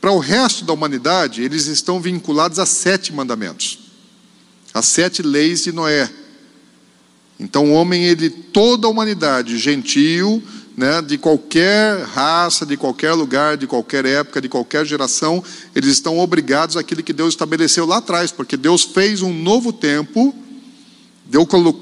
Para 0.00 0.12
o 0.12 0.18
resto 0.18 0.64
da 0.64 0.72
humanidade, 0.72 1.42
eles 1.42 1.66
estão 1.66 2.00
vinculados 2.00 2.58
a 2.58 2.66
sete 2.66 3.12
mandamentos, 3.12 3.78
as 4.72 4.86
sete 4.86 5.22
leis 5.22 5.64
de 5.64 5.72
Noé. 5.72 6.10
Então, 7.38 7.66
o 7.66 7.72
homem, 7.72 8.04
ele, 8.04 8.30
toda 8.30 8.86
a 8.86 8.90
humanidade, 8.90 9.58
gentil, 9.58 10.42
né, 10.76 11.02
de 11.02 11.18
qualquer 11.18 12.04
raça, 12.04 12.64
de 12.64 12.76
qualquer 12.76 13.12
lugar, 13.12 13.56
de 13.56 13.66
qualquer 13.66 14.04
época, 14.06 14.40
de 14.40 14.48
qualquer 14.48 14.86
geração, 14.86 15.42
eles 15.74 15.90
estão 15.90 16.18
obrigados 16.18 16.76
àquilo 16.76 17.02
que 17.02 17.12
Deus 17.12 17.30
estabeleceu 17.30 17.84
lá 17.84 17.96
atrás, 17.96 18.30
porque 18.30 18.56
Deus 18.56 18.84
fez 18.84 19.20
um 19.20 19.32
novo 19.32 19.72
tempo, 19.72 20.34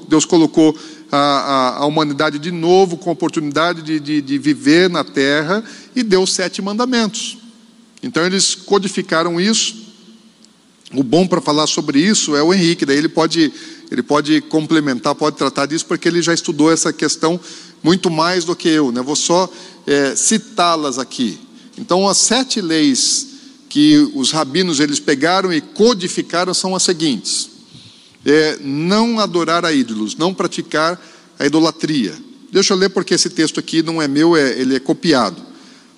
Deus 0.09 0.25
colocou 0.25 0.75
a, 1.11 1.17
a, 1.17 1.77
a 1.77 1.85
humanidade 1.85 2.39
de 2.39 2.51
novo 2.51 2.97
com 2.97 3.09
a 3.09 3.13
oportunidade 3.13 3.81
de, 3.81 3.99
de, 3.99 4.21
de 4.21 4.37
viver 4.37 4.89
na 4.89 5.03
terra 5.03 5.63
e 5.95 6.03
deu 6.03 6.25
sete 6.25 6.61
mandamentos. 6.61 7.37
Então 8.01 8.25
eles 8.25 8.55
codificaram 8.55 9.39
isso. 9.39 9.87
O 10.93 11.03
bom 11.03 11.27
para 11.27 11.41
falar 11.41 11.67
sobre 11.67 11.99
isso 11.99 12.35
é 12.35 12.41
o 12.41 12.53
Henrique, 12.53 12.85
daí 12.85 12.97
ele 12.97 13.09
pode, 13.09 13.51
ele 13.89 14.03
pode 14.03 14.41
complementar, 14.41 15.15
pode 15.15 15.37
tratar 15.37 15.65
disso, 15.65 15.85
porque 15.85 16.07
ele 16.07 16.21
já 16.21 16.33
estudou 16.33 16.71
essa 16.71 16.91
questão 16.91 17.39
muito 17.81 18.09
mais 18.09 18.43
do 18.43 18.55
que 18.55 18.67
eu. 18.67 18.91
Né? 18.91 19.01
Vou 19.01 19.15
só 19.15 19.49
é, 19.85 20.15
citá-las 20.15 20.99
aqui. 20.99 21.39
Então, 21.77 22.07
as 22.07 22.17
sete 22.17 22.59
leis 22.59 23.27
que 23.69 23.97
os 24.13 24.31
rabinos 24.31 24.79
eles 24.79 24.99
pegaram 24.99 25.53
e 25.53 25.61
codificaram 25.61 26.53
são 26.53 26.75
as 26.75 26.83
seguintes: 26.83 27.49
é, 28.25 28.57
não 28.61 29.19
adorar 29.19 29.63
a 29.63 29.71
ídolos, 29.71 30.15
não 30.15 30.33
praticar 30.33 30.99
a 31.37 31.45
idolatria. 31.45 32.13
Deixa 32.51 32.73
eu 32.73 32.77
ler 32.77 32.89
porque 32.89 33.13
esse 33.13 33.29
texto 33.29 33.59
aqui 33.59 33.83
não 33.83 34.01
é 34.01 34.07
meu, 34.07 34.35
é, 34.35 34.59
ele 34.59 34.75
é 34.75 34.79
copiado. 34.79 35.41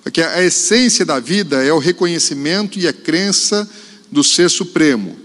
Porque 0.03 0.21
a 0.21 0.41
essência 0.43 1.05
da 1.05 1.19
vida 1.19 1.63
é 1.63 1.71
o 1.71 1.77
reconhecimento 1.77 2.79
e 2.79 2.87
a 2.87 2.93
crença 2.93 3.69
do 4.11 4.23
Ser 4.23 4.49
Supremo. 4.49 5.15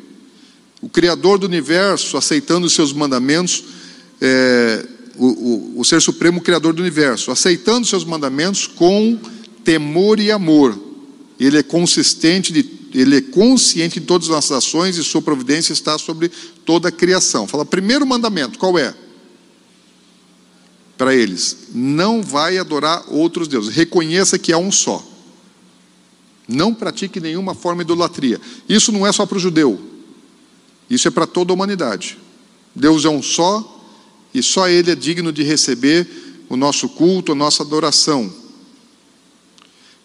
O 0.84 0.88
Criador 0.90 1.38
do 1.38 1.46
universo, 1.46 2.18
aceitando 2.18 2.66
os 2.66 2.74
seus 2.74 2.92
mandamentos, 2.92 3.64
é, 4.20 4.86
o, 5.16 5.26
o, 5.26 5.80
o 5.80 5.84
Ser 5.84 6.02
Supremo, 6.02 6.42
Criador 6.42 6.74
do 6.74 6.82
universo, 6.82 7.30
aceitando 7.30 7.84
os 7.84 7.88
seus 7.88 8.04
mandamentos 8.04 8.66
com 8.66 9.18
temor 9.64 10.20
e 10.20 10.30
amor. 10.30 10.78
Ele 11.40 11.56
é 11.56 11.62
consistente, 11.62 12.52
de, 12.52 12.68
ele 12.92 13.16
é 13.16 13.20
consciente 13.22 13.98
de 13.98 14.04
todas 14.04 14.28
as 14.28 14.34
nossas 14.34 14.58
ações 14.58 14.98
e 14.98 15.02
sua 15.02 15.22
providência 15.22 15.72
está 15.72 15.96
sobre 15.96 16.30
toda 16.66 16.90
a 16.90 16.92
criação. 16.92 17.48
Fala, 17.48 17.64
primeiro 17.64 18.06
mandamento, 18.06 18.58
qual 18.58 18.78
é? 18.78 18.94
para 20.98 21.14
eles: 21.14 21.68
não 21.74 22.22
vai 22.22 22.58
adorar 22.58 23.04
outros 23.08 23.48
deuses, 23.48 23.74
reconheça 23.74 24.38
que 24.38 24.52
há 24.52 24.58
um 24.58 24.70
só. 24.70 25.02
Não 26.46 26.74
pratique 26.74 27.20
nenhuma 27.20 27.54
forma 27.54 27.82
de 27.82 27.90
idolatria. 27.90 28.38
Isso 28.68 28.92
não 28.92 29.06
é 29.06 29.12
só 29.12 29.24
para 29.24 29.38
o 29.38 29.40
judeu, 29.40 29.93
isso 30.88 31.08
é 31.08 31.10
para 31.10 31.26
toda 31.26 31.52
a 31.52 31.54
humanidade. 31.54 32.18
Deus 32.74 33.04
é 33.04 33.08
um 33.08 33.22
só 33.22 33.70
e 34.32 34.42
só 34.42 34.68
Ele 34.68 34.90
é 34.90 34.94
digno 34.94 35.32
de 35.32 35.42
receber 35.42 36.08
o 36.48 36.56
nosso 36.56 36.88
culto, 36.88 37.32
a 37.32 37.34
nossa 37.34 37.62
adoração. 37.62 38.32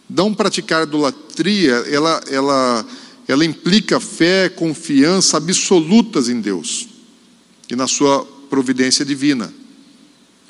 Não 0.09 0.33
praticar 0.33 0.83
idolatria, 0.83 1.73
ela, 1.89 2.21
ela, 2.29 2.85
ela 3.27 3.45
implica 3.45 3.99
fé, 3.99 4.49
confiança 4.49 5.37
absolutas 5.37 6.29
em 6.29 6.41
Deus 6.41 6.87
e 7.69 7.75
na 7.75 7.87
Sua 7.87 8.25
providência 8.49 9.05
divina. 9.05 9.53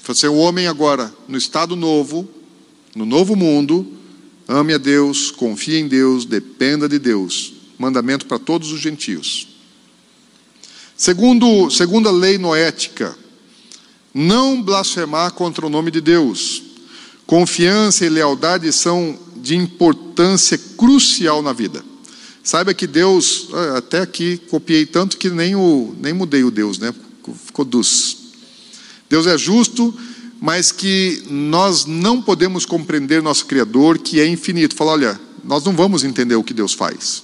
Você 0.05 0.25
é 0.25 0.30
um 0.30 0.39
homem 0.39 0.67
agora 0.67 1.13
no 1.27 1.38
estado 1.38 1.75
novo, 1.75 2.27
no 2.95 3.05
novo 3.05 3.36
mundo, 3.36 3.86
ame 4.47 4.73
a 4.73 4.77
Deus, 4.77 5.30
confie 5.30 5.77
em 5.77 5.88
Deus, 5.88 6.25
dependa 6.25 6.89
de 6.89 6.97
Deus. 6.97 7.53
Mandamento 7.77 8.25
para 8.25 8.39
todos 8.39 8.71
os 8.71 8.80
gentios. 8.80 9.49
Segundo, 11.00 11.70
segunda 11.70 12.12
lei 12.12 12.38
noética, 12.38 13.18
não 14.14 14.62
blasfemar 14.62 15.32
contra 15.32 15.66
o 15.66 15.70
nome 15.70 15.91
de 15.91 16.02
Deus. 16.02 16.62
Confiança 17.26 18.06
e 18.06 18.10
lealdade 18.10 18.70
são 18.74 19.18
de 19.38 19.56
importância 19.56 20.60
crucial 20.76 21.41
na 21.41 21.54
vida. 21.54 21.82
Saiba 22.43 22.74
que 22.74 22.86
Deus, 22.86 23.47
até 23.78 24.02
aqui 24.02 24.41
copiei 24.50 24.86
tanto 24.86 25.18
que 25.18 25.30
nem, 25.30 25.56
o, 25.56 25.95
nem 26.02 26.12
mudei 26.12 26.43
o 26.43 26.52
Deus, 26.52 26.78
né? 26.78 26.93
Ficou 27.45 27.64
dos. 27.64 28.18
Deus 29.10 29.26
é 29.26 29.38
justo, 29.38 29.97
mas 30.41 30.70
que 30.70 31.24
nós 31.30 31.86
não 31.86 32.22
podemos 32.22 32.66
compreender 32.66 33.22
nosso 33.22 33.45
Criador, 33.45 34.00
que 34.00 34.20
é 34.20 34.28
infinito. 34.28 34.76
Fala, 34.76 34.91
olha, 34.91 35.22
nós 35.45 35.64
não 35.64 35.74
vamos 35.74 36.04
entender 36.04 36.36
o 36.36 36.43
que 36.43 36.54
Deus 36.54 36.74
faz, 36.74 37.24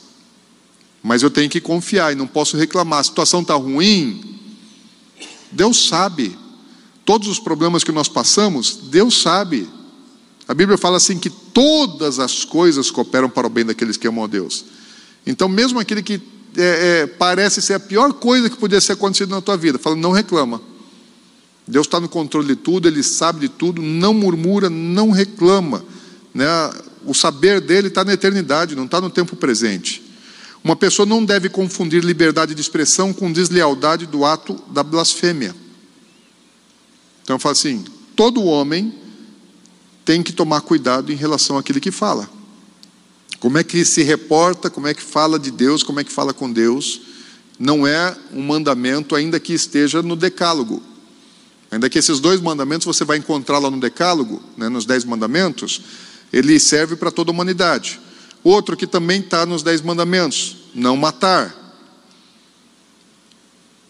mas 1.05 1.21
eu 1.21 1.29
tenho 1.29 1.47
que 1.47 1.61
confiar 1.61 2.11
e 2.11 2.15
não 2.15 2.25
posso 2.25 2.57
reclamar. 2.57 2.97
A 2.97 3.03
situação 3.03 3.41
está 3.41 3.53
ruim, 3.53 4.39
Deus 5.51 5.87
sabe. 5.87 6.35
Todos 7.05 7.27
os 7.27 7.37
problemas 7.37 7.83
que 7.83 7.91
nós 7.91 8.09
passamos, 8.09 8.75
Deus 8.89 9.21
sabe. 9.21 9.69
A 10.47 10.53
Bíblia 10.55 10.79
fala 10.79 10.97
assim 10.97 11.19
que 11.19 11.29
todas 11.29 12.17
as 12.17 12.43
coisas 12.43 12.89
cooperam 12.89 13.29
para 13.29 13.45
o 13.45 13.49
bem 13.51 13.63
daqueles 13.63 13.97
que 13.97 14.07
amam 14.07 14.23
a 14.23 14.27
Deus. 14.27 14.65
Então, 15.27 15.47
mesmo 15.47 15.79
aquele 15.79 16.01
que 16.01 16.19
é, 16.57 17.03
é, 17.03 17.05
parece 17.05 17.61
ser 17.61 17.75
a 17.75 17.79
pior 17.79 18.11
coisa 18.11 18.49
que 18.49 18.57
podia 18.57 18.81
ser 18.81 18.93
acontecido 18.93 19.29
na 19.29 19.41
tua 19.41 19.55
vida, 19.55 19.77
fala, 19.77 19.95
não 19.95 20.11
reclama. 20.11 20.59
Deus 21.67 21.85
está 21.85 21.99
no 21.99 22.09
controle 22.09 22.47
de 22.47 22.55
tudo, 22.55 22.87
Ele 22.87 23.03
sabe 23.03 23.41
de 23.41 23.49
tudo, 23.49 23.79
não 23.79 24.11
murmura, 24.11 24.71
não 24.71 25.11
reclama. 25.11 25.85
Né? 26.33 26.47
O 27.05 27.13
saber 27.13 27.61
dele 27.61 27.89
está 27.89 28.03
na 28.03 28.13
eternidade, 28.13 28.75
não 28.75 28.85
está 28.85 28.99
no 28.99 29.11
tempo 29.11 29.35
presente. 29.35 30.04
Uma 30.65 30.75
pessoa 30.75 31.05
não 31.05 31.23
deve 31.23 31.47
confundir 31.47 32.03
liberdade 32.03 32.55
de 32.55 32.59
expressão 32.59 33.13
com 33.13 33.31
deslealdade 33.31 34.07
do 34.07 34.25
ato 34.25 34.59
da 34.71 34.81
blasfêmia. 34.81 35.55
Então 37.21 37.35
eu 37.35 37.39
falo 37.39 37.51
assim: 37.51 37.85
todo 38.15 38.43
homem 38.43 38.91
tem 40.03 40.23
que 40.23 40.33
tomar 40.33 40.61
cuidado 40.61 41.11
em 41.11 41.15
relação 41.15 41.55
àquilo 41.55 41.79
que 41.79 41.91
fala. 41.91 42.27
Como 43.39 43.59
é 43.59 43.63
que 43.63 43.85
se 43.85 44.01
reporta, 44.01 44.67
como 44.67 44.87
é 44.87 44.95
que 44.95 45.03
fala 45.03 45.37
de 45.37 45.51
Deus, 45.51 45.83
como 45.83 45.99
é 45.99 46.03
que 46.03 46.11
fala 46.11 46.33
com 46.33 46.51
Deus, 46.51 46.99
não 47.59 47.85
é 47.85 48.17
um 48.33 48.41
mandamento, 48.41 49.13
ainda 49.13 49.39
que 49.39 49.53
esteja 49.53 50.01
no 50.01 50.15
decálogo. 50.15 50.81
Ainda 51.69 51.91
que 51.91 51.99
esses 51.99 52.19
dois 52.19 52.41
mandamentos 52.41 52.87
você 52.87 53.05
vai 53.05 53.17
encontrar 53.17 53.59
lá 53.59 53.69
no 53.69 53.79
Decálogo, 53.79 54.41
né, 54.57 54.67
nos 54.69 54.85
Dez 54.85 55.03
Mandamentos, 55.03 55.81
ele 56.33 56.59
serve 56.59 56.95
para 56.95 57.11
toda 57.11 57.29
a 57.29 57.33
humanidade. 57.33 57.99
Outro 58.45 58.77
que 58.77 58.85
também 58.85 59.21
está 59.21 59.43
nos 59.43 59.63
Dez 59.63 59.81
Mandamentos: 59.81 60.57
não 60.75 60.95
matar. 60.95 61.63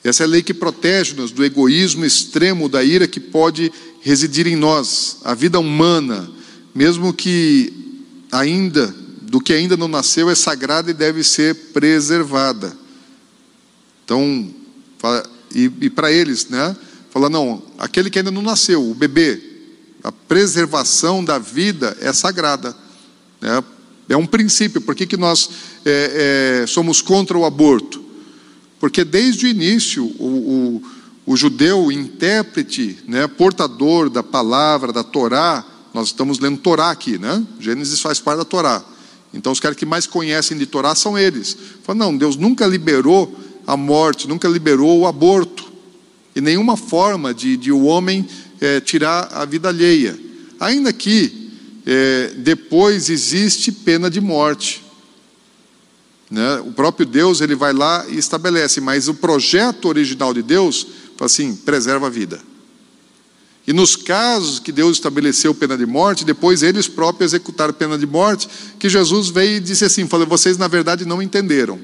Essa 0.01 0.23
é 0.23 0.25
a 0.25 0.29
lei 0.29 0.41
que 0.41 0.53
protege-nos 0.53 1.31
do 1.31 1.43
egoísmo 1.43 2.05
extremo, 2.05 2.69
da 2.69 2.81
ira 2.81 3.05
que 3.05 3.19
pode 3.19 3.69
residir 4.01 4.47
em 4.47 4.55
nós. 4.55 5.17
A 5.25 5.33
vida 5.33 5.59
humana, 5.59 6.31
mesmo 6.73 7.13
que 7.13 8.01
ainda, 8.31 8.95
do 9.23 9.41
que 9.41 9.51
ainda 9.51 9.75
não 9.75 9.89
nasceu, 9.89 10.29
é 10.29 10.35
sagrada 10.35 10.89
e 10.89 10.93
deve 10.93 11.21
ser 11.21 11.53
preservada. 11.73 12.77
Então, 14.05 14.53
e, 15.53 15.69
e 15.81 15.89
para 15.89 16.13
eles, 16.13 16.47
né? 16.47 16.77
Fala, 17.09 17.29
não, 17.29 17.61
aquele 17.77 18.09
que 18.09 18.19
ainda 18.19 18.31
não 18.31 18.41
nasceu, 18.41 18.89
o 18.89 18.93
bebê, 18.93 19.41
a 20.01 20.13
preservação 20.13 21.25
da 21.25 21.39
vida 21.39 21.97
é 21.99 22.13
sagrada. 22.13 22.73
Né? 23.41 23.61
É 24.07 24.15
um 24.15 24.25
princípio. 24.25 24.81
Por 24.81 24.95
que, 24.95 25.05
que 25.05 25.17
nós 25.17 25.49
é, 25.85 26.61
é, 26.63 26.67
somos 26.67 27.01
contra 27.01 27.37
o 27.37 27.45
aborto? 27.45 28.03
Porque 28.79 29.03
desde 29.03 29.45
o 29.45 29.49
início, 29.49 30.05
o, 30.19 30.81
o, 31.25 31.33
o 31.33 31.37
judeu, 31.37 31.85
o 31.85 31.91
intérprete, 31.91 32.99
né, 33.07 33.27
portador 33.27 34.09
da 34.09 34.21
palavra, 34.21 34.93
da 34.93 35.03
Torá, 35.03 35.65
nós 35.93 36.07
estamos 36.07 36.39
lendo 36.39 36.57
Torá 36.57 36.91
aqui, 36.91 37.17
né? 37.17 37.43
Gênesis 37.59 38.01
faz 38.01 38.19
parte 38.19 38.39
da 38.39 38.45
Torá. 38.45 38.83
Então, 39.33 39.51
os 39.51 39.59
caras 39.59 39.77
que 39.77 39.85
mais 39.85 40.05
conhecem 40.05 40.57
de 40.57 40.65
Torá 40.65 40.93
são 40.93 41.17
eles. 41.17 41.57
Fala, 41.83 41.99
não, 41.99 42.15
Deus 42.15 42.35
nunca 42.35 42.65
liberou 42.65 43.33
a 43.65 43.75
morte, 43.75 44.27
nunca 44.27 44.47
liberou 44.47 44.99
o 44.99 45.07
aborto 45.07 45.65
e 46.35 46.41
nenhuma 46.41 46.75
forma 46.75 47.33
de, 47.33 47.55
de 47.55 47.71
o 47.71 47.85
homem 47.85 48.27
é, 48.59 48.81
tirar 48.81 49.29
a 49.31 49.45
vida 49.45 49.69
alheia. 49.69 50.19
Ainda 50.59 50.91
que 50.91 51.44
é, 51.85 52.33
depois 52.37 53.09
existe 53.09 53.71
pena 53.71 54.09
de 54.09 54.19
morte. 54.19 54.83
Né? 56.29 56.59
O 56.65 56.71
próprio 56.71 57.05
Deus 57.05 57.41
ele 57.41 57.55
vai 57.55 57.73
lá 57.73 58.05
e 58.09 58.17
estabelece, 58.17 58.81
mas 58.81 59.07
o 59.07 59.13
projeto 59.13 59.85
original 59.87 60.33
de 60.33 60.41
Deus 60.41 60.87
fala 61.15 61.27
assim: 61.27 61.55
preserva 61.55 62.07
a 62.07 62.09
vida. 62.09 62.41
E 63.67 63.73
nos 63.73 63.95
casos 63.95 64.59
que 64.59 64.71
Deus 64.71 64.97
estabeleceu 64.97 65.53
pena 65.53 65.77
de 65.77 65.85
morte, 65.85 66.25
depois 66.25 66.61
eles 66.61 66.87
próprios 66.87 67.33
executaram 67.33 67.73
pena 67.73 67.97
de 67.97 68.05
morte, 68.05 68.47
que 68.79 68.89
Jesus 68.89 69.29
veio 69.29 69.57
e 69.57 69.59
disse 69.59 69.85
assim: 69.85 70.07
falei, 70.07 70.25
vocês 70.25 70.57
na 70.57 70.67
verdade 70.67 71.05
não 71.05 71.21
entenderam. 71.21 71.79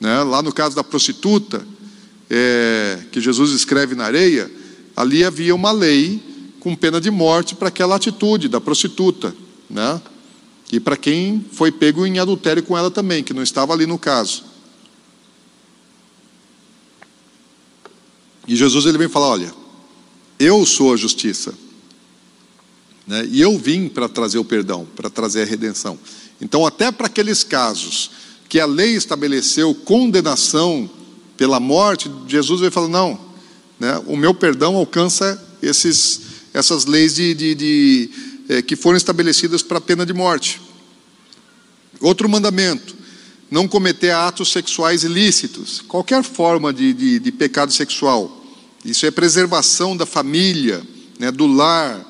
Né? 0.00 0.22
Lá 0.24 0.42
no 0.42 0.52
caso 0.52 0.74
da 0.74 0.84
prostituta, 0.84 1.64
é, 2.28 2.98
que 3.12 3.20
Jesus 3.20 3.52
escreve 3.52 3.94
na 3.94 4.04
areia, 4.04 4.50
ali 4.96 5.24
havia 5.24 5.54
uma 5.54 5.70
lei 5.70 6.20
com 6.66 6.74
pena 6.74 7.00
de 7.00 7.12
morte 7.12 7.54
para 7.54 7.68
aquela 7.68 7.94
atitude 7.94 8.48
da 8.48 8.60
prostituta. 8.60 9.32
Né? 9.70 10.02
E 10.72 10.80
para 10.80 10.96
quem 10.96 11.46
foi 11.52 11.70
pego 11.70 12.04
em 12.04 12.18
adultério 12.18 12.60
com 12.60 12.76
ela 12.76 12.90
também, 12.90 13.22
que 13.22 13.32
não 13.32 13.40
estava 13.40 13.72
ali 13.72 13.86
no 13.86 13.96
caso. 13.96 14.42
E 18.48 18.56
Jesus 18.56 18.84
ele 18.84 18.98
vem 18.98 19.08
falar: 19.08 19.28
olha, 19.28 19.54
eu 20.40 20.66
sou 20.66 20.92
a 20.92 20.96
justiça. 20.96 21.54
Né? 23.06 23.28
E 23.30 23.40
eu 23.40 23.56
vim 23.56 23.88
para 23.88 24.08
trazer 24.08 24.38
o 24.38 24.44
perdão, 24.44 24.88
para 24.96 25.08
trazer 25.08 25.42
a 25.42 25.46
redenção. 25.46 25.96
Então, 26.40 26.66
até 26.66 26.90
para 26.90 27.06
aqueles 27.06 27.44
casos 27.44 28.10
que 28.48 28.58
a 28.58 28.66
lei 28.66 28.96
estabeleceu 28.96 29.72
condenação 29.72 30.90
pela 31.36 31.60
morte, 31.60 32.10
Jesus 32.26 32.58
veio 32.58 32.72
falar: 32.72 32.88
não, 32.88 33.20
né? 33.78 34.02
o 34.08 34.16
meu 34.16 34.34
perdão 34.34 34.74
alcança 34.74 35.40
esses, 35.62 36.25
essas 36.56 36.86
leis 36.86 37.14
de, 37.14 37.34
de, 37.34 37.54
de 37.54 38.10
é, 38.48 38.62
que 38.62 38.74
foram 38.74 38.96
estabelecidas 38.96 39.62
para 39.62 39.76
a 39.76 39.80
pena 39.80 40.06
de 40.06 40.14
morte. 40.14 40.58
Outro 42.00 42.26
mandamento: 42.30 42.96
não 43.50 43.68
cometer 43.68 44.10
atos 44.10 44.50
sexuais 44.50 45.04
ilícitos, 45.04 45.82
qualquer 45.86 46.24
forma 46.24 46.72
de, 46.72 46.94
de, 46.94 47.18
de 47.18 47.30
pecado 47.30 47.72
sexual. 47.74 48.42
Isso 48.82 49.04
é 49.04 49.10
preservação 49.10 49.94
da 49.94 50.06
família, 50.06 50.82
né, 51.18 51.30
do 51.30 51.46
lar. 51.46 52.02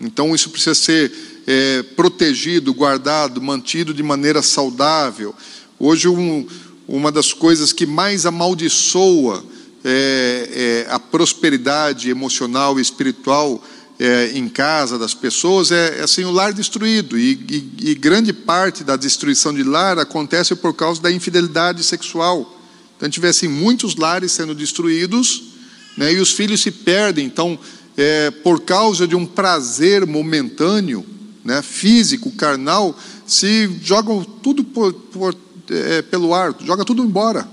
Então, 0.00 0.34
isso 0.34 0.48
precisa 0.48 0.74
ser 0.74 1.12
é, 1.46 1.82
protegido, 1.82 2.72
guardado, 2.72 3.42
mantido 3.42 3.92
de 3.92 4.02
maneira 4.02 4.40
saudável. 4.40 5.34
Hoje, 5.78 6.08
um, 6.08 6.46
uma 6.88 7.12
das 7.12 7.34
coisas 7.34 7.70
que 7.70 7.84
mais 7.84 8.24
amaldiçoa 8.24 9.44
é, 9.84 10.86
é, 10.88 10.90
a 10.90 10.98
prosperidade 10.98 12.08
emocional 12.08 12.78
e 12.78 12.82
espiritual 12.82 13.62
é, 14.00 14.30
em 14.34 14.48
casa 14.48 14.98
das 14.98 15.12
pessoas 15.12 15.70
é, 15.70 15.98
é 15.98 16.02
assim 16.02 16.24
o 16.24 16.30
lar 16.30 16.54
destruído 16.54 17.18
e, 17.18 17.32
e, 17.32 17.90
e, 17.90 17.94
grande 17.94 18.32
parte 18.32 18.82
da 18.82 18.96
destruição 18.96 19.52
de 19.52 19.62
lar 19.62 19.98
acontece 19.98 20.54
por 20.54 20.72
causa 20.72 21.02
da 21.02 21.12
infidelidade 21.12 21.84
sexual. 21.84 22.40
Então 22.96 23.06
a 23.06 23.10
gente 23.10 23.20
vê 23.20 23.28
assim 23.28 23.46
muitos 23.46 23.96
lares 23.96 24.32
sendo 24.32 24.54
destruídos 24.54 25.42
né, 25.98 26.14
e 26.14 26.16
os 26.16 26.32
filhos 26.32 26.62
se 26.62 26.70
perdem. 26.70 27.26
Então 27.26 27.58
é, 27.94 28.30
por 28.30 28.62
causa 28.62 29.06
de 29.06 29.14
um 29.14 29.26
prazer 29.26 30.06
momentâneo, 30.06 31.04
né, 31.44 31.60
físico, 31.60 32.30
carnal, 32.30 32.98
se 33.26 33.70
jogam 33.82 34.24
tudo 34.24 34.64
por, 34.64 34.94
por, 34.94 35.36
é, 35.68 36.00
pelo 36.00 36.32
ar, 36.32 36.54
joga 36.64 36.86
tudo 36.86 37.04
embora. 37.04 37.46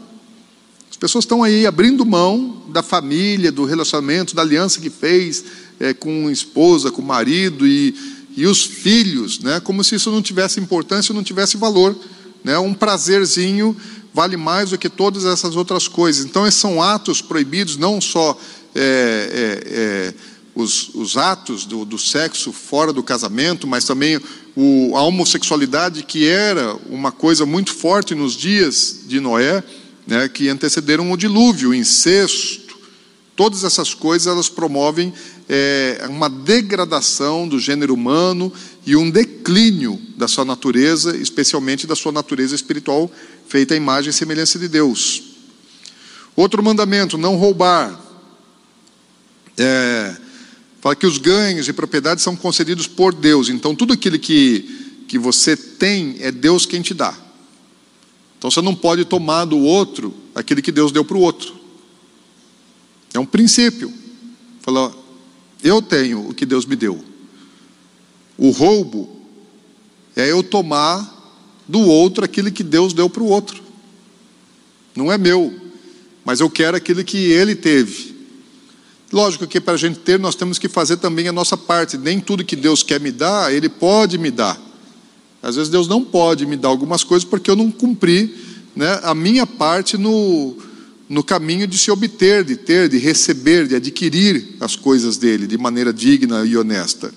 As 0.89 0.95
pessoas 0.95 1.25
estão 1.25 1.43
aí 1.43 1.67
abrindo 1.67 2.05
mão 2.05 2.63
da 2.69 2.81
família, 2.81 3.51
do 3.51 3.65
relacionamento, 3.65 4.33
da 4.33 4.41
aliança 4.41 4.79
que 4.79 4.89
fez 4.89 5.43
é, 5.79 5.93
com 5.93 6.29
esposa, 6.29 6.91
com 6.91 7.01
marido 7.01 7.67
e, 7.67 7.95
e 8.35 8.45
os 8.45 8.63
filhos, 8.63 9.39
né, 9.39 9.59
como 9.59 9.83
se 9.83 9.95
isso 9.95 10.11
não 10.11 10.21
tivesse 10.21 10.59
importância, 10.59 11.13
não 11.13 11.23
tivesse 11.23 11.57
valor. 11.57 11.95
Né, 12.43 12.57
um 12.57 12.73
prazerzinho 12.73 13.75
vale 14.13 14.37
mais 14.37 14.71
do 14.71 14.77
que 14.77 14.89
todas 14.89 15.25
essas 15.25 15.55
outras 15.55 15.87
coisas. 15.87 16.25
Então, 16.25 16.47
esses 16.47 16.59
são 16.59 16.81
atos 16.81 17.21
proibidos, 17.21 17.77
não 17.77 18.01
só 18.01 18.39
é, 18.73 18.81
é, 18.81 19.73
é, 19.73 20.13
os, 20.55 20.89
os, 20.95 21.17
atos 21.17 21.65
do, 21.65 21.85
do, 21.85 21.99
sexo 21.99 22.51
fora 22.51 22.91
do 22.91 23.03
casamento, 23.03 23.67
mas 23.67 23.85
também 23.85 24.19
o, 24.55 24.95
a 24.95 25.03
homossexualidade, 25.03 26.03
que 26.03 26.27
era 26.27 26.75
uma 26.89 27.11
coisa 27.11 27.45
muito 27.45 27.73
forte 27.73 28.15
nos 28.15 28.35
dias 28.35 29.01
de 29.05 29.19
Noé, 29.19 29.63
né, 30.07 30.27
que 30.27 30.49
antecederam 30.49 31.11
o 31.11 31.17
dilúvio, 31.17 31.69
o 31.69 31.75
incesto. 31.75 32.75
Todas 33.35 33.63
essas 33.63 33.93
coisas 33.93 34.25
elas 34.25 34.49
promovem 34.49 35.13
é, 35.49 36.05
uma 36.09 36.29
degradação 36.29 37.47
do 37.47 37.59
gênero 37.59 37.93
humano 37.93 38.51
e 38.85 38.95
um 38.95 39.09
declínio 39.09 39.99
da 40.17 40.27
sua 40.27 40.43
natureza, 40.43 41.15
especialmente 41.15 41.87
da 41.87 41.95
sua 41.95 42.11
natureza 42.11 42.53
espiritual, 42.53 43.09
feita 43.47 43.73
à 43.73 43.77
imagem 43.77 44.09
e 44.09 44.13
semelhança 44.13 44.59
de 44.59 44.67
Deus. 44.67 45.23
Outro 46.35 46.61
mandamento: 46.61 47.17
não 47.17 47.35
roubar. 47.35 47.99
É, 49.57 50.15
fala 50.81 50.95
que 50.95 51.07
os 51.07 51.17
ganhos 51.17 51.67
e 51.67 51.73
propriedades 51.73 52.23
são 52.23 52.35
concedidos 52.35 52.85
por 52.85 53.13
Deus. 53.13 53.49
Então, 53.49 53.73
tudo 53.73 53.93
aquilo 53.93 54.19
que, 54.19 55.03
que 55.07 55.17
você 55.17 55.55
tem 55.55 56.17
é 56.19 56.31
Deus 56.31 56.65
quem 56.65 56.81
te 56.81 56.93
dá. 56.93 57.17
Então, 58.37 58.51
você 58.51 58.61
não 58.61 58.75
pode 58.75 59.05
tomar 59.05 59.45
do 59.45 59.57
outro 59.57 60.13
aquilo 60.35 60.61
que 60.61 60.71
Deus 60.71 60.91
deu 60.91 61.03
para 61.03 61.17
o 61.17 61.21
outro. 61.21 61.55
É 63.13 63.19
um 63.19 63.25
princípio. 63.25 63.91
Fala, 64.61 64.93
eu 65.63 65.81
tenho 65.81 66.29
o 66.29 66.33
que 66.33 66.45
Deus 66.45 66.65
me 66.65 66.75
deu. 66.75 67.03
O 68.37 68.49
roubo 68.51 69.09
é 70.15 70.31
eu 70.31 70.43
tomar 70.43 71.15
do 71.67 71.79
outro 71.79 72.23
aquilo 72.23 72.51
que 72.51 72.63
Deus 72.63 72.93
deu 72.93 73.09
para 73.09 73.23
o 73.23 73.27
outro. 73.27 73.61
Não 74.95 75.11
é 75.11 75.17
meu, 75.17 75.53
mas 76.23 76.39
eu 76.39 76.49
quero 76.49 76.77
aquilo 76.77 77.03
que 77.03 77.17
ele 77.17 77.55
teve. 77.55 78.15
Lógico 79.11 79.47
que 79.47 79.61
para 79.61 79.73
a 79.73 79.77
gente 79.77 79.99
ter, 79.99 80.19
nós 80.19 80.35
temos 80.35 80.59
que 80.59 80.67
fazer 80.67 80.97
também 80.97 81.27
a 81.27 81.31
nossa 81.31 81.55
parte. 81.55 81.97
Nem 81.97 82.19
tudo 82.19 82.43
que 82.43 82.55
Deus 82.55 82.83
quer 82.83 82.99
me 82.99 83.11
dar, 83.11 83.53
Ele 83.53 83.69
pode 83.69 84.17
me 84.17 84.29
dar. 84.29 84.59
Às 85.41 85.55
vezes 85.55 85.69
Deus 85.71 85.87
não 85.87 86.03
pode 86.03 86.45
me 86.45 86.57
dar 86.57 86.67
algumas 86.67 87.03
coisas 87.03 87.23
porque 87.23 87.49
eu 87.49 87.55
não 87.55 87.71
cumpri 87.71 88.35
né, 88.75 88.99
a 89.03 89.15
minha 89.15 89.47
parte 89.47 89.97
no, 89.97 90.57
no 91.09 91.23
caminho 91.23 91.65
de 91.65 91.77
se 91.77 91.89
obter, 91.89 92.43
de 92.43 92.55
ter, 92.55 92.89
de 92.89 92.97
receber, 92.97 93.67
de 93.67 93.75
adquirir 93.75 94.55
as 94.59 94.75
coisas 94.75 95.17
dele 95.17 95.47
de 95.47 95.57
maneira 95.57 95.93
digna 95.93 96.45
e 96.45 96.57
honesta. 96.57 97.13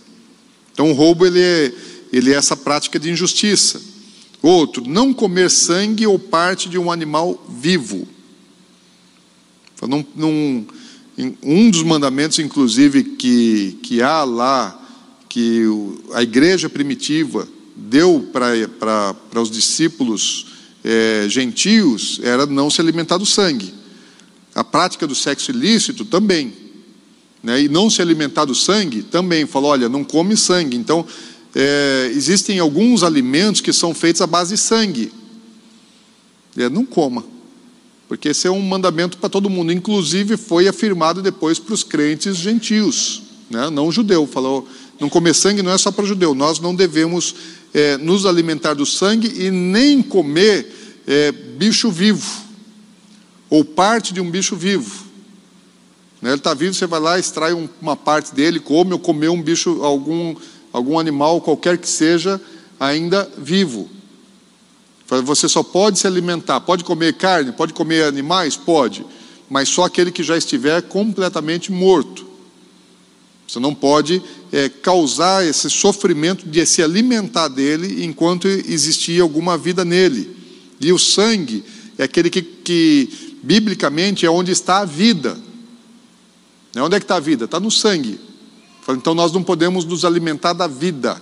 Então 0.73 0.91
o 0.91 0.95
roubo 0.95 1.27
ele 1.27 1.41
é, 1.41 1.73
ele 2.13 2.33
é 2.33 2.37
essa 2.37 2.57
prática 2.57 2.99
de 2.99 3.11
injustiça. 3.11 3.81
Outro, 4.43 4.85
não 4.87 5.13
comer 5.13 5.51
sangue 5.51 6.07
ou 6.07 6.19
parte 6.19 6.69
de 6.69 6.79
um 6.79 6.91
animal 6.91 7.45
vivo. 7.61 8.07
Num, 10.17 10.67
um 11.43 11.71
dos 11.71 11.83
mandamentos, 11.83 12.39
inclusive, 12.39 13.03
que, 13.03 13.79
que 13.83 14.01
há 14.01 14.25
lá, 14.25 14.81
que 15.29 15.65
a 16.13 16.23
igreja 16.23 16.69
primitiva 16.69 17.47
deu 17.77 18.29
para 18.33 19.41
os 19.41 19.51
discípulos 19.51 20.47
é, 20.85 21.27
gentios, 21.29 22.21
era 22.23 22.47
não 22.47 22.71
se 22.71 22.81
alimentar 22.81 23.19
do 23.19 23.27
sangue. 23.27 23.80
A 24.61 24.65
prática 24.65 25.07
do 25.07 25.15
sexo 25.15 25.53
ilícito 25.53 26.05
também. 26.05 26.53
Né? 27.43 27.63
E 27.63 27.69
não 27.71 27.89
se 27.89 28.03
alimentar 28.03 28.45
do 28.45 28.55
sangue 28.55 29.03
também. 29.03 29.47
Falou, 29.47 29.71
olha, 29.71 29.89
não 29.89 30.05
come 30.05 30.37
sangue. 30.37 30.77
Então, 30.77 31.07
é, 31.55 32.11
existem 32.15 32.59
alguns 32.59 33.03
alimentos 33.03 33.63
que 33.63 33.73
são 33.73 33.95
feitos 33.95 34.21
à 34.21 34.27
base 34.27 34.57
de 34.57 34.61
sangue. 34.61 35.11
É, 36.59 36.69
não 36.69 36.85
coma. 36.85 37.25
Porque 38.07 38.29
esse 38.29 38.47
é 38.47 38.51
um 38.51 38.61
mandamento 38.61 39.17
para 39.17 39.31
todo 39.31 39.49
mundo. 39.49 39.73
Inclusive, 39.73 40.37
foi 40.37 40.69
afirmado 40.69 41.23
depois 41.23 41.59
para 41.59 41.73
os 41.73 41.83
crentes 41.83 42.37
gentios, 42.37 43.23
né? 43.49 43.71
não 43.71 43.91
judeu. 43.91 44.27
Falou, 44.27 44.69
não 45.01 45.09
comer 45.09 45.35
sangue 45.35 45.63
não 45.63 45.73
é 45.73 45.79
só 45.79 45.91
para 45.91 46.05
judeu. 46.05 46.35
Nós 46.35 46.61
não 46.61 46.75
devemos 46.75 47.35
é, 47.73 47.97
nos 47.97 48.27
alimentar 48.27 48.75
do 48.75 48.85
sangue 48.85 49.43
e 49.43 49.51
nem 49.51 50.03
comer 50.03 51.01
é, 51.07 51.33
bicho 51.33 51.91
vivo 51.91 52.50
ou 53.51 53.65
parte 53.65 54.15
de 54.15 54.21
um 54.21 54.31
bicho 54.31 54.57
vivo. 54.57 55.05
Né, 56.23 56.31
ele 56.31 56.37
está 56.37 56.55
vivo, 56.55 56.73
você 56.73 56.87
vai 56.87 57.01
lá, 57.01 57.19
extrai 57.19 57.53
uma 57.83 57.97
parte 57.97 58.35
dele, 58.35 58.61
come 58.61 58.93
ou 58.93 58.99
comer 58.99 59.29
um 59.29 59.43
bicho, 59.43 59.83
algum, 59.83 60.37
algum 60.73 60.99
animal, 60.99 61.41
qualquer 61.41 61.77
que 61.77 61.89
seja, 61.89 62.41
ainda 62.79 63.31
vivo. 63.37 63.91
Você 65.25 65.49
só 65.49 65.63
pode 65.63 65.99
se 65.99 66.07
alimentar, 66.07 66.61
pode 66.61 66.85
comer 66.85 67.15
carne, 67.15 67.51
pode 67.51 67.75
comer 67.75 68.05
animais? 68.05 68.57
Pode, 68.57 69.05
mas 69.49 69.69
só 69.69 69.85
aquele 69.85 70.13
que 70.13 70.23
já 70.23 70.37
estiver 70.37 70.81
completamente 70.83 71.73
morto. 71.73 72.31
Você 73.49 73.59
não 73.59 73.75
pode 73.75 74.23
é, 74.53 74.69
causar 74.69 75.45
esse 75.45 75.69
sofrimento 75.69 76.47
de 76.47 76.65
se 76.65 76.81
alimentar 76.81 77.49
dele 77.49 78.05
enquanto 78.05 78.47
existia 78.47 79.23
alguma 79.23 79.59
vida 79.59 79.85
nele. 79.85 80.37
E 80.81 80.93
o 80.93 80.99
sangue 80.99 81.65
é 81.99 82.05
aquele 82.05 82.31
que, 82.31 82.43
que 82.43 83.30
biblicamente, 83.43 84.27
é 84.27 84.31
onde 84.31 84.53
está 84.53 84.79
a 84.79 84.85
vida. 84.85 85.39
É 86.75 86.83
onde 86.83 86.97
é 86.97 87.01
que 87.01 87.05
está 87.05 87.17
a 87.17 87.21
vida? 87.21 87.45
Está 87.45 87.59
no 87.59 87.71
sangue. 87.71 88.21
Então 88.89 89.15
nós 89.15 89.33
não 89.33 89.43
podemos 89.43 89.85
nos 89.85 90.05
alimentar 90.05 90.53
da 90.53 90.67
vida. 90.67 91.21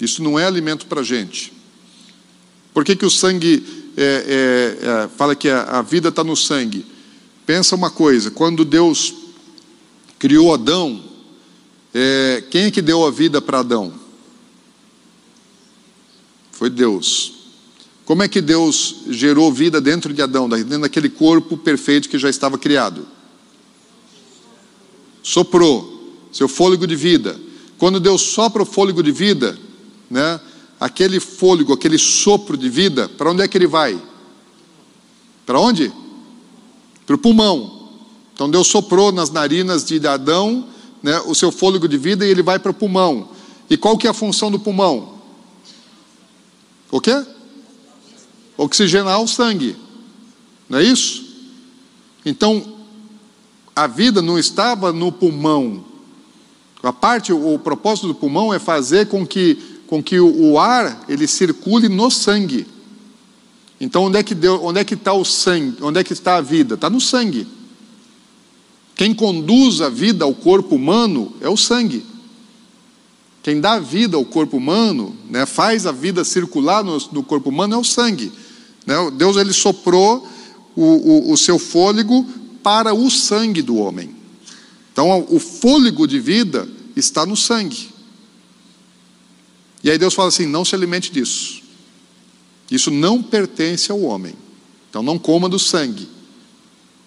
Isso 0.00 0.22
não 0.22 0.38
é 0.38 0.44
alimento 0.44 0.86
para 0.86 1.00
a 1.00 1.04
gente. 1.04 1.52
Por 2.72 2.84
que, 2.84 2.96
que 2.96 3.04
o 3.04 3.10
sangue 3.10 3.92
é, 3.96 4.04
é, 4.04 4.86
é, 5.04 5.08
fala 5.08 5.34
que 5.34 5.48
a, 5.48 5.62
a 5.62 5.82
vida 5.82 6.08
está 6.08 6.24
no 6.24 6.36
sangue? 6.36 6.86
Pensa 7.44 7.74
uma 7.74 7.90
coisa: 7.90 8.30
quando 8.30 8.64
Deus 8.64 9.14
criou 10.18 10.54
Adão, 10.54 11.02
é, 11.92 12.44
quem 12.50 12.64
é 12.64 12.70
que 12.70 12.80
deu 12.80 13.04
a 13.04 13.10
vida 13.10 13.40
para 13.40 13.60
Adão? 13.60 13.92
Foi 16.52 16.70
Deus. 16.70 17.39
Como 18.10 18.24
é 18.24 18.28
que 18.28 18.40
Deus 18.40 19.04
gerou 19.06 19.52
vida 19.52 19.80
dentro 19.80 20.12
de 20.12 20.20
Adão, 20.20 20.48
dentro 20.48 20.80
daquele 20.80 21.08
corpo 21.08 21.56
perfeito 21.56 22.08
que 22.08 22.18
já 22.18 22.28
estava 22.28 22.58
criado? 22.58 23.06
Soprou 25.22 26.18
seu 26.32 26.48
fôlego 26.48 26.88
de 26.88 26.96
vida. 26.96 27.38
Quando 27.78 28.00
Deus 28.00 28.22
sopra 28.22 28.64
o 28.64 28.66
fôlego 28.66 29.00
de 29.00 29.12
vida, 29.12 29.56
né, 30.10 30.40
aquele 30.80 31.20
fôlego, 31.20 31.72
aquele 31.72 31.98
sopro 31.98 32.56
de 32.56 32.68
vida, 32.68 33.08
para 33.08 33.30
onde 33.30 33.42
é 33.42 33.46
que 33.46 33.56
ele 33.56 33.68
vai? 33.68 33.96
Para 35.46 35.60
onde? 35.60 35.92
Para 37.06 37.14
o 37.14 37.18
pulmão. 37.18 37.90
Então 38.34 38.50
Deus 38.50 38.66
soprou 38.66 39.12
nas 39.12 39.30
narinas 39.30 39.84
de 39.84 40.04
Adão 40.04 40.66
né, 41.00 41.20
o 41.26 41.34
seu 41.36 41.52
fôlego 41.52 41.86
de 41.86 41.96
vida 41.96 42.26
e 42.26 42.30
ele 42.30 42.42
vai 42.42 42.58
para 42.58 42.72
o 42.72 42.74
pulmão. 42.74 43.28
E 43.70 43.76
qual 43.76 43.96
que 43.96 44.08
é 44.08 44.10
a 44.10 44.12
função 44.12 44.50
do 44.50 44.58
pulmão? 44.58 45.14
O 46.90 47.00
quê? 47.00 47.24
Oxigenar 48.60 49.18
o 49.22 49.26
sangue. 49.26 49.74
Não 50.68 50.78
é 50.78 50.82
isso? 50.82 51.24
Então, 52.26 52.62
a 53.74 53.86
vida 53.86 54.20
não 54.20 54.38
estava 54.38 54.92
no 54.92 55.10
pulmão. 55.10 55.82
A 56.82 56.92
parte, 56.92 57.32
o 57.32 57.58
propósito 57.58 58.08
do 58.08 58.14
pulmão 58.14 58.52
é 58.52 58.58
fazer 58.58 59.08
com 59.08 59.26
que, 59.26 59.54
com 59.86 60.02
que 60.02 60.20
o, 60.20 60.58
ar 60.58 61.06
ele 61.08 61.26
circule 61.26 61.88
no 61.88 62.10
sangue. 62.10 62.66
Então, 63.80 64.04
onde 64.04 64.18
é 64.18 64.22
que 64.22 64.34
deu, 64.34 64.62
onde 64.62 64.78
é 64.78 64.84
que 64.84 64.92
está 64.92 65.14
o 65.14 65.24
sangue? 65.24 65.78
Onde 65.80 65.98
é 65.98 66.04
que 66.04 66.12
está 66.12 66.36
a 66.36 66.42
vida? 66.42 66.74
Está 66.74 66.90
no 66.90 67.00
sangue. 67.00 67.48
Quem 68.94 69.14
conduz 69.14 69.80
a 69.80 69.88
vida 69.88 70.26
ao 70.26 70.34
corpo 70.34 70.74
humano 70.74 71.32
é 71.40 71.48
o 71.48 71.56
sangue. 71.56 72.04
Quem 73.42 73.58
dá 73.58 73.78
vida 73.78 74.18
ao 74.18 74.24
corpo 74.26 74.58
humano, 74.58 75.16
né, 75.30 75.46
faz 75.46 75.86
a 75.86 75.92
vida 75.92 76.24
circular 76.24 76.84
no, 76.84 76.98
no 77.10 77.22
corpo 77.22 77.48
humano 77.48 77.74
é 77.74 77.78
o 77.78 77.84
sangue. 77.84 78.30
Né? 78.90 78.96
Deus 79.12 79.36
ele 79.36 79.52
soprou 79.52 80.28
o, 80.74 80.82
o, 80.82 81.32
o 81.32 81.36
seu 81.36 81.60
fôlego 81.60 82.26
para 82.60 82.92
o 82.92 83.08
sangue 83.08 83.62
do 83.62 83.76
homem. 83.76 84.16
Então, 84.92 85.24
o 85.30 85.38
fôlego 85.38 86.08
de 86.08 86.18
vida 86.18 86.68
está 86.96 87.24
no 87.24 87.36
sangue. 87.36 87.88
E 89.84 89.90
aí 89.92 89.96
Deus 89.96 90.12
fala 90.12 90.26
assim: 90.26 90.44
não 90.44 90.64
se 90.64 90.74
alimente 90.74 91.12
disso. 91.12 91.62
Isso 92.68 92.90
não 92.90 93.22
pertence 93.22 93.92
ao 93.92 94.00
homem. 94.00 94.34
Então, 94.88 95.04
não 95.04 95.20
coma 95.20 95.48
do 95.48 95.58
sangue. 95.58 96.08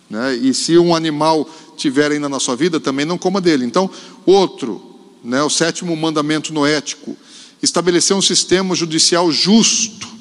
Né? 0.10 0.36
E 0.36 0.54
se 0.54 0.78
um 0.78 0.96
animal 0.96 1.50
tiver 1.76 2.14
ainda 2.14 2.30
na 2.30 2.40
sua 2.40 2.56
vida, 2.56 2.80
também 2.80 3.06
não 3.06 3.18
coma 3.18 3.42
dele. 3.42 3.66
Então, 3.66 3.90
outro, 4.26 4.82
né, 5.22 5.44
o 5.44 5.50
sétimo 5.50 5.94
mandamento 5.98 6.54
noético, 6.54 7.18
estabelecer 7.62 8.16
um 8.16 8.22
sistema 8.22 8.74
judicial 8.74 9.30
justo. 9.34 10.13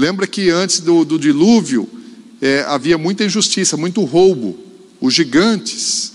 Lembra 0.00 0.26
que 0.26 0.48
antes 0.48 0.80
do, 0.80 1.04
do 1.04 1.18
dilúvio 1.18 1.86
é, 2.40 2.64
havia 2.66 2.96
muita 2.96 3.22
injustiça, 3.22 3.76
muito 3.76 4.02
roubo. 4.02 4.58
Os 4.98 5.12
gigantes, 5.12 6.12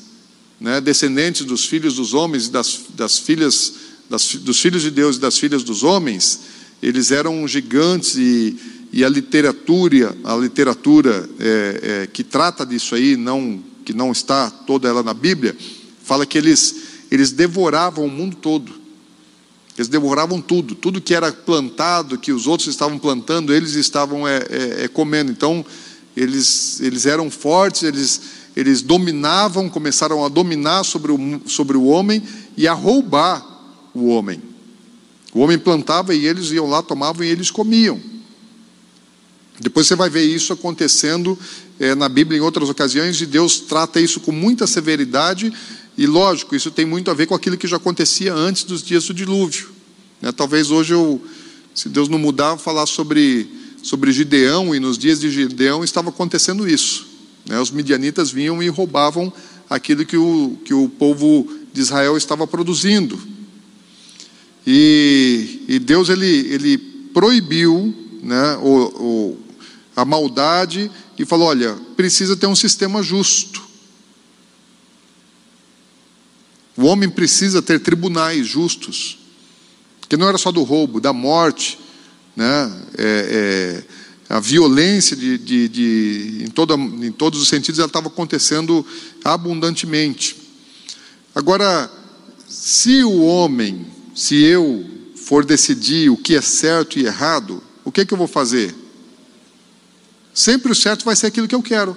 né, 0.59 0.81
descendentes 0.81 1.45
dos 1.45 1.65
filhos 1.65 1.97
dos 1.97 2.15
homens 2.15 2.47
e 2.47 2.51
das, 2.51 2.79
das 2.95 3.19
filhas, 3.19 3.73
das, 4.09 4.37
dos 4.37 4.59
filhos 4.59 4.81
de 4.81 4.89
Deus 4.89 5.17
e 5.17 5.19
das 5.19 5.37
filhas 5.37 5.61
dos 5.61 5.83
homens, 5.83 6.39
eles 6.81 7.11
eram 7.11 7.47
gigantes 7.47 8.15
e, 8.15 8.57
e 8.91 9.05
a 9.05 9.07
literatura, 9.09 10.17
a 10.23 10.35
literatura 10.35 11.29
é, 11.39 11.79
é, 11.83 12.07
que 12.07 12.23
trata 12.23 12.65
disso 12.65 12.95
aí, 12.95 13.15
não 13.15 13.63
que 13.85 13.93
não 13.93 14.11
está 14.11 14.49
toda 14.49 14.89
ela 14.89 15.03
na 15.03 15.13
Bíblia, 15.13 15.55
fala 16.03 16.25
que 16.25 16.39
eles, 16.39 16.75
eles 17.11 17.31
devoravam 17.31 18.05
o 18.05 18.09
mundo 18.09 18.35
todo. 18.37 18.73
Eles 19.77 19.89
devoravam 19.89 20.39
tudo, 20.39 20.73
tudo 20.73 21.01
que 21.01 21.13
era 21.13 21.31
plantado, 21.31 22.17
que 22.17 22.31
os 22.31 22.47
outros 22.47 22.69
estavam 22.69 22.97
plantando, 22.97 23.53
eles 23.53 23.73
estavam 23.73 24.25
é, 24.27 24.37
é, 24.49 24.83
é, 24.83 24.87
comendo. 24.87 25.31
Então, 25.31 25.65
eles, 26.15 26.79
eles 26.79 27.05
eram 27.05 27.29
fortes, 27.29 27.83
eles, 27.83 28.21
eles 28.55 28.81
dominavam, 28.81 29.69
começaram 29.69 30.23
a 30.23 30.29
dominar 30.29 30.85
sobre 30.85 31.11
o, 31.11 31.41
sobre 31.45 31.75
o 31.75 31.85
homem 31.85 32.23
e 32.55 32.67
a 32.67 32.73
roubar 32.73 33.45
o 33.93 34.07
homem. 34.07 34.41
O 35.33 35.41
homem 35.41 35.59
plantava 35.59 36.15
e 36.15 36.25
eles 36.25 36.51
iam 36.51 36.67
lá, 36.67 36.81
tomavam 36.81 37.25
e 37.25 37.29
eles 37.29 37.51
comiam. 37.51 37.99
Depois 39.59 39.87
você 39.87 39.95
vai 39.95 40.09
ver 40.09 40.23
isso 40.23 40.53
acontecendo 40.53 41.37
é, 41.79 41.93
na 41.95 42.07
Bíblia 42.07 42.39
em 42.39 42.41
outras 42.41 42.69
ocasiões, 42.69 43.19
e 43.21 43.25
Deus 43.25 43.59
trata 43.59 43.99
isso 43.99 44.21
com 44.21 44.31
muita 44.31 44.65
severidade, 44.65 45.51
e 45.97 46.05
lógico, 46.05 46.55
isso 46.55 46.71
tem 46.71 46.85
muito 46.85 47.09
a 47.09 47.13
ver 47.13 47.25
com 47.25 47.35
aquilo 47.35 47.57
que 47.57 47.67
já 47.67 47.77
acontecia 47.77 48.33
antes 48.33 48.63
dos 48.63 48.83
dias 48.83 49.05
do 49.05 49.13
dilúvio. 49.13 49.69
Né? 50.21 50.31
Talvez 50.31 50.71
hoje 50.71 50.93
eu, 50.93 51.21
se 51.73 51.87
Deus 51.87 52.09
não 52.09 52.19
mudar, 52.19 52.57
falar 52.57 52.85
sobre, 52.85 53.49
sobre 53.81 54.11
Gideão, 54.11 54.75
e 54.75 54.79
nos 54.79 54.97
dias 54.97 55.19
de 55.19 55.29
Gideão 55.29 55.83
estava 55.83 56.09
acontecendo 56.09 56.67
isso. 56.67 57.07
Né? 57.45 57.59
Os 57.59 57.71
midianitas 57.71 58.31
vinham 58.31 58.61
e 58.61 58.67
roubavam 58.67 59.31
aquilo 59.69 60.05
que 60.05 60.17
o, 60.17 60.57
que 60.65 60.73
o 60.73 60.89
povo 60.89 61.47
de 61.73 61.81
Israel 61.81 62.17
estava 62.17 62.45
produzindo. 62.45 63.17
E, 64.67 65.63
e 65.67 65.79
Deus 65.79 66.09
ele, 66.09 66.25
ele 66.25 66.77
proibiu 67.13 67.93
né, 68.21 68.57
o, 68.61 68.75
o 68.99 69.37
a 69.95 70.03
maldade 70.03 70.91
e 71.17 71.25
falou: 71.25 71.47
olha, 71.47 71.75
precisa 71.95 72.35
ter 72.35 72.47
um 72.47 72.55
sistema 72.55 73.01
justo. 73.01 73.64
O 76.77 76.85
homem 76.85 77.09
precisa 77.09 77.61
ter 77.61 77.79
tribunais 77.79 78.45
justos, 78.45 79.17
que 80.09 80.17
não 80.17 80.27
era 80.27 80.37
só 80.37 80.51
do 80.51 80.63
roubo, 80.63 80.99
da 80.99 81.13
morte, 81.13 81.79
né? 82.35 82.71
É, 82.97 83.83
é, 83.89 83.95
a 84.27 84.39
violência 84.39 85.15
de, 85.15 85.37
de, 85.37 85.69
de, 85.69 86.43
em, 86.43 86.47
toda, 86.47 86.73
em 86.73 87.11
todos 87.11 87.41
os 87.41 87.47
sentidos 87.47 87.79
ela 87.79 87.87
estava 87.87 88.07
acontecendo 88.07 88.85
abundantemente. 89.23 90.35
Agora, 91.33 91.91
se 92.47 93.03
o 93.03 93.21
homem, 93.23 93.85
se 94.15 94.43
eu 94.43 94.85
for 95.15 95.45
decidir 95.45 96.09
o 96.09 96.17
que 96.17 96.35
é 96.35 96.41
certo 96.41 96.99
e 96.99 97.05
errado, 97.05 97.61
o 97.83 97.91
que, 97.91 98.01
é 98.01 98.05
que 98.05 98.13
eu 98.13 98.17
vou 98.17 98.27
fazer? 98.27 98.73
Sempre 100.33 100.71
o 100.71 100.75
certo 100.75 101.05
vai 101.05 101.15
ser 101.15 101.27
aquilo 101.27 101.47
que 101.47 101.55
eu 101.55 101.61
quero. 101.61 101.95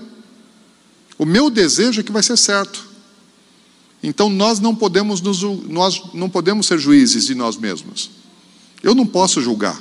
O 1.18 1.24
meu 1.24 1.50
desejo 1.50 2.00
é 2.00 2.04
que 2.04 2.12
vai 2.12 2.22
ser 2.22 2.36
certo. 2.36 2.87
Então 4.02 4.30
nós 4.30 4.60
não 4.60 4.74
podemos 4.74 5.20
nos, 5.20 5.42
nós 5.42 6.02
não 6.14 6.30
podemos 6.30 6.66
ser 6.66 6.78
juízes 6.78 7.26
de 7.26 7.34
nós 7.34 7.56
mesmos. 7.56 8.10
Eu 8.82 8.94
não 8.94 9.06
posso 9.06 9.40
julgar. 9.40 9.80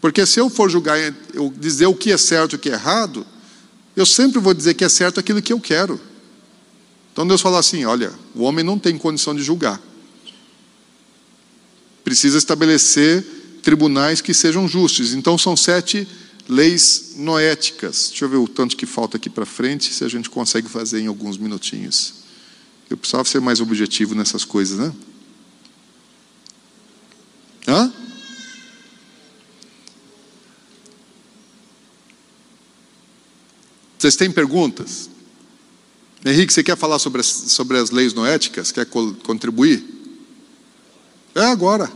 Porque 0.00 0.24
se 0.24 0.40
eu 0.40 0.48
for 0.48 0.70
julgar, 0.70 0.98
eu 1.34 1.52
dizer 1.58 1.86
o 1.86 1.94
que 1.94 2.12
é 2.12 2.16
certo 2.16 2.52
e 2.52 2.56
o 2.56 2.58
que 2.58 2.70
é 2.70 2.72
errado, 2.72 3.26
eu 3.94 4.06
sempre 4.06 4.40
vou 4.40 4.54
dizer 4.54 4.74
que 4.74 4.84
é 4.84 4.88
certo 4.88 5.20
aquilo 5.20 5.42
que 5.42 5.52
eu 5.52 5.60
quero. 5.60 6.00
Então 7.12 7.26
Deus 7.26 7.40
fala 7.40 7.58
assim: 7.58 7.84
olha, 7.84 8.12
o 8.34 8.42
homem 8.42 8.64
não 8.64 8.78
tem 8.78 8.96
condição 8.96 9.34
de 9.34 9.42
julgar. 9.42 9.80
Precisa 12.04 12.38
estabelecer 12.38 13.24
tribunais 13.62 14.20
que 14.20 14.32
sejam 14.32 14.68
justos. 14.68 15.12
Então 15.12 15.36
são 15.36 15.56
sete 15.56 16.06
Leis 16.48 17.14
noéticas. 17.16 18.08
Deixa 18.10 18.24
eu 18.24 18.28
ver 18.28 18.36
o 18.36 18.46
tanto 18.46 18.76
que 18.76 18.86
falta 18.86 19.16
aqui 19.16 19.28
para 19.28 19.44
frente, 19.44 19.92
se 19.92 20.04
a 20.04 20.08
gente 20.08 20.30
consegue 20.30 20.68
fazer 20.68 21.00
em 21.00 21.06
alguns 21.06 21.36
minutinhos. 21.36 22.15
Eu 22.88 22.96
precisava 22.96 23.24
ser 23.24 23.40
mais 23.40 23.60
objetivo 23.60 24.14
nessas 24.14 24.44
coisas, 24.44 24.78
né? 24.78 24.92
Hã? 27.66 27.92
Vocês 33.98 34.14
têm 34.14 34.30
perguntas? 34.30 35.10
Henrique, 36.24 36.52
você 36.52 36.62
quer 36.62 36.76
falar 36.76 36.98
sobre 36.98 37.20
as, 37.20 37.26
sobre 37.26 37.78
as 37.78 37.90
leis 37.90 38.12
noéticas? 38.14 38.70
Quer 38.70 38.86
contribuir? 38.86 39.84
É 41.34 41.44
agora. 41.44 41.90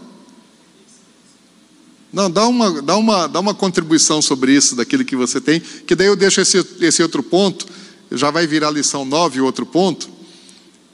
Não, 2.13 2.29
dá 2.31 2.47
uma, 2.47 2.83
dá, 2.83 2.97
uma, 2.97 3.27
dá 3.29 3.39
uma 3.39 3.55
contribuição 3.55 4.21
sobre 4.21 4.53
isso, 4.53 4.75
daquilo 4.75 5.05
que 5.05 5.15
você 5.15 5.41
tem, 5.41 5.61
que 5.61 5.95
daí 5.95 6.09
eu 6.09 6.17
deixo 6.17 6.41
esse, 6.41 6.59
esse 6.81 7.03
outro 7.03 7.23
ponto, 7.23 7.67
já 8.11 8.31
vai 8.31 8.47
virar 8.47 8.71
lição 8.71 9.05
9, 9.05 9.41
outro 9.41 9.65
ponto, 9.65 10.11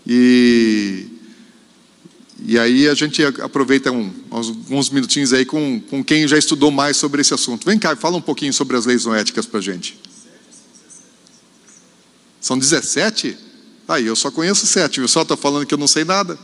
e, 0.07 1.07
e 2.45 2.59
aí 2.59 2.89
a 2.89 2.95
gente 2.95 3.25
aproveita 3.25 3.91
um, 3.91 4.13
uns 4.71 4.89
minutinhos 4.89 5.33
aí 5.33 5.45
com, 5.45 5.81
com 5.81 6.05
quem 6.05 6.29
já 6.29 6.39
estudou 6.39 6.71
mais 6.71 6.97
sobre 6.97 7.21
esse 7.21 7.35
assunto. 7.35 7.67
Vem 7.67 7.79
cá, 7.79 7.97
fala 7.97 8.17
um 8.17 8.23
pouquinho 8.23 8.53
sobre 8.53 8.77
as 8.77 8.87
leis 8.87 9.05
noéticas 9.05 9.47
para 9.47 9.59
a 9.59 9.63
gente. 9.63 9.99
São 12.41 12.57
17? 12.57 13.37
Aí, 13.89 14.07
eu 14.07 14.15
só 14.15 14.31
conheço 14.31 14.67
sete, 14.67 15.01
o 15.01 15.03
pessoal 15.03 15.25
está 15.25 15.37
falando 15.37 15.67
que 15.67 15.75
eu 15.75 15.79
não 15.79 15.87
sei 15.89 16.05
nada. 16.05 16.39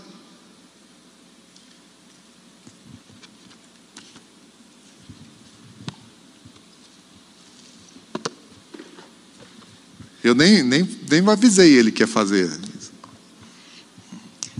Eu 10.22 10.36
nem, 10.36 10.62
nem, 10.62 10.88
nem 11.10 11.28
avisei 11.28 11.72
ele 11.72 11.90
que 11.90 12.02
ia 12.02 12.06
fazer. 12.06 12.48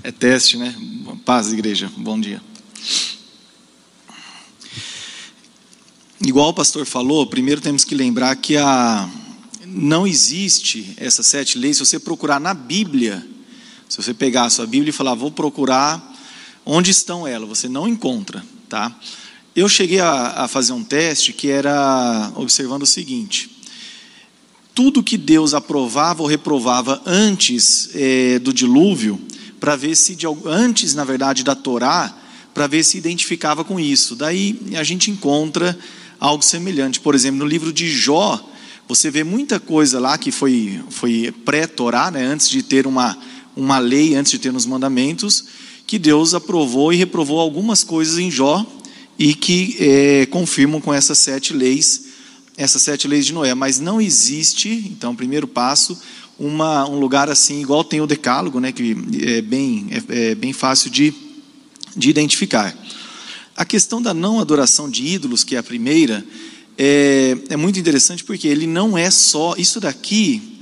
É 0.02 0.10
teste, 0.10 0.56
né? 0.56 0.74
Paz, 1.24 1.52
igreja. 1.52 1.90
Bom 1.96 2.20
dia. 2.20 2.42
Igual 6.24 6.50
o 6.50 6.54
pastor 6.54 6.86
falou, 6.86 7.26
primeiro 7.26 7.60
temos 7.60 7.84
que 7.84 7.94
lembrar 7.94 8.36
que 8.36 8.56
a, 8.56 9.08
não 9.66 10.06
existe 10.06 10.94
essas 10.96 11.26
sete 11.26 11.58
leis. 11.58 11.76
Se 11.76 11.84
você 11.84 11.98
procurar 11.98 12.40
na 12.40 12.54
Bíblia, 12.54 13.26
se 13.88 13.96
você 13.96 14.14
pegar 14.14 14.44
a 14.44 14.50
sua 14.50 14.66
Bíblia 14.66 14.90
e 14.90 14.92
falar, 14.92 15.14
vou 15.14 15.30
procurar 15.30 16.12
Onde 16.64 16.90
estão 16.92 17.26
elas? 17.26 17.48
Você 17.48 17.68
não 17.68 17.88
encontra, 17.88 18.44
tá? 18.68 18.96
Eu 19.54 19.68
cheguei 19.68 19.98
a, 19.98 20.44
a 20.44 20.48
fazer 20.48 20.72
um 20.72 20.84
teste 20.84 21.32
que 21.32 21.48
era 21.48 22.32
observando 22.36 22.82
o 22.82 22.86
seguinte: 22.86 23.50
tudo 24.72 25.02
que 25.02 25.18
Deus 25.18 25.54
aprovava 25.54 26.22
ou 26.22 26.28
reprovava 26.28 27.02
antes 27.04 27.90
é, 27.94 28.38
do 28.38 28.52
dilúvio, 28.52 29.20
para 29.62 29.76
ver 29.76 29.94
se 29.94 30.16
de, 30.16 30.26
antes, 30.44 30.93
na 30.93 31.05
verdade, 31.05 31.44
da 31.44 31.55
Torá, 31.55 32.12
para 32.52 32.66
ver 32.66 32.82
se 32.82 32.98
identificava 32.98 33.62
com 33.62 33.78
isso. 33.78 34.16
Daí 34.16 34.60
a 34.74 34.82
gente 34.82 35.09
encontra 35.09 35.78
algo 36.18 36.43
semelhante. 36.43 36.98
Por 36.98 37.14
exemplo, 37.14 37.39
no 37.39 37.47
livro 37.47 37.72
de 37.72 37.89
Jó, 37.89 38.44
você 38.89 39.09
vê 39.09 39.22
muita 39.22 39.60
coisa 39.60 40.01
lá 40.01 40.18
que 40.18 40.32
foi, 40.32 40.80
foi 40.90 41.32
pré-Torá, 41.44 42.10
né, 42.10 42.24
antes 42.24 42.51
de 42.51 42.60
ter 42.60 42.89
uma, 42.89 43.16
uma 43.55 43.78
lei, 43.78 44.16
antes 44.16 44.32
de 44.32 44.40
ter 44.40 44.52
os 44.52 44.66
mandamentos, 44.66 45.44
que 45.86 45.97
Deus 45.97 46.34
aprovou 46.34 46.93
e 46.93 46.97
reprovou 46.97 47.39
algumas 47.39 47.84
coisas 47.84 48.18
em 48.18 48.32
Jó 48.32 48.66
e 49.16 49.32
que 49.32 49.76
é, 49.78 50.26
confirmam 50.26 50.80
com 50.80 50.93
essas 50.93 51.18
sete 51.18 51.52
leis, 51.52 52.06
essas 52.56 52.82
sete 52.82 53.06
leis 53.06 53.26
de 53.26 53.32
Noé. 53.32 53.55
Mas 53.55 53.78
não 53.78 54.01
existe, 54.01 54.68
então, 54.90 55.14
primeiro 55.14 55.47
passo, 55.47 55.97
uma, 56.44 56.89
um 56.89 56.98
lugar 56.98 57.31
assim, 57.31 57.60
igual 57.60 57.85
tem 57.85 58.01
o 58.01 58.06
Decálogo, 58.06 58.59
né, 58.59 58.73
que 58.73 58.97
é 59.23 59.40
bem, 59.40 59.86
é, 59.90 60.31
é 60.31 60.35
bem 60.35 60.52
fácil 60.52 60.90
de, 60.90 61.14
de 61.97 62.10
identificar. 62.10 62.77
A 63.56 63.64
questão 63.64 64.02
da 64.02 64.12
não 64.12 64.40
adoração 64.40 64.90
de 64.90 65.06
ídolos, 65.06 65.44
que 65.44 65.55
é 65.55 65.59
a 65.59 65.62
primeira, 65.62 66.24
é, 66.77 67.36
é 67.51 67.56
muito 67.56 67.78
interessante 67.78 68.24
porque 68.24 68.48
ele 68.48 68.66
não 68.66 68.98
é 68.98 69.10
só. 69.10 69.55
Isso 69.56 69.78
daqui 69.78 70.52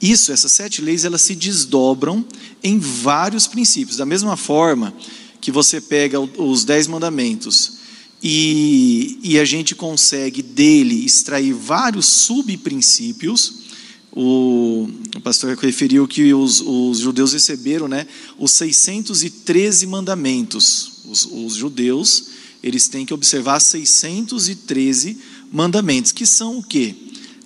isso, 0.00 0.32
essas 0.32 0.50
sete 0.52 0.80
leis, 0.80 1.04
elas 1.04 1.20
se 1.20 1.34
desdobram 1.34 2.24
em 2.62 2.78
vários 2.78 3.46
princípios. 3.46 3.98
Da 3.98 4.06
mesma 4.06 4.36
forma 4.36 4.94
que 5.40 5.52
você 5.52 5.80
pega 5.80 6.18
os 6.18 6.64
dez 6.64 6.86
mandamentos 6.86 7.78
e, 8.22 9.18
e 9.22 9.38
a 9.38 9.44
gente 9.44 9.74
consegue 9.74 10.42
dele 10.42 11.04
extrair 11.04 11.52
vários 11.52 12.06
subprincípios. 12.06 13.69
O, 14.12 14.88
o 15.16 15.20
pastor 15.20 15.56
referiu 15.56 16.06
que 16.06 16.34
os, 16.34 16.60
os, 16.60 16.98
judeus 16.98 17.32
receberam 17.32 17.86
né, 17.86 18.06
os 18.38 18.50
613 18.52 19.86
mandamentos. 19.86 21.02
Os, 21.04 21.26
os 21.26 21.54
judeus, 21.54 22.26
eles 22.62 22.88
têm 22.88 23.06
que 23.06 23.14
observar 23.14 23.60
613 23.60 25.16
mandamentos, 25.52 26.12
que 26.12 26.26
são 26.26 26.58
o 26.58 26.62
quê? 26.62 26.94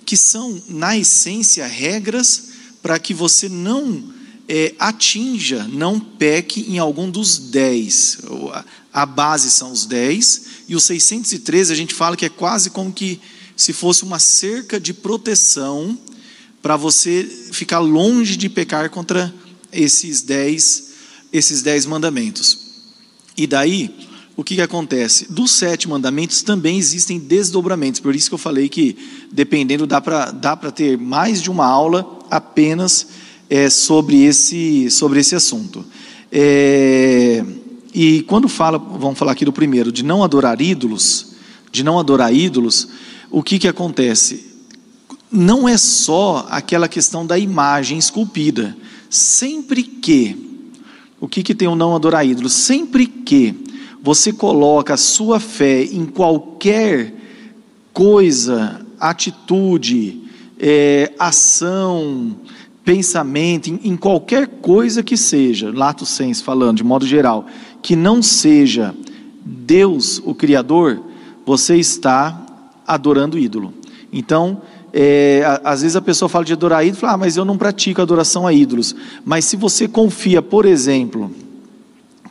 que 0.05 0.15
são, 0.15 0.61
na 0.69 0.95
essência, 0.95 1.65
regras 1.65 2.49
para 2.81 2.99
que 2.99 3.13
você 3.13 3.49
não 3.49 4.13
é, 4.47 4.75
atinja, 4.77 5.67
não 5.67 5.99
peque 5.99 6.61
em 6.69 6.77
algum 6.77 7.09
dos 7.09 7.39
dez. 7.39 8.19
A 8.93 9.05
base 9.05 9.49
são 9.49 9.71
os 9.71 9.85
dez, 9.85 10.43
e 10.67 10.75
os 10.75 10.83
613 10.83 11.73
a 11.73 11.75
gente 11.75 11.93
fala 11.93 12.15
que 12.15 12.25
é 12.25 12.29
quase 12.29 12.69
como 12.69 12.93
que 12.93 13.19
se 13.57 13.73
fosse 13.73 14.03
uma 14.03 14.19
cerca 14.19 14.79
de 14.79 14.93
proteção 14.93 15.97
para 16.65 16.77
você 16.77 17.23
ficar 17.51 17.77
longe 17.77 18.35
de 18.35 18.49
pecar 18.49 18.89
contra 18.89 19.31
esses 19.71 20.23
dez, 20.23 20.93
esses 21.31 21.61
dez 21.61 21.85
mandamentos. 21.85 22.57
E 23.37 23.45
daí, 23.45 23.95
o 24.35 24.43
que, 24.43 24.55
que 24.55 24.61
acontece? 24.61 25.31
Dos 25.31 25.51
sete 25.51 25.87
mandamentos 25.87 26.41
também 26.41 26.79
existem 26.79 27.19
desdobramentos, 27.19 27.99
por 27.99 28.15
isso 28.15 28.29
que 28.29 28.33
eu 28.33 28.39
falei 28.39 28.67
que, 28.67 28.97
dependendo, 29.31 29.85
dá 29.85 30.01
para 30.01 30.31
dá 30.31 30.55
ter 30.71 30.97
mais 30.97 31.39
de 31.39 31.51
uma 31.51 31.67
aula 31.67 32.17
apenas 32.31 33.09
é, 33.47 33.69
sobre, 33.69 34.23
esse, 34.23 34.89
sobre 34.89 35.19
esse 35.19 35.35
assunto. 35.35 35.85
É, 36.31 37.45
e 37.93 38.23
quando 38.23 38.49
fala, 38.49 38.79
vamos 38.79 39.19
falar 39.19 39.33
aqui 39.33 39.45
do 39.45 39.53
primeiro, 39.53 39.91
de 39.91 40.01
não 40.01 40.23
adorar 40.23 40.59
ídolos, 40.59 41.27
de 41.71 41.83
não 41.83 41.99
adorar 41.99 42.33
ídolos, 42.33 42.87
o 43.29 43.43
que, 43.43 43.59
que 43.59 43.67
acontece? 43.67 44.54
Não 45.35 45.67
é 45.67 45.77
só 45.77 46.47
aquela 46.49 46.87
questão 46.87 47.25
da 47.25 47.37
imagem 47.37 47.97
esculpida. 47.97 48.75
Sempre 49.09 49.83
que, 49.83 50.63
o 51.19 51.27
que, 51.27 51.43
que 51.43 51.53
tem 51.53 51.67
o 51.67 51.75
não 51.75 51.93
adorar 51.93 52.25
ídolos? 52.25 52.53
Sempre 52.53 53.05
que 53.05 53.53
você 54.01 54.31
coloca 54.31 54.93
a 54.93 54.97
sua 54.97 55.39
fé 55.39 55.83
em 55.83 56.05
qualquer 56.05 57.13
coisa, 57.91 58.85
atitude, 58.97 60.21
é, 60.57 61.11
ação, 61.19 62.37
pensamento, 62.85 63.67
em, 63.67 63.79
em, 63.83 63.97
qualquer 63.97 64.47
coisa 64.47 65.03
que 65.03 65.17
seja, 65.17 65.71
lato 65.73 66.05
senso 66.05 66.43
falando, 66.43 66.77
de 66.77 66.83
modo 66.83 67.05
geral, 67.05 67.45
que 67.81 67.95
não 67.95 68.21
seja 68.21 68.95
Deus 69.43 70.21
o 70.23 70.33
Criador, 70.33 71.01
você 71.45 71.75
está 71.75 72.71
adorando 72.87 73.37
ídolo. 73.37 73.73
Então, 74.13 74.61
é, 74.97 75.43
às 75.61 75.81
vezes 75.81 75.97
a 75.97 76.01
pessoa 76.01 76.29
fala 76.29 76.45
de 76.45 76.53
adorar 76.53 76.85
ídolo, 76.85 77.01
fala, 77.01 77.13
ah, 77.13 77.17
mas 77.17 77.35
eu 77.35 77.43
não 77.43 77.57
pratico 77.57 78.01
adoração 78.01 78.47
a 78.47 78.53
ídolos. 78.53 78.95
Mas 79.25 79.43
se 79.43 79.57
você 79.57 79.89
confia, 79.89 80.41
por 80.41 80.65
exemplo, 80.65 81.29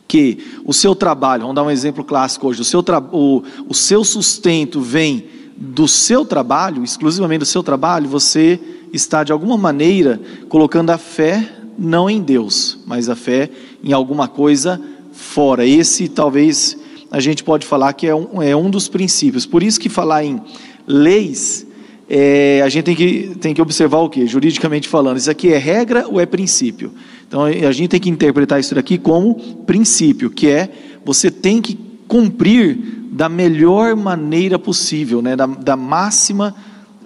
que 0.07 0.39
o 0.65 0.73
seu 0.73 0.95
trabalho, 0.95 1.41
vamos 1.41 1.55
dar 1.55 1.61
um 1.61 1.69
exemplo 1.69 2.03
clássico 2.03 2.47
hoje, 2.47 2.61
o 2.61 2.65
seu, 2.65 2.83
o, 3.11 3.43
o 3.69 3.73
seu 3.75 4.03
sustento 4.03 4.81
vem 4.81 5.25
do 5.55 5.87
seu 5.87 6.25
trabalho, 6.25 6.83
exclusivamente 6.83 7.41
do 7.41 7.45
seu 7.45 7.61
trabalho, 7.61 8.09
você 8.09 8.59
está 8.91 9.23
de 9.23 9.31
alguma 9.31 9.57
maneira 9.57 10.19
colocando 10.49 10.89
a 10.89 10.97
fé 10.97 11.47
não 11.77 12.09
em 12.09 12.19
Deus, 12.19 12.79
mas 12.87 13.09
a 13.09 13.15
fé 13.15 13.47
em 13.83 13.93
alguma 13.93 14.27
coisa 14.27 14.81
fora. 15.11 15.67
Esse 15.67 16.09
talvez 16.09 16.75
a 17.11 17.19
gente 17.19 17.43
pode 17.43 17.63
falar 17.63 17.93
que 17.93 18.07
é 18.07 18.15
um, 18.15 18.41
é 18.41 18.55
um 18.55 18.71
dos 18.71 18.87
princípios. 18.87 19.45
Por 19.45 19.61
isso 19.61 19.79
que 19.79 19.87
falar 19.87 20.23
em 20.23 20.41
leis, 20.87 21.64
é, 22.09 22.61
a 22.63 22.69
gente 22.69 22.85
tem 22.85 22.95
que, 22.95 23.35
tem 23.39 23.53
que 23.53 23.61
observar 23.61 23.99
o 23.99 24.09
que? 24.09 24.27
Juridicamente 24.27 24.87
falando, 24.87 25.17
isso 25.17 25.29
aqui 25.29 25.51
é 25.51 25.57
regra 25.57 26.07
ou 26.07 26.19
é 26.19 26.25
princípio? 26.25 26.91
Então 27.27 27.43
a 27.43 27.71
gente 27.71 27.89
tem 27.89 27.99
que 27.99 28.09
interpretar 28.09 28.59
isso 28.59 28.75
daqui 28.75 28.97
como 28.97 29.35
princípio, 29.65 30.29
que 30.29 30.47
é 30.47 30.69
você 31.03 31.31
tem 31.31 31.61
que 31.61 31.77
cumprir 32.07 32.77
da 33.11 33.27
melhor 33.27 33.95
maneira 33.95 34.59
possível, 34.59 35.21
né, 35.21 35.35
da, 35.35 35.45
da 35.45 35.75
máxima 35.75 36.55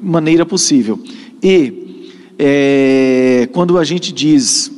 maneira 0.02 0.46
possível. 0.46 1.00
E 1.42 2.14
é, 2.38 3.50
quando 3.54 3.78
a 3.78 3.84
gente 3.84 4.12
diz, 4.12 4.72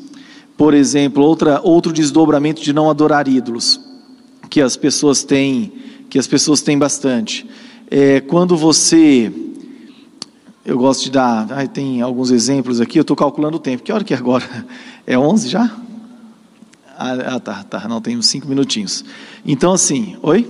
por 0.56 0.74
exemplo, 0.74 1.24
outra, 1.24 1.60
outro 1.64 1.92
desdobramento 1.92 2.62
de 2.62 2.74
não 2.74 2.90
adorar 2.90 3.28
ídolos, 3.28 3.80
que 4.50 4.62
as 4.62 4.76
pessoas 4.76 5.24
têm, 5.24 5.72
que 6.10 6.20
as 6.20 6.28
pessoas 6.28 6.62
têm 6.62 6.78
bastante, 6.78 7.48
é 7.90 8.20
quando 8.20 8.56
você 8.56 9.32
eu 10.64 10.78
gosto 10.78 11.04
de 11.06 11.12
dar, 11.12 11.48
ah, 11.52 11.68
tem 11.68 12.02
alguns 12.02 12.30
exemplos 12.30 12.80
aqui, 12.80 13.00
eu 13.00 13.02
estou 13.02 13.16
calculando 13.16 13.58
o 13.58 13.60
tempo. 13.60 13.84
Que 13.84 13.92
hora 13.92 14.04
que 14.04 14.14
é 14.14 14.18
agora? 14.18 14.46
É 15.08 15.18
11 15.18 15.50
já? 15.50 15.70
Ah, 16.96 17.40
tá, 17.40 17.64
tá, 17.64 17.88
não, 17.88 18.00
tem 18.00 18.16
uns 18.16 18.28
5 18.28 18.48
minutinhos. 18.48 19.04
Então, 19.44 19.74
assim, 19.74 20.16
oi? 20.22 20.48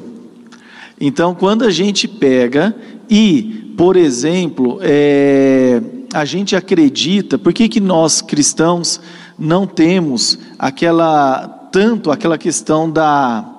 Então, 0.99 1.33
quando 1.33 1.63
a 1.63 1.71
gente 1.71 2.05
pega 2.05 2.75
e, 3.09 3.73
por 3.77 3.95
exemplo, 3.95 4.77
é, 4.81 5.81
a 6.13 6.25
gente 6.25 6.53
acredita, 6.53 7.39
por 7.39 7.53
que, 7.53 7.69
que 7.69 7.79
nós 7.79 8.21
cristãos 8.21 8.99
não 9.39 9.65
temos 9.65 10.37
aquela, 10.59 11.47
tanto 11.71 12.11
aquela 12.11 12.37
questão 12.37 12.91
da, 12.91 13.49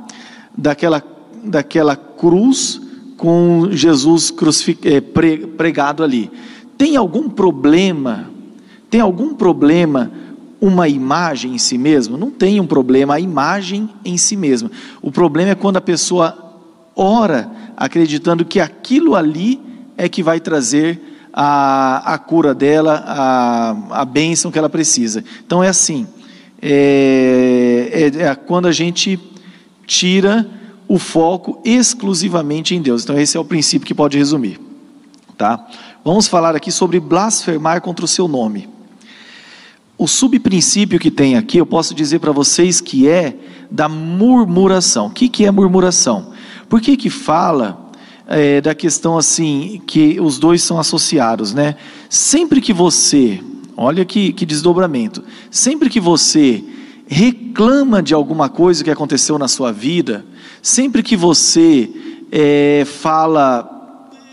daquela, 0.57 1.03
daquela 1.43 1.97
cruz 1.97 2.79
com 3.23 3.69
Jesus 3.70 4.35
é, 4.82 5.01
pregado 5.01 6.03
ali. 6.03 6.28
Tem 6.77 6.97
algum 6.97 7.31
problema? 7.31 8.28
Tem 8.90 9.01
algum 9.01 9.32
problema 9.32 10.11
uma 10.61 10.89
imagem 10.89 11.55
em 11.55 11.59
si 11.59 11.78
mesmo? 11.78 12.19
Não 12.19 12.32
tem 12.32 12.59
um 12.59 12.66
problema 12.66 13.15
a 13.15 13.20
imagem 13.20 13.89
em 14.05 14.16
si 14.16 14.36
mesma. 14.36 14.73
O 15.01 15.12
problema 15.12 15.53
é 15.53 15.55
quando 15.55 15.77
a 15.77 15.81
pessoa 15.81 16.36
ora 16.97 17.49
acreditando 17.77 18.44
que 18.44 18.59
aquilo 18.59 19.15
ali 19.15 19.61
é 19.97 20.09
que 20.09 20.20
vai 20.20 20.40
trazer 20.40 21.01
a, 21.32 22.15
a 22.15 22.19
cura 22.19 22.53
dela, 22.53 23.05
a, 23.07 24.01
a 24.01 24.05
bênção 24.05 24.51
que 24.51 24.59
ela 24.59 24.69
precisa. 24.69 25.23
Então 25.47 25.62
é 25.62 25.69
assim, 25.69 26.09
é, 26.61 28.11
é, 28.19 28.23
é 28.24 28.35
quando 28.35 28.66
a 28.66 28.73
gente 28.73 29.16
tira 29.86 30.44
o 30.93 30.98
foco 30.98 31.59
exclusivamente 31.64 32.74
em 32.74 32.82
Deus. 32.82 33.02
Então 33.02 33.19
esse 33.19 33.35
é 33.35 33.40
o 33.40 33.44
princípio 33.47 33.86
que 33.86 33.94
pode 33.94 34.19
resumir, 34.19 34.60
tá? 35.39 35.66
Vamos 36.05 36.28
falar 36.28 36.55
aqui 36.55 36.70
sobre 36.70 37.01
blasfemar 37.01 37.81
contra 37.81 38.05
o 38.05 38.09
seu 38.09 38.28
nome. 38.28 38.69
O 39.97 40.06
subprincípio 40.06 41.01
que 41.01 41.10
tem 41.10 41.35
aqui, 41.35 41.56
eu 41.56 41.64
posso 41.64 41.94
dizer 41.94 42.19
para 42.19 42.31
vocês 42.31 42.78
que 42.78 43.09
é 43.09 43.35
da 43.70 43.89
murmuração. 43.89 45.06
O 45.06 45.10
que, 45.10 45.31
que 45.31 45.47
é 45.47 45.51
murmuração? 45.51 46.35
Por 46.69 46.78
que 46.78 46.94
que 46.94 47.09
fala 47.09 47.90
é, 48.27 48.60
da 48.60 48.74
questão 48.74 49.16
assim, 49.16 49.81
que 49.86 50.20
os 50.20 50.39
dois 50.39 50.62
são 50.62 50.78
associados, 50.78 51.55
né? 51.55 51.74
Sempre 52.10 52.60
que 52.60 52.74
você, 52.74 53.43
olha 53.78 54.05
que, 54.05 54.31
que 54.35 54.44
desdobramento, 54.44 55.24
sempre 55.51 55.89
que 55.89 56.01
você 56.01 56.62
reclama 57.06 58.02
de 58.02 58.12
alguma 58.12 58.51
coisa 58.51 58.85
que 58.85 58.90
aconteceu 58.90 59.39
na 59.39 59.48
sua 59.48 59.73
vida, 59.73 60.27
sempre 60.62 61.02
que 61.02 61.16
você 61.16 61.90
é, 62.30 62.84
fala 62.86 63.68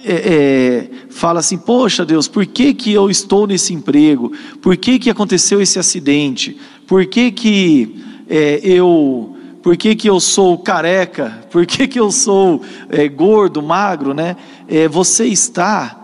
é, 0.05 0.13
é, 0.13 0.89
fala 1.09 1.39
assim, 1.41 1.57
poxa 1.57 2.05
Deus, 2.05 2.27
por 2.27 2.45
que, 2.45 2.73
que 2.73 2.93
eu 2.93 3.09
estou 3.09 3.45
nesse 3.45 3.73
emprego? 3.73 4.31
Por 4.61 4.77
que, 4.77 4.97
que 4.97 5.09
aconteceu 5.09 5.59
esse 5.61 5.77
acidente? 5.77 6.57
Por 6.87 7.05
que, 7.05 7.31
que 7.31 7.95
é, 8.29 8.61
eu 8.63 9.35
por 9.61 9.75
que, 9.75 9.93
que 9.93 10.09
eu 10.09 10.21
sou 10.21 10.57
careca? 10.57 11.45
Por 11.51 11.65
que, 11.65 11.85
que 11.85 11.99
eu 11.99 12.11
sou 12.11 12.61
é, 12.89 13.09
gordo, 13.09 13.61
magro? 13.61 14.13
Né? 14.13 14.37
É, 14.69 14.87
você 14.87 15.25
está 15.25 15.99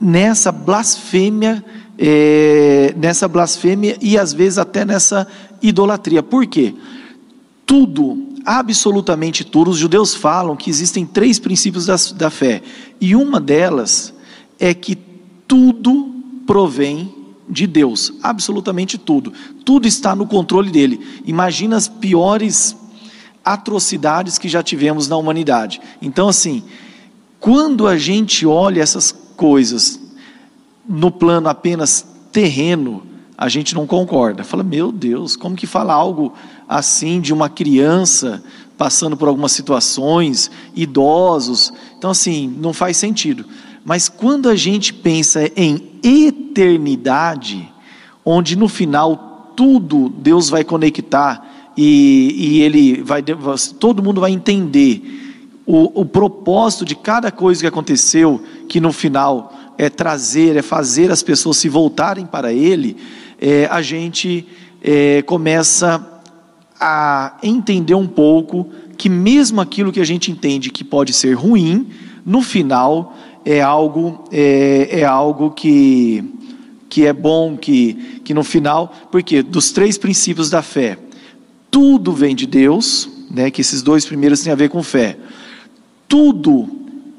nessa 0.00 0.52
blasfêmia, 0.52 1.64
é, 1.98 2.94
nessa 2.96 3.26
blasfêmia 3.26 3.96
e 4.00 4.16
às 4.16 4.32
vezes 4.32 4.58
até 4.58 4.84
nessa 4.84 5.26
idolatria. 5.60 6.22
Por 6.22 6.46
quê? 6.46 6.72
Tudo 7.66 8.33
absolutamente 8.44 9.44
tudo. 9.44 9.70
Os 9.70 9.78
judeus 9.78 10.14
falam 10.14 10.56
que 10.56 10.70
existem 10.70 11.06
três 11.06 11.38
princípios 11.38 11.86
da, 11.86 11.96
da 12.16 12.30
fé, 12.30 12.62
e 13.00 13.16
uma 13.16 13.40
delas 13.40 14.12
é 14.58 14.74
que 14.74 14.96
tudo 15.46 16.14
provém 16.46 17.14
de 17.48 17.66
Deus, 17.66 18.12
absolutamente 18.22 18.96
tudo. 18.98 19.32
Tudo 19.64 19.86
está 19.86 20.14
no 20.14 20.26
controle 20.26 20.70
dele. 20.70 21.00
Imagina 21.24 21.76
as 21.76 21.88
piores 21.88 22.76
atrocidades 23.44 24.38
que 24.38 24.48
já 24.48 24.62
tivemos 24.62 25.08
na 25.08 25.16
humanidade. 25.16 25.80
Então, 26.00 26.28
assim, 26.28 26.64
quando 27.38 27.86
a 27.86 27.98
gente 27.98 28.46
olha 28.46 28.80
essas 28.80 29.12
coisas 29.36 30.00
no 30.88 31.10
plano 31.10 31.48
apenas 31.48 32.06
terreno, 32.32 33.02
a 33.36 33.48
gente 33.48 33.74
não 33.74 33.86
concorda. 33.86 34.44
Fala, 34.44 34.62
meu 34.62 34.92
Deus, 34.92 35.36
como 35.36 35.56
que 35.56 35.66
fala 35.66 35.92
algo 35.92 36.32
assim 36.68 37.20
de 37.20 37.32
uma 37.32 37.48
criança 37.48 38.42
passando 38.78 39.16
por 39.16 39.28
algumas 39.28 39.52
situações, 39.52 40.50
idosos? 40.74 41.72
Então, 41.98 42.10
assim, 42.10 42.52
não 42.58 42.72
faz 42.72 42.96
sentido. 42.96 43.44
Mas 43.84 44.08
quando 44.08 44.48
a 44.48 44.56
gente 44.56 44.94
pensa 44.94 45.50
em 45.56 45.90
eternidade, 46.02 47.70
onde 48.24 48.56
no 48.56 48.68
final 48.68 49.52
tudo 49.56 50.08
Deus 50.08 50.48
vai 50.48 50.64
conectar 50.64 51.72
e, 51.76 52.34
e 52.36 52.62
ele 52.62 53.02
vai, 53.02 53.22
todo 53.78 54.02
mundo 54.02 54.20
vai 54.20 54.32
entender 54.32 55.24
o, 55.66 56.00
o 56.00 56.04
propósito 56.04 56.84
de 56.84 56.94
cada 56.94 57.30
coisa 57.30 57.60
que 57.60 57.66
aconteceu, 57.66 58.42
que 58.68 58.80
no 58.80 58.92
final 58.92 59.52
é 59.76 59.88
trazer, 59.88 60.56
é 60.56 60.62
fazer 60.62 61.10
as 61.10 61.22
pessoas 61.22 61.56
se 61.56 61.68
voltarem 61.68 62.26
para 62.26 62.52
Ele 62.52 62.96
é, 63.40 63.66
a 63.70 63.82
gente 63.82 64.46
é, 64.82 65.22
começa 65.22 66.22
a 66.80 67.38
entender 67.42 67.94
um 67.94 68.06
pouco 68.06 68.68
que 68.96 69.08
mesmo 69.08 69.60
aquilo 69.60 69.92
que 69.92 70.00
a 70.00 70.04
gente 70.04 70.30
entende 70.30 70.70
que 70.70 70.84
pode 70.84 71.12
ser 71.12 71.34
ruim, 71.34 71.88
no 72.24 72.42
final 72.42 73.16
é 73.44 73.60
algo 73.60 74.24
é, 74.32 75.00
é 75.00 75.04
algo 75.04 75.50
que 75.50 76.24
que 76.88 77.06
é 77.06 77.12
bom, 77.12 77.56
que 77.56 78.20
que 78.24 78.32
no 78.32 78.44
final, 78.44 78.92
porque 79.10 79.42
dos 79.42 79.72
três 79.72 79.98
princípios 79.98 80.48
da 80.48 80.62
fé, 80.62 80.98
tudo 81.70 82.12
vem 82.12 82.34
de 82.36 82.46
Deus, 82.46 83.08
né? 83.30 83.50
Que 83.50 83.60
esses 83.60 83.82
dois 83.82 84.04
primeiros 84.04 84.40
têm 84.40 84.52
a 84.52 84.56
ver 84.56 84.68
com 84.68 84.82
fé. 84.82 85.18
Tudo 86.08 86.68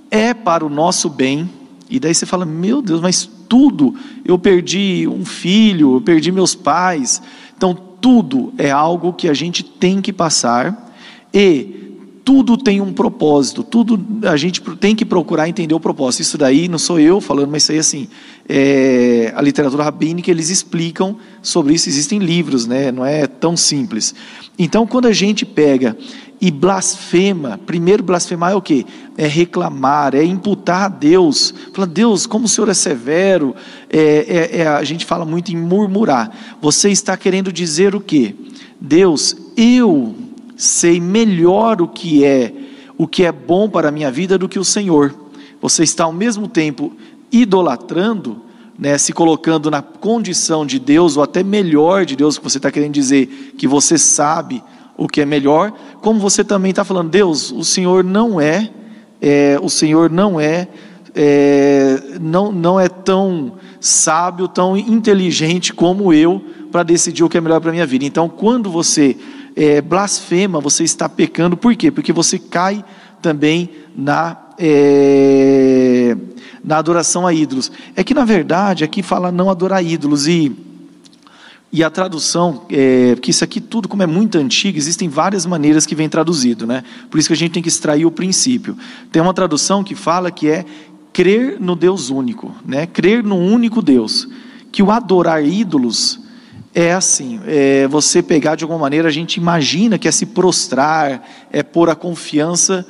é 0.09 0.33
para 0.33 0.65
o 0.65 0.69
nosso 0.69 1.09
bem. 1.09 1.49
E 1.89 1.99
daí 1.99 2.15
você 2.15 2.25
fala, 2.25 2.45
meu 2.45 2.81
Deus, 2.81 3.01
mas 3.01 3.29
tudo. 3.47 3.95
Eu 4.23 4.37
perdi 4.37 5.07
um 5.07 5.25
filho, 5.25 5.95
eu 5.95 6.01
perdi 6.01 6.31
meus 6.31 6.55
pais. 6.55 7.21
Então, 7.55 7.73
tudo 7.73 8.53
é 8.57 8.69
algo 8.69 9.13
que 9.13 9.27
a 9.27 9.33
gente 9.33 9.63
tem 9.63 10.01
que 10.01 10.13
passar 10.13 10.93
e 11.33 11.84
tudo 12.25 12.57
tem 12.57 12.81
um 12.81 12.91
propósito, 12.91 13.61
tudo 13.63 14.03
a 14.27 14.35
gente 14.35 14.59
tem 14.77 14.95
que 14.95 15.05
procurar 15.05 15.47
entender 15.47 15.75
o 15.75 15.79
propósito. 15.79 16.21
Isso 16.21 16.39
daí 16.39 16.67
não 16.67 16.79
sou 16.79 16.99
eu 16.99 17.21
falando, 17.21 17.51
mas 17.51 17.61
isso 17.61 17.71
aí 17.71 17.77
assim, 17.77 18.07
é, 18.49 19.31
a 19.35 19.41
literatura 19.43 19.83
rabínica 19.83 20.31
eles 20.31 20.49
explicam 20.49 21.17
sobre 21.43 21.75
isso, 21.75 21.87
existem 21.87 22.17
livros, 22.17 22.65
né? 22.65 22.91
não 22.91 23.05
é 23.05 23.27
tão 23.27 23.55
simples. 23.55 24.15
Então, 24.57 24.87
quando 24.87 25.05
a 25.05 25.13
gente 25.13 25.45
pega 25.45 25.95
e 26.41 26.49
blasfema, 26.49 27.59
primeiro 27.63 28.01
blasfemar 28.01 28.53
é 28.53 28.55
o 28.55 28.61
que? 28.61 28.87
É 29.15 29.27
reclamar, 29.27 30.15
é 30.15 30.23
imputar 30.23 30.85
a 30.85 30.89
Deus. 30.89 31.53
Fala, 31.73 31.85
Deus, 31.85 32.25
como 32.25 32.45
o 32.45 32.47
Senhor 32.47 32.69
é 32.69 32.73
severo. 32.73 33.55
É, 33.87 33.99
é, 34.01 34.57
é, 34.61 34.67
a 34.67 34.83
gente 34.83 35.05
fala 35.05 35.25
muito 35.25 35.51
em 35.51 35.57
murmurar. 35.57 36.57
Você 36.59 36.89
está 36.89 37.15
querendo 37.15 37.53
dizer 37.53 37.93
o 37.93 38.01
que? 38.01 38.35
Deus, 38.81 39.35
eu 39.55 40.24
sei 40.55 40.99
melhor 40.99 41.81
o 41.81 41.87
que 41.87 42.23
é, 42.23 42.53
o 42.97 43.07
que 43.07 43.23
é 43.25 43.31
bom 43.31 43.69
para 43.69 43.89
a 43.89 43.91
minha 43.91 44.11
vida 44.11 44.37
do 44.37 44.47
que 44.47 44.59
o 44.59 44.63
Senhor. 44.63 45.13
Você 45.61 45.83
está 45.83 46.05
ao 46.05 46.13
mesmo 46.13 46.47
tempo 46.47 46.93
idolatrando, 47.31 48.41
né, 48.77 48.97
se 48.97 49.13
colocando 49.13 49.71
na 49.71 49.81
condição 49.81 50.65
de 50.65 50.79
Deus, 50.79 51.17
ou 51.17 51.23
até 51.23 51.43
melhor 51.43 52.05
de 52.05 52.15
Deus, 52.15 52.37
que 52.37 52.43
você 52.43 52.57
está 52.57 52.71
querendo 52.71 52.93
dizer 52.93 53.53
que 53.57 53.67
você 53.67 53.97
sabe 53.97 54.63
o 54.97 55.07
que 55.07 55.21
é 55.21 55.25
melhor, 55.25 55.73
como 56.01 56.19
você 56.19 56.43
também 56.43 56.69
está 56.69 56.83
falando, 56.83 57.09
Deus, 57.09 57.51
o 57.51 57.63
Senhor 57.63 58.03
não 58.03 58.39
é, 58.39 58.69
é 59.21 59.59
o 59.61 59.69
Senhor 59.69 60.09
não 60.09 60.39
é, 60.39 60.67
é, 61.13 62.01
não, 62.21 62.51
não 62.51 62.79
é 62.79 62.87
tão 62.87 63.53
sábio, 63.79 64.47
tão 64.47 64.77
inteligente 64.77 65.73
como 65.73 66.13
eu 66.13 66.41
para 66.71 66.83
decidir 66.83 67.23
o 67.23 67.29
que 67.29 67.37
é 67.37 67.41
melhor 67.41 67.61
para 67.61 67.69
a 67.69 67.73
minha 67.73 67.85
vida. 67.85 68.05
Então, 68.05 68.27
quando 68.27 68.69
você 68.69 69.15
é, 69.55 69.81
blasfema, 69.81 70.59
você 70.59 70.83
está 70.83 71.07
pecando, 71.07 71.55
por 71.55 71.75
quê? 71.75 71.89
Porque 71.89 72.11
você 72.11 72.37
cai 72.37 72.83
também 73.21 73.69
na, 73.95 74.37
é, 74.59 76.15
na 76.63 76.77
adoração 76.77 77.25
a 77.25 77.33
ídolos. 77.33 77.71
É 77.95 78.03
que, 78.03 78.13
na 78.13 78.25
verdade, 78.25 78.83
aqui 78.83 79.01
fala 79.01 79.31
não 79.31 79.49
adorar 79.49 79.83
ídolos, 79.83 80.27
e 80.27 80.65
e 81.75 81.83
a 81.83 81.89
tradução, 81.89 82.61
é, 82.69 83.17
que 83.21 83.31
isso 83.31 83.43
aqui 83.43 83.59
tudo, 83.59 83.89
como 83.89 84.01
é 84.01 84.05
muito 84.05 84.37
antigo, 84.37 84.77
existem 84.77 85.09
várias 85.09 85.45
maneiras 85.45 85.85
que 85.85 85.93
vem 85.93 86.07
traduzido, 86.07 86.65
né? 86.65 86.85
Por 87.09 87.19
isso 87.19 87.27
que 87.27 87.33
a 87.33 87.35
gente 87.35 87.51
tem 87.51 87.61
que 87.61 87.67
extrair 87.67 88.05
o 88.05 88.11
princípio. 88.11 88.77
Tem 89.11 89.21
uma 89.21 89.33
tradução 89.33 89.83
que 89.83 89.93
fala 89.93 90.31
que 90.31 90.47
é 90.47 90.63
crer 91.11 91.59
no 91.59 91.75
Deus 91.75 92.09
único, 92.09 92.55
né? 92.65 92.85
Crer 92.87 93.25
no 93.25 93.35
único 93.35 93.81
Deus. 93.81 94.25
Que 94.71 94.81
o 94.81 94.89
adorar 94.89 95.45
ídolos 95.45 96.17
é 96.75 96.91
assim, 96.91 97.39
é 97.47 97.87
você 97.87 98.21
pegar 98.21 98.55
de 98.55 98.65
alguma 98.65 98.81
maneira, 98.81 99.07
a 99.07 99.11
gente 99.11 99.37
imagina 99.37 99.97
que 99.97 100.09
é 100.09 100.11
se 100.11 100.25
prostrar, 100.25 101.25
é 101.49 101.63
pôr 101.63 101.89
a 101.89 101.95
confiança 101.95 102.85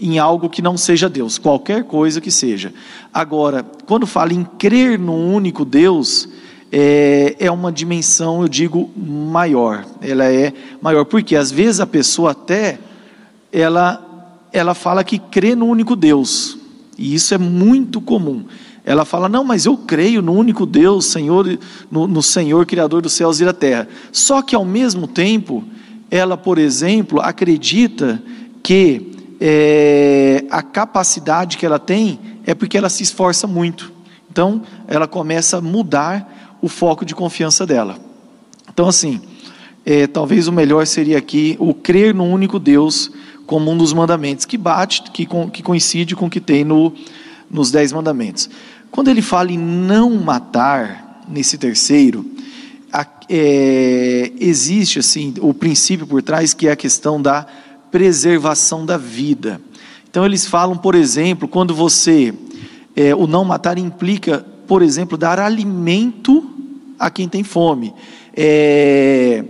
em 0.00 0.18
algo 0.18 0.48
que 0.48 0.62
não 0.62 0.74
seja 0.78 1.06
Deus, 1.06 1.36
qualquer 1.36 1.84
coisa 1.84 2.18
que 2.18 2.30
seja. 2.30 2.72
Agora, 3.12 3.62
quando 3.84 4.06
fala 4.06 4.32
em 4.32 4.42
crer 4.42 4.98
no 4.98 5.14
único 5.14 5.66
Deus, 5.66 6.26
é, 6.72 7.36
é 7.38 7.50
uma 7.50 7.70
dimensão, 7.70 8.40
eu 8.40 8.48
digo, 8.48 8.90
maior. 8.96 9.84
Ela 10.00 10.32
é 10.32 10.54
maior, 10.80 11.04
porque 11.04 11.36
às 11.36 11.50
vezes 11.50 11.78
a 11.78 11.86
pessoa 11.86 12.30
até 12.30 12.78
ela 13.52 14.02
ela 14.52 14.72
fala 14.72 15.04
que 15.04 15.18
crê 15.18 15.54
no 15.54 15.66
único 15.66 15.94
Deus, 15.94 16.56
e 16.96 17.14
isso 17.14 17.34
é 17.34 17.38
muito 17.38 18.00
comum. 18.00 18.46
Ela 18.86 19.04
fala: 19.04 19.28
Não, 19.28 19.42
mas 19.42 19.66
eu 19.66 19.76
creio 19.76 20.22
no 20.22 20.32
único 20.32 20.64
Deus, 20.64 21.06
Senhor, 21.06 21.58
no, 21.90 22.06
no 22.06 22.22
Senhor 22.22 22.64
Criador 22.64 23.02
dos 23.02 23.12
céus 23.12 23.40
e 23.40 23.44
da 23.44 23.52
terra. 23.52 23.88
Só 24.12 24.40
que 24.40 24.54
ao 24.54 24.64
mesmo 24.64 25.08
tempo, 25.08 25.64
ela, 26.08 26.36
por 26.36 26.56
exemplo, 26.56 27.20
acredita 27.20 28.22
que 28.62 29.12
é, 29.40 30.44
a 30.48 30.62
capacidade 30.62 31.58
que 31.58 31.66
ela 31.66 31.80
tem 31.80 32.20
é 32.46 32.54
porque 32.54 32.78
ela 32.78 32.88
se 32.88 33.02
esforça 33.02 33.48
muito. 33.48 33.92
Então, 34.30 34.62
ela 34.86 35.08
começa 35.08 35.58
a 35.58 35.60
mudar 35.60 36.56
o 36.62 36.68
foco 36.68 37.04
de 37.04 37.14
confiança 37.14 37.66
dela. 37.66 37.98
Então, 38.72 38.86
assim, 38.86 39.20
é, 39.84 40.06
talvez 40.06 40.46
o 40.46 40.52
melhor 40.52 40.86
seria 40.86 41.18
aqui 41.18 41.56
o 41.58 41.74
crer 41.74 42.14
no 42.14 42.24
único 42.24 42.60
Deus 42.60 43.10
como 43.46 43.70
um 43.70 43.76
dos 43.76 43.92
mandamentos, 43.92 44.44
que 44.44 44.56
bate, 44.56 45.02
que, 45.10 45.26
que 45.52 45.62
coincide 45.62 46.14
com 46.14 46.26
o 46.26 46.30
que 46.30 46.40
tem 46.40 46.64
no, 46.64 46.92
nos 47.50 47.70
Dez 47.70 47.92
Mandamentos. 47.92 48.50
Quando 48.96 49.08
ele 49.08 49.20
fala 49.20 49.52
em 49.52 49.58
não 49.58 50.10
matar, 50.16 51.22
nesse 51.28 51.58
terceiro, 51.58 52.24
é, 53.28 54.32
existe 54.40 55.00
assim 55.00 55.34
o 55.40 55.52
princípio 55.52 56.06
por 56.06 56.22
trás 56.22 56.54
que 56.54 56.66
é 56.66 56.72
a 56.72 56.76
questão 56.76 57.20
da 57.20 57.46
preservação 57.90 58.86
da 58.86 58.96
vida. 58.96 59.60
Então 60.08 60.24
eles 60.24 60.46
falam, 60.46 60.78
por 60.78 60.94
exemplo, 60.94 61.46
quando 61.46 61.74
você 61.74 62.32
é, 62.96 63.14
o 63.14 63.26
não 63.26 63.44
matar 63.44 63.76
implica 63.76 64.42
por 64.66 64.80
exemplo, 64.80 65.18
dar 65.18 65.38
alimento 65.38 66.48
a 66.98 67.10
quem 67.10 67.28
tem 67.28 67.44
fome. 67.44 67.92
É, 68.34 69.44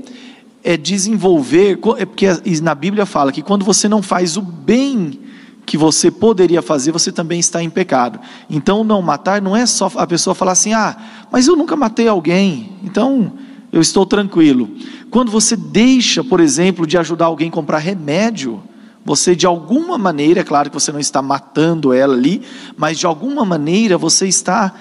é 0.65 0.77
desenvolver, 0.77 1.79
é 1.99 2.05
porque 2.05 2.27
na 2.61 2.75
Bíblia 2.75 3.07
fala 3.07 3.31
que 3.31 3.43
quando 3.43 3.65
você 3.65 3.89
não 3.89 4.03
faz 4.03 4.37
o 4.37 4.43
bem 4.43 5.21
que 5.67 5.77
você 5.77 6.11
poderia 6.11 6.63
fazer, 6.63 6.93
você 6.93 7.11
também 7.11 7.41
está 7.41 7.63
em 7.63 7.69
pecado. 7.69 8.21
Então, 8.49 8.85
não 8.85 9.03
matar 9.03 9.43
não 9.43 9.57
é 9.57 9.67
só 9.67 9.91
a 9.97 10.07
pessoa 10.07 10.35
falar 10.35 10.53
assim: 10.53 10.73
ah, 10.73 10.97
mas 11.31 11.49
eu 11.49 11.57
nunca 11.57 11.75
matei 11.75 12.07
alguém, 12.07 12.79
então 12.85 13.33
eu 13.73 13.81
estou 13.81 14.07
tranquilo. 14.07 14.71
Quando 15.11 15.31
você 15.31 15.57
deixa, 15.57 16.23
por 16.23 16.41
exemplo, 16.41 16.87
de 16.87 16.97
ajudar 16.97 17.27
alguém 17.27 17.49
a 17.49 17.53
comprar 17.53 17.79
remédio, 17.79 18.63
você 19.05 19.35
de 19.37 19.47
alguma 19.47 19.99
maneira, 19.99 20.41
é 20.41 20.45
claro 20.45 20.71
que 20.71 20.75
você 20.75 20.93
não 20.93 21.01
está 21.01 21.21
matando 21.21 21.93
ela 21.93 22.15
ali, 22.15 22.43
mas 22.77 22.99
de 22.99 23.07
alguma 23.07 23.45
maneira 23.45 23.99
você 23.99 24.27
está 24.27 24.73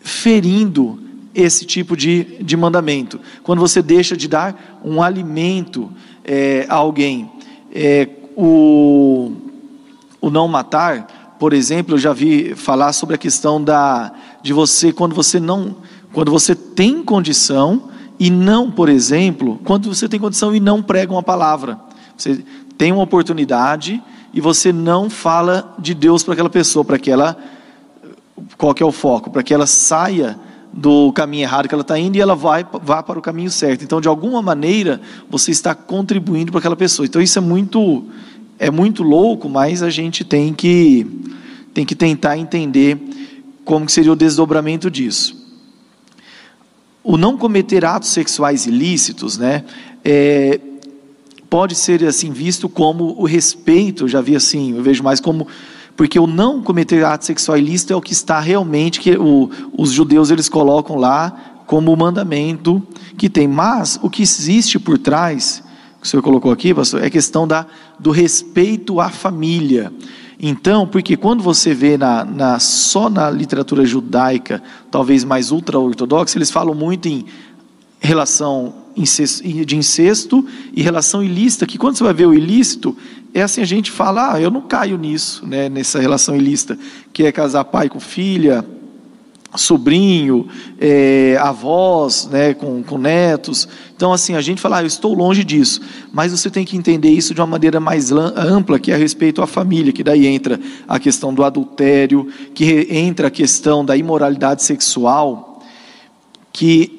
ferindo 0.00 0.98
esse 1.34 1.64
tipo 1.64 1.96
de, 1.96 2.42
de 2.42 2.56
mandamento. 2.56 3.20
Quando 3.42 3.60
você 3.60 3.80
deixa 3.80 4.16
de 4.16 4.26
dar 4.26 4.80
um 4.84 5.02
alimento 5.02 5.90
é, 6.24 6.66
a 6.68 6.74
alguém. 6.74 7.30
É, 7.72 8.08
o, 8.36 9.32
o 10.20 10.30
não 10.30 10.46
matar, 10.46 11.36
por 11.38 11.54
exemplo, 11.54 11.94
eu 11.94 11.98
já 11.98 12.12
vi 12.12 12.54
falar 12.54 12.92
sobre 12.92 13.14
a 13.14 13.18
questão 13.18 13.62
da, 13.62 14.12
de 14.42 14.52
você, 14.52 14.92
quando 14.92 15.14
você 15.14 15.40
não, 15.40 15.76
quando 16.12 16.30
você 16.30 16.54
tem 16.54 17.02
condição 17.02 17.84
e 18.18 18.28
não, 18.30 18.70
por 18.70 18.90
exemplo, 18.90 19.58
quando 19.64 19.88
você 19.92 20.06
tem 20.06 20.20
condição 20.20 20.54
e 20.54 20.60
não 20.60 20.82
prega 20.82 21.10
uma 21.10 21.22
palavra. 21.22 21.80
Você 22.14 22.44
tem 22.76 22.92
uma 22.92 23.02
oportunidade 23.02 24.02
e 24.34 24.40
você 24.40 24.70
não 24.70 25.08
fala 25.08 25.74
de 25.78 25.94
Deus 25.94 26.22
para 26.22 26.34
aquela 26.34 26.50
pessoa, 26.50 26.84
para 26.84 26.98
que 26.98 27.10
ela, 27.10 27.34
qual 28.58 28.74
que 28.74 28.82
é 28.82 28.86
o 28.86 28.92
foco? 28.92 29.30
Para 29.30 29.42
que 29.42 29.54
ela 29.54 29.66
saia 29.66 30.38
do 30.72 31.12
caminho 31.12 31.42
errado 31.42 31.68
que 31.68 31.74
ela 31.74 31.82
está 31.82 31.98
indo 31.98 32.16
e 32.16 32.20
ela 32.20 32.36
vai 32.36 32.64
vá 32.82 33.02
para 33.02 33.18
o 33.18 33.22
caminho 33.22 33.50
certo. 33.50 33.82
Então, 33.82 34.00
de 34.00 34.08
alguma 34.08 34.40
maneira, 34.42 35.00
você 35.28 35.50
está 35.50 35.74
contribuindo 35.74 36.52
para 36.52 36.58
aquela 36.58 36.76
pessoa. 36.76 37.06
Então, 37.06 37.20
isso 37.20 37.38
é 37.38 37.42
muito 37.42 38.04
é 38.60 38.70
muito 38.70 39.02
louco, 39.02 39.48
mas 39.48 39.82
a 39.82 39.88
gente 39.88 40.22
tem 40.22 40.52
que 40.52 41.06
tem 41.72 41.86
que 41.86 41.94
tentar 41.94 42.36
entender 42.36 42.98
como 43.64 43.86
que 43.86 43.92
seria 43.92 44.12
o 44.12 44.16
desdobramento 44.16 44.90
disso. 44.90 45.34
O 47.02 47.16
não 47.16 47.38
cometer 47.38 47.84
atos 47.84 48.10
sexuais 48.10 48.66
ilícitos, 48.66 49.38
né, 49.38 49.64
é, 50.04 50.60
pode 51.48 51.74
ser 51.74 52.04
assim 52.04 52.32
visto 52.32 52.68
como 52.68 53.14
o 53.18 53.24
respeito. 53.24 54.06
Já 54.06 54.20
vi 54.20 54.36
assim, 54.36 54.76
eu 54.76 54.82
vejo 54.82 55.02
mais 55.02 55.20
como 55.20 55.46
porque 55.96 56.18
o 56.18 56.26
não 56.26 56.62
cometer 56.62 57.04
ato 57.04 57.24
sexual 57.24 57.58
ilícito 57.58 57.92
é 57.92 57.96
o 57.96 58.00
que 58.00 58.12
está 58.12 58.40
realmente 58.40 59.00
que 59.00 59.16
o, 59.16 59.50
os 59.76 59.90
judeus 59.90 60.30
eles 60.30 60.48
colocam 60.48 60.96
lá 60.96 61.62
como 61.66 61.94
mandamento 61.96 62.82
que 63.16 63.28
tem. 63.28 63.46
Mas 63.46 63.98
o 64.02 64.08
que 64.08 64.22
existe 64.22 64.78
por 64.78 64.98
trás, 64.98 65.62
que 66.00 66.06
o 66.06 66.08
senhor 66.08 66.22
colocou 66.22 66.50
aqui, 66.50 66.72
pastor, 66.72 67.04
é 67.04 67.10
questão 67.10 67.46
da, 67.46 67.66
do 67.98 68.10
respeito 68.10 69.00
à 69.00 69.10
família. 69.10 69.92
Então, 70.42 70.86
porque 70.86 71.16
quando 71.16 71.42
você 71.42 71.74
vê 71.74 71.98
na, 71.98 72.24
na, 72.24 72.58
só 72.58 73.10
na 73.10 73.30
literatura 73.30 73.84
judaica, 73.84 74.62
talvez 74.90 75.22
mais 75.22 75.50
ultra-ortodoxa, 75.50 76.38
eles 76.38 76.50
falam 76.50 76.74
muito 76.74 77.06
em 77.06 77.26
relação 78.00 78.74
de 78.96 79.76
incesto 79.76 80.44
e 80.72 80.82
relação 80.82 81.22
ilícita, 81.22 81.66
que 81.66 81.76
quando 81.76 81.96
você 81.96 82.04
vai 82.04 82.14
ver 82.14 82.26
o 82.26 82.34
ilícito, 82.34 82.96
é 83.34 83.42
assim, 83.42 83.60
a 83.60 83.66
gente 83.66 83.90
fala, 83.90 84.34
ah, 84.34 84.40
eu 84.40 84.50
não 84.50 84.62
caio 84.62 84.96
nisso, 84.96 85.46
né, 85.46 85.68
nessa 85.68 86.00
relação 86.00 86.34
ilícita, 86.34 86.78
que 87.12 87.24
é 87.24 87.30
casar 87.30 87.64
pai 87.64 87.88
com 87.88 88.00
filha, 88.00 88.64
sobrinho, 89.56 90.46
é, 90.80 91.36
avós, 91.40 92.28
né, 92.30 92.54
com, 92.54 92.82
com 92.82 92.98
netos. 92.98 93.68
Então, 93.96 94.12
assim, 94.12 94.34
a 94.34 94.40
gente 94.40 94.60
fala, 94.60 94.78
ah, 94.78 94.82
eu 94.82 94.86
estou 94.86 95.12
longe 95.14 95.42
disso. 95.42 95.80
Mas 96.12 96.32
você 96.32 96.48
tem 96.48 96.64
que 96.64 96.76
entender 96.76 97.10
isso 97.10 97.34
de 97.34 97.40
uma 97.40 97.46
maneira 97.46 97.80
mais 97.80 98.12
ampla, 98.12 98.78
que 98.78 98.92
é 98.92 98.94
a 98.94 98.98
respeito 98.98 99.42
à 99.42 99.46
família, 99.46 99.92
que 99.92 100.04
daí 100.04 100.26
entra 100.26 100.60
a 100.86 100.98
questão 100.98 101.34
do 101.34 101.44
adultério, 101.44 102.28
que 102.54 102.86
entra 102.90 103.28
a 103.28 103.30
questão 103.30 103.84
da 103.84 103.96
imoralidade 103.96 104.62
sexual, 104.62 105.62
que 106.52 106.96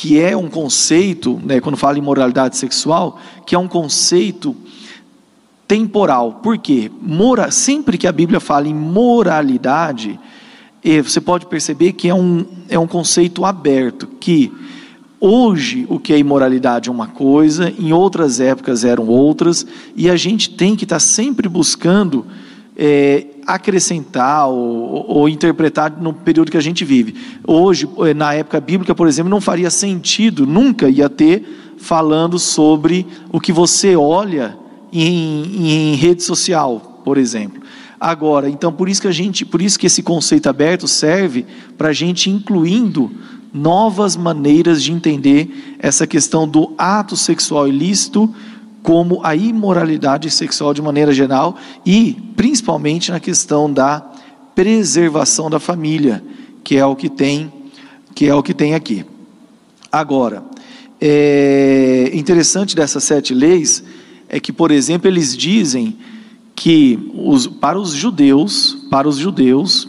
que 0.00 0.20
é 0.20 0.36
um 0.36 0.48
conceito, 0.48 1.40
né, 1.42 1.60
quando 1.60 1.76
fala 1.76 1.98
em 1.98 2.00
moralidade 2.00 2.56
sexual, 2.56 3.18
que 3.44 3.56
é 3.56 3.58
um 3.58 3.66
conceito 3.66 4.54
temporal. 5.66 6.34
Por 6.34 6.56
quê? 6.56 6.88
Mora, 7.02 7.50
sempre 7.50 7.98
que 7.98 8.06
a 8.06 8.12
Bíblia 8.12 8.38
fala 8.38 8.68
em 8.68 8.74
moralidade, 8.74 10.18
você 11.02 11.20
pode 11.20 11.46
perceber 11.46 11.92
que 11.92 12.08
é 12.08 12.14
um, 12.14 12.44
é 12.68 12.78
um 12.78 12.86
conceito 12.86 13.44
aberto, 13.44 14.06
que 14.20 14.52
hoje 15.20 15.86
o 15.88 15.98
que 15.98 16.12
é 16.12 16.18
imoralidade 16.18 16.88
é 16.88 16.92
uma 16.92 17.08
coisa, 17.08 17.72
em 17.78 17.92
outras 17.92 18.40
épocas 18.40 18.84
eram 18.84 19.06
outras, 19.08 19.66
e 19.96 20.08
a 20.08 20.16
gente 20.16 20.50
tem 20.50 20.76
que 20.76 20.84
estar 20.84 21.00
sempre 21.00 21.48
buscando 21.48 22.24
é, 22.76 23.26
acrescentar 23.44 24.48
ou, 24.48 25.04
ou, 25.08 25.28
interpretar 25.28 26.00
no 26.00 26.12
período 26.12 26.50
que 26.50 26.56
a 26.56 26.62
gente 26.62 26.84
vive. 26.84 27.16
Hoje, 27.44 27.88
é, 28.06 28.14
na 28.14 28.34
época 28.34 28.60
bíblica, 28.60 28.94
por 28.94 29.08
exemplo, 29.08 29.28
não 29.28 29.40
faria 29.40 29.68
sentido, 29.68 30.46
nunca 30.46 30.88
ia 30.88 31.08
ter 31.08 31.74
falando 31.76 32.38
sobre 32.38 33.04
o 33.32 33.40
que 33.40 33.52
você 33.52 33.96
olha 33.96 34.56
em, 34.92 35.92
em 35.92 35.94
rede 35.96 36.22
social, 36.22 37.00
por 37.04 37.18
exemplo. 37.18 37.57
Agora, 38.00 38.48
então 38.48 38.72
por 38.72 38.88
isso 38.88 39.02
que 39.02 39.08
a 39.08 39.12
gente, 39.12 39.44
por 39.44 39.60
isso 39.60 39.78
que 39.78 39.86
esse 39.86 40.02
conceito 40.02 40.48
aberto 40.48 40.86
serve 40.86 41.44
para 41.76 41.88
a 41.88 41.92
gente 41.92 42.30
incluindo 42.30 43.10
novas 43.52 44.16
maneiras 44.16 44.82
de 44.82 44.92
entender 44.92 45.76
essa 45.78 46.06
questão 46.06 46.46
do 46.46 46.72
ato 46.78 47.16
sexual 47.16 47.66
ilícito 47.66 48.32
como 48.82 49.20
a 49.24 49.34
imoralidade 49.34 50.30
sexual 50.30 50.72
de 50.72 50.80
maneira 50.80 51.12
geral 51.12 51.56
e 51.84 52.16
principalmente 52.36 53.10
na 53.10 53.18
questão 53.18 53.72
da 53.72 54.00
preservação 54.54 55.50
da 55.50 55.58
família, 55.58 56.22
que 56.62 56.76
é 56.76 56.86
o 56.86 56.94
que 56.94 57.08
tem, 57.08 57.52
que 58.14 58.26
é 58.26 58.34
o 58.34 58.42
que 58.42 58.54
tem 58.54 58.74
aqui. 58.74 59.04
Agora, 59.90 60.44
é 61.00 62.10
interessante 62.12 62.76
dessas 62.76 63.02
sete 63.04 63.34
leis 63.34 63.82
é 64.28 64.38
que, 64.38 64.52
por 64.52 64.70
exemplo, 64.70 65.08
eles 65.08 65.36
dizem 65.36 65.96
que 66.58 66.98
os, 67.14 67.46
para 67.46 67.78
os 67.78 67.92
judeus, 67.92 68.76
para 68.90 69.08
os 69.08 69.16
judeus, 69.16 69.88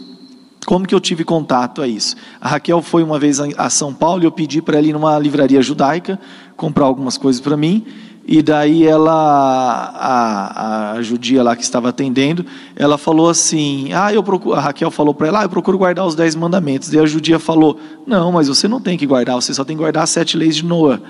como 0.64 0.86
que 0.86 0.94
eu 0.94 1.00
tive 1.00 1.24
contato 1.24 1.82
a 1.82 1.88
isso? 1.88 2.14
A 2.40 2.48
Raquel 2.48 2.80
foi 2.80 3.02
uma 3.02 3.18
vez 3.18 3.40
a 3.40 3.68
São 3.68 3.92
Paulo 3.92 4.22
e 4.22 4.26
eu 4.26 4.30
pedi 4.30 4.62
para 4.62 4.78
ela 4.78 4.86
ir 4.86 4.92
numa 4.92 5.18
livraria 5.18 5.60
judaica 5.60 6.18
comprar 6.56 6.84
algumas 6.84 7.18
coisas 7.18 7.40
para 7.40 7.56
mim. 7.56 7.84
E 8.24 8.40
daí 8.40 8.86
ela, 8.86 9.12
a, 9.12 10.92
a, 10.92 11.02
judia 11.02 11.42
lá 11.42 11.56
que 11.56 11.64
estava 11.64 11.88
atendendo, 11.88 12.46
ela 12.76 12.96
falou 12.96 13.28
assim: 13.28 13.92
Ah, 13.92 14.14
eu 14.14 14.22
procuro, 14.22 14.54
a 14.54 14.60
Raquel 14.60 14.92
falou 14.92 15.12
para 15.12 15.26
ela: 15.26 15.40
ah, 15.40 15.44
eu 15.44 15.48
procuro 15.48 15.76
guardar 15.76 16.06
os 16.06 16.14
dez 16.14 16.36
mandamentos. 16.36 16.92
E 16.92 16.98
a 17.00 17.06
judia 17.06 17.40
falou: 17.40 17.80
Não, 18.06 18.30
mas 18.30 18.46
você 18.46 18.68
não 18.68 18.80
tem 18.80 18.96
que 18.96 19.06
guardar, 19.06 19.34
você 19.34 19.52
só 19.52 19.64
tem 19.64 19.74
que 19.76 19.82
guardar 19.82 20.04
as 20.04 20.10
sete 20.10 20.36
leis 20.36 20.54
de 20.54 20.64
Noé. 20.64 21.00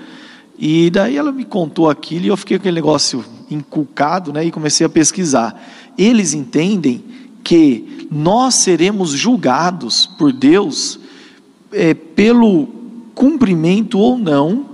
E 0.63 0.91
daí 0.91 1.17
ela 1.17 1.31
me 1.31 1.43
contou 1.43 1.89
aquilo 1.89 2.25
e 2.25 2.27
eu 2.27 2.37
fiquei 2.37 2.55
com 2.55 2.61
aquele 2.61 2.75
negócio 2.75 3.25
inculcado, 3.49 4.31
né? 4.31 4.45
E 4.45 4.51
comecei 4.51 4.85
a 4.85 4.89
pesquisar. 4.89 5.59
Eles 5.97 6.35
entendem 6.35 7.03
que 7.43 8.07
nós 8.11 8.53
seremos 8.53 9.09
julgados 9.09 10.05
por 10.05 10.31
Deus 10.31 10.99
é, 11.71 11.95
pelo 11.95 12.67
cumprimento 13.15 13.97
ou 13.97 14.19
não 14.19 14.67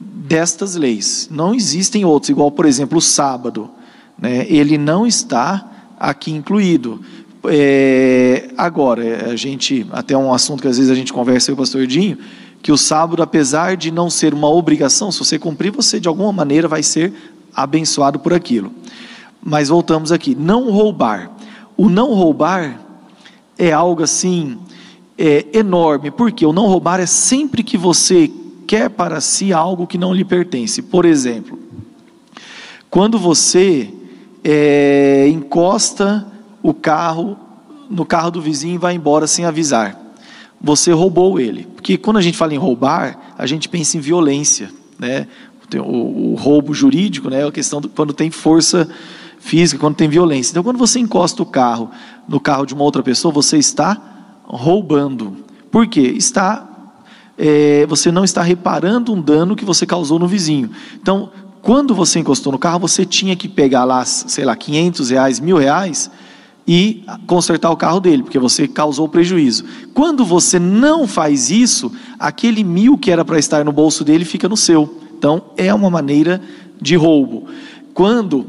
destas 0.00 0.74
leis. 0.74 1.28
Não 1.30 1.54
existem 1.54 2.04
outros, 2.04 2.28
igual 2.30 2.50
por 2.50 2.66
exemplo 2.66 2.98
o 2.98 3.00
sábado, 3.00 3.70
né? 4.18 4.44
Ele 4.48 4.76
não 4.76 5.06
está 5.06 5.94
aqui 6.00 6.32
incluído. 6.32 7.00
É, 7.44 8.48
agora, 8.58 9.30
a 9.30 9.36
gente, 9.36 9.86
até 9.92 10.16
um 10.16 10.34
assunto 10.34 10.62
que 10.62 10.68
às 10.68 10.78
vezes 10.78 10.90
a 10.90 10.96
gente 10.96 11.12
conversa 11.12 11.52
com 11.52 11.54
o 11.54 11.58
pastor 11.58 11.86
Dinho, 11.86 12.18
que 12.62 12.70
o 12.70 12.78
sábado, 12.78 13.22
apesar 13.22 13.76
de 13.76 13.90
não 13.90 14.08
ser 14.08 14.32
uma 14.32 14.48
obrigação, 14.48 15.10
se 15.10 15.18
você 15.18 15.36
cumprir, 15.36 15.72
você 15.72 15.98
de 15.98 16.06
alguma 16.06 16.32
maneira 16.32 16.68
vai 16.68 16.82
ser 16.82 17.12
abençoado 17.52 18.20
por 18.20 18.32
aquilo. 18.32 18.72
Mas 19.42 19.68
voltamos 19.68 20.12
aqui, 20.12 20.36
não 20.36 20.70
roubar. 20.70 21.32
O 21.76 21.88
não 21.88 22.14
roubar 22.14 22.80
é 23.58 23.72
algo 23.72 24.04
assim 24.04 24.58
é, 25.18 25.46
enorme, 25.52 26.12
porque 26.12 26.46
o 26.46 26.52
não 26.52 26.68
roubar 26.68 27.00
é 27.00 27.06
sempre 27.06 27.64
que 27.64 27.76
você 27.76 28.30
quer 28.64 28.88
para 28.88 29.20
si 29.20 29.52
algo 29.52 29.86
que 29.86 29.98
não 29.98 30.14
lhe 30.14 30.24
pertence. 30.24 30.80
Por 30.82 31.04
exemplo, 31.04 31.58
quando 32.88 33.18
você 33.18 33.92
é, 34.44 35.26
encosta 35.28 36.24
o 36.62 36.72
carro 36.72 37.36
no 37.90 38.06
carro 38.06 38.30
do 38.30 38.40
vizinho 38.40 38.76
e 38.76 38.78
vai 38.78 38.94
embora 38.94 39.26
sem 39.26 39.44
avisar 39.44 40.01
você 40.62 40.92
roubou 40.92 41.40
ele. 41.40 41.66
Porque 41.74 41.98
quando 41.98 42.18
a 42.18 42.22
gente 42.22 42.38
fala 42.38 42.54
em 42.54 42.58
roubar, 42.58 43.34
a 43.36 43.46
gente 43.46 43.68
pensa 43.68 43.96
em 43.96 44.00
violência, 44.00 44.70
né? 44.98 45.26
O, 45.74 46.32
o 46.32 46.34
roubo 46.34 46.72
jurídico, 46.72 47.28
né? 47.28 47.40
É 47.40 47.46
a 47.46 47.52
questão 47.52 47.80
do, 47.80 47.88
quando 47.88 48.12
tem 48.12 48.30
força 48.30 48.88
física, 49.40 49.80
quando 49.80 49.96
tem 49.96 50.08
violência. 50.08 50.52
Então, 50.52 50.62
quando 50.62 50.78
você 50.78 51.00
encosta 51.00 51.42
o 51.42 51.46
carro 51.46 51.90
no 52.28 52.38
carro 52.38 52.64
de 52.64 52.74
uma 52.74 52.84
outra 52.84 53.02
pessoa, 53.02 53.32
você 53.32 53.58
está 53.58 54.00
roubando. 54.44 55.38
Por 55.70 55.86
quê? 55.86 56.00
Está, 56.16 56.68
é, 57.36 57.84
você 57.86 58.12
não 58.12 58.22
está 58.22 58.42
reparando 58.42 59.12
um 59.12 59.20
dano 59.20 59.56
que 59.56 59.64
você 59.64 59.84
causou 59.84 60.18
no 60.18 60.28
vizinho. 60.28 60.70
Então, 61.00 61.30
quando 61.60 61.94
você 61.94 62.20
encostou 62.20 62.52
no 62.52 62.58
carro, 62.58 62.78
você 62.78 63.04
tinha 63.04 63.34
que 63.34 63.48
pegar 63.48 63.84
lá, 63.84 64.04
sei 64.04 64.44
lá, 64.44 64.54
500 64.54 65.10
reais, 65.10 65.40
mil 65.40 65.56
reais, 65.56 66.10
e 66.66 67.04
consertar 67.26 67.70
o 67.70 67.76
carro 67.76 68.00
dele, 68.00 68.22
porque 68.22 68.38
você 68.38 68.68
causou 68.68 69.08
prejuízo. 69.08 69.64
Quando 69.92 70.24
você 70.24 70.58
não 70.58 71.06
faz 71.06 71.50
isso, 71.50 71.92
aquele 72.18 72.62
mil 72.62 72.96
que 72.96 73.10
era 73.10 73.24
para 73.24 73.38
estar 73.38 73.64
no 73.64 73.72
bolso 73.72 74.04
dele 74.04 74.24
fica 74.24 74.48
no 74.48 74.56
seu. 74.56 74.98
Então 75.18 75.42
é 75.56 75.72
uma 75.74 75.90
maneira 75.90 76.40
de 76.80 76.96
roubo. 76.96 77.46
Quando 77.92 78.46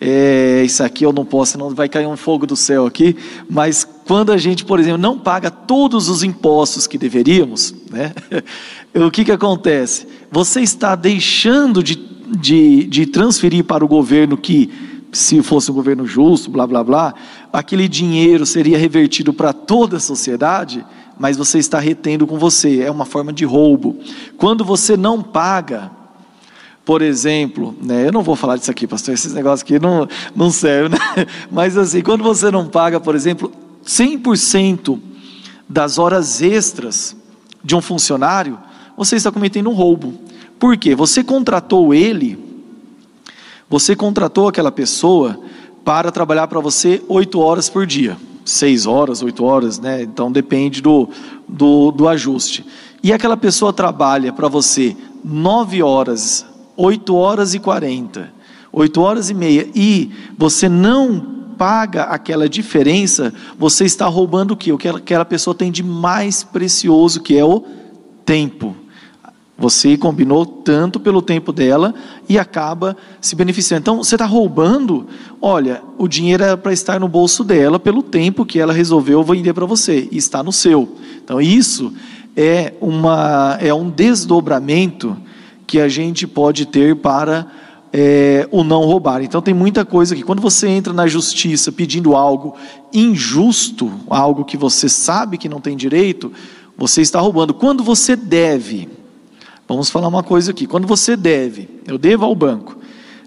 é, 0.00 0.62
isso 0.64 0.82
aqui 0.82 1.04
eu 1.04 1.12
não 1.12 1.24
posso, 1.24 1.56
não 1.56 1.70
vai 1.70 1.88
cair 1.88 2.06
um 2.06 2.16
fogo 2.16 2.46
do 2.46 2.56
céu 2.56 2.84
aqui, 2.84 3.16
mas 3.48 3.88
quando 4.06 4.32
a 4.32 4.36
gente, 4.36 4.64
por 4.64 4.78
exemplo, 4.78 4.98
não 4.98 5.18
paga 5.18 5.50
todos 5.50 6.08
os 6.08 6.22
impostos 6.22 6.86
que 6.86 6.98
deveríamos, 6.98 7.74
né, 7.90 8.12
o 8.94 9.10
que, 9.10 9.24
que 9.24 9.32
acontece? 9.32 10.06
Você 10.30 10.60
está 10.60 10.94
deixando 10.94 11.82
de, 11.82 11.96
de, 12.38 12.84
de 12.84 13.06
transferir 13.06 13.64
para 13.64 13.84
o 13.84 13.88
governo 13.88 14.36
que, 14.36 14.70
se 15.14 15.42
fosse 15.42 15.70
um 15.70 15.74
governo 15.74 16.06
justo, 16.06 16.50
blá 16.50 16.66
blá 16.66 16.82
blá, 16.82 17.14
aquele 17.52 17.88
dinheiro 17.88 18.44
seria 18.44 18.76
revertido 18.76 19.32
para 19.32 19.52
toda 19.52 19.96
a 19.96 20.00
sociedade, 20.00 20.84
mas 21.18 21.36
você 21.36 21.58
está 21.58 21.78
retendo 21.78 22.26
com 22.26 22.38
você, 22.38 22.82
é 22.82 22.90
uma 22.90 23.04
forma 23.04 23.32
de 23.32 23.44
roubo. 23.44 23.96
Quando 24.36 24.64
você 24.64 24.96
não 24.96 25.22
paga, 25.22 25.90
por 26.84 27.00
exemplo, 27.00 27.74
né, 27.80 28.08
eu 28.08 28.12
não 28.12 28.22
vou 28.22 28.36
falar 28.36 28.56
disso 28.56 28.70
aqui, 28.70 28.86
pastor, 28.86 29.14
esses 29.14 29.32
negócios 29.32 29.62
aqui 29.62 29.78
não, 29.78 30.08
não 30.34 30.50
servem, 30.50 30.98
né? 30.98 31.26
mas 31.50 31.78
assim, 31.78 32.02
quando 32.02 32.22
você 32.22 32.50
não 32.50 32.66
paga, 32.66 33.00
por 33.00 33.14
exemplo, 33.14 33.52
100% 33.86 34.98
das 35.68 35.98
horas 35.98 36.42
extras 36.42 37.16
de 37.62 37.74
um 37.74 37.80
funcionário, 37.80 38.58
você 38.96 39.16
está 39.16 39.32
cometendo 39.32 39.70
um 39.70 39.74
roubo. 39.74 40.14
Por 40.58 40.76
quê? 40.76 40.94
Você 40.94 41.24
contratou 41.24 41.94
ele, 41.94 42.38
você 43.68 43.94
contratou 43.96 44.48
aquela 44.48 44.72
pessoa 44.72 45.38
para 45.84 46.10
trabalhar 46.10 46.46
para 46.46 46.60
você 46.60 47.02
oito 47.08 47.40
horas 47.40 47.68
por 47.68 47.86
dia, 47.86 48.16
seis 48.44 48.86
horas, 48.86 49.22
oito 49.22 49.44
horas, 49.44 49.78
né? 49.78 50.02
Então 50.02 50.30
depende 50.30 50.80
do, 50.80 51.08
do, 51.48 51.90
do 51.90 52.08
ajuste. 52.08 52.64
E 53.02 53.12
aquela 53.12 53.36
pessoa 53.36 53.72
trabalha 53.72 54.32
para 54.32 54.48
você 54.48 54.96
nove 55.22 55.82
horas 55.82 56.46
8 56.76 57.14
horas 57.14 57.54
e 57.54 57.58
40, 57.58 58.32
8 58.72 59.00
horas 59.00 59.30
e 59.30 59.34
meia, 59.34 59.68
e 59.74 60.10
você 60.36 60.68
não 60.68 61.34
paga 61.56 62.04
aquela 62.04 62.48
diferença, 62.48 63.32
você 63.56 63.84
está 63.84 64.06
roubando 64.06 64.52
o 64.52 64.56
que? 64.56 64.72
O 64.72 64.78
que 64.78 64.88
aquela 64.88 65.24
pessoa 65.24 65.54
tem 65.54 65.70
de 65.70 65.82
mais 65.82 66.42
precioso, 66.42 67.20
que 67.20 67.36
é 67.36 67.44
o 67.44 67.64
tempo. 68.24 68.74
Você 69.56 69.96
combinou 69.96 70.44
tanto 70.44 70.98
pelo 70.98 71.22
tempo 71.22 71.52
dela 71.52 71.94
e 72.28 72.38
acaba 72.38 72.96
se 73.20 73.36
beneficiando. 73.36 73.82
Então, 73.82 74.02
você 74.02 74.16
está 74.16 74.26
roubando. 74.26 75.06
Olha, 75.40 75.80
o 75.96 76.08
dinheiro 76.08 76.42
era 76.42 76.56
para 76.56 76.72
estar 76.72 76.98
no 76.98 77.06
bolso 77.06 77.44
dela 77.44 77.78
pelo 77.78 78.02
tempo 78.02 78.44
que 78.44 78.58
ela 78.58 78.72
resolveu 78.72 79.22
vender 79.22 79.52
para 79.52 79.64
você 79.64 80.08
e 80.10 80.16
está 80.16 80.42
no 80.42 80.50
seu. 80.50 80.96
Então, 81.22 81.40
isso 81.40 81.92
é, 82.36 82.74
uma, 82.80 83.56
é 83.60 83.72
um 83.72 83.88
desdobramento 83.88 85.16
que 85.66 85.80
a 85.80 85.88
gente 85.88 86.26
pode 86.26 86.66
ter 86.66 86.96
para 86.96 87.46
é, 87.92 88.48
o 88.50 88.64
não 88.64 88.82
roubar. 88.84 89.22
Então 89.22 89.40
tem 89.40 89.54
muita 89.54 89.84
coisa 89.84 90.16
que 90.16 90.22
quando 90.24 90.42
você 90.42 90.66
entra 90.66 90.92
na 90.92 91.06
justiça 91.06 91.70
pedindo 91.70 92.16
algo 92.16 92.56
injusto, 92.92 93.90
algo 94.10 94.44
que 94.44 94.56
você 94.56 94.88
sabe 94.88 95.38
que 95.38 95.48
não 95.48 95.60
tem 95.60 95.76
direito, 95.76 96.32
você 96.76 97.02
está 97.02 97.20
roubando. 97.20 97.54
Quando 97.54 97.84
você 97.84 98.16
deve, 98.16 98.88
vamos 99.68 99.90
falar 99.90 100.08
uma 100.08 100.22
coisa 100.22 100.50
aqui. 100.50 100.66
Quando 100.66 100.86
você 100.86 101.16
deve, 101.16 101.68
eu 101.86 101.98
devo 101.98 102.24
ao 102.24 102.34
banco, 102.34 102.76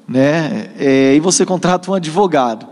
né? 0.08 0.72
É, 0.78 1.16
e 1.16 1.20
você 1.20 1.46
contrata 1.46 1.92
um 1.92 1.94
advogado 1.94 2.68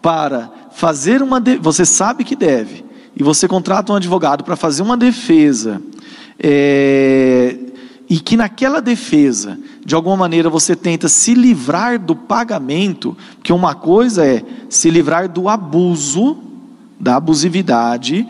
para 0.00 0.50
fazer 0.72 1.22
uma, 1.22 1.40
de, 1.40 1.56
você 1.56 1.84
sabe 1.84 2.24
que 2.24 2.36
deve 2.36 2.84
e 3.16 3.22
você 3.22 3.48
contrata 3.48 3.92
um 3.92 3.96
advogado 3.96 4.44
para 4.44 4.56
fazer 4.56 4.82
uma 4.82 4.96
defesa. 4.96 5.82
É, 6.38 7.56
e 8.08 8.18
que 8.18 8.36
naquela 8.36 8.80
defesa, 8.80 9.58
de 9.84 9.94
alguma 9.94 10.16
maneira 10.16 10.48
você 10.48 10.74
tenta 10.74 11.08
se 11.08 11.34
livrar 11.34 11.98
do 11.98 12.16
pagamento, 12.16 13.16
porque 13.34 13.52
uma 13.52 13.74
coisa 13.74 14.24
é 14.24 14.42
se 14.68 14.88
livrar 14.88 15.28
do 15.28 15.48
abuso, 15.48 16.38
da 16.98 17.16
abusividade, 17.16 18.26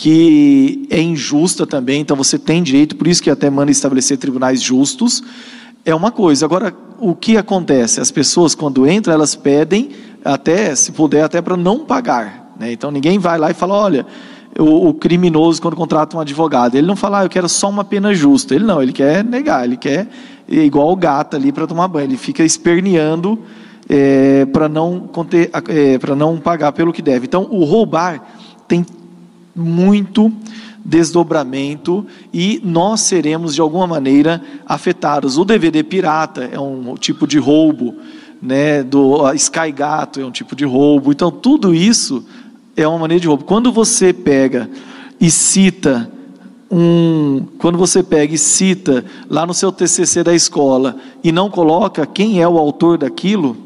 que 0.00 0.86
é 0.88 0.98
injusta 0.98 1.66
também, 1.66 2.00
então 2.00 2.16
você 2.16 2.38
tem 2.38 2.62
direito, 2.62 2.96
por 2.96 3.06
isso 3.06 3.22
que 3.22 3.28
até 3.28 3.50
manda 3.50 3.70
estabelecer 3.70 4.16
tribunais 4.16 4.62
justos, 4.62 5.22
é 5.84 5.94
uma 5.94 6.10
coisa. 6.10 6.46
Agora, 6.46 6.74
o 6.98 7.14
que 7.14 7.36
acontece? 7.36 8.00
As 8.00 8.10
pessoas, 8.10 8.54
quando 8.54 8.88
entram, 8.88 9.12
elas 9.12 9.34
pedem, 9.34 9.90
até, 10.24 10.74
se 10.74 10.90
puder, 10.92 11.24
até 11.24 11.42
para 11.42 11.54
não 11.54 11.80
pagar. 11.80 12.54
Né? 12.58 12.72
Então 12.72 12.90
ninguém 12.90 13.18
vai 13.18 13.36
lá 13.36 13.50
e 13.50 13.54
fala, 13.54 13.74
olha, 13.74 14.06
o, 14.58 14.88
o, 14.88 14.94
criminoso, 14.94 15.60
quando 15.60 15.76
contrata 15.76 16.16
um 16.16 16.20
advogado, 16.20 16.76
ele 16.76 16.86
não 16.86 16.96
fala, 16.96 17.20
ah, 17.20 17.24
eu 17.26 17.28
quero 17.28 17.46
só 17.46 17.68
uma 17.68 17.84
pena 17.84 18.14
justa. 18.14 18.54
Ele 18.54 18.64
não, 18.64 18.82
ele 18.82 18.94
quer 18.94 19.22
negar, 19.22 19.66
ele 19.66 19.76
quer 19.76 20.08
é 20.48 20.64
igual 20.64 20.90
o 20.90 20.96
gato 20.96 21.36
ali 21.36 21.52
para 21.52 21.66
tomar 21.66 21.88
banho. 21.88 22.06
Ele 22.06 22.16
fica 22.16 22.42
esperneando 22.42 23.38
é, 23.86 24.46
para 24.46 24.66
não, 24.66 25.10
é, 25.68 25.98
para 25.98 26.16
não 26.16 26.38
pagar 26.38 26.72
pelo 26.72 26.90
que 26.90 27.02
deve. 27.02 27.26
Então, 27.26 27.46
o 27.50 27.64
roubar 27.64 28.24
tem 28.66 28.82
muito 29.54 30.32
desdobramento 30.84 32.06
e 32.32 32.60
nós 32.64 33.00
seremos 33.00 33.54
de 33.54 33.60
alguma 33.60 33.86
maneira 33.86 34.42
afetados. 34.66 35.36
O 35.38 35.44
DVD 35.44 35.82
pirata 35.82 36.48
é 36.50 36.58
um 36.58 36.94
tipo 36.96 37.26
de 37.26 37.38
roubo, 37.38 37.94
né? 38.40 38.82
Do 38.82 39.32
Sky 39.34 39.72
Gato 39.72 40.20
é 40.20 40.24
um 40.24 40.30
tipo 40.30 40.56
de 40.56 40.64
roubo. 40.64 41.12
Então 41.12 41.30
tudo 41.30 41.74
isso 41.74 42.24
é 42.76 42.86
uma 42.86 42.98
maneira 42.98 43.20
de 43.20 43.28
roubo. 43.28 43.44
Quando 43.44 43.70
você 43.72 44.12
pega 44.12 44.70
e 45.20 45.30
cita 45.30 46.10
um, 46.70 47.46
quando 47.58 47.76
você 47.76 48.02
pega 48.02 48.32
e 48.32 48.38
cita 48.38 49.04
lá 49.28 49.44
no 49.44 49.52
seu 49.52 49.72
TCC 49.72 50.22
da 50.22 50.32
escola 50.32 50.96
e 51.22 51.32
não 51.32 51.50
coloca 51.50 52.06
quem 52.06 52.40
é 52.40 52.48
o 52.48 52.56
autor 52.56 52.96
daquilo, 52.96 53.56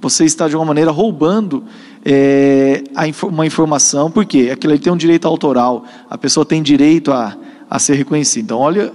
você 0.00 0.24
está 0.24 0.46
de 0.46 0.54
alguma 0.54 0.68
maneira 0.68 0.90
roubando 0.90 1.64
é, 2.04 2.82
uma 3.24 3.46
informação, 3.46 4.10
porque 4.10 4.50
aquilo 4.52 4.72
aí 4.72 4.78
tem 4.78 4.92
um 4.92 4.96
direito 4.96 5.26
autoral, 5.26 5.84
a 6.08 6.16
pessoa 6.16 6.44
tem 6.46 6.62
direito 6.62 7.12
a, 7.12 7.36
a 7.68 7.78
ser 7.78 7.94
reconhecida. 7.94 8.44
Então, 8.44 8.58
olha 8.58 8.92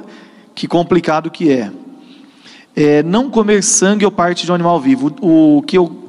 que 0.54 0.68
complicado 0.68 1.30
que 1.30 1.52
é. 1.52 1.72
é. 2.76 3.04
Não 3.04 3.30
comer 3.30 3.64
sangue 3.64 4.06
ou 4.06 4.12
parte 4.12 4.46
de 4.46 4.52
um 4.52 4.56
animal 4.56 4.80
vivo. 4.80 5.14
O, 5.22 5.58
o 5.58 5.62
que 5.62 5.78
eu 5.78 6.04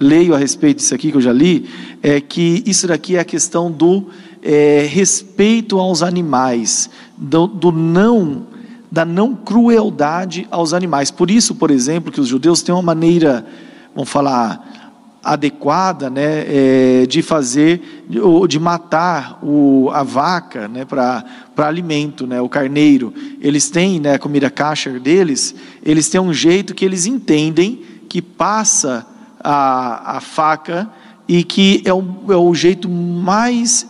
leio 0.00 0.34
a 0.34 0.38
respeito 0.38 0.78
disso 0.78 0.94
aqui, 0.94 1.10
que 1.10 1.16
eu 1.16 1.20
já 1.20 1.32
li, 1.32 1.68
é 2.02 2.20
que 2.20 2.62
isso 2.64 2.86
daqui 2.86 3.16
é 3.16 3.20
a 3.20 3.24
questão 3.24 3.70
do 3.70 4.06
é, 4.42 4.86
respeito 4.88 5.78
aos 5.78 6.02
animais, 6.02 6.88
do, 7.16 7.46
do 7.46 7.72
não 7.72 8.46
da 8.90 9.04
não 9.04 9.34
crueldade 9.34 10.46
aos 10.50 10.72
animais. 10.72 11.10
Por 11.10 11.30
isso, 11.30 11.54
por 11.54 11.70
exemplo, 11.70 12.10
que 12.10 12.20
os 12.20 12.26
judeus 12.26 12.62
têm 12.62 12.74
uma 12.74 12.80
maneira, 12.80 13.46
vamos 13.94 14.08
falar, 14.08 14.77
adequada, 15.22 16.08
né, 16.08 16.44
é, 16.46 17.06
de 17.06 17.22
fazer, 17.22 18.06
de 18.48 18.58
matar 18.58 19.38
o, 19.42 19.90
a 19.92 20.02
vaca, 20.02 20.68
né, 20.68 20.84
para 20.84 21.24
alimento, 21.56 22.26
né, 22.26 22.40
o 22.40 22.48
carneiro. 22.48 23.12
Eles 23.40 23.68
têm, 23.68 24.00
né, 24.00 24.14
a 24.14 24.18
comida 24.18 24.48
kasher 24.50 25.00
deles, 25.00 25.54
eles 25.82 26.08
têm 26.08 26.20
um 26.20 26.32
jeito 26.32 26.74
que 26.74 26.84
eles 26.84 27.06
entendem 27.06 27.82
que 28.08 28.22
passa 28.22 29.06
a, 29.40 30.16
a 30.16 30.20
faca 30.20 30.88
e 31.26 31.44
que 31.44 31.82
é 31.84 31.92
o, 31.92 32.04
é 32.30 32.36
o 32.36 32.54
jeito 32.54 32.88
mais 32.88 33.86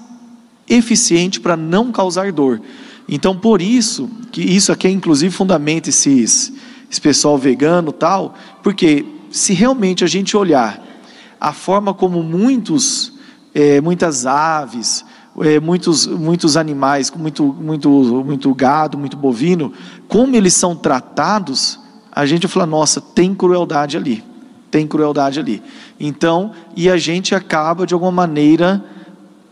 eficiente 0.68 1.40
para 1.40 1.56
não 1.56 1.92
causar 1.92 2.32
dor. 2.32 2.60
Então, 3.08 3.36
por 3.36 3.62
isso, 3.62 4.10
que 4.32 4.42
isso 4.42 4.72
aqui 4.72 4.86
é 4.86 4.90
inclusive 4.90 5.32
fundamenta 5.32 5.88
esses, 5.88 6.52
esse 6.90 7.00
pessoal 7.00 7.38
vegano 7.38 7.92
tal, 7.92 8.34
porque 8.62 9.04
se 9.30 9.54
realmente 9.54 10.04
a 10.04 10.06
gente 10.06 10.36
olhar 10.36 10.87
a 11.40 11.52
forma 11.52 11.94
como 11.94 12.22
muitos, 12.22 13.12
é, 13.54 13.80
muitas 13.80 14.26
aves, 14.26 15.04
é, 15.40 15.60
muitos, 15.60 16.06
muitos 16.06 16.56
animais, 16.56 17.10
muito, 17.10 17.44
muito, 17.44 17.88
muito 18.24 18.54
gado, 18.54 18.98
muito 18.98 19.16
bovino, 19.16 19.72
como 20.08 20.34
eles 20.34 20.54
são 20.54 20.74
tratados, 20.74 21.78
a 22.10 22.26
gente 22.26 22.48
fala, 22.48 22.66
nossa, 22.66 23.00
tem 23.00 23.34
crueldade 23.34 23.96
ali 23.96 24.24
tem 24.70 24.86
crueldade 24.86 25.40
ali. 25.40 25.62
Então, 25.98 26.52
e 26.76 26.88
a 26.88 26.96
gente 26.96 27.34
acaba 27.34 27.86
de 27.86 27.94
alguma 27.94 28.12
maneira 28.12 28.84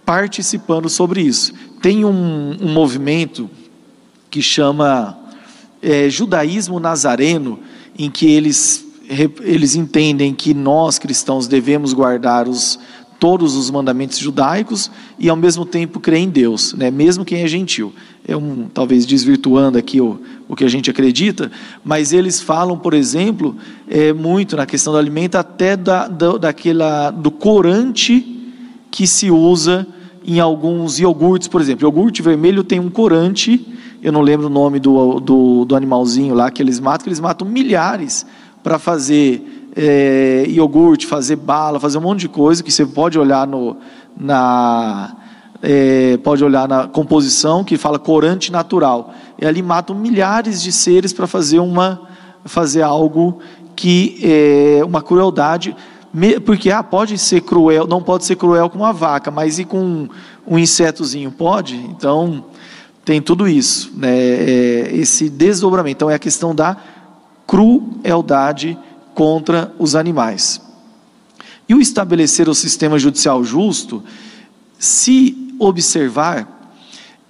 participando 0.05 0.89
sobre 0.89 1.23
isso. 1.23 1.53
Tem 1.83 2.05
um, 2.05 2.57
um 2.61 2.73
movimento 2.73 3.51
que 4.31 4.41
chama 4.43 5.19
é, 5.83 6.09
judaísmo 6.09 6.79
nazareno, 6.79 7.59
em 7.99 8.11
que 8.11 8.27
eles, 8.27 8.86
eles 9.43 9.75
entendem 9.75 10.35
que 10.35 10.53
nós 10.53 10.99
cristãos 10.99 11.47
devemos 11.47 11.93
guardar 11.93 12.49
os, 12.49 12.79
todos 13.19 13.55
os 13.55 13.71
mandamentos 13.71 14.19
judaicos 14.19 14.91
e 15.19 15.29
ao 15.29 15.37
mesmo 15.37 15.65
tempo 15.65 16.01
crer 16.01 16.21
em 16.21 16.29
Deus, 16.29 16.75
né? 16.75 16.91
mesmo 16.91 17.25
quem 17.25 17.43
é 17.43 17.49
gentil. 17.49 17.93
É 18.27 18.37
um, 18.37 18.69
talvez 18.73 19.07
desvirtuando 19.07 19.79
aqui 19.79 20.01
o, 20.01 20.21
o 20.49 20.57
que 20.57 20.65
a 20.65 20.69
gente 20.69 20.91
acredita, 20.91 21.51
mas 21.85 22.13
eles 22.13 22.41
falam, 22.41 22.77
por 22.79 22.93
exemplo, 22.93 23.57
é, 23.89 24.13
muito 24.13 24.57
na 24.57 24.67
questão 24.67 24.93
do 24.93 24.99
alimento, 24.99 25.37
até 25.37 25.77
da, 25.77 26.09
da, 26.09 26.37
daquela, 26.37 27.11
do 27.11 27.31
corante 27.31 28.33
que 28.91 29.07
se 29.07 29.31
usa 29.31 29.87
em 30.27 30.41
alguns 30.41 30.99
iogurtes, 30.99 31.47
por 31.47 31.61
exemplo. 31.61 31.87
Iogurte 31.87 32.21
vermelho 32.21 32.65
tem 32.65 32.81
um 32.81 32.91
corante, 32.91 33.65
eu 34.03 34.11
não 34.11 34.21
lembro 34.21 34.49
o 34.49 34.51
nome 34.51 34.81
do, 34.81 35.21
do, 35.21 35.65
do 35.65 35.77
animalzinho 35.77 36.35
lá 36.35 36.51
que 36.51 36.61
eles 36.61 36.81
matam, 36.81 37.05
que 37.05 37.09
eles 37.09 37.21
matam 37.21 37.49
milhares 37.49 38.27
para 38.67 38.81
fazer 38.81 39.71
é, 39.77 40.45
iogurte, 40.49 41.07
fazer 41.07 41.37
bala, 41.37 41.79
fazer 41.79 41.99
um 41.99 42.01
monte 42.01 42.23
de 42.23 42.29
coisa 42.29 42.65
que 42.65 42.73
você 42.73 42.85
pode 42.85 43.17
olhar 43.17 43.47
no, 43.47 43.77
na 44.19 45.15
é, 45.63 46.17
pode 46.17 46.43
olhar 46.43 46.67
na 46.67 46.89
composição 46.89 47.63
que 47.63 47.77
fala 47.77 47.97
corante 47.97 48.51
natural. 48.51 49.15
E 49.41 49.47
ali 49.47 49.63
matam 49.63 49.95
milhares 49.95 50.61
de 50.61 50.73
seres 50.73 51.13
para 51.13 51.29
fazer 51.29 51.61
uma 51.61 52.09
fazer 52.45 52.83
algo 52.83 53.39
que 53.77 54.19
é 54.21 54.85
uma 54.85 55.01
crueldade 55.01 55.77
porque 56.45 56.69
ah, 56.73 56.83
pode 56.83 57.17
ser 57.19 57.43
cruel, 57.43 57.87
não 57.87 58.03
pode 58.03 58.25
ser 58.25 58.35
cruel 58.35 58.69
com 58.69 58.79
uma 58.79 58.93
vaca, 58.93 59.31
mas 59.31 59.61
e 59.61 59.65
com 59.65 60.09
um 60.45 60.59
insetozinho 60.59 61.31
pode? 61.31 61.77
Então 61.77 62.47
tem 63.05 63.23
tudo 63.23 63.47
isso, 63.47 63.93
né? 63.97 64.19
É, 64.19 64.91
esse 64.93 65.31
desdobramento. 65.31 65.99
Então 65.99 66.11
é 66.11 66.17
a 66.17 66.19
questão 66.19 66.53
da 66.53 66.77
crueldade 67.47 68.79
contra 69.15 69.75
os 69.79 69.95
animais. 69.95 70.61
E 71.69 71.75
o 71.75 71.81
estabelecer 71.81 72.49
o 72.49 72.55
sistema 72.55 72.99
judicial 72.99 73.43
justo, 73.43 74.03
se 74.79 75.55
observar 75.59 76.71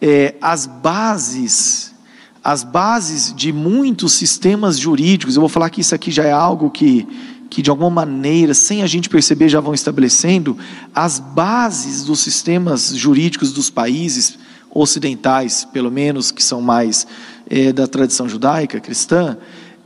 é, 0.00 0.34
as 0.40 0.66
bases, 0.66 1.94
as 2.42 2.62
bases 2.62 3.32
de 3.34 3.52
muitos 3.52 4.12
sistemas 4.12 4.78
jurídicos, 4.78 5.36
eu 5.36 5.40
vou 5.40 5.48
falar 5.48 5.70
que 5.70 5.80
isso 5.80 5.94
aqui 5.94 6.10
já 6.10 6.24
é 6.24 6.32
algo 6.32 6.70
que 6.70 7.06
que 7.48 7.62
de 7.62 7.70
alguma 7.70 7.90
maneira, 7.90 8.54
sem 8.54 8.82
a 8.82 8.86
gente 8.86 9.08
perceber, 9.08 9.48
já 9.48 9.60
vão 9.60 9.72
estabelecendo 9.72 10.58
as 10.94 11.18
bases 11.18 12.04
dos 12.04 12.20
sistemas 12.20 12.94
jurídicos 12.94 13.52
dos 13.52 13.70
países 13.70 14.38
ocidentais, 14.70 15.64
pelo 15.72 15.90
menos, 15.90 16.30
que 16.30 16.42
são 16.42 16.60
mais 16.60 17.06
é, 17.48 17.72
da 17.72 17.86
tradição 17.86 18.28
judaica, 18.28 18.80
cristã, 18.80 19.38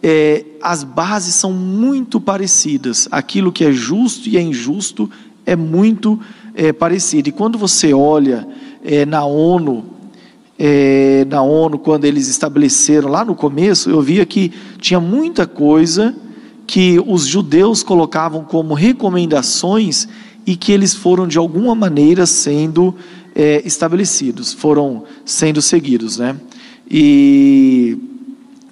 é, 0.02 0.44
as 0.62 0.82
bases 0.82 1.35
são 1.35 1.52
muito 1.52 2.20
parecidas. 2.20 3.09
Aquilo 3.10 3.52
que 3.52 3.64
é 3.64 3.72
justo 3.72 4.28
e 4.28 4.36
é 4.36 4.40
injusto 4.40 5.10
é 5.44 5.55
muito 5.55 6.18
é, 6.55 6.72
parecido. 6.72 7.28
E 7.28 7.32
quando 7.32 7.59
você 7.59 7.93
olha 7.93 8.47
é, 8.85 9.05
na 9.05 9.24
ONU, 9.24 9.85
é, 10.59 11.24
na 11.28 11.43
ONU, 11.43 11.78
quando 11.78 12.05
eles 12.05 12.28
estabeleceram 12.28 13.09
lá 13.09 13.24
no 13.24 13.35
começo, 13.35 13.90
eu 13.90 14.01
via 14.01 14.24
que 14.27 14.52
tinha 14.78 15.01
muita 15.01 15.47
coisa 15.47 16.14
que 16.66 17.02
os 17.06 17.27
judeus 17.27 17.82
colocavam 17.82 18.44
como 18.44 18.74
recomendações 18.74 20.06
e 20.47 20.56
que 20.56 20.70
eles 20.72 20.94
foram 20.94 21.27
de 21.27 21.36
alguma 21.36 21.74
maneira 21.74 22.27
sendo 22.27 22.94
é, 23.35 23.62
estabelecidos, 23.64 24.52
foram 24.52 25.05
sendo 25.24 25.60
seguidos, 25.60 26.18
né? 26.18 26.36
E 26.89 27.98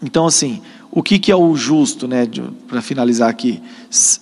então 0.03 0.27
assim, 0.27 0.61
o 0.91 1.03
que, 1.03 1.19
que 1.19 1.31
é 1.31 1.37
o 1.37 1.55
justo, 1.55 2.09
né? 2.09 2.27
Para 2.67 2.81
finalizar 2.81 3.29
aqui, 3.29 3.63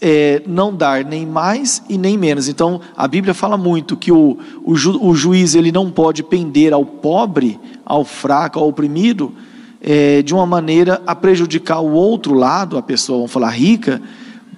é 0.00 0.42
não 0.46 0.74
dar 0.74 1.04
nem 1.04 1.24
mais 1.24 1.82
e 1.88 1.96
nem 1.96 2.18
menos. 2.18 2.48
Então 2.48 2.80
a 2.96 3.06
Bíblia 3.06 3.34
fala 3.34 3.56
muito 3.56 3.96
que 3.96 4.10
o, 4.10 4.36
o, 4.64 4.74
ju, 4.74 4.98
o 5.00 5.14
juiz 5.14 5.54
ele 5.54 5.70
não 5.70 5.90
pode 5.90 6.22
pender 6.22 6.72
ao 6.72 6.84
pobre, 6.84 7.58
ao 7.84 8.04
fraco, 8.04 8.58
ao 8.58 8.68
oprimido, 8.68 9.32
é, 9.80 10.22
de 10.22 10.34
uma 10.34 10.44
maneira 10.44 11.00
a 11.06 11.14
prejudicar 11.14 11.80
o 11.80 11.92
outro 11.92 12.34
lado, 12.34 12.76
a 12.76 12.82
pessoa, 12.82 13.18
vamos 13.18 13.32
falar, 13.32 13.50
rica, 13.50 14.02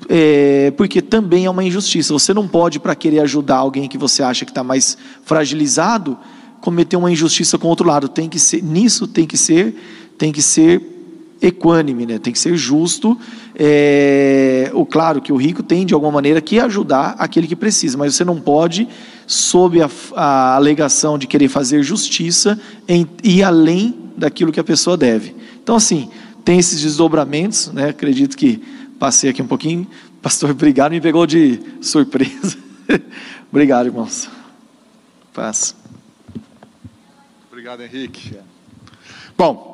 é, 0.08 0.72
porque 0.76 1.02
também 1.02 1.44
é 1.44 1.50
uma 1.50 1.62
injustiça. 1.62 2.14
Você 2.14 2.32
não 2.32 2.48
pode, 2.48 2.80
para 2.80 2.94
querer 2.94 3.20
ajudar 3.20 3.56
alguém 3.56 3.86
que 3.86 3.98
você 3.98 4.22
acha 4.22 4.46
que 4.46 4.50
está 4.50 4.64
mais 4.64 4.96
fragilizado, 5.24 6.16
cometer 6.62 6.96
uma 6.96 7.12
injustiça 7.12 7.58
com 7.58 7.66
o 7.66 7.70
outro 7.70 7.86
lado. 7.86 8.08
Tem 8.08 8.28
que 8.28 8.38
ser, 8.38 8.62
nisso 8.62 9.06
tem 9.06 9.26
que 9.26 9.36
ser, 9.36 9.76
tem 10.16 10.32
que 10.32 10.40
ser 10.40 10.97
equânime, 11.40 12.06
né? 12.06 12.18
tem 12.18 12.32
que 12.32 12.38
ser 12.38 12.56
justo. 12.56 13.18
É, 13.54 14.70
o 14.74 14.84
claro 14.84 15.20
que 15.20 15.32
o 15.32 15.36
rico 15.36 15.62
tem 15.62 15.86
de 15.86 15.94
alguma 15.94 16.12
maneira 16.12 16.40
que 16.40 16.58
ajudar 16.58 17.16
aquele 17.18 17.46
que 17.46 17.56
precisa, 17.56 17.96
mas 17.96 18.14
você 18.14 18.24
não 18.24 18.40
pode, 18.40 18.88
sob 19.26 19.80
a, 19.82 19.90
a 20.14 20.56
alegação 20.56 21.18
de 21.18 21.26
querer 21.26 21.48
fazer 21.48 21.82
justiça, 21.82 22.60
em, 22.86 23.06
ir 23.22 23.42
além 23.42 23.94
daquilo 24.16 24.52
que 24.52 24.60
a 24.60 24.64
pessoa 24.64 24.96
deve. 24.96 25.34
Então, 25.62 25.76
assim, 25.76 26.10
tem 26.44 26.58
esses 26.58 26.80
desdobramentos, 26.80 27.68
né? 27.72 27.90
acredito 27.90 28.36
que 28.36 28.62
passei 28.98 29.30
aqui 29.30 29.42
um 29.42 29.46
pouquinho. 29.46 29.86
Pastor, 30.22 30.50
obrigado, 30.52 30.92
me 30.92 31.00
pegou 31.00 31.26
de 31.26 31.60
surpresa. 31.80 32.56
obrigado, 33.50 33.86
irmãos. 33.86 34.28
Paz. 35.32 35.76
Obrigado, 37.50 37.82
Henrique. 37.82 38.36
Bom, 39.36 39.67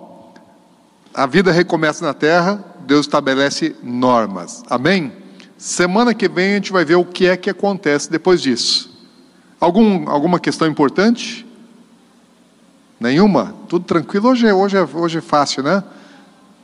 a 1.14 1.26
vida 1.26 1.52
recomeça 1.52 2.04
na 2.04 2.12
terra, 2.12 2.62
Deus 2.86 3.06
estabelece 3.06 3.76
normas. 3.82 4.64
Amém? 4.68 5.12
Semana 5.56 6.12
que 6.12 6.28
vem 6.28 6.52
a 6.52 6.54
gente 6.56 6.72
vai 6.72 6.84
ver 6.84 6.96
o 6.96 7.04
que 7.04 7.26
é 7.26 7.36
que 7.36 7.48
acontece 7.48 8.10
depois 8.10 8.42
disso. 8.42 8.92
Algum, 9.60 10.10
alguma 10.10 10.40
questão 10.40 10.66
importante? 10.66 11.46
Nenhuma? 12.98 13.54
Tudo 13.68 13.84
tranquilo? 13.84 14.28
Hoje, 14.28 14.46
é, 14.46 14.52
hoje, 14.52 14.76
é, 14.76 14.82
hoje 14.82 15.18
é 15.18 15.20
fácil, 15.20 15.62
né? 15.62 15.82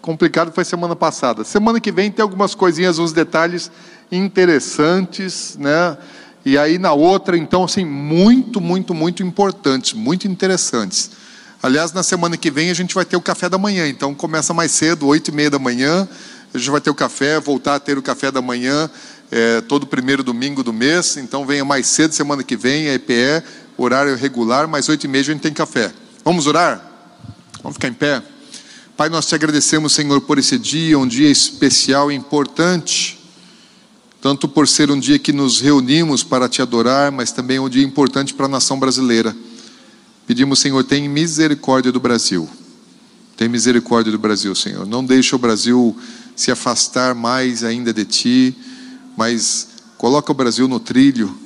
Complicado 0.02 0.50
foi 0.52 0.64
semana 0.64 0.96
passada. 0.96 1.44
Semana 1.44 1.80
que 1.80 1.92
vem 1.92 2.10
tem 2.10 2.22
algumas 2.22 2.54
coisinhas, 2.54 2.98
uns 2.98 3.12
detalhes 3.12 3.70
interessantes, 4.10 5.56
né? 5.58 5.96
E 6.44 6.58
aí 6.58 6.78
na 6.78 6.92
outra, 6.92 7.36
então, 7.36 7.64
assim, 7.64 7.84
muito, 7.84 8.60
muito, 8.60 8.94
muito 8.94 9.22
importantes, 9.22 9.92
muito 9.92 10.26
interessantes. 10.26 11.12
Aliás, 11.62 11.92
na 11.92 12.02
semana 12.02 12.38
que 12.38 12.50
vem 12.50 12.70
a 12.70 12.74
gente 12.74 12.94
vai 12.94 13.04
ter 13.04 13.16
o 13.16 13.20
café 13.20 13.46
da 13.46 13.58
manhã, 13.58 13.86
então 13.86 14.14
começa 14.14 14.54
mais 14.54 14.72
cedo, 14.72 15.06
oito 15.06 15.28
e 15.28 15.34
meia 15.34 15.50
da 15.50 15.58
manhã, 15.58 16.08
a 16.54 16.56
gente 16.56 16.70
vai 16.70 16.80
ter 16.80 16.88
o 16.88 16.94
café, 16.94 17.38
voltar 17.38 17.74
a 17.74 17.78
ter 17.78 17.98
o 17.98 18.02
café 18.02 18.30
da 18.30 18.40
manhã 18.40 18.90
é, 19.30 19.60
todo 19.60 19.86
primeiro 19.86 20.22
domingo 20.22 20.62
do 20.62 20.72
mês, 20.72 21.18
então 21.18 21.44
venha 21.44 21.62
mais 21.62 21.86
cedo 21.86 22.14
semana 22.14 22.42
que 22.42 22.56
vem, 22.56 22.88
a 22.88 22.94
EPE, 22.94 23.44
horário 23.76 24.16
regular, 24.16 24.66
mais 24.66 24.88
oito 24.88 25.04
e 25.04 25.08
meia 25.08 25.20
a 25.20 25.24
gente 25.26 25.40
tem 25.40 25.52
café. 25.52 25.92
Vamos 26.24 26.46
orar? 26.46 26.82
Vamos 27.62 27.74
ficar 27.74 27.88
em 27.88 27.92
pé? 27.92 28.22
Pai, 28.96 29.10
nós 29.10 29.26
te 29.26 29.34
agradecemos, 29.34 29.92
Senhor, 29.92 30.18
por 30.22 30.38
esse 30.38 30.58
dia, 30.58 30.98
um 30.98 31.06
dia 31.06 31.28
especial 31.28 32.10
e 32.10 32.14
importante, 32.14 33.20
tanto 34.18 34.48
por 34.48 34.66
ser 34.66 34.90
um 34.90 34.98
dia 34.98 35.18
que 35.18 35.32
nos 35.32 35.60
reunimos 35.60 36.22
para 36.22 36.48
te 36.48 36.62
adorar, 36.62 37.12
mas 37.12 37.32
também 37.32 37.58
um 37.58 37.68
dia 37.68 37.84
importante 37.84 38.32
para 38.32 38.46
a 38.46 38.48
nação 38.48 38.78
brasileira. 38.78 39.36
Pedimos, 40.30 40.60
Senhor, 40.60 40.84
tem 40.84 41.08
misericórdia 41.08 41.90
do 41.90 41.98
Brasil. 41.98 42.48
Tem 43.36 43.48
misericórdia 43.48 44.12
do 44.12 44.18
Brasil, 44.18 44.54
Senhor. 44.54 44.86
Não 44.86 45.04
deixe 45.04 45.34
o 45.34 45.38
Brasil 45.38 45.96
se 46.36 46.52
afastar 46.52 47.16
mais 47.16 47.64
ainda 47.64 47.92
de 47.92 48.04
ti, 48.04 48.54
mas 49.16 49.70
coloca 49.98 50.30
o 50.30 50.34
Brasil 50.34 50.68
no 50.68 50.78
trilho 50.78 51.36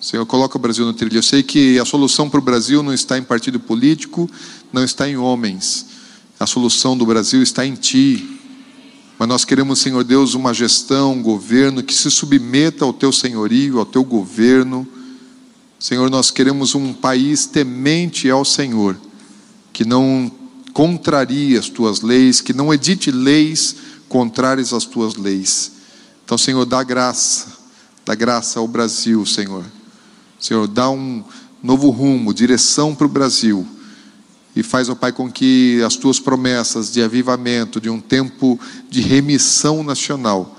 Senhor, 0.00 0.26
coloca 0.26 0.56
o 0.56 0.60
Brasil 0.60 0.84
no 0.84 0.92
trilho. 0.92 1.16
Eu 1.16 1.22
sei 1.22 1.44
que 1.44 1.78
a 1.78 1.84
solução 1.84 2.28
para 2.28 2.40
o 2.40 2.42
Brasil 2.42 2.82
não 2.82 2.92
está 2.92 3.16
em 3.16 3.22
partido 3.22 3.60
político, 3.60 4.28
não 4.72 4.82
está 4.82 5.08
em 5.08 5.16
homens. 5.16 5.86
A 6.40 6.46
solução 6.46 6.98
do 6.98 7.06
Brasil 7.06 7.40
está 7.40 7.64
em 7.64 7.76
Ti. 7.76 8.40
Mas 9.16 9.28
nós 9.28 9.44
queremos, 9.44 9.78
Senhor 9.78 10.02
Deus, 10.02 10.34
uma 10.34 10.52
gestão, 10.52 11.12
um 11.12 11.22
governo 11.22 11.84
que 11.84 11.94
se 11.94 12.10
submeta 12.10 12.84
ao 12.84 12.92
Teu 12.92 13.12
senhorio, 13.12 13.78
ao 13.78 13.86
Teu 13.86 14.02
governo. 14.02 14.88
Senhor, 15.82 16.08
nós 16.08 16.30
queremos 16.30 16.76
um 16.76 16.92
país 16.92 17.44
temente 17.44 18.30
ao 18.30 18.44
Senhor, 18.44 18.96
que 19.72 19.84
não 19.84 20.30
contrarie 20.72 21.58
as 21.58 21.68
Tuas 21.68 22.02
leis, 22.02 22.40
que 22.40 22.52
não 22.52 22.72
edite 22.72 23.10
leis 23.10 23.74
contrárias 24.08 24.72
às 24.72 24.84
Tuas 24.84 25.16
leis. 25.16 25.72
Então, 26.24 26.38
Senhor, 26.38 26.64
dá 26.64 26.84
graça, 26.84 27.48
dá 28.06 28.14
graça 28.14 28.60
ao 28.60 28.68
Brasil, 28.68 29.26
Senhor. 29.26 29.64
Senhor, 30.38 30.68
dá 30.68 30.88
um 30.88 31.24
novo 31.60 31.90
rumo, 31.90 32.32
direção 32.32 32.94
para 32.94 33.06
o 33.08 33.10
Brasil. 33.10 33.66
E 34.54 34.62
faz, 34.62 34.88
ó 34.88 34.94
Pai, 34.94 35.10
com 35.10 35.28
que 35.28 35.82
as 35.84 35.96
tuas 35.96 36.20
promessas 36.20 36.92
de 36.92 37.02
avivamento, 37.02 37.80
de 37.80 37.90
um 37.90 38.00
tempo 38.00 38.56
de 38.88 39.00
remissão 39.00 39.82
nacional, 39.82 40.56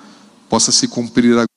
possa 0.49 0.69
se 0.69 0.85
cumprir 0.85 1.31
agora. 1.31 1.52